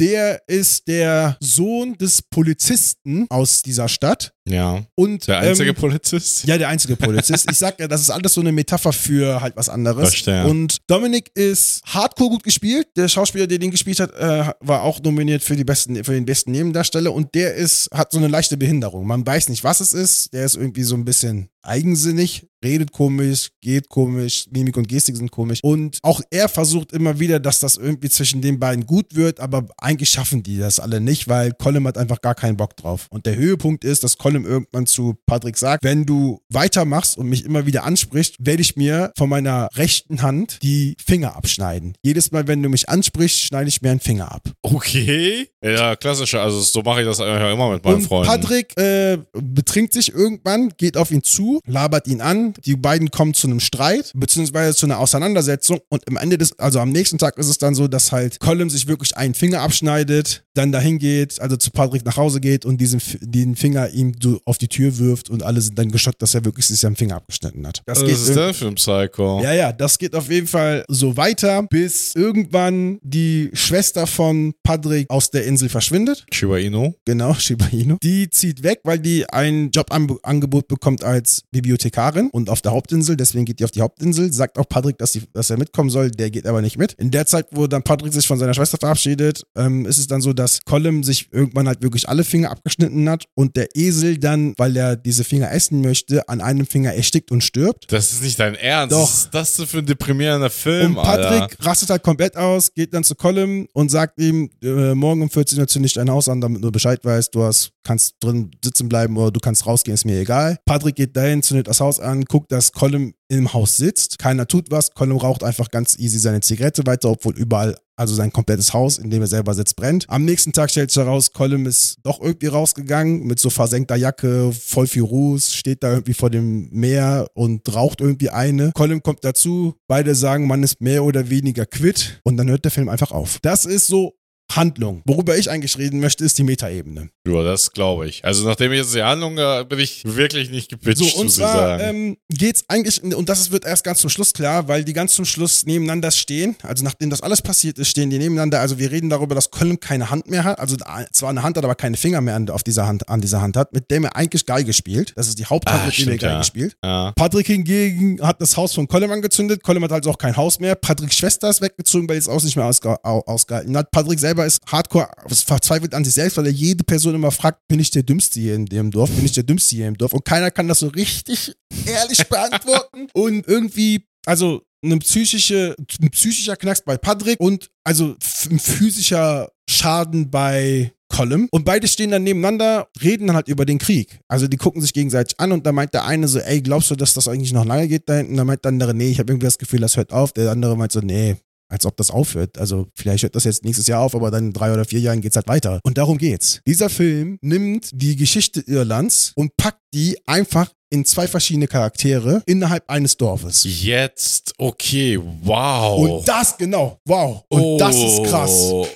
Der 0.00 0.42
ist 0.48 0.88
der 0.88 1.36
Sohn 1.38 1.96
des 1.96 2.20
Polizisten 2.22 3.26
aus 3.30 3.62
dieser 3.62 3.86
Stadt. 3.86 4.32
Ja. 4.48 4.82
Und, 4.94 5.28
Der 5.28 5.38
einzige 5.38 5.70
ähm, 5.70 5.76
Polizist? 5.76 6.44
ja, 6.44 6.58
der 6.58 6.68
einzige 6.68 6.96
Polizist. 6.96 7.50
Ich 7.50 7.58
sag 7.58 7.78
ja, 7.78 7.86
das 7.86 8.00
ist 8.00 8.10
alles 8.10 8.34
so 8.34 8.40
eine 8.40 8.52
Metapher 8.52 8.92
für 8.92 9.40
halt 9.40 9.56
was 9.56 9.68
anderes. 9.68 10.10
Verstehe. 10.10 10.46
Und 10.46 10.78
Dominik 10.86 11.30
ist 11.34 11.82
hardcore 11.84 12.30
gut 12.30 12.42
gespielt. 12.42 12.88
Der 12.96 13.08
Schauspieler, 13.08 13.46
der 13.46 13.58
den 13.58 13.70
gespielt 13.70 14.00
hat, 14.00 14.12
äh, 14.14 14.52
war 14.60 14.82
auch 14.82 15.00
nominiert 15.00 15.42
für, 15.42 15.56
die 15.56 15.64
besten, 15.64 16.02
für 16.04 16.12
den 16.12 16.24
besten 16.24 16.52
Nebendarsteller. 16.52 17.12
Und 17.12 17.34
der 17.34 17.54
ist, 17.54 17.88
hat 17.92 18.12
so 18.12 18.18
eine 18.18 18.28
leichte 18.28 18.56
Behinderung. 18.56 19.06
Man 19.06 19.26
weiß 19.26 19.48
nicht, 19.50 19.62
was 19.62 19.80
es 19.80 19.92
ist. 19.92 20.32
Der 20.32 20.44
ist 20.44 20.56
irgendwie 20.56 20.82
so 20.82 20.94
ein 20.94 21.04
bisschen 21.04 21.50
eigensinnig, 21.62 22.46
redet 22.64 22.92
komisch, 22.92 23.50
geht 23.60 23.88
komisch, 23.88 24.46
Mimik 24.50 24.76
und 24.76 24.88
Gestik 24.88 25.16
sind 25.16 25.30
komisch. 25.30 25.60
Und 25.62 25.98
auch 26.02 26.20
er 26.30 26.48
versucht 26.48 26.92
immer 26.92 27.20
wieder, 27.20 27.38
dass 27.38 27.60
das 27.60 27.76
irgendwie 27.76 28.08
zwischen 28.08 28.40
den 28.40 28.58
beiden 28.58 28.86
gut 28.86 29.14
wird, 29.14 29.40
aber 29.40 29.66
eigentlich 29.78 30.10
schaffen 30.10 30.42
die 30.42 30.58
das 30.58 30.80
alle 30.80 31.00
nicht, 31.00 31.28
weil 31.28 31.52
Colin 31.52 31.86
hat 31.86 31.98
einfach 31.98 32.20
gar 32.20 32.34
keinen 32.34 32.56
Bock 32.56 32.76
drauf. 32.76 33.06
Und 33.10 33.26
der 33.26 33.36
Höhepunkt 33.36 33.84
ist, 33.84 34.04
dass 34.04 34.18
Colin 34.18 34.29
irgendwann 34.34 34.86
zu 34.86 35.16
Patrick 35.26 35.56
sagt, 35.56 35.84
wenn 35.84 36.06
du 36.06 36.40
weitermachst 36.48 37.18
und 37.18 37.28
mich 37.28 37.44
immer 37.44 37.66
wieder 37.66 37.84
ansprichst, 37.84 38.36
werde 38.38 38.62
ich 38.62 38.76
mir 38.76 39.12
von 39.16 39.28
meiner 39.28 39.68
rechten 39.74 40.22
Hand 40.22 40.58
die 40.62 40.96
Finger 41.04 41.36
abschneiden. 41.36 41.94
Jedes 42.02 42.32
Mal, 42.32 42.46
wenn 42.46 42.62
du 42.62 42.68
mich 42.68 42.88
ansprichst, 42.88 43.40
schneide 43.40 43.68
ich 43.68 43.82
mir 43.82 43.90
einen 43.90 44.00
Finger 44.00 44.32
ab. 44.32 44.50
Okay. 44.62 45.48
Ja, 45.62 45.96
klassischer. 45.96 46.42
Also 46.42 46.60
so 46.60 46.82
mache 46.82 47.00
ich 47.00 47.06
das 47.06 47.20
eigentlich 47.20 47.52
immer 47.52 47.70
mit 47.70 47.84
meinen 47.84 47.96
und 47.96 48.02
Freunden. 48.02 48.28
Patrick 48.28 48.76
äh, 48.78 49.18
betrinkt 49.32 49.92
sich 49.92 50.12
irgendwann, 50.12 50.72
geht 50.76 50.96
auf 50.96 51.10
ihn 51.10 51.22
zu, 51.22 51.60
labert 51.66 52.06
ihn 52.06 52.20
an. 52.20 52.54
Die 52.64 52.76
beiden 52.76 53.10
kommen 53.10 53.34
zu 53.34 53.46
einem 53.46 53.60
Streit, 53.60 54.12
beziehungsweise 54.14 54.74
zu 54.74 54.86
einer 54.86 54.98
Auseinandersetzung. 54.98 55.80
Und 55.88 56.06
am 56.08 56.16
Ende 56.16 56.38
des, 56.38 56.58
also 56.58 56.80
am 56.80 56.90
nächsten 56.90 57.18
Tag 57.18 57.36
ist 57.36 57.48
es 57.48 57.58
dann 57.58 57.74
so, 57.74 57.88
dass 57.88 58.12
halt 58.12 58.40
Colin 58.40 58.70
sich 58.70 58.86
wirklich 58.86 59.16
einen 59.16 59.34
Finger 59.34 59.60
abschneidet, 59.60 60.44
dann 60.54 60.72
dahin 60.72 60.98
geht, 60.98 61.40
also 61.40 61.56
zu 61.56 61.70
Patrick 61.70 62.04
nach 62.04 62.16
Hause 62.16 62.40
geht 62.40 62.64
und 62.64 62.80
diesen, 62.80 63.00
den 63.20 63.56
Finger 63.56 63.90
ihm 63.90 64.12
so 64.22 64.40
auf 64.44 64.58
die 64.58 64.68
Tür 64.68 64.98
wirft 64.98 65.30
und 65.30 65.42
alle 65.42 65.60
sind 65.60 65.78
dann 65.78 65.90
geschockt, 65.90 66.20
dass 66.22 66.34
er 66.34 66.44
wirklich 66.44 66.66
sich 66.66 66.80
seinen 66.80 66.96
Finger 66.96 67.16
abgeschnitten 67.16 67.66
hat. 67.66 67.82
Das 67.86 68.00
Was 68.00 68.06
geht 68.06 68.14
ist 68.14 68.34
der 68.36 68.54
für 68.54 68.66
ein 68.68 68.74
Psycho? 68.74 69.40
ja, 69.42 69.52
ja, 69.52 69.72
das 69.72 69.98
geht 69.98 70.14
auf 70.14 70.30
jeden 70.30 70.46
Fall 70.46 70.84
so 70.88 71.16
weiter, 71.16 71.62
bis 71.64 72.14
irgendwann 72.14 72.98
die 73.02 73.50
Schwester 73.52 74.06
von 74.06 74.54
Patrick 74.62 75.08
aus 75.10 75.30
der 75.30 75.44
Insel 75.46 75.68
verschwindet. 75.68 76.24
Shiba 76.32 76.58
Inu? 76.58 76.92
Genau, 77.04 77.34
Shiba 77.38 77.66
Inu. 77.66 77.96
Die 78.02 78.30
zieht 78.30 78.62
weg, 78.62 78.80
weil 78.84 78.98
die 78.98 79.28
ein 79.28 79.70
Jobangebot 79.70 80.68
bekommt 80.68 81.04
als 81.04 81.42
Bibliothekarin 81.50 82.30
und 82.30 82.50
auf 82.50 82.60
der 82.62 82.72
Hauptinsel. 82.72 83.16
Deswegen 83.16 83.44
geht 83.44 83.60
die 83.60 83.64
auf 83.64 83.70
die 83.70 83.80
Hauptinsel. 83.80 84.32
Sagt 84.32 84.58
auch 84.58 84.68
Patrick, 84.68 84.98
dass, 84.98 85.12
sie, 85.12 85.22
dass 85.32 85.50
er 85.50 85.58
mitkommen 85.58 85.90
soll. 85.90 86.10
Der 86.10 86.30
geht 86.30 86.46
aber 86.46 86.62
nicht 86.62 86.78
mit. 86.78 86.92
In 86.94 87.10
der 87.10 87.26
Zeit, 87.26 87.46
wo 87.52 87.66
dann 87.66 87.82
Patrick 87.82 88.12
sich 88.12 88.26
von 88.26 88.38
seiner 88.38 88.54
Schwester 88.54 88.78
verabschiedet, 88.78 89.42
ähm, 89.56 89.86
ist 89.86 89.98
es 89.98 90.06
dann 90.06 90.20
so, 90.20 90.32
dass 90.32 90.60
Colin 90.64 91.02
sich 91.02 91.28
irgendwann 91.32 91.66
halt 91.68 91.82
wirklich 91.82 92.08
alle 92.08 92.24
Finger 92.24 92.50
abgeschnitten 92.50 93.08
hat 93.08 93.24
und 93.34 93.56
der 93.56 93.68
Esel 93.76 94.09
dann, 94.18 94.54
weil 94.56 94.76
er 94.76 94.96
diese 94.96 95.24
Finger 95.24 95.50
essen 95.52 95.80
möchte, 95.82 96.28
an 96.28 96.40
einem 96.40 96.66
Finger 96.66 96.92
erstickt 96.94 97.30
und 97.30 97.42
stirbt. 97.42 97.92
Das 97.92 98.12
ist 98.12 98.22
nicht 98.22 98.38
dein 98.40 98.54
Ernst. 98.54 98.92
Doch. 98.92 99.02
Was 99.02 99.14
ist 99.24 99.34
das 99.34 99.54
denn 99.54 99.66
für 99.66 99.78
ein 99.78 99.86
deprimierender 99.86 100.50
Film, 100.50 100.96
Und 100.96 101.02
Patrick 101.04 101.42
Alter? 101.42 101.64
rastet 101.64 101.90
halt 101.90 102.02
komplett 102.02 102.36
aus, 102.36 102.72
geht 102.74 102.92
dann 102.94 103.04
zu 103.04 103.14
Colin 103.14 103.68
und 103.72 103.90
sagt 103.90 104.18
ihm, 104.20 104.50
äh, 104.62 104.94
morgen 104.94 105.22
um 105.22 105.30
14 105.30 105.58
Uhr 105.60 105.68
zünde 105.68 105.86
ich 105.86 105.92
dein 105.92 106.10
Haus 106.10 106.28
an, 106.28 106.40
damit 106.40 106.64
du 106.64 106.72
Bescheid 106.72 107.04
weißt, 107.04 107.34
du 107.34 107.42
hast, 107.44 107.72
kannst 107.84 108.14
drin 108.20 108.50
sitzen 108.64 108.88
bleiben 108.88 109.16
oder 109.16 109.30
du 109.30 109.40
kannst 109.40 109.66
rausgehen, 109.66 109.94
ist 109.94 110.04
mir 110.04 110.20
egal. 110.20 110.58
Patrick 110.64 110.96
geht 110.96 111.16
dahin, 111.16 111.42
zündet 111.42 111.68
das 111.68 111.80
Haus 111.80 112.00
an, 112.00 112.24
guckt, 112.24 112.52
dass 112.52 112.72
Colin 112.72 113.14
im 113.28 113.52
Haus 113.52 113.76
sitzt, 113.76 114.18
keiner 114.18 114.46
tut 114.46 114.70
was, 114.70 114.92
Colin 114.92 115.16
raucht 115.16 115.44
einfach 115.44 115.70
ganz 115.70 115.98
easy 115.98 116.18
seine 116.18 116.40
Zigarette 116.40 116.84
weiter, 116.86 117.10
obwohl 117.10 117.36
überall 117.36 117.76
also 118.00 118.14
sein 118.14 118.32
komplettes 118.32 118.72
Haus, 118.72 118.96
in 118.96 119.10
dem 119.10 119.20
er 119.20 119.28
selber 119.28 119.52
sitzt, 119.52 119.76
brennt. 119.76 120.06
Am 120.08 120.24
nächsten 120.24 120.52
Tag 120.52 120.70
stellt 120.70 120.90
sich 120.90 121.02
heraus, 121.02 121.32
Colin 121.32 121.66
ist 121.66 121.98
doch 122.02 122.20
irgendwie 122.20 122.46
rausgegangen 122.46 123.26
mit 123.26 123.38
so 123.38 123.50
versenkter 123.50 123.94
Jacke, 123.94 124.52
voll 124.52 124.86
viel 124.86 125.02
Ruß, 125.02 125.52
steht 125.52 125.82
da 125.82 125.92
irgendwie 125.92 126.14
vor 126.14 126.30
dem 126.30 126.70
Meer 126.70 127.28
und 127.34 127.72
raucht 127.74 128.00
irgendwie 128.00 128.30
eine. 128.30 128.72
Colin 128.72 129.02
kommt 129.02 129.22
dazu, 129.22 129.74
beide 129.86 130.14
sagen, 130.14 130.46
man 130.46 130.62
ist 130.62 130.80
mehr 130.80 131.04
oder 131.04 131.28
weniger 131.28 131.66
quitt 131.66 132.20
und 132.24 132.38
dann 132.38 132.48
hört 132.48 132.64
der 132.64 132.72
Film 132.72 132.88
einfach 132.88 133.12
auf. 133.12 133.38
Das 133.42 133.66
ist 133.66 133.86
so 133.86 134.14
Handlung. 134.56 135.02
Worüber 135.06 135.36
ich 135.36 135.50
eigentlich 135.50 135.76
reden 135.78 136.00
möchte, 136.00 136.24
ist 136.24 136.38
die 136.38 136.42
Metaebene. 136.42 137.10
Ja, 137.26 137.42
das 137.42 137.72
glaube 137.72 138.08
ich. 138.08 138.24
Also 138.24 138.46
nachdem 138.46 138.72
ich 138.72 138.78
jetzt 138.78 138.94
die 138.94 139.02
Handlung 139.02 139.38
äh, 139.38 139.64
bin 139.68 139.78
ich 139.78 140.02
wirklich 140.04 140.50
nicht 140.50 140.70
gepitcht, 140.70 140.98
So, 140.98 141.20
und 141.20 141.30
zwar 141.30 141.80
ähm, 141.80 142.16
geht's 142.28 142.64
eigentlich, 142.68 143.02
und 143.02 143.28
das 143.28 143.50
wird 143.50 143.64
erst 143.64 143.84
ganz 143.84 144.00
zum 144.00 144.10
Schluss 144.10 144.32
klar, 144.32 144.68
weil 144.68 144.84
die 144.84 144.92
ganz 144.92 145.14
zum 145.14 145.24
Schluss 145.24 145.64
nebeneinander 145.66 146.10
stehen. 146.10 146.56
Also 146.62 146.84
nachdem 146.84 147.10
das 147.10 147.22
alles 147.22 147.42
passiert 147.42 147.78
ist, 147.78 147.88
stehen 147.88 148.10
die 148.10 148.18
nebeneinander. 148.18 148.60
Also 148.60 148.78
wir 148.78 148.90
reden 148.90 149.10
darüber, 149.10 149.34
dass 149.34 149.50
Colin 149.50 149.78
keine 149.80 150.10
Hand 150.10 150.28
mehr 150.28 150.44
hat. 150.44 150.58
Also 150.58 150.76
zwar 151.12 151.30
eine 151.30 151.42
Hand 151.42 151.56
hat, 151.56 151.64
aber 151.64 151.74
keine 151.74 151.96
Finger 151.96 152.20
mehr 152.20 152.34
an, 152.36 152.48
auf 152.50 152.62
dieser 152.62 152.86
Hand, 152.86 153.08
an 153.08 153.20
dieser 153.20 153.40
Hand 153.40 153.56
hat, 153.56 153.72
mit 153.72 153.90
dem 153.90 154.04
er 154.04 154.16
eigentlich 154.16 154.46
Geige 154.46 154.72
spielt. 154.72 155.12
Das 155.16 155.28
ist 155.28 155.38
die 155.38 155.46
Haupthand, 155.46 155.86
mit 155.86 155.98
der 155.98 156.12
er 156.12 156.18
Geige 156.18 156.34
ja. 156.34 156.42
spielt. 156.44 156.76
ja. 156.82 157.12
Patrick 157.12 157.46
hingegen 157.46 158.20
hat 158.22 158.40
das 158.40 158.56
Haus 158.56 158.74
von 158.74 158.88
Colin 158.88 159.10
angezündet. 159.10 159.62
Colin 159.62 159.82
hat 159.84 159.92
also 159.92 160.10
auch 160.10 160.18
kein 160.18 160.36
Haus 160.36 160.58
mehr. 160.58 160.74
Patricks 160.74 161.16
Schwester 161.16 161.48
ist 161.50 161.60
weggezogen, 161.60 162.08
weil 162.08 162.16
es 162.18 162.28
auch 162.28 162.42
nicht 162.42 162.56
mehr 162.56 162.66
ausge 162.66 163.02
au- 163.04 163.22
ausgehalten 163.26 163.76
hat. 163.76 163.90
Patrick 163.90 164.18
selber 164.18 164.39
ist 164.46 164.60
hardcore 164.66 165.08
verzweifelt 165.28 165.94
an 165.94 166.04
sich 166.04 166.14
selbst, 166.14 166.36
weil 166.36 166.46
er 166.46 166.52
jede 166.52 166.84
Person 166.84 167.14
immer 167.14 167.30
fragt, 167.30 167.66
bin 167.68 167.80
ich 167.80 167.90
der 167.90 168.02
Dümmste 168.02 168.40
hier 168.40 168.54
in 168.54 168.66
dem 168.66 168.90
Dorf? 168.90 169.10
Bin 169.10 169.24
ich 169.24 169.32
der 169.32 169.44
Dümmste 169.44 169.76
hier 169.76 169.88
im 169.88 169.96
Dorf? 169.96 170.12
Und 170.12 170.24
keiner 170.24 170.50
kann 170.50 170.68
das 170.68 170.80
so 170.80 170.88
richtig 170.88 171.54
ehrlich 171.86 172.26
beantworten. 172.28 173.08
Und 173.14 173.46
irgendwie, 173.46 174.06
also 174.26 174.62
eine 174.82 174.98
psychische, 174.98 175.76
ein 176.00 176.10
psychischer 176.10 176.56
Knacks 176.56 176.82
bei 176.82 176.96
Patrick 176.96 177.38
und 177.38 177.70
also 177.84 178.16
ein 178.50 178.58
physischer 178.58 179.50
Schaden 179.68 180.30
bei 180.30 180.92
Colin. 181.10 181.48
Und 181.50 181.64
beide 181.64 181.86
stehen 181.86 182.10
dann 182.10 182.22
nebeneinander, 182.22 182.88
reden 183.02 183.26
dann 183.26 183.36
halt 183.36 183.48
über 183.48 183.66
den 183.66 183.78
Krieg. 183.78 184.20
Also 184.28 184.48
die 184.48 184.56
gucken 184.56 184.80
sich 184.80 184.94
gegenseitig 184.94 185.38
an 185.38 185.52
und 185.52 185.66
da 185.66 185.72
meint 185.72 185.92
der 185.92 186.06
eine 186.06 186.28
so, 186.28 186.38
ey, 186.38 186.62
glaubst 186.62 186.90
du, 186.90 186.96
dass 186.96 187.12
das 187.12 187.28
eigentlich 187.28 187.52
noch 187.52 187.66
lange 187.66 187.88
geht 187.88 188.08
da 188.08 188.14
hinten? 188.14 188.36
Da 188.36 188.44
meint 188.44 188.64
der 188.64 188.70
andere, 188.70 188.94
nee, 188.94 189.10
ich 189.10 189.18
habe 189.18 189.32
irgendwie 189.32 189.46
das 189.46 189.58
Gefühl, 189.58 189.80
das 189.80 189.96
hört 189.96 190.12
auf. 190.12 190.32
Der 190.32 190.50
andere 190.50 190.76
meint 190.76 190.92
so, 190.92 191.00
nee, 191.00 191.36
als 191.70 191.86
ob 191.86 191.96
das 191.96 192.10
aufhört. 192.10 192.58
Also 192.58 192.88
vielleicht 192.94 193.22
hört 193.22 193.36
das 193.36 193.44
jetzt 193.44 193.64
nächstes 193.64 193.86
Jahr 193.86 194.02
auf, 194.02 194.14
aber 194.14 194.30
dann 194.30 194.46
in 194.46 194.52
drei 194.52 194.72
oder 194.72 194.84
vier 194.84 195.00
Jahren 195.00 195.20
geht's 195.20 195.36
halt 195.36 195.48
weiter. 195.48 195.80
Und 195.84 195.96
darum 195.96 196.18
geht's. 196.18 196.60
Dieser 196.66 196.90
Film 196.90 197.38
nimmt 197.40 197.90
die 197.92 198.16
Geschichte 198.16 198.60
Irlands 198.60 199.32
und 199.36 199.56
packt 199.56 199.80
die 199.94 200.18
einfach 200.26 200.70
in 200.90 201.04
zwei 201.04 201.28
verschiedene 201.28 201.68
Charaktere 201.68 202.42
innerhalb 202.46 202.88
eines 202.90 203.16
Dorfes. 203.16 203.64
Jetzt, 203.64 204.52
okay, 204.58 205.18
wow. 205.42 205.98
Und 205.98 206.28
das, 206.28 206.58
genau, 206.58 206.98
wow. 207.06 207.44
Und 207.48 207.78
das 207.78 207.96
ist 207.96 208.24
krass. 208.24 208.50
Oh. 208.50 208.86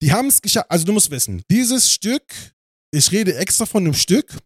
Die 0.00 0.10
haben 0.10 0.28
es 0.28 0.40
geschafft. 0.40 0.70
Also 0.70 0.84
du 0.86 0.92
musst 0.92 1.10
wissen, 1.10 1.42
dieses 1.50 1.90
Stück, 1.90 2.24
ich 2.90 3.12
rede 3.12 3.36
extra 3.36 3.66
von 3.66 3.84
einem 3.84 3.94
Stück, 3.94 4.38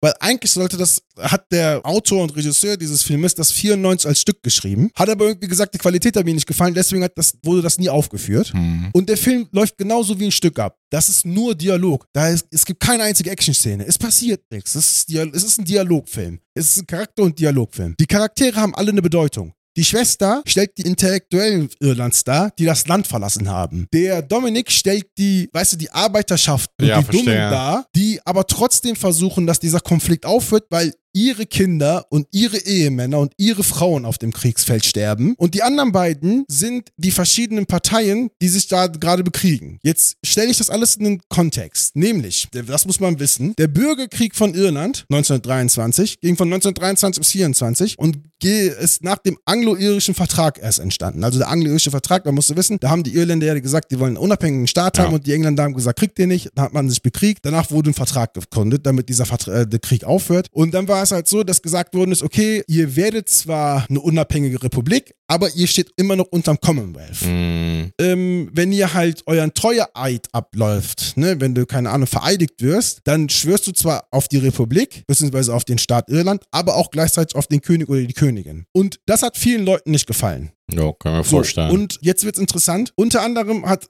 weil 0.00 0.14
eigentlich 0.20 0.52
sollte 0.52 0.76
das, 0.76 1.02
hat 1.18 1.46
der 1.50 1.80
Autor 1.84 2.22
und 2.22 2.36
Regisseur 2.36 2.76
dieses 2.76 3.02
Filmes 3.02 3.34
das 3.34 3.52
94 3.52 4.08
als 4.08 4.20
Stück 4.20 4.42
geschrieben, 4.42 4.90
hat 4.94 5.08
aber 5.08 5.26
irgendwie 5.26 5.48
gesagt, 5.48 5.74
die 5.74 5.78
Qualität 5.78 6.16
hat 6.16 6.24
mir 6.24 6.34
nicht 6.34 6.46
gefallen, 6.46 6.74
deswegen 6.74 7.02
hat 7.02 7.16
das, 7.16 7.34
wurde 7.42 7.62
das 7.62 7.78
nie 7.78 7.88
aufgeführt. 7.88 8.52
Hm. 8.52 8.90
Und 8.92 9.08
der 9.08 9.16
Film 9.16 9.48
läuft 9.52 9.78
genauso 9.78 10.18
wie 10.20 10.26
ein 10.26 10.32
Stück 10.32 10.58
ab. 10.58 10.78
Das 10.90 11.08
ist 11.08 11.24
nur 11.24 11.54
Dialog. 11.54 12.06
Da 12.12 12.28
ist, 12.28 12.46
es 12.50 12.64
gibt 12.64 12.80
keine 12.80 13.04
einzige 13.04 13.30
Action-Szene. 13.30 13.86
Es 13.86 13.98
passiert 13.98 14.42
nichts. 14.50 14.74
Es 14.74 15.08
ist, 15.08 15.12
es 15.12 15.42
ist 15.42 15.58
ein 15.58 15.64
Dialogfilm. 15.64 16.38
Es 16.54 16.70
ist 16.70 16.78
ein 16.82 16.86
Charakter- 16.86 17.22
und 17.22 17.38
Dialogfilm. 17.38 17.96
Die 17.98 18.06
Charaktere 18.06 18.60
haben 18.60 18.74
alle 18.74 18.90
eine 18.90 19.02
Bedeutung. 19.02 19.52
Die 19.76 19.84
Schwester 19.84 20.42
stellt 20.46 20.78
die 20.78 20.82
Intellektuellen 20.82 21.68
Irlands 21.80 22.24
dar, 22.24 22.50
die 22.58 22.64
das 22.64 22.86
Land 22.86 23.06
verlassen 23.06 23.48
haben. 23.50 23.86
Der 23.92 24.22
Dominik 24.22 24.72
stellt 24.72 25.06
die, 25.18 25.50
weißt 25.52 25.74
du, 25.74 25.76
die 25.76 25.90
Arbeiterschaft 25.90 26.70
und 26.80 26.86
Ja, 26.86 27.02
die 27.02 27.04
Dummen 27.04 27.24
verstehe. 27.24 27.50
dar, 27.50 27.86
die 27.94 28.18
aber 28.24 28.46
trotzdem 28.46 28.96
versuchen, 28.96 29.46
dass 29.46 29.60
dieser 29.60 29.80
Konflikt 29.80 30.24
aufhört, 30.24 30.64
weil 30.70 30.94
ihre 31.16 31.46
Kinder 31.46 32.04
und 32.10 32.28
ihre 32.30 32.58
Ehemänner 32.58 33.18
und 33.20 33.32
ihre 33.38 33.64
Frauen 33.64 34.04
auf 34.04 34.18
dem 34.18 34.34
Kriegsfeld 34.34 34.84
sterben. 34.84 35.34
Und 35.38 35.54
die 35.54 35.62
anderen 35.62 35.90
beiden 35.90 36.44
sind 36.46 36.90
die 36.98 37.10
verschiedenen 37.10 37.64
Parteien, 37.64 38.28
die 38.42 38.48
sich 38.48 38.68
da 38.68 38.86
gerade 38.86 39.24
bekriegen. 39.24 39.78
Jetzt 39.82 40.18
stelle 40.22 40.50
ich 40.50 40.58
das 40.58 40.68
alles 40.68 40.96
in 40.96 41.04
den 41.04 41.20
Kontext. 41.30 41.96
Nämlich, 41.96 42.48
das 42.52 42.84
muss 42.84 43.00
man 43.00 43.18
wissen, 43.18 43.54
der 43.56 43.68
Bürgerkrieg 43.68 44.36
von 44.36 44.52
Irland 44.54 45.06
1923 45.10 46.20
ging 46.20 46.36
von 46.36 46.48
1923 46.48 47.20
bis 47.20 47.30
24 47.32 47.98
und 47.98 48.18
ist 48.44 49.02
nach 49.02 49.18
dem 49.18 49.38
anglo-irischen 49.44 50.14
Vertrag 50.14 50.58
erst 50.62 50.78
entstanden. 50.78 51.24
Also 51.24 51.38
der 51.38 51.48
anglo-irische 51.48 51.90
Vertrag, 51.90 52.24
man 52.26 52.34
musste 52.34 52.56
wissen, 52.56 52.76
da 52.80 52.90
haben 52.90 53.02
die 53.02 53.14
Irländer 53.14 53.46
ja 53.46 53.58
gesagt, 53.58 53.90
die 53.90 53.98
wollen 53.98 54.10
einen 54.16 54.24
unabhängigen 54.24 54.66
Staat 54.66 54.98
Ja. 54.98 55.04
haben 55.04 55.14
und 55.14 55.26
die 55.26 55.32
Engländer 55.32 55.62
haben 55.64 55.74
gesagt, 55.74 55.98
kriegt 55.98 56.18
ihr 56.18 56.26
nicht. 56.26 56.50
Dann 56.54 56.66
hat 56.66 56.72
man 56.74 56.88
sich 56.88 57.02
bekriegt. 57.02 57.44
Danach 57.44 57.70
wurde 57.70 57.90
ein 57.90 57.94
Vertrag 57.94 58.34
gegründet, 58.34 58.86
damit 58.86 59.08
dieser 59.08 59.24
Vertra 59.26 59.62
äh, 59.62 59.66
der 59.66 59.80
Krieg 59.80 60.04
aufhört. 60.04 60.48
Und 60.52 60.74
dann 60.74 60.86
war 60.86 61.02
es 61.06 61.12
es 61.12 61.14
halt 61.14 61.28
so, 61.28 61.42
dass 61.44 61.62
gesagt 61.62 61.94
worden 61.94 62.12
ist, 62.12 62.22
okay, 62.22 62.62
ihr 62.66 62.96
werdet 62.96 63.28
zwar 63.28 63.86
eine 63.88 64.00
unabhängige 64.00 64.62
Republik, 64.62 65.14
aber 65.28 65.48
ihr 65.54 65.66
steht 65.66 65.92
immer 65.96 66.16
noch 66.16 66.26
unterm 66.26 66.58
Commonwealth. 66.60 67.22
Mm, 67.22 67.92
Ähm, 68.00 68.50
wenn 68.52 68.72
ihr 68.72 68.92
halt 68.94 69.22
euren 69.26 69.54
Treueeid 69.54 70.26
abläuft, 70.32 71.16
ne, 71.16 71.40
wenn 71.40 71.54
du, 71.54 71.66
keine 71.66 71.90
Ahnung, 71.90 72.06
vereidigt 72.06 72.60
wirst, 72.60 73.00
dann 73.04 73.28
schwörst 73.28 73.66
du 73.66 73.72
zwar 73.72 74.06
auf 74.10 74.28
die 74.28 74.38
Republik, 74.38 75.04
beziehungsweise 75.06 75.54
auf 75.54 75.64
den 75.64 75.78
Staat 75.78 76.08
Irland, 76.10 76.42
aber 76.50 76.76
auch 76.76 76.90
gleichzeitig 76.90 77.34
auf 77.36 77.46
den 77.46 77.60
König 77.60 77.88
oder 77.88 78.02
die 78.02 78.12
Königin. 78.14 78.66
Und 78.72 78.98
das 79.06 79.22
hat 79.22 79.36
vielen 79.36 79.64
Leuten 79.64 79.90
nicht 79.92 80.06
gefallen. 80.06 80.50
ja, 80.72 80.92
kann 80.98 81.12
mir 81.12 81.24
So, 81.24 81.30
vorstellen. 81.30 81.70
und 81.70 81.98
jetzt 82.02 82.24
wird's 82.24 82.38
interessant. 82.38 82.92
Unter 82.96 83.22
anderem 83.22 83.66
hat 83.66 83.88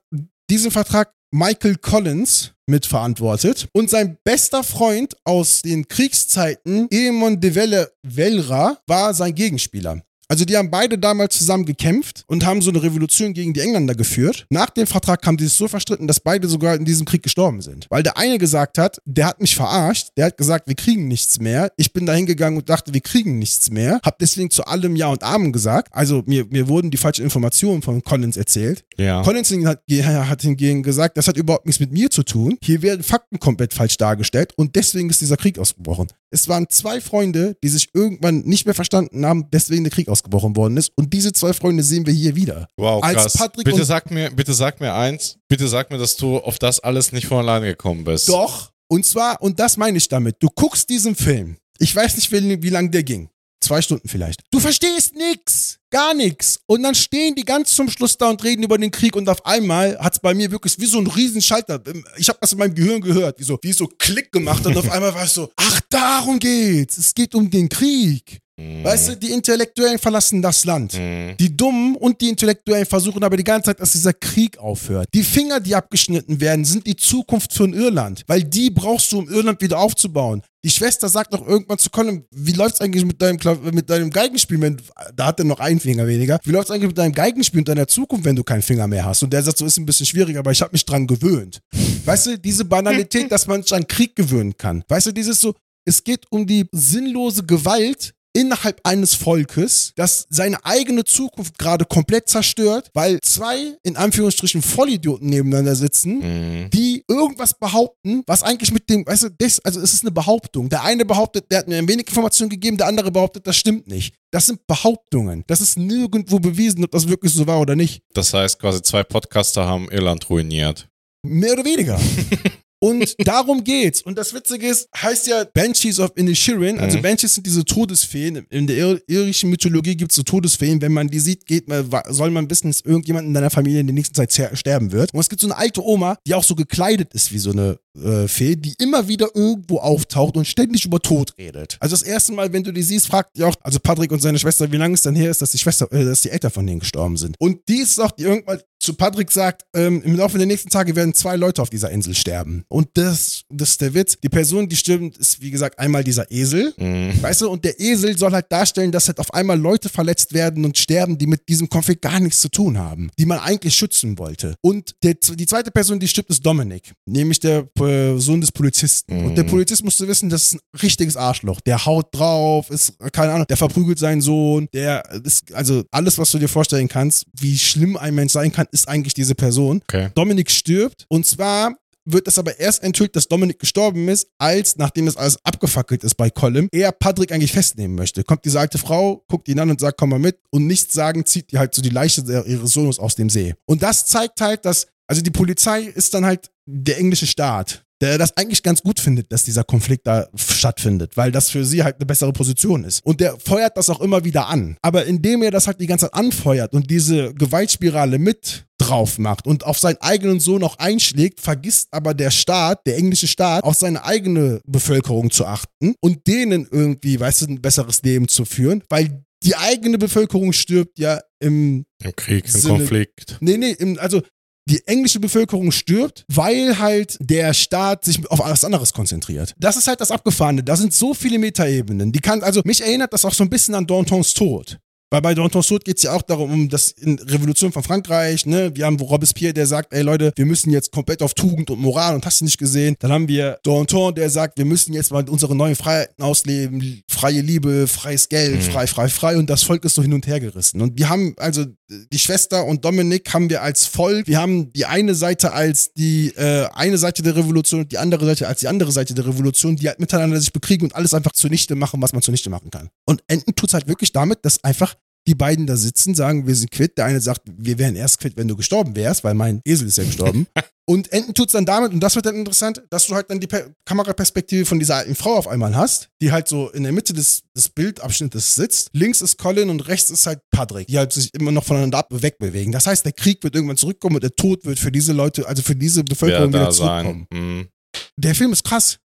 diesen 0.51 0.71
Vertrag 0.71 1.13
Michael 1.39 1.77
Collins 1.77 2.55
mitverantwortet 2.65 3.69
und 3.73 3.91
sein 3.91 4.17
bester 4.25 4.65
Freund 4.65 5.19
aus 5.25 5.61
den 5.61 5.87
Kriegszeiten, 5.87 6.89
Eamon 6.91 7.39
de 7.39 7.55
Velle 7.55 7.93
Velra, 8.03 8.79
war 8.87 9.13
sein 9.13 9.35
Gegenspieler. 9.35 10.01
Also 10.29 10.45
die 10.45 10.57
haben 10.57 10.71
beide 10.71 10.99
damals 10.99 11.39
zusammen 11.39 11.65
gekämpft 11.65 12.25
und 12.27 12.45
haben 12.45 12.61
so 12.61 12.71
eine 12.71 12.83
Revolution 12.83 13.33
gegen 13.33 13.53
die 13.53 13.61
Engländer 13.61 13.95
geführt. 13.95 14.47
Nach 14.51 14.71
dem 14.71 14.87
Vertrag 14.87 15.25
haben 15.25 15.37
die 15.37 15.45
sich 15.45 15.53
so 15.53 15.69
verstritten, 15.69 16.09
dass 16.09 16.19
beide 16.19 16.49
sogar 16.49 16.75
in 16.75 16.85
diesem 16.85 17.07
Krieg 17.07 17.23
gestorben 17.23 17.61
sind. 17.61 17.87
Weil 17.91 18.03
der 18.03 18.17
eine 18.17 18.39
gesagt 18.39 18.79
hat, 18.79 19.01
der 19.05 19.27
hat 19.27 19.41
mich 19.41 19.55
verarscht, 19.55 20.09
der 20.17 20.27
hat 20.27 20.37
gesagt, 20.37 20.67
wir 20.67 20.75
kriegen 20.75 21.07
nichts 21.07 21.39
mehr. 21.39 21.71
Ich 21.77 21.93
bin 21.93 22.07
da 22.07 22.13
hingegangen 22.13 22.59
und 22.59 22.69
dachte, 22.69 22.93
wir 22.93 23.01
kriegen 23.01 23.39
nichts 23.39 23.71
mehr. 23.71 24.01
Hab 24.05 24.19
deswegen 24.19 24.51
zu 24.51 24.65
allem 24.65 24.97
Ja 24.97 25.09
und 25.09 25.23
Amen 25.23 25.53
gesagt. 25.53 25.89
Also 25.93 26.25
mir, 26.27 26.45
mir 26.47 26.67
wurden 26.67 26.91
die 26.91 26.97
falschen 26.97 27.23
Informationen 27.23 27.83
von 27.83 28.03
Collins 28.03 28.37
erzählt. 28.37 28.85
ja. 28.97 29.23
Collins 29.23 29.53
hat, 29.65 29.83
hat 29.91 30.43
hingegen 30.43 30.83
gesagt, 30.83 31.17
das 31.17 31.29
hat 31.29 31.37
überhaupt 31.37 31.67
nichts 31.67 31.79
mit 31.79 31.93
mir 31.93 32.11
zu 32.11 32.25
tun. 32.25 32.59
Hier 32.63 32.83
werden 32.83 33.05
Fakten 33.05 33.39
komplett 33.39 33.75
falsch 33.75 33.97
dargestellt 33.97 34.53
und 34.57 34.75
deswegen 34.75 35.09
ist 35.09 35.21
dieser 35.21 35.37
Krieg 35.37 35.59
ausgebrochen. 35.59 36.09
Es 36.31 36.49
waren 36.49 36.67
zwei 36.69 37.01
Freunde, 37.01 37.57
die 37.63 37.69
sich 37.69 37.91
irgendwann 37.95 38.41
nicht 38.41 38.67
mehr 38.67 38.75
verstanden 38.75 39.25
haben, 39.25 39.49
deswegen 39.53 39.85
der 39.85 39.93
Krieg 39.93 40.09
ausgebrochen 40.09 40.16
worden 40.31 40.77
ist. 40.77 40.93
Und 40.97 41.13
diese 41.13 41.33
zwei 41.33 41.53
Freunde 41.53 41.83
sehen 41.83 42.07
wir 42.07 42.13
hier 42.13 42.37
wieder. 42.37 42.69
Wow, 42.77 43.03
als 43.03 43.23
krass. 43.23 43.33
Patrick 43.35 43.65
bitte 43.65 43.85
sag 43.85 44.11
mir, 44.11 44.31
bitte 44.31 44.55
sag 44.55 44.81
mir 44.81 44.95
eins. 44.95 45.39
Bitte 45.49 45.69
sag 45.69 45.91
mir, 45.91 45.99
dass 45.99 46.17
du 46.17 46.39
auf 46.39 46.59
das 46.59 46.81
alles 46.81 47.13
nicht 47.13 47.27
von 47.27 47.39
alleine 47.39 47.67
gekommen 47.67 48.05
bist. 48.05 48.29
Doch. 48.29 48.73
Und 48.89 49.05
zwar, 49.05 49.43
und 49.43 49.59
das 49.59 49.77
meine 49.77 49.99
ich 49.99 50.09
damit, 50.09 50.37
du 50.41 50.49
guckst 50.49 50.89
diesen 50.89 51.15
Film. 51.15 51.57
Ich 51.79 51.95
weiß 51.95 52.17
nicht, 52.17 52.31
wie, 52.33 52.63
wie 52.63 52.71
lang 52.71 52.91
der 52.91 53.03
ging. 53.03 53.29
Zwei 53.61 53.83
Stunden 53.83 54.09
vielleicht. 54.09 54.43
Du 54.51 54.61
verstehst 54.61 55.15
nix. 55.17 55.79
Gar 55.91 56.15
nix. 56.15 56.61
Und 56.67 56.83
dann 56.83 56.95
stehen 56.95 57.35
die 57.35 57.45
ganz 57.45 57.75
zum 57.75 57.89
Schluss 57.89 58.17
da 58.17 58.29
und 58.29 58.45
reden 58.45 58.63
über 58.63 58.79
den 58.79 58.91
Krieg 58.91 59.17
und 59.17 59.29
auf 59.29 59.45
einmal 59.47 59.99
hat's 59.99 60.21
bei 60.21 60.35
mir 60.35 60.51
wirklich 60.51 60.79
wie 60.79 60.87
so 60.87 60.99
ein 60.99 61.07
Riesenschalter. 61.07 61.83
Ich 62.17 62.29
habe 62.29 62.39
das 62.41 62.53
in 62.53 62.59
meinem 62.59 62.75
Gehirn 62.75 63.01
gehört, 63.01 63.41
wie 63.41 63.45
so, 63.45 63.59
wie 63.63 63.73
so 63.73 63.87
Klick 63.87 64.31
gemacht 64.31 64.65
und 64.67 64.77
auf 64.77 64.91
einmal 64.93 65.15
war 65.15 65.25
es 65.25 65.35
so, 65.35 65.51
ach, 65.57 65.81
darum 65.89 66.39
geht's. 66.39 66.99
Es 66.99 67.15
geht 67.15 67.35
um 67.35 67.51
den 67.51 67.69
Krieg. 67.69 68.41
Weißt 68.59 69.09
du, 69.11 69.17
die 69.17 69.33
Intellektuellen 69.33 69.99
verlassen 69.99 70.41
das 70.41 70.65
Land. 70.65 70.95
mm, 70.95 71.37
Die 71.39 71.55
Dummen 71.55 71.95
und 71.97 72.19
die 72.23 72.31
Intellektuellen 72.31 72.87
versuchen 72.87 73.23
aber 73.23 73.37
die 73.37 73.45
ganze 73.45 73.67
Zeit, 73.67 73.81
dass 73.81 73.93
dieser 73.93 74.15
Krieg 74.15 74.57
aufhört. 74.57 75.09
Die 75.13 75.23
Finger, 75.23 75.61
die 75.61 75.75
abgeschnitten 75.75 76.41
werden, 76.41 76.65
sind 76.65 76.87
die 76.87 76.97
Zukunft 76.97 77.53
von 77.53 77.75
Irland. 77.75 78.23
Weil 78.27 78.43
die 78.45 78.71
brauchst 78.71 79.13
du, 79.13 79.19
um 79.19 79.29
Irland 79.29 79.61
wieder 79.61 79.79
aufzubauen. 79.79 80.41
Die 80.65 80.71
Schwester 80.71 81.09
sagt 81.11 81.33
noch 81.33 81.47
irgendwann 81.47 81.79
zu 81.79 81.91
Colin, 81.91 82.25
wie 82.31 82.53
läuft's 82.53 82.81
eigentlich 82.81 83.05
mit 83.05 83.21
deinem, 83.21 83.37
Kla- 83.37 83.61
mit 83.73 83.91
deinem 83.91 84.09
Geigenspiel? 84.11 84.59
Wenn, 84.61 84.79
da 85.15 85.27
hat 85.27 85.39
er 85.39 85.45
noch 85.45 85.61
einen 85.61 85.79
Finger 85.79 86.07
weniger. 86.07 86.39
Wie 86.43 86.51
läuft's 86.51 86.71
eigentlich 86.71 86.89
mit 86.89 86.99
deinem 86.99 87.13
Geigenspiel 87.13 87.61
und 87.61 87.69
deiner 87.69 87.87
Zukunft, 87.87 88.25
wenn 88.25 88.37
du 88.37 88.43
keinen 88.43 88.63
Finger 88.63 88.87
mehr 88.89 89.05
hast? 89.05 89.23
Und 89.23 89.33
der 89.35 89.43
sagt, 89.43 89.59
so 89.59 89.67
ist 89.67 89.77
ein 89.77 89.85
bisschen 89.87 90.07
schwierig, 90.07 90.39
aber 90.39 90.51
ich 90.51 90.63
habe 90.63 90.73
mich 90.73 90.85
dran 90.87 91.07
gewöhnt. 91.07 91.61
Weißt 92.07 92.27
du, 92.27 92.39
diese 92.39 92.65
Banalität, 92.65 93.31
dass 93.31 93.47
man 93.47 93.63
sich 93.63 93.75
an 93.75 93.87
Krieg 93.87 94.17
gewöhnen 94.17 94.57
kann. 94.57 94.83
Weißt 94.89 95.07
du, 95.09 95.13
dieses 95.13 95.41
so, 95.41 95.55
es 95.85 96.03
geht 96.03 96.25
um 96.31 96.47
die 96.47 96.67
sinnlose 96.73 97.45
Gewalt 97.45 98.15
innerhalb 98.37 98.81
eines 98.85 99.15
Volkes, 99.15 99.93
das 99.97 100.27
seine 100.29 100.63
eigene 100.65 101.05
Zukunft 101.05 101.59
gerade 101.59 101.87
komplett 101.87 102.29
zerstört, 102.29 102.91
weil 102.93 103.19
zwei, 103.23 103.79
in 103.83 103.97
Anführungsstrichen, 103.97 104.61
Vollidioten 104.61 105.31
nebeneinander 105.31 105.75
sitzen, 105.75 106.19
mm. 106.19 106.71
die 106.71 107.03
irgendwas 107.09 107.55
behaupten, 107.59 108.23
was 108.27 108.43
eigentlich 108.43 108.73
mit 108.73 108.91
dem, 108.91 109.07
weißt 109.07 109.23
du, 109.25 109.29
das, 109.39 109.59
also 109.61 109.81
es 109.81 109.95
ist 109.95 110.03
eine 110.03 110.11
Behauptung. 110.11 110.69
Der 110.69 110.85
eine 110.85 111.07
behauptet, 111.07 111.51
der 111.51 111.61
hat 111.61 111.69
mir 111.69 111.79
ein 111.79 111.89
wenig 111.89 112.09
Informationen 112.09 112.51
gegeben, 112.51 112.77
der 112.77 112.89
andere 112.89 113.11
behauptet, 113.11 113.47
das 113.47 113.57
stimmt 113.57 113.89
nicht. 113.89 114.15
Das 114.31 114.45
sind 114.45 114.67
Behauptungen. 114.67 115.45
Das 115.47 115.63
ist 115.63 115.79
nirgendwo 115.79 116.39
bewiesen, 116.39 116.85
ob 116.85 116.91
das 116.91 117.09
wirklich 117.09 117.33
so 117.33 117.47
war 117.47 117.59
oder 117.61 117.75
nicht. 117.75 118.03
Das 118.13 118.35
heißt, 118.35 118.59
quasi 118.59 118.83
zwei 118.83 119.03
Podcaster 119.03 119.65
haben 119.65 119.89
Irland 119.91 120.29
ruiniert. 120.29 120.89
Mehr 121.23 121.55
oder 121.55 121.65
weniger. 121.65 121.99
Und 122.87 123.15
darum 123.27 123.63
geht's. 123.65 124.03
Und 124.03 124.17
das 124.17 124.33
Witzige 124.35 124.67
ist, 124.69 124.89
heißt 124.97 125.27
ja 125.27 125.45
Banshees 125.45 125.99
of 126.01 126.13
Inisherin. 126.17 126.79
Also 126.79 126.99
Mhm. 126.99 127.03
Banshees 127.03 127.35
sind 127.35 127.47
diese 127.47 127.65
Todesfeen. 127.65 128.47
In 128.51 128.67
der 128.67 128.77
ir 128.77 129.01
irischen 129.09 129.51
Mythologie 129.51 129.97
gibt's 129.97 130.15
so 130.17 130.23
Todesfeen. 130.23 130.81
Wenn 130.81 130.93
man 130.93 131.09
die 131.09 131.19
sieht, 131.21 131.47
geht 131.47 131.69
man, 131.69 131.89
soll 132.09 132.31
man 132.31 132.49
wissen, 132.51 132.69
dass 132.71 132.81
irgendjemand 132.83 133.27
in 133.27 133.35
deiner 133.35 133.51
Familie 133.51 133.81
in 133.81 133.87
der 133.87 133.95
nächsten 133.95 134.15
Zeit 134.15 134.33
sterben 134.57 134.93
wird. 134.93 135.13
Und 135.13 135.21
es 135.21 135.29
gibt 135.29 135.41
so 135.41 135.47
eine 135.47 135.57
alte 135.57 135.85
Oma, 135.85 136.17
die 136.27 136.35
auch 136.35 136.45
so 136.45 136.55
gekleidet 136.55 137.13
ist 137.15 137.33
wie 137.33 137.39
so 137.39 137.51
eine 137.51 137.79
äh, 138.03 138.29
Fee, 138.29 138.57
die 138.57 138.75
immer 138.79 139.09
wieder 139.09 139.29
irgendwo 139.35 139.79
auftaucht 139.79 140.37
und 140.37 140.47
ständig 140.47 140.85
über 140.85 141.01
Tod 141.01 141.33
redet. 141.39 141.77
Also 141.81 141.95
das 141.97 142.03
erste 142.03 142.33
Mal, 142.33 142.53
wenn 142.53 142.63
du 142.63 142.73
die 142.73 142.83
siehst, 142.83 143.07
fragt 143.07 143.37
die 143.37 143.43
auch, 143.45 143.55
also 143.63 143.79
Patrick 143.81 144.13
und 144.13 144.21
seine 144.21 144.39
Schwester, 144.39 144.71
wie 144.71 144.77
lange 144.77 144.95
es 144.95 145.03
dann 145.03 145.15
her 145.15 145.31
ist, 145.31 145.41
dass 145.43 145.51
die 145.51 145.59
Schwester, 145.59 145.91
äh, 145.93 146.05
dass 146.05 146.23
die 146.23 146.31
Eltern 146.31 146.51
von 146.51 146.67
denen 146.67 146.81
gestorben 146.81 147.17
sind. 147.17 147.37
Und 147.39 147.61
die 147.69 147.79
ist 147.79 147.99
auch, 148.01 148.11
die 148.11 148.25
irgendwann 148.25 148.61
zu 148.87 148.95
Patrick 148.95 149.31
sagt, 149.31 149.65
ähm, 149.75 150.03
im 150.03 150.17
Laufe 150.17 150.39
der 150.39 150.47
nächsten 150.47 150.71
Tage 150.71 150.97
werden 150.97 151.13
zwei 151.13 151.37
Leute 151.37 151.61
auf 151.61 151.71
dieser 151.71 151.91
Insel 151.91 152.15
sterben. 152.15 152.65
Und 152.69 152.89
das, 152.95 153.43
das 153.51 153.71
ist 153.71 153.81
der 153.81 153.93
Witz. 153.95 154.17
Die 154.23 154.29
Person, 154.29 154.69
die 154.69 154.77
stirbt, 154.77 155.19
ist 155.19 155.41
wie 155.43 155.51
gesagt 155.51 155.79
einmal 155.79 156.05
dieser 156.05 156.31
Esel. 156.31 156.73
Mm. 156.79 157.21
Weißt 157.23 157.43
du, 157.43 157.51
und 157.51 157.65
der 157.65 157.79
Esel 157.81 158.17
soll 158.17 158.33
halt 158.33 158.47
darstellen, 158.51 158.93
dass 158.93 159.09
halt 159.09 159.19
auf 159.19 159.35
einmal 159.35 159.59
Leute 159.59 159.89
verletzt 159.89 160.33
werden 160.33 160.65
und 160.65 160.79
sterben, 160.79 161.19
die 161.19 161.27
mit 161.27 161.49
diesem 161.49 161.69
Konflikt 161.69 162.03
gar 162.03 162.21
nichts 162.21 162.41
zu 162.41 162.49
tun 162.49 162.79
haben, 162.79 163.11
die 163.19 163.27
man 163.27 163.39
eigentlich 163.41 163.75
schützen 163.75 164.19
wollte. 164.19 164.55
Und 164.63 164.95
der, 165.03 165.15
die 165.15 165.47
zweite 165.47 165.71
Person, 165.71 165.99
die 166.01 166.09
stirbt, 166.09 166.31
ist 166.31 166.47
Dominik, 166.47 166.93
nämlich 167.07 167.41
der 167.41 167.69
äh, 167.81 168.17
Sohn 168.19 168.41
des 168.41 168.53
Polizisten. 168.53 169.25
Und 169.27 169.35
der 169.35 169.45
Mhm. 169.45 169.49
Polizist 169.51 169.85
musste 169.85 170.07
wissen, 170.09 170.29
das 170.31 170.45
ist 170.45 170.55
ein 170.55 170.61
richtiges 170.81 171.17
Arschloch. 171.17 171.61
Der 171.61 171.85
haut 171.85 172.07
drauf, 172.15 172.71
ist, 172.71 172.95
keine 173.13 173.33
Ahnung, 173.33 173.47
der 173.49 173.57
verprügelt 173.57 173.99
seinen 173.99 174.21
Sohn, 174.21 174.69
der 174.73 175.05
ist, 175.25 175.53
also 175.55 175.85
alles, 175.91 176.19
was 176.19 176.31
du 176.31 176.39
dir 176.39 176.49
vorstellen 176.49 176.89
kannst, 176.89 177.27
wie 177.39 177.59
schlimm 177.59 177.97
ein 177.97 178.15
Mensch 178.15 178.33
sein 178.33 178.53
kann, 178.53 178.67
ist 178.77 178.89
eigentlich 178.89 179.15
diese 179.15 179.35
Person. 179.35 179.81
Okay. 179.89 180.11
Dominik 180.15 180.51
stirbt 180.51 181.07
und 181.09 181.27
zwar 181.27 181.75
wird 182.07 182.29
es 182.29 182.39
aber 182.39 182.59
erst 182.59 182.83
enthüllt, 182.83 183.17
dass 183.17 183.29
Dominik 183.29 183.59
gestorben 183.59 184.09
ist, 184.09 184.29
als, 184.39 184.77
nachdem 184.77 185.09
es 185.09 185.17
alles 185.17 185.45
abgefackelt 185.45 186.05
ist 186.05 186.15
bei 186.15 186.31
Colin, 186.31 186.69
er 186.71 186.93
Patrick 186.93 187.33
eigentlich 187.33 187.53
festnehmen 187.53 187.97
möchte. 187.97 188.23
Kommt 188.23 188.45
diese 188.45 188.61
alte 188.61 188.79
Frau, 188.79 189.25
guckt 189.29 189.49
ihn 189.49 189.59
an 189.59 189.71
und 189.71 189.81
sagt, 189.81 189.99
komm 189.99 190.11
mal 190.11 190.19
mit 190.19 190.39
und 190.51 190.67
nichts 190.67 190.95
sagen, 190.95 191.27
zieht 191.27 191.51
die 191.51 191.59
halt 191.59 191.75
so 191.75 191.83
die 191.83 191.91
Leiche 191.91 192.23
ihres 192.47 192.73
Sohnes 192.73 192.99
aus 192.99 193.17
dem 193.17 193.29
See. 193.29 193.55
Und 193.67 193.83
das 193.83 194.07
zeigt 194.07 194.41
halt, 194.41 194.65
dass, 194.65 194.87
also 195.09 195.21
die 195.21 195.31
Polizei 195.31 195.83
ist 195.83 196.15
dann 196.15 196.25
halt 196.25 196.51
der 196.65 196.99
englische 196.99 197.27
Staat, 197.27 197.85
der 198.01 198.19
das 198.19 198.37
eigentlich 198.37 198.63
ganz 198.63 198.83
gut 198.83 199.01
findet, 199.01 199.33
dass 199.33 199.45
dieser 199.45 199.65
Konflikt 199.65 200.07
da 200.07 200.29
stattfindet, 200.37 201.17
weil 201.17 201.33
das 201.33 201.51
für 201.51 201.65
sie 201.65 201.83
halt 201.83 201.97
eine 201.97 202.07
bessere 202.07 202.33
Position 202.33 202.85
ist. 202.85 203.05
Und 203.05 203.21
der 203.21 203.39
feuert 203.39 203.77
das 203.77 203.89
auch 203.89 204.01
immer 204.01 204.25
wieder 204.25 204.49
an. 204.49 204.77
Aber 204.83 205.07
indem 205.07 205.43
er 205.43 205.51
das 205.51 205.67
halt 205.67 205.81
die 205.81 205.87
ganze 205.87 206.07
Zeit 206.07 206.15
anfeuert 206.15 206.75
und 206.75 206.91
diese 206.91 207.33
Gewaltspirale 207.35 208.19
mit 208.19 208.66
drauf 208.89 209.19
macht 209.19 209.47
und 209.47 209.65
auf 209.65 209.79
seinen 209.79 209.99
eigenen 210.01 210.41
Sohn 210.41 210.63
auch 210.63 210.79
einschlägt, 210.79 211.41
vergisst 211.41 211.89
aber 211.91 212.15
der 212.15 212.31
Staat, 212.31 212.87
der 212.87 212.97
englische 212.97 213.27
Staat, 213.27 213.65
auf 213.65 213.75
seine 213.75 214.05
eigene 214.05 214.61
Bevölkerung 214.67 215.31
zu 215.31 215.47
achten 215.47 215.95
und 216.01 216.27
denen 216.27 216.67
irgendwie, 216.71 217.19
weißt 217.19 217.43
du, 217.43 217.47
ein 217.47 217.61
besseres 217.61 218.03
Leben 218.03 218.29
zu 218.29 218.45
führen, 218.45 218.83
weil 218.89 219.23
die 219.43 219.57
eigene 219.57 219.99
Bevölkerung 219.99 220.53
stirbt 220.53 220.99
ja 220.99 221.21
im 221.41 221.85
Im 222.03 222.17
Krieg, 222.17 222.45
im 222.47 222.51
Sinne- 222.51 222.79
Konflikt. 222.79 223.37
Nee, 223.41 223.57
nee, 223.59 223.73
im, 223.73 223.99
also 223.99 224.23
die 224.69 224.85
englische 224.87 225.21
Bevölkerung 225.21 225.71
stirbt, 225.71 226.25
weil 226.29 226.79
halt 226.81 227.17
der 227.21 227.55
Staat 227.55 228.05
sich 228.05 228.29
auf 228.29 228.45
alles 228.45 228.65
anderes 228.65 228.93
konzentriert. 228.93 229.55
Das 229.59 229.77
ist 229.77 229.87
halt 229.87 230.01
das 230.01 230.11
Abgefahrene. 230.11 230.65
Da 230.65 230.75
sind 230.75 230.93
so 230.93 231.15
viele 231.15 231.39
Metaebenen. 231.39 232.11
Die 232.11 232.19
kann, 232.19 232.43
also 232.43 232.63
mich 232.65 232.81
erinnert 232.83 233.13
das 233.13 233.25
auch 233.25 233.33
so 233.33 233.45
ein 233.45 233.51
bisschen 233.51 233.77
an 233.77 233.87
Dantons 233.87 234.35
Tod. 234.35 234.79
Weil 235.11 235.23
bei 235.23 235.35
Dantons 235.35 235.69
Tod 235.69 235.85
geht 235.85 235.99
es 235.99 236.03
ja 236.03 236.13
auch 236.15 236.23
darum, 236.23 236.51
um 236.51 236.69
das 236.69 236.91
in 236.91 237.19
Revolution 237.19 237.71
von 237.71 237.83
Frankreich, 237.83 238.45
ne? 238.45 238.73
Wir 238.75 238.87
haben 238.87 238.99
Robespierre, 238.99 239.55
der 239.55 239.67
sagt, 239.67 239.93
ey 239.93 240.03
Leute, 240.03 240.33
wir 240.35 240.47
müssen 240.47 240.71
jetzt 240.71 240.91
komplett 240.91 241.23
auf 241.23 241.33
Tugend 241.35 241.71
und 241.71 241.81
Moral 241.81 242.15
und 242.17 242.27
hast 242.27 242.41
du 242.41 242.45
nicht 242.45 242.59
gesehen. 242.59 242.97
Dann 242.99 243.13
haben 243.13 243.29
wir 243.29 243.59
Danton, 243.63 244.15
der 244.15 244.31
sagt, 244.31 244.59
wir 244.59 244.65
müssen 244.65 244.93
jetzt 244.95 245.13
mal 245.13 245.29
unsere 245.29 245.55
neuen 245.55 245.77
Freiheiten 245.77 246.25
ausleben, 246.25 247.03
freie 247.09 247.41
Liebe, 247.41 247.87
freies 247.87 248.29
Geld, 248.29 248.57
Mhm. 248.57 248.63
frei, 248.63 248.87
frei, 248.89 249.09
frei 249.09 249.37
und 249.37 249.49
das 249.49 249.63
Volk 249.63 249.85
ist 249.85 249.95
so 249.95 250.03
hin 250.03 250.13
und 250.13 250.27
her 250.27 250.41
gerissen. 250.41 250.81
Und 250.81 250.99
wir 250.99 251.09
haben 251.09 251.35
also 251.39 251.65
die 251.89 252.19
Schwester 252.19 252.65
und 252.65 252.85
Dominik 252.85 253.33
haben 253.33 253.49
wir 253.49 253.63
als 253.63 253.87
Volk, 253.87 254.27
wir 254.27 254.39
haben 254.41 254.73
die 254.73 254.87
eine 254.87 255.15
Seite 255.15 255.53
als 255.53 255.93
die 255.93 256.31
äh, 256.37 256.67
eine 256.75 256.99
Seite 256.99 257.23
der 257.23 257.37
Revolution 257.37 257.83
und 257.83 257.93
die 257.93 257.99
andere 257.99 258.27
Seite 258.27 258.49
als 258.49 258.59
die 258.59 258.67
andere 258.69 258.91
Seite 258.91 259.15
der 259.15 259.27
Revolution, 259.27 259.77
die 259.77 259.87
halt 259.89 260.01
miteinander 260.01 260.41
sich 260.41 260.53
bekriegen 260.53 260.87
und 260.87 260.97
alles 260.97 261.15
einfach 261.15 261.31
zunichte 261.33 261.77
machen, 261.77 262.03
was 262.03 262.13
man 262.13 262.23
zunichte 262.23 262.51
machen 262.51 262.71
kann. 262.71 262.89
Und 263.07 263.23
enden 263.29 263.55
tut's 263.55 263.73
halt 263.73 263.87
wirklich 263.87 264.11
damit, 264.13 264.45
dass 264.45 264.65
einfach 264.65 264.97
die 265.27 265.35
beiden 265.35 265.67
da 265.67 265.77
sitzen, 265.77 266.15
sagen, 266.15 266.47
wir 266.47 266.55
sind 266.55 266.71
quitt. 266.71 266.99
Der 266.99 267.07
eine 267.07 267.21
sagt, 267.21 267.43
wir 267.47 267.79
wären 267.79 267.97
erst 267.97 268.21
quitt, 268.21 268.37
wenn 268.37 268.49
du 268.49 268.57
gestorben 268.57 268.95
wärst, 268.95 269.25
weil 269.25 269.35
mein 269.35 269.61
Esel 269.65 269.89
ist 269.89 269.99
ja 269.99 270.05
gestorben. 270.05 270.47
Und 270.89 271.13
enden 271.13 271.35
tut's 271.35 271.53
dann 271.53 271.67
damit, 271.67 271.91
und 271.91 271.99
das 271.99 272.15
wird 272.15 272.27
dann 272.27 272.37
interessant, 272.37 272.81
dass 272.91 273.09
du 273.09 273.15
halt 273.17 273.29
dann 273.29 273.41
die 273.41 273.49
per 273.49 273.75
Kameraperspektive 273.87 274.65
von 274.65 274.79
dieser 274.79 274.95
alten 274.95 275.17
Frau 275.17 275.35
auf 275.35 275.49
einmal 275.49 275.75
hast, 275.75 276.11
die 276.23 276.31
halt 276.31 276.47
so 276.47 276.71
in 276.71 276.85
der 276.85 276.93
Mitte 276.93 277.13
des, 277.13 277.43
des 277.57 277.69
Bildabschnittes 277.71 278.55
sitzt. 278.55 278.91
Links 278.93 279.21
ist 279.21 279.37
Colin 279.37 279.69
und 279.69 279.89
rechts 279.89 280.11
ist 280.11 280.29
halt 280.29 280.39
Patrick, 280.53 280.87
die 280.87 280.97
halt 280.97 281.13
sich 281.13 281.35
immer 281.35 281.51
noch 281.51 281.65
voneinander 281.65 281.99
ab 281.99 282.07
wegbewegen. 282.11 282.71
Das 282.71 282.87
heißt, 282.87 283.05
der 283.05 283.11
Krieg 283.15 283.43
wird 283.43 283.57
irgendwann 283.57 283.77
zurückkommen 283.77 284.15
und 284.15 284.23
der 284.23 284.37
Tod 284.37 284.65
wird 284.65 284.79
für 284.79 284.93
diese 284.93 285.13
Leute, 285.13 285.49
also 285.49 285.61
für 285.61 285.75
diese 285.75 286.05
Bevölkerung 286.05 286.51
wieder 286.51 286.71
zurückkommen. 286.71 287.27
Mhm. 287.33 287.69
Der 288.17 288.37
Film 288.37 288.53
ist 288.53 288.63
krass. 288.63 289.01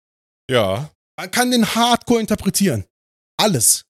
Ja. 0.51 0.91
Man 1.19 1.31
kann 1.31 1.51
den 1.51 1.67
hardcore 1.75 2.21
interpretieren. 2.21 2.87
Alles. 3.39 3.85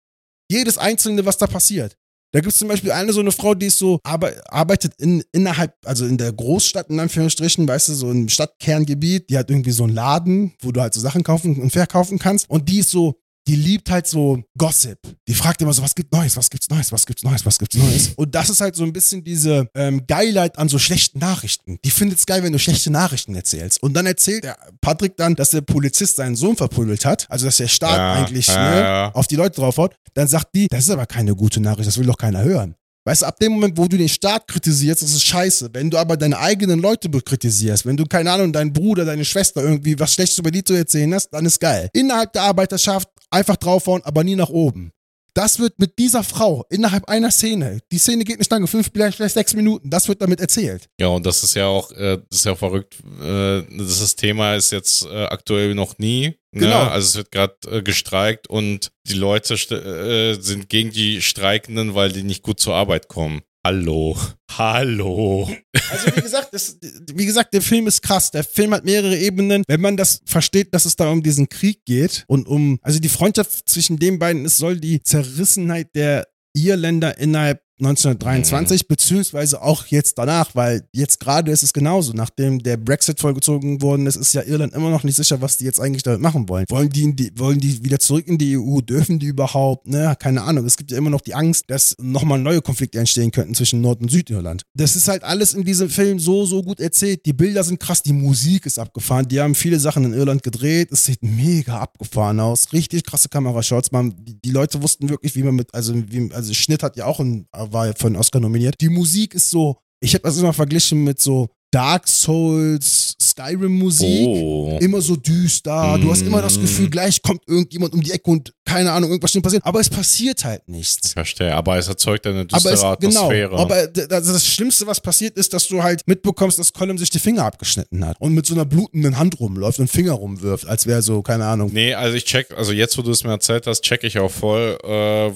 Jedes 0.50 0.76
einzelne, 0.76 1.24
was 1.24 1.38
da 1.38 1.46
passiert. 1.46 1.96
Da 2.36 2.40
gibt 2.40 2.52
es 2.52 2.58
zum 2.58 2.68
Beispiel 2.68 2.92
eine 2.92 3.14
so 3.14 3.20
eine 3.20 3.32
Frau, 3.32 3.54
die 3.54 3.68
ist 3.68 3.78
so, 3.78 3.98
arbe 4.04 4.42
arbeitet 4.50 4.92
in, 4.98 5.24
innerhalb, 5.32 5.72
also 5.86 6.04
in 6.04 6.18
der 6.18 6.34
Großstadt, 6.34 6.90
in 6.90 7.00
Anführungsstrichen, 7.00 7.66
weißt 7.66 7.88
du, 7.88 7.94
so 7.94 8.10
im 8.10 8.28
Stadtkerngebiet, 8.28 9.30
die 9.30 9.38
hat 9.38 9.48
irgendwie 9.48 9.70
so 9.70 9.84
einen 9.84 9.94
Laden, 9.94 10.52
wo 10.60 10.70
du 10.70 10.82
halt 10.82 10.92
so 10.92 11.00
Sachen 11.00 11.22
kaufen 11.22 11.58
und 11.58 11.70
verkaufen 11.70 12.18
kannst. 12.18 12.50
Und 12.50 12.68
die 12.68 12.80
ist 12.80 12.90
so, 12.90 13.14
die 13.46 13.56
liebt 13.56 13.90
halt 13.90 14.06
so 14.06 14.42
Gossip. 14.58 14.98
Die 15.28 15.34
fragt 15.34 15.62
immer 15.62 15.72
so, 15.72 15.82
was 15.82 15.94
gibt 15.94 16.12
Neues, 16.12 16.36
was 16.36 16.50
gibt's 16.50 16.68
Neues, 16.68 16.90
was 16.90 17.06
gibt's 17.06 17.22
Neues, 17.22 17.46
was 17.46 17.58
gibt's 17.58 17.76
Neues. 17.76 18.10
Und 18.16 18.34
das 18.34 18.50
ist 18.50 18.60
halt 18.60 18.74
so 18.74 18.84
ein 18.84 18.92
bisschen 18.92 19.22
diese 19.22 19.68
ähm, 19.74 20.06
Geilheit 20.06 20.58
an 20.58 20.68
so 20.68 20.78
schlechten 20.78 21.18
Nachrichten. 21.18 21.78
Die 21.84 21.90
findet's 21.90 22.26
geil, 22.26 22.42
wenn 22.42 22.52
du 22.52 22.58
schlechte 22.58 22.90
Nachrichten 22.90 23.34
erzählst. 23.34 23.82
Und 23.82 23.94
dann 23.94 24.06
erzählt 24.06 24.44
der 24.44 24.56
Patrick 24.80 25.16
dann, 25.16 25.34
dass 25.36 25.50
der 25.50 25.60
Polizist 25.60 26.16
seinen 26.16 26.36
Sohn 26.36 26.56
verprügelt 26.56 27.04
hat, 27.04 27.26
also 27.30 27.46
dass 27.46 27.58
der 27.58 27.68
Staat 27.68 27.96
Ja, 27.96 28.12
eigentlich 28.14 28.48
ja, 28.48 28.70
ne, 28.70 28.80
ja. 28.80 29.12
auf 29.12 29.26
die 29.26 29.36
Leute 29.36 29.60
draufhaut. 29.60 29.94
Dann 30.14 30.26
sagt 30.26 30.54
die, 30.54 30.66
das 30.68 30.84
ist 30.84 30.90
aber 30.90 31.06
keine 31.06 31.34
gute 31.34 31.60
Nachricht, 31.60 31.86
das 31.86 31.98
will 31.98 32.06
doch 32.06 32.18
keiner 32.18 32.42
hören. 32.42 32.74
Weißt 33.06 33.22
du, 33.22 33.26
ab 33.26 33.38
dem 33.38 33.52
Moment, 33.52 33.78
wo 33.78 33.86
du 33.86 33.96
den 33.96 34.08
Staat 34.08 34.48
kritisierst, 34.48 35.00
ist 35.00 35.14
es 35.14 35.22
scheiße. 35.22 35.70
Wenn 35.72 35.90
du 35.90 35.96
aber 35.96 36.16
deine 36.16 36.40
eigenen 36.40 36.80
Leute 36.80 37.08
kritisierst, 37.08 37.86
wenn 37.86 37.96
du, 37.96 38.04
keine 38.04 38.32
Ahnung, 38.32 38.52
deinen 38.52 38.72
Bruder, 38.72 39.04
deine 39.04 39.24
Schwester 39.24 39.62
irgendwie 39.62 39.96
was 39.96 40.12
Schlechtes 40.12 40.38
über 40.38 40.50
die 40.50 40.64
zu 40.64 40.74
erzählen 40.74 41.14
hast, 41.14 41.30
dann 41.30 41.46
ist 41.46 41.60
geil. 41.60 41.88
Innerhalb 41.92 42.32
der 42.32 42.42
Arbeiterschaft 42.42 43.08
einfach 43.30 43.54
draufhauen, 43.54 44.02
aber 44.04 44.24
nie 44.24 44.34
nach 44.34 44.48
oben. 44.48 44.90
Das 45.36 45.58
wird 45.58 45.78
mit 45.78 45.98
dieser 45.98 46.24
Frau 46.24 46.64
innerhalb 46.70 47.10
einer 47.10 47.30
Szene, 47.30 47.80
die 47.92 47.98
Szene 47.98 48.24
geht 48.24 48.38
nicht 48.38 48.50
lange, 48.50 48.66
fünf, 48.66 48.90
vielleicht 48.90 49.18
sechs 49.18 49.52
Minuten, 49.52 49.90
das 49.90 50.08
wird 50.08 50.22
damit 50.22 50.40
erzählt. 50.40 50.88
Ja, 50.98 51.08
und 51.08 51.26
das 51.26 51.42
ist 51.42 51.54
ja 51.54 51.66
auch, 51.66 51.92
äh, 51.92 52.16
das 52.30 52.38
ist 52.38 52.46
ja 52.46 52.54
verrückt. 52.54 52.94
Äh, 53.22 53.62
das 53.76 54.16
Thema 54.16 54.54
ist 54.54 54.72
jetzt 54.72 55.04
äh, 55.04 55.24
aktuell 55.24 55.74
noch 55.74 55.98
nie. 55.98 56.38
Ne? 56.52 56.60
Genau. 56.60 56.84
Also 56.84 57.08
es 57.08 57.16
wird 57.16 57.32
gerade 57.32 57.54
äh, 57.70 57.82
gestreikt 57.82 58.48
und 58.48 58.92
die 59.06 59.12
Leute 59.12 59.54
äh, 59.54 60.40
sind 60.40 60.70
gegen 60.70 60.90
die 60.90 61.20
Streikenden, 61.20 61.94
weil 61.94 62.12
die 62.12 62.22
nicht 62.22 62.42
gut 62.42 62.58
zur 62.58 62.74
Arbeit 62.74 63.08
kommen. 63.08 63.42
Hallo. 63.66 64.16
Hallo. 64.52 65.50
Also 65.90 66.14
wie 66.14 66.20
gesagt, 66.20 66.50
das, 66.52 66.78
wie 67.12 67.26
gesagt, 67.26 67.52
der 67.52 67.60
Film 67.60 67.88
ist 67.88 68.00
krass. 68.00 68.30
Der 68.30 68.44
Film 68.44 68.72
hat 68.72 68.84
mehrere 68.84 69.18
Ebenen. 69.18 69.64
Wenn 69.66 69.80
man 69.80 69.96
das 69.96 70.20
versteht, 70.24 70.72
dass 70.72 70.84
es 70.84 70.94
da 70.94 71.10
um 71.10 71.20
diesen 71.20 71.48
Krieg 71.48 71.84
geht 71.84 72.22
und 72.28 72.46
um, 72.46 72.78
also 72.82 73.00
die 73.00 73.08
Freundschaft 73.08 73.68
zwischen 73.68 73.98
den 73.98 74.20
beiden, 74.20 74.44
es 74.44 74.56
soll 74.56 74.78
die 74.78 75.02
Zerrissenheit 75.02 75.88
der 75.96 76.28
Irländer 76.54 77.18
innerhalb 77.18 77.60
1923, 77.78 78.88
beziehungsweise 78.88 79.60
auch 79.60 79.86
jetzt 79.86 80.16
danach, 80.16 80.54
weil 80.54 80.88
jetzt 80.92 81.20
gerade 81.20 81.50
ist 81.50 81.62
es 81.62 81.74
genauso. 81.74 82.14
Nachdem 82.14 82.62
der 82.62 82.78
Brexit 82.78 83.20
vollgezogen 83.20 83.82
worden 83.82 84.06
ist, 84.06 84.16
ist 84.16 84.32
ja 84.32 84.42
Irland 84.42 84.72
immer 84.72 84.88
noch 84.88 85.04
nicht 85.04 85.16
sicher, 85.16 85.42
was 85.42 85.58
die 85.58 85.64
jetzt 85.64 85.80
eigentlich 85.80 86.02
damit 86.02 86.22
machen 86.22 86.48
wollen. 86.48 86.64
Wollen 86.70 86.88
die, 86.88 87.14
die, 87.14 87.32
wollen 87.36 87.60
die 87.60 87.84
wieder 87.84 87.98
zurück 87.98 88.26
in 88.26 88.38
die 88.38 88.56
EU? 88.56 88.80
Dürfen 88.80 89.18
die 89.18 89.26
überhaupt? 89.26 89.88
Ne? 89.88 90.16
Keine 90.18 90.42
Ahnung. 90.42 90.64
Es 90.64 90.78
gibt 90.78 90.90
ja 90.90 90.96
immer 90.96 91.10
noch 91.10 91.20
die 91.20 91.34
Angst, 91.34 91.64
dass 91.68 91.94
nochmal 92.00 92.38
neue 92.38 92.62
Konflikte 92.62 92.98
entstehen 92.98 93.30
könnten 93.30 93.54
zwischen 93.54 93.82
Nord- 93.82 94.00
und 94.00 94.10
Südirland. 94.10 94.62
Das 94.74 94.96
ist 94.96 95.08
halt 95.08 95.22
alles 95.22 95.52
in 95.52 95.64
diesem 95.64 95.90
Film 95.90 96.18
so, 96.18 96.46
so 96.46 96.62
gut 96.62 96.80
erzählt. 96.80 97.26
Die 97.26 97.34
Bilder 97.34 97.62
sind 97.62 97.78
krass, 97.78 98.02
die 98.02 98.14
Musik 98.14 98.64
ist 98.64 98.78
abgefahren. 98.78 99.28
Die 99.28 99.38
haben 99.38 99.54
viele 99.54 99.78
Sachen 99.78 100.04
in 100.04 100.14
Irland 100.14 100.42
gedreht. 100.42 100.90
Es 100.92 101.04
sieht 101.04 101.22
mega 101.22 101.78
abgefahren 101.78 102.40
aus. 102.40 102.72
Richtig 102.72 103.04
krasse 103.04 103.28
Kamerashots. 103.28 103.92
Man, 103.92 104.14
die, 104.18 104.40
die 104.40 104.50
Leute 104.50 104.82
wussten 104.82 105.10
wirklich, 105.10 105.34
wie 105.36 105.42
man 105.42 105.54
mit, 105.54 105.74
also, 105.74 105.94
wie, 105.94 106.32
also 106.32 106.54
Schnitt 106.54 106.82
hat 106.82 106.96
ja 106.96 107.04
auch 107.04 107.20
ein, 107.20 107.46
war 107.72 107.92
für 107.94 108.06
einen 108.06 108.16
Oscar 108.16 108.40
nominiert. 108.40 108.76
Die 108.80 108.88
Musik 108.88 109.34
ist 109.34 109.50
so, 109.50 109.76
ich 110.00 110.14
habe 110.14 110.22
das 110.22 110.38
immer 110.38 110.52
verglichen 110.52 111.04
mit 111.04 111.20
so 111.20 111.48
Dark 111.72 112.08
Souls, 112.08 113.15
Skyrim-Musik. 113.36 114.26
Oh. 114.28 114.78
Immer 114.80 115.00
so 115.00 115.16
düster. 115.16 115.98
Du 116.00 116.10
hast 116.10 116.22
immer 116.22 116.40
das 116.42 116.56
Mm. 116.56 116.62
Gefühl, 116.62 116.90
gleich 116.90 117.20
kommt 117.22 117.42
irgendjemand 117.46 117.92
um 117.92 118.02
die 118.02 118.10
Ecke 118.12 118.30
und 118.30 118.52
keine 118.64 118.90
Ahnung, 118.92 119.10
irgendwas 119.10 119.30
stimmt 119.30 119.44
passiert. 119.44 119.64
Aber 119.64 119.78
es 119.80 119.88
passiert 119.90 120.44
halt 120.44 120.66
nichts. 120.68 121.08
Ich 121.08 121.12
verstehe, 121.12 121.54
aber 121.54 121.76
es 121.78 121.86
erzeugt 121.88 122.26
eine 122.26 122.40
Aber 122.40 122.46
düstere 122.46 122.72
es, 122.74 122.80
genau, 122.80 123.20
Atmosphäre. 123.24 123.58
aber 123.58 123.86
d- 123.86 124.06
das, 124.08 124.46
Schlimmste, 124.46 124.86
was 124.86 125.00
passiert 125.00 125.36
ist, 125.36 125.52
dass 125.52 125.68
du 125.68 125.82
halt 125.82 126.02
mitbekommst, 126.06 126.58
dass 126.58 126.72
Colin 126.72 126.98
sich 126.98 127.10
die 127.10 127.18
Finger 127.18 127.44
abgeschnitten 127.44 128.04
hat 128.04 128.16
und 128.20 128.32
mit 128.34 128.46
so 128.46 128.54
einer 128.54 128.64
blutenden 128.64 129.18
Hand 129.18 129.38
rumläuft 129.38 129.78
und 129.78 129.88
Finger 129.88 130.12
rumwirft, 130.12 130.66
als 130.66 130.86
wäre 130.86 131.02
so, 131.02 131.22
keine 131.22 131.44
Ahnung. 131.46 131.70
Nee, 131.72 131.94
also 131.94 132.16
ich 132.16 132.24
check, 132.24 132.48
also 132.56 132.72
jetzt, 132.72 132.96
wo 132.98 133.02
du 133.02 133.10
es 133.10 133.22
mir 133.22 133.30
erzählt 133.30 133.66
hast, 133.66 133.82
check 133.82 134.02
ich 134.02 134.18
auch 134.18 134.30
voll, 134.30 134.78
äh, 134.82 135.30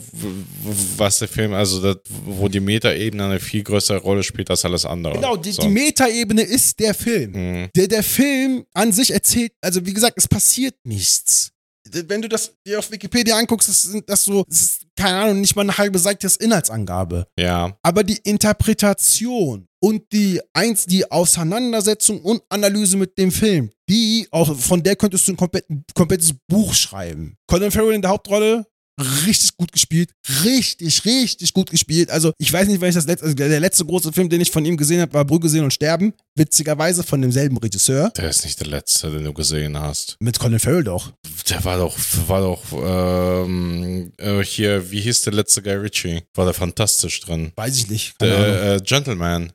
was 0.97 1.19
der 1.21 1.29
Film, 1.29 1.53
also 1.53 1.81
das, 1.83 1.97
wo 2.25 2.49
die 2.49 2.61
Metaebene 2.61 3.25
eine 3.25 3.41
viel 3.41 3.63
größere 3.63 3.99
Rolle 3.99 4.23
spielt 4.23 4.51
als 4.51 4.65
alles 4.65 4.85
andere. 4.85 5.15
Genau, 5.15 5.37
die, 5.37 5.53
so. 5.53 5.63
die 5.63 5.69
Metaebene 5.69 6.43
ist 6.43 6.79
der 6.81 6.95
Film. 6.95 7.33
Mhm. 7.33 7.69
Der, 7.77 7.87
der 7.91 8.03
Film 8.03 8.65
an 8.75 8.93
sich 8.93 9.13
erzählt, 9.13 9.53
also 9.61 9.85
wie 9.85 9.93
gesagt, 9.93 10.17
es 10.19 10.29
passiert 10.29 10.75
nichts. 10.85 11.51
Wenn 11.93 12.23
du 12.23 12.29
das 12.29 12.53
dir 12.67 12.79
auf 12.79 12.91
Wikipedia 12.91 13.37
anguckst, 13.37 13.69
das 13.69 13.83
sind 13.83 14.09
das 14.09 14.25
so, 14.25 14.45
das 14.49 14.61
ist, 14.61 14.87
keine 14.97 15.17
Ahnung, 15.17 15.41
nicht 15.41 15.57
mal 15.57 15.63
eine 15.63 15.77
halbe 15.77 15.99
Seite 15.99 16.27
ist 16.27 16.41
Inhaltsangabe. 16.41 17.27
Ja, 17.39 17.77
Aber 17.83 18.05
die 18.05 18.19
Interpretation 18.23 19.67
und 19.81 20.13
die 20.13 20.41
eins, 20.53 20.87
die 20.87 21.11
Auseinandersetzung 21.11 22.21
und 22.21 22.43
Analyse 22.49 22.97
mit 22.97 23.17
dem 23.19 23.33
Film, 23.33 23.71
die, 23.89 24.29
auch 24.31 24.55
von 24.57 24.83
der 24.83 24.95
könntest 24.95 25.27
du 25.27 25.33
ein 25.33 25.37
komplett, 25.37 25.65
komplettes 25.95 26.35
Buch 26.49 26.75
schreiben. 26.75 27.37
Colin 27.47 27.71
Farrell 27.71 27.95
in 27.95 28.03
der 28.03 28.11
Hauptrolle, 28.11 28.67
richtig 29.01 29.57
gut 29.57 29.73
gespielt, 29.73 30.11
richtig, 30.45 31.05
richtig 31.05 31.53
gut 31.53 31.71
gespielt. 31.71 32.11
Also 32.11 32.33
ich 32.39 32.53
weiß 32.53 32.69
nicht, 32.69 32.81
weil 32.81 32.91
ich 32.91 32.95
das 32.95 33.07
letzte, 33.07 33.25
also 33.25 33.35
der 33.35 33.61
letzte 33.61 33.85
große 33.85 34.13
Film, 34.13 34.29
den 34.29 34.41
ich 34.41 34.51
von 34.51 34.65
ihm 34.65 34.77
gesehen 34.77 35.01
habe, 35.01 35.13
war 35.13 35.25
Brügge 35.25 35.49
sehen 35.49 35.65
und 35.65 35.73
sterben. 35.73 36.13
Witzigerweise 36.37 37.03
von 37.03 37.21
demselben 37.21 37.57
Regisseur. 37.59 38.11
der 38.11 38.31
ist 38.31 38.45
nicht 38.45 38.61
der 38.61 38.69
letzte, 38.69 39.11
den 39.11 39.25
du 39.25 39.33
gesehen 39.33 39.79
hast. 39.79 40.17
Mit 40.21 40.39
Colin 40.39 40.59
Farrell 40.59 40.85
doch. 40.85 41.13
Der 41.49 41.65
war 41.65 41.79
doch, 41.79 41.97
war 42.27 42.41
doch, 42.41 42.63
ähm, 42.73 44.13
äh, 44.17 44.43
hier, 44.43 44.91
wie 44.91 45.01
hieß 45.01 45.23
der 45.23 45.33
letzte 45.33 45.63
Guy 45.63 45.75
Ritchie? 45.75 46.23
War 46.35 46.45
der 46.45 46.55
fantastisch 46.55 47.21
drin. 47.21 47.53
Weiß 47.57 47.77
ich 47.77 47.91
nicht. 47.91 48.15
Der 48.21 48.75
äh, 48.77 48.81
Gentleman. 48.81 49.53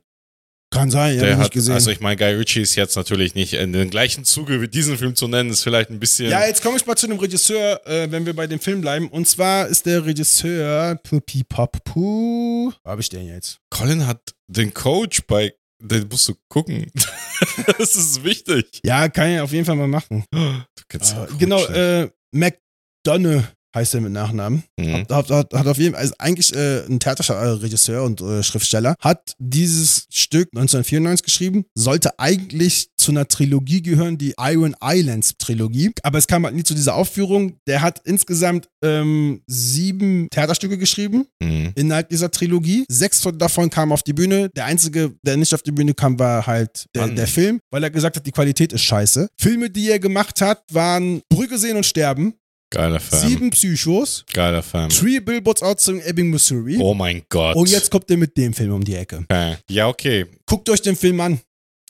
Kann 0.76 0.92
sein, 0.92 1.18
ja, 1.18 1.32
ich 1.32 1.38
nicht 1.38 1.52
gesehen. 1.52 1.74
also 1.74 1.90
ich 1.92 2.00
meine, 2.02 2.16
Guy 2.18 2.34
Ritchie 2.36 2.62
ist 2.62 2.76
jetzt 2.76 2.96
natürlich 2.96 3.34
nicht 3.36 3.54
in 3.54 3.74
den 3.74 3.90
gleichen 3.90 4.24
Zuge 4.26 4.62
wie 4.62 4.68
diesen 4.68 4.98
Film 4.98 5.16
zu 5.16 5.28
nennen, 5.28 5.50
ist 5.50 5.64
vielleicht 5.64 5.90
ein 5.90 6.00
bisschen. 6.00 6.30
Ja, 6.30 6.46
jetzt 6.46 6.62
komme 6.62 6.78
ich 6.78 6.86
mal 6.86 6.96
zu 6.96 7.08
dem 7.08 7.18
Regisseur, 7.18 7.82
äh, 7.88 8.12
wenn 8.12 8.26
wir 8.26 8.36
bei 8.36 8.46
dem 8.48 8.60
Film 8.60 8.82
bleiben. 8.82 9.08
Und 9.10 9.28
zwar 9.28 9.68
ist 9.68 9.86
der 9.86 10.06
Regisseur 10.06 10.96
Pupi 11.04 11.44
Pop 11.44 11.84
Puh. 11.84 12.72
Wo 12.84 12.90
hab 12.92 13.00
ich 13.00 13.10
den 13.10 13.26
jetzt? 13.28 13.60
Colin 13.70 14.06
hat 14.06 14.22
den 14.48 14.74
Coach 14.74 15.22
bei, 15.28 15.54
den 15.82 16.08
musst 16.10 16.28
du 16.28 16.34
gucken. 16.50 16.92
das 17.78 17.96
ist 17.96 18.24
wichtig. 18.24 18.82
Ja, 18.84 19.08
kann 19.10 19.30
ich 19.32 19.40
auf 19.40 19.52
jeden 19.52 19.66
Fall 19.66 19.76
mal 19.76 19.88
machen. 19.88 20.24
Du 20.32 20.84
kennst 20.90 21.14
Äh, 21.14 21.16
Coach 21.16 21.38
genau, 21.40 21.58
nicht. 21.60 21.70
äh, 21.72 22.10
McDonough 22.32 23.44
heißt 23.76 23.94
er 23.94 24.02
mit 24.02 24.12
Nachnamen. 24.14 24.64
Mhm. 24.80 25.06
Hat, 25.10 25.30
hat, 25.30 25.54
hat 25.54 25.68
auf 25.68 25.78
jeden 25.78 25.94
Fall, 25.94 26.02
also 26.02 26.16
eigentlich 26.18 26.56
äh, 26.56 26.86
ein 26.86 27.00
Theaterregisseur 27.00 28.04
und 28.04 28.22
äh, 28.22 28.42
Schriftsteller, 28.44 28.96
hat 29.00 29.36
dieses 29.38 30.08
Stück 30.10 30.50
1994 30.54 31.24
geschrieben, 31.26 31.66
sollte 31.76 32.18
eigentlich 32.20 32.90
zu 32.98 33.12
einer 33.12 33.28
Trilogie 33.28 33.82
gehören, 33.82 34.18
die 34.18 34.34
Iron 34.40 34.76
Islands 34.84 35.36
Trilogie, 35.38 35.92
aber 36.02 36.18
es 36.18 36.28
kam 36.28 36.46
halt 36.46 36.56
nie 36.56 36.64
zu 36.64 36.74
dieser 36.74 36.96
Aufführung. 36.96 37.58
Der 37.68 37.82
hat 37.82 38.02
insgesamt 38.06 38.68
ähm, 38.84 39.42
sieben 39.48 40.28
Theaterstücke 40.32 40.78
geschrieben 40.78 41.26
Mhm. 41.42 41.72
innerhalb 41.76 42.10
dieser 42.10 42.32
Trilogie. 42.32 42.86
Sechs 42.90 43.22
von 43.22 43.38
davon 43.38 43.70
kamen 43.70 43.92
auf 43.92 44.04
die 44.04 44.14
Bühne. 44.14 44.50
Der 44.56 44.66
einzige, 44.66 45.14
der 45.24 45.38
nicht 45.38 45.54
auf 45.54 45.62
die 45.62 45.72
Bühne 45.72 45.94
kam, 45.94 46.18
war 46.18 46.48
halt 46.48 46.86
der, 46.96 47.08
der 47.10 47.28
Film, 47.28 47.60
weil 47.72 47.84
er 47.84 47.90
gesagt 47.92 48.16
hat, 48.16 48.26
die 48.26 48.32
Qualität 48.32 48.74
ist 48.74 48.82
scheiße. 48.84 49.28
Filme, 49.38 49.70
die 49.70 49.90
er 49.90 50.00
gemacht 50.00 50.42
hat, 50.42 50.64
waren 50.72 51.22
Brügge 51.30 51.58
sehen 51.58 51.78
und 51.78 51.86
sterben, 51.86 52.34
Geiler 52.76 53.00
Film. 53.00 53.30
Sieben 53.30 53.50
Psychos, 53.52 54.26
Geiler 54.34 54.62
Film. 54.62 54.90
Three 54.90 55.20
Billboards 55.20 55.64
Outside 55.64 56.06
Ebbing, 56.06 56.30
Missouri. 56.30 56.78
Oh 56.78 56.94
mein 56.94 57.24
Gott. 57.30 57.56
Und 57.56 57.70
jetzt 57.70 57.90
kommt 57.90 58.12
er 58.12 58.18
mit 58.18 58.36
dem 58.36 58.54
Film 58.54 58.74
um 58.74 58.84
die 58.84 58.96
Ecke. 58.96 59.26
Okay. 59.30 59.56
Ja, 59.70 59.88
okay. 59.88 60.26
Guckt 60.46 60.70
euch 60.70 60.82
den 60.82 60.98
Film 60.98 61.22
an. 61.22 61.40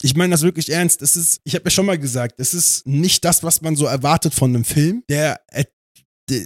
Ich 0.01 0.15
meine 0.15 0.31
das 0.31 0.43
wirklich 0.43 0.69
ernst. 0.69 1.01
Es 1.01 1.15
ist, 1.15 1.39
ich 1.43 1.55
habe 1.55 1.65
ja 1.65 1.71
schon 1.71 1.88
mal 1.88 1.97
gesagt, 1.97 2.36
es 2.38 2.53
ist 2.53 2.86
nicht 2.86 3.25
das, 3.25 3.41
was 3.41 3.61
man 3.61 3.75
so 3.75 3.86
erwartet 3.86 4.36
von 4.36 4.53
einem 4.53 4.63
Film. 4.63 5.03
Der, 5.09 5.39
äh, 5.47 5.63
der 6.29 6.43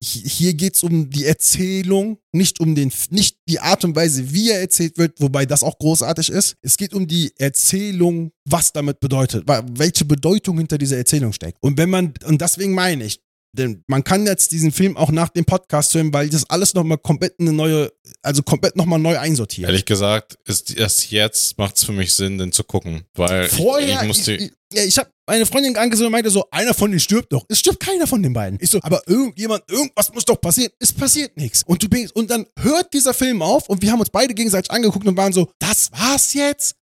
hier 0.00 0.54
geht's 0.54 0.82
um 0.82 1.10
die 1.10 1.26
Erzählung, 1.26 2.18
nicht 2.32 2.60
um 2.60 2.74
den, 2.74 2.90
nicht 3.10 3.38
die 3.48 3.60
Art 3.60 3.84
und 3.84 3.96
Weise, 3.96 4.32
wie 4.32 4.50
er 4.50 4.60
erzählt 4.60 4.96
wird, 4.96 5.20
wobei 5.20 5.44
das 5.44 5.62
auch 5.62 5.78
großartig 5.78 6.30
ist. 6.30 6.56
Es 6.62 6.76
geht 6.76 6.94
um 6.94 7.06
die 7.06 7.32
Erzählung, 7.36 8.32
was 8.44 8.72
damit 8.72 9.00
bedeutet, 9.00 9.44
welche 9.46 10.04
Bedeutung 10.04 10.58
hinter 10.58 10.78
dieser 10.78 10.96
Erzählung 10.96 11.32
steckt. 11.32 11.58
Und 11.60 11.76
wenn 11.76 11.90
man, 11.90 12.14
und 12.26 12.40
deswegen 12.40 12.72
meine 12.72 13.04
ich, 13.04 13.20
denn 13.54 13.84
man 13.86 14.02
kann 14.02 14.26
jetzt 14.26 14.52
diesen 14.52 14.72
Film 14.72 14.96
auch 14.96 15.10
nach 15.10 15.28
dem 15.28 15.44
Podcast 15.44 15.94
hören, 15.94 16.12
weil 16.12 16.28
das 16.28 16.48
alles 16.50 16.74
nochmal 16.74 16.98
komplett 16.98 17.38
eine 17.38 17.52
neue, 17.52 17.92
also 18.22 18.42
komplett 18.42 18.76
nochmal 18.76 18.98
neu 18.98 19.18
einsortiert. 19.18 19.68
Ehrlich 19.68 19.84
gesagt, 19.84 20.36
ist 20.44 20.76
erst 20.76 21.10
jetzt 21.10 21.56
macht 21.56 21.76
es 21.76 21.84
für 21.84 21.92
mich 21.92 22.14
Sinn, 22.14 22.38
den 22.38 22.52
zu 22.52 22.64
gucken. 22.64 23.04
Weil 23.14 23.48
Vorher, 23.48 23.96
ich, 23.96 24.00
ich 24.00 24.06
musste. 24.06 24.32
ich, 24.34 24.52
ja, 24.72 24.82
ich 24.82 24.98
habe 24.98 25.10
meine 25.26 25.46
Freundin 25.46 25.76
angesehen 25.76 26.06
und 26.06 26.12
meinte 26.12 26.30
so, 26.30 26.44
einer 26.50 26.74
von 26.74 26.90
denen 26.90 27.00
stirbt 27.00 27.32
doch. 27.32 27.44
Es 27.48 27.60
stirbt 27.60 27.80
keiner 27.80 28.06
von 28.06 28.22
den 28.22 28.32
beiden. 28.32 28.58
Ich 28.60 28.70
so, 28.70 28.80
aber 28.82 29.02
irgendjemand, 29.06 29.62
irgendwas 29.70 30.12
muss 30.12 30.24
doch 30.24 30.40
passieren. 30.40 30.72
Es 30.80 30.92
passiert 30.92 31.36
nichts. 31.36 31.62
Und 31.64 31.82
du 31.82 31.88
bist, 31.88 32.14
und 32.16 32.30
dann 32.30 32.46
hört 32.58 32.92
dieser 32.92 33.14
Film 33.14 33.40
auf 33.40 33.68
und 33.68 33.82
wir 33.82 33.92
haben 33.92 34.00
uns 34.00 34.10
beide 34.10 34.34
gegenseitig 34.34 34.70
angeguckt 34.70 35.06
und 35.06 35.16
waren 35.16 35.32
so, 35.32 35.50
das 35.58 35.90
war's 35.92 36.34
jetzt? 36.34 36.76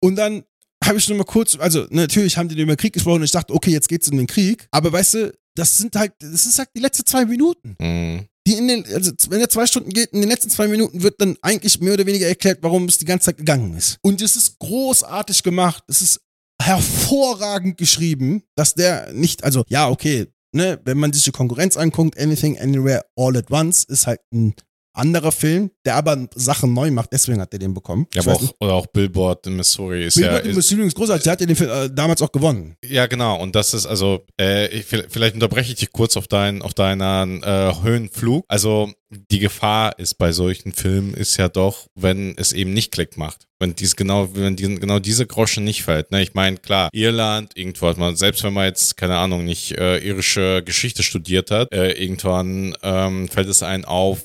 Und 0.00 0.16
dann 0.16 0.44
habe 0.86 0.98
ich 0.98 1.08
nur 1.08 1.18
mal 1.18 1.24
kurz, 1.24 1.56
also 1.58 1.86
natürlich 1.90 2.36
haben 2.36 2.48
die 2.48 2.60
über 2.60 2.76
Krieg 2.76 2.92
gesprochen 2.92 3.16
und 3.16 3.24
ich 3.24 3.32
dachte, 3.32 3.52
okay, 3.52 3.70
jetzt 3.70 3.88
geht's 3.88 4.08
um 4.08 4.16
den 4.16 4.26
Krieg. 4.26 4.68
Aber 4.70 4.92
weißt 4.92 5.14
du, 5.14 5.32
das 5.54 5.78
sind 5.78 5.96
halt, 5.96 6.12
das 6.20 6.46
ist 6.46 6.58
halt 6.58 6.68
die 6.76 6.80
letzten 6.80 7.06
zwei 7.06 7.24
Minuten. 7.24 7.76
Mhm. 7.80 8.26
Die 8.46 8.54
in 8.54 8.68
den, 8.68 8.84
also 8.94 9.10
wenn 9.28 9.40
er 9.40 9.48
zwei 9.48 9.66
Stunden 9.66 9.90
geht, 9.90 10.12
in 10.12 10.20
den 10.20 10.30
letzten 10.30 10.50
zwei 10.50 10.68
Minuten 10.68 11.02
wird 11.02 11.20
dann 11.20 11.36
eigentlich 11.42 11.80
mehr 11.80 11.94
oder 11.94 12.06
weniger 12.06 12.28
erklärt, 12.28 12.58
warum 12.62 12.84
es 12.84 12.98
die 12.98 13.04
ganze 13.04 13.26
Zeit 13.26 13.38
gegangen 13.38 13.74
ist. 13.76 13.98
Und 14.02 14.22
es 14.22 14.36
ist 14.36 14.58
großartig 14.60 15.42
gemacht. 15.42 15.82
Es 15.88 16.00
ist 16.00 16.20
hervorragend 16.62 17.76
geschrieben, 17.76 18.42
dass 18.54 18.74
der 18.74 19.12
nicht, 19.12 19.42
also 19.42 19.64
ja, 19.68 19.88
okay, 19.88 20.28
ne, 20.52 20.80
wenn 20.84 20.98
man 20.98 21.12
sich 21.12 21.24
die 21.24 21.32
Konkurrenz 21.32 21.76
anguckt, 21.76 22.18
Anything, 22.18 22.58
Anywhere, 22.58 23.04
All 23.16 23.36
at 23.36 23.50
Once 23.50 23.84
ist 23.84 24.06
halt 24.06 24.20
ein 24.32 24.54
anderer 24.96 25.32
Film, 25.32 25.70
der 25.84 25.96
aber 25.96 26.28
Sachen 26.34 26.72
neu 26.72 26.90
macht, 26.90 27.12
deswegen 27.12 27.40
hat 27.40 27.52
er 27.52 27.58
den 27.58 27.74
bekommen. 27.74 28.06
Ja, 28.14 28.22
Ich 28.22 28.28
aber 28.28 28.36
auch, 28.36 28.54
oder 28.60 28.74
auch 28.74 28.86
Billboard 28.86 29.46
in 29.46 29.56
Missouri 29.56 30.06
ist 30.06 30.16
Billboard 30.16 30.44
ja. 30.44 30.44
in 30.44 30.50
Ist, 30.50 30.56
Missouri 30.56 30.86
ist 30.86 30.96
großartig, 30.96 31.24
der 31.24 31.32
hat 31.32 31.40
ja 31.40 31.46
den 31.46 31.56
Film 31.56 31.70
äh, 31.70 31.90
damals 31.90 32.22
auch 32.22 32.32
gewonnen. 32.32 32.76
ja, 32.84 33.06
genau. 33.06 33.40
Und 33.40 33.54
das 33.54 33.74
ist 33.74 33.86
also, 33.86 34.24
äh, 34.40 34.68
ich, 34.68 34.86
vielleicht 34.86 35.34
unterbreche 35.34 35.72
ich 35.72 35.78
dich 35.78 35.92
kurz 35.92 36.16
auf 36.16 36.28
deinen, 36.28 36.62
auf 36.62 36.74
deinen 36.74 37.42
äh, 37.42 37.72
Höhenflug. 37.82 38.44
Also 38.48 38.92
die 39.30 39.38
Gefahr 39.38 39.98
ist 39.98 40.14
bei 40.14 40.32
solchen 40.32 40.72
Filmen 40.72 41.14
ist 41.14 41.36
ja 41.36 41.48
doch, 41.48 41.86
wenn 41.94 42.36
es 42.36 42.52
eben 42.52 42.72
nicht 42.72 42.92
Klick 42.92 43.16
macht. 43.16 43.46
Wenn 43.58 43.74
dies 43.74 43.96
genau, 43.96 44.34
wenn 44.34 44.56
die, 44.56 44.74
genau 44.74 44.98
diese 44.98 45.26
Grosche 45.26 45.60
nicht 45.60 45.82
fällt. 45.84 46.10
Ne? 46.10 46.22
Ich 46.22 46.34
meine, 46.34 46.56
klar, 46.56 46.90
Irland, 46.92 47.56
irgendwo 47.56 47.88
hat 47.88 47.98
man, 47.98 48.16
selbst 48.16 48.42
wenn 48.42 48.52
man 48.52 48.66
jetzt, 48.66 48.96
keine 48.96 49.16
Ahnung, 49.16 49.44
nicht 49.44 49.72
äh, 49.78 49.98
irische 49.98 50.62
Geschichte 50.64 51.02
studiert 51.02 51.50
hat, 51.50 51.72
äh, 51.72 51.92
irgendwann 51.92 52.76
ähm, 52.82 53.28
fällt 53.28 53.48
es 53.48 53.62
einem 53.62 53.84
auf, 53.84 54.22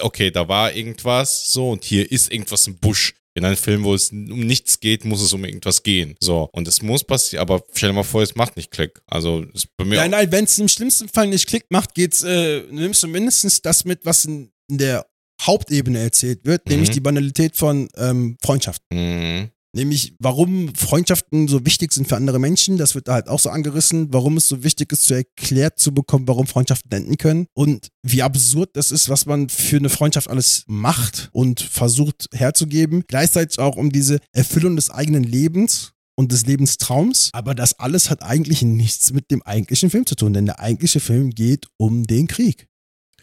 okay, 0.00 0.30
da 0.30 0.48
war 0.48 0.72
irgendwas, 0.74 1.52
so, 1.52 1.70
und 1.70 1.84
hier 1.84 2.10
ist 2.10 2.32
irgendwas 2.32 2.66
im 2.66 2.76
Busch. 2.76 3.14
In 3.36 3.44
einem 3.44 3.56
Film, 3.56 3.82
wo 3.82 3.94
es 3.94 4.10
um 4.10 4.46
nichts 4.46 4.78
geht, 4.78 5.04
muss 5.04 5.20
es 5.20 5.32
um 5.32 5.44
irgendwas 5.44 5.82
gehen. 5.82 6.14
So, 6.20 6.48
und 6.52 6.68
es 6.68 6.82
muss 6.82 7.02
passieren, 7.02 7.40
aber 7.42 7.64
stell 7.72 7.88
dir 7.88 7.94
mal 7.96 8.04
vor, 8.04 8.22
es 8.22 8.36
macht 8.36 8.56
nicht 8.56 8.70
Klick. 8.70 9.00
Also, 9.06 9.42
ist 9.52 9.66
bei 9.76 9.84
mir 9.84 9.96
Nein, 9.96 10.12
nein, 10.12 10.30
wenn 10.30 10.44
es 10.44 10.56
im 10.60 10.68
schlimmsten 10.68 11.08
Fall 11.08 11.26
nicht 11.26 11.48
Klick 11.48 11.64
macht, 11.68 11.96
geht's, 11.96 12.22
äh, 12.22 12.62
nimmst 12.70 13.02
du 13.02 13.08
mindestens 13.08 13.60
das 13.60 13.84
mit, 13.84 14.04
was 14.06 14.24
in, 14.24 14.52
in 14.70 14.78
der 14.78 15.04
Hauptebene 15.42 15.98
erzählt 15.98 16.44
wird, 16.44 16.68
nämlich 16.68 16.90
Mhm. 16.90 16.92
die 16.92 17.00
Banalität 17.00 17.56
von 17.56 17.88
ähm, 17.96 18.36
Freundschaft. 18.40 18.82
Mhm. 18.92 19.50
Nämlich, 19.74 20.14
warum 20.20 20.72
Freundschaften 20.76 21.48
so 21.48 21.66
wichtig 21.66 21.92
sind 21.92 22.06
für 22.06 22.16
andere 22.16 22.38
Menschen, 22.38 22.78
das 22.78 22.94
wird 22.94 23.08
da 23.08 23.14
halt 23.14 23.28
auch 23.28 23.40
so 23.40 23.50
angerissen, 23.50 24.12
warum 24.12 24.36
es 24.36 24.46
so 24.46 24.62
wichtig 24.62 24.92
ist, 24.92 25.02
zu 25.02 25.14
erklärt 25.14 25.80
zu 25.80 25.92
bekommen, 25.92 26.28
warum 26.28 26.46
Freundschaften 26.46 26.92
enden 26.92 27.18
können 27.18 27.46
und 27.54 27.88
wie 28.02 28.22
absurd 28.22 28.70
das 28.76 28.92
ist, 28.92 29.08
was 29.08 29.26
man 29.26 29.48
für 29.48 29.78
eine 29.78 29.88
Freundschaft 29.88 30.30
alles 30.30 30.62
macht 30.68 31.28
und 31.32 31.60
versucht 31.60 32.28
herzugeben. 32.32 33.02
Gleichzeitig 33.08 33.58
auch 33.58 33.76
um 33.76 33.90
diese 33.90 34.20
Erfüllung 34.32 34.76
des 34.76 34.90
eigenen 34.90 35.24
Lebens 35.24 35.92
und 36.16 36.30
des 36.30 36.46
Lebenstraums. 36.46 37.30
Aber 37.32 37.56
das 37.56 37.80
alles 37.80 38.10
hat 38.10 38.22
eigentlich 38.22 38.62
nichts 38.62 39.12
mit 39.12 39.32
dem 39.32 39.42
eigentlichen 39.42 39.90
Film 39.90 40.06
zu 40.06 40.14
tun, 40.14 40.32
denn 40.34 40.46
der 40.46 40.60
eigentliche 40.60 41.00
Film 41.00 41.30
geht 41.30 41.66
um 41.78 42.06
den 42.06 42.28
Krieg. 42.28 42.68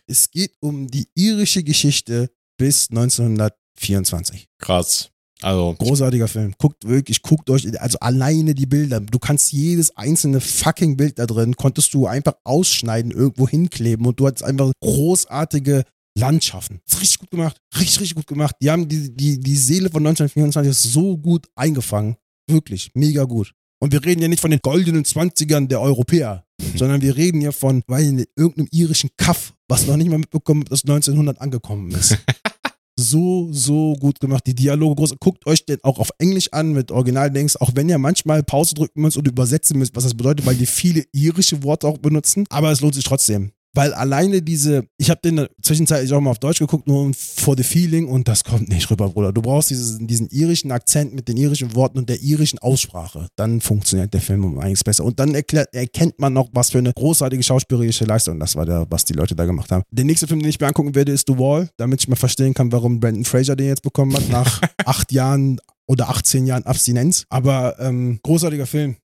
Es 0.06 0.32
geht 0.32 0.56
um 0.60 0.89
die 0.89 1.08
irische 1.16 1.64
Geschichte 1.64 2.30
bis 2.58 2.89
1924. 2.89 4.49
Krass. 4.58 5.12
Also, 5.42 5.76
Großartiger 5.78 6.28
Film. 6.28 6.54
Guckt 6.58 6.88
wirklich, 6.88 7.22
guckt 7.22 7.50
euch, 7.50 7.68
also 7.82 7.98
alleine 8.00 8.54
die 8.54 8.66
Bilder. 8.66 9.00
Du 9.00 9.20
kannst 9.20 9.52
jedes 9.52 9.96
einzelne 9.98 10.39
fucking 10.39 10.98
Bild 10.98 11.18
da 11.20 11.26
drin, 11.26 11.56
konntest 11.56 11.94
du 11.94 12.08
einfach 12.08 12.34
ausschneiden, 12.44 13.12
irgendwo 13.12 13.48
hinkleben 13.48 14.06
und 14.06 14.20
du 14.20 14.28
hattest 14.28 14.44
einfach 14.44 14.72
großartige 14.82 15.84
Landschaften. 16.18 16.82
Ist 16.86 17.02
richtig 17.02 17.20
gut 17.20 17.32
gemacht. 17.32 17.58
Richtig, 17.80 18.02
richtig 18.02 18.16
gut 18.16 18.28
gemacht. 18.28 18.56
Die 18.62 18.70
haben 18.70 18.88
die, 18.88 19.16
die, 19.16 19.39
die 19.39 19.56
Seele 19.56 19.89
von 19.89 20.06
1924 20.06 20.92
so 20.92 21.18
gut 21.18 21.48
eingefangen. 21.56 22.18
Wirklich, 22.48 22.92
mega 22.94 23.24
gut. 23.24 23.54
Und 23.80 23.94
wir 23.94 24.06
reden 24.06 24.22
ja 24.22 24.28
nicht 24.28 24.42
von 24.42 24.52
den 24.52 24.60
goldenen 24.62 25.06
20ern 25.06 25.68
der 25.68 25.82
Europäer, 25.82 26.46
sondern 26.76 27.02
wir 27.02 27.16
reden 27.16 27.42
ja 27.42 27.52
von, 27.52 27.82
weil 27.88 28.06
in 28.06 28.26
irgendeinem 28.36 28.68
irischen 28.72 29.10
Kaff, 29.18 29.54
was 29.68 29.88
noch 29.88 29.98
nicht 29.98 30.10
mal 30.10 30.20
mitbekommen, 30.20 30.66
dass 30.66 30.84
1900 30.84 31.42
angekommen 31.42 31.92
ist 31.92 32.18
so, 32.96 33.50
so 33.52 33.94
gut 34.00 34.20
gemacht. 34.20 34.46
Die 34.48 34.56
Dialoge 34.56 34.96
groß. 34.96 35.16
Guckt 35.20 35.46
euch 35.48 35.66
den 35.66 35.84
auch 35.84 36.00
auf 36.00 36.12
Englisch 36.20 36.52
an 36.52 36.74
mit 36.74 36.92
Originaldings, 36.92 37.56
auch 37.56 37.72
wenn 37.76 37.89
ihr 37.89 37.98
manchmal 37.98 38.44
Pause 38.44 38.76
drücken 38.76 39.02
müsst 39.02 39.18
und 39.18 39.28
übersetzen 39.28 39.78
müsst, 39.80 39.96
was 39.96 40.04
das 40.04 40.14
bedeutet, 40.14 40.46
weil 40.46 40.56
die 40.56 40.66
viele 40.66 41.04
irische 41.12 41.64
Worte 41.64 41.88
auch 41.88 41.98
benutzen. 41.98 42.46
Aber 42.50 42.72
es 42.72 42.82
lohnt 42.82 42.96
sich 42.96 43.04
trotzdem. 43.04 43.52
Weil 43.74 43.94
alleine 43.94 44.42
diese, 44.42 44.84
ich 44.98 45.10
habe 45.10 45.22
den 45.24 45.48
zwischenzeitlich 45.62 46.12
auch 46.12 46.20
mal 46.20 46.32
auf 46.32 46.40
Deutsch 46.40 46.60
geguckt, 46.60 46.88
nur 46.88 47.12
for 47.14 47.56
the 47.56 47.64
feeling 47.64 48.08
und 48.08 48.28
das 48.28 48.44
kommt 48.44 48.68
nicht 48.68 48.90
rüber, 48.92 49.10
Bruder. 49.10 49.32
Du 49.32 49.42
brauchst 49.42 49.70
dieses, 49.70 49.98
diesen 50.00 50.28
irischen 50.30 50.74
Akzent 50.74 51.14
mit 51.14 51.30
den 51.30 51.38
irischen 51.38 51.74
Worten 51.74 51.98
und 51.98 52.10
der 52.10 52.22
irischen 52.22 52.60
Aussprache. 52.60 53.28
Dann 53.38 53.62
funktioniert 53.62 54.14
der 54.14 54.20
Film 54.20 54.44
um 54.44 54.60
einiges 54.60 54.84
besser. 54.84 55.06
Und 55.06 55.20
dann 55.20 55.34
erklärt, 55.36 55.74
erkennt 55.74 56.20
man 56.20 56.34
noch, 56.34 56.50
was 56.52 56.72
für 56.72 56.80
eine 56.80 56.92
großartige 56.92 57.42
schauspielerische 57.42 58.04
Leistung 58.04 58.40
das 58.42 58.58
war, 58.58 58.66
der, 58.66 58.88
was 58.90 59.06
die 59.06 59.14
Leute 59.14 59.36
da 59.36 59.46
gemacht 59.46 59.72
haben. 59.72 59.84
Der 59.90 60.04
nächste 60.04 60.28
Film, 60.28 60.42
den 60.42 60.50
ich 60.50 60.60
mir 60.60 60.68
angucken 60.68 60.94
werde, 60.94 61.14
ist 61.14 61.28
The 61.28 61.38
Wall, 61.38 61.70
damit 61.78 62.02
ich 62.02 62.10
mal 62.10 62.18
verstehen 62.18 62.54
kann, 62.54 62.74
warum 62.74 63.00
Brandon 63.00 63.24
Fraser 63.24 63.56
den 63.56 63.68
jetzt 63.68 63.84
bekommen 63.84 64.14
hat, 64.14 64.28
nach 64.30 64.62
acht 64.86 65.14
Jahren 65.14 65.62
oder 65.88 66.10
18 66.10 66.46
Jahren 66.46 66.64
Abstinenz. 66.64 67.26
Aber 67.30 67.80
ähm, 67.80 68.20
großartiger 68.22 68.68
Film. 68.68 68.98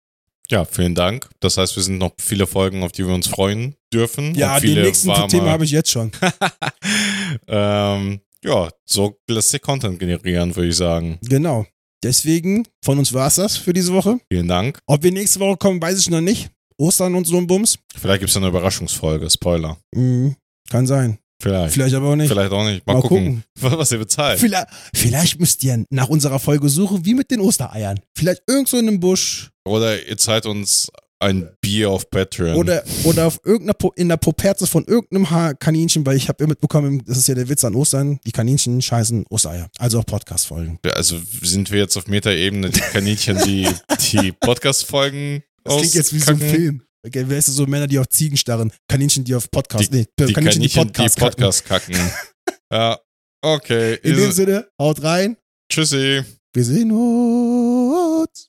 ja, 0.51 0.65
vielen 0.65 0.95
Dank. 0.95 1.29
Das 1.41 1.59
heißt, 1.59 1.77
wir 1.77 1.83
sind 1.83 1.99
noch 1.99 2.13
viele 2.19 2.47
Folgen, 2.47 2.83
auf 2.83 2.93
die 2.93 3.07
wir 3.07 3.15
uns 3.15 3.27
freuen 3.27 3.75
dürfen. 3.95 4.35
Ja, 4.35 4.59
die 4.61 4.75
nächsten 4.75 5.13
Themen 5.29 5.49
habe 5.49 5.65
ich 5.65 5.71
jetzt 5.71 5.91
schon. 5.91 6.11
ähm, 7.49 8.21
ja, 8.45 8.69
so 8.85 9.19
lässt 9.29 9.51
sich 9.51 9.63
Content 9.63 9.99
generieren, 9.99 10.55
würde 10.55 10.69
ich 10.69 10.77
sagen. 10.77 11.19
Genau. 11.23 11.67
Deswegen, 12.03 12.67
von 12.85 12.99
uns 12.99 13.13
war 13.15 13.29
es 13.29 13.37
das 13.37 13.57
für 13.57 13.73
diese 13.73 13.93
Woche. 13.95 14.19
Vielen 14.31 14.49
Dank. 14.49 14.79
Ob 14.87 15.03
wir 15.03 15.11
nächste 15.11 15.41
Woche 15.41 15.57
kommen, 15.57 15.81
weiß 15.81 15.99
ich 15.99 16.11
noch 16.11 16.21
nicht. 16.21 16.51
Ostern 16.77 17.15
und 17.15 17.27
so 17.27 17.39
ein 17.39 17.47
Bums. 17.47 17.79
Vielleicht 17.97 18.21
gibt 18.21 18.31
es 18.31 18.37
eine 18.37 18.49
Überraschungsfolge, 18.49 19.31
Spoiler. 19.31 19.79
Mhm. 19.95 20.37
Kann 20.69 20.87
sein. 20.87 21.19
Vielleicht. 21.41 21.75
Vielleicht 21.75 21.95
aber 21.95 22.09
auch 22.09 22.17
nicht. 22.17 22.29
Vielleicht 22.29 22.53
auch 22.53 22.65
nicht. 22.65 22.87
Mal, 22.87 22.95
Mal 22.95 23.03
gucken, 23.03 23.45
was 23.61 23.93
ihr 23.93 23.99
bezahlt. 23.99 24.39
Vielleicht, 24.39 24.67
vielleicht 24.95 25.41
müsst 25.41 25.63
ihr 25.65 25.85
nach 25.91 26.09
unserer 26.09 26.39
Folge 26.39 26.69
suchen, 26.69 27.05
wie 27.05 27.15
mit 27.15 27.31
den 27.31 27.41
Ostereiern. 27.41 28.01
Vielleicht 28.17 28.43
irgendwo 28.47 28.77
in 28.77 28.89
einem 28.89 29.01
Busch 29.01 29.51
Oder 29.67 30.07
ihr 30.07 30.17
zahlt 30.17 30.47
uns 30.47 30.89
ein 31.25 31.49
Bier 31.61 31.91
auf 31.91 32.11
Patreon. 32.11 32.57
oder, 32.57 32.85
oder 33.05 33.27
auf 33.27 33.41
irgendeiner, 33.45 33.75
Po- 33.75 33.93
in 33.97 34.09
der 34.09 34.17
Poperze 34.17 34.67
von 34.67 34.85
irgendeinem 34.85 35.31
Ha- 35.31 35.55
Kaninchen, 35.55 36.05
weil 36.07 36.17
ich 36.17 36.29
habe 36.29 36.45
ja 36.45 36.49
mitbekommen, 36.49 37.03
das 37.07 37.19
ist 37.19 37.29
ja 37.29 37.35
der 37.35 37.49
Witz 37.49 37.65
an 37.65 37.75
Ostern, 37.75 38.21
die 38.27 38.33
Kaninchen 38.33 38.81
scheißen 38.83 39.25
Ostereier. 39.31 39.69
Also 39.79 39.99
auch 40.01 40.07
Podcast-Folgen. 40.07 40.79
also 40.95 41.19
sind 41.43 41.71
wir 41.71 41.81
jetzt 41.81 41.97
auf 41.97 42.07
Metaebene 42.07 42.71
die 42.71 42.81
Kaninchen, 42.81 43.39
die 43.45 43.69
die 44.13 44.33
Podcast-Folgen 44.33 45.43
Das 45.65 45.77
klingt 45.79 45.95
jetzt 45.95 46.13
wie 46.15 46.19
so 46.21 46.33
ein? 46.33 46.39
Film. 46.39 46.83
Okay, 47.07 47.25
wer 47.29 47.37
ist 47.39 47.47
so 47.47 47.67
Männer, 47.67 47.87
die 47.87 47.99
auf 47.99 48.09
Ziegen 48.09 48.37
starren? 48.37 48.73
Kaninchen, 48.89 49.25
die 49.25 49.35
auf 49.35 49.51
Podcast, 49.51 49.93
Die, 49.93 49.99
nee, 49.99 50.07
die 50.27 50.33
Kaninchen, 50.33 50.63
die 50.63 50.69
Podcast, 50.69 51.17
die 51.17 51.21
Podcast 51.21 51.65
kacken. 51.67 51.97
ja, 52.73 52.99
okay. 53.43 53.99
In 54.03 54.17
dem 54.17 54.33
Sinne, 54.33 54.67
haut 54.81 55.03
rein. 55.03 55.37
Tschüssi. 55.71 56.23
Wir 56.55 56.65
sehen 56.65 56.93
uns. 56.93 58.49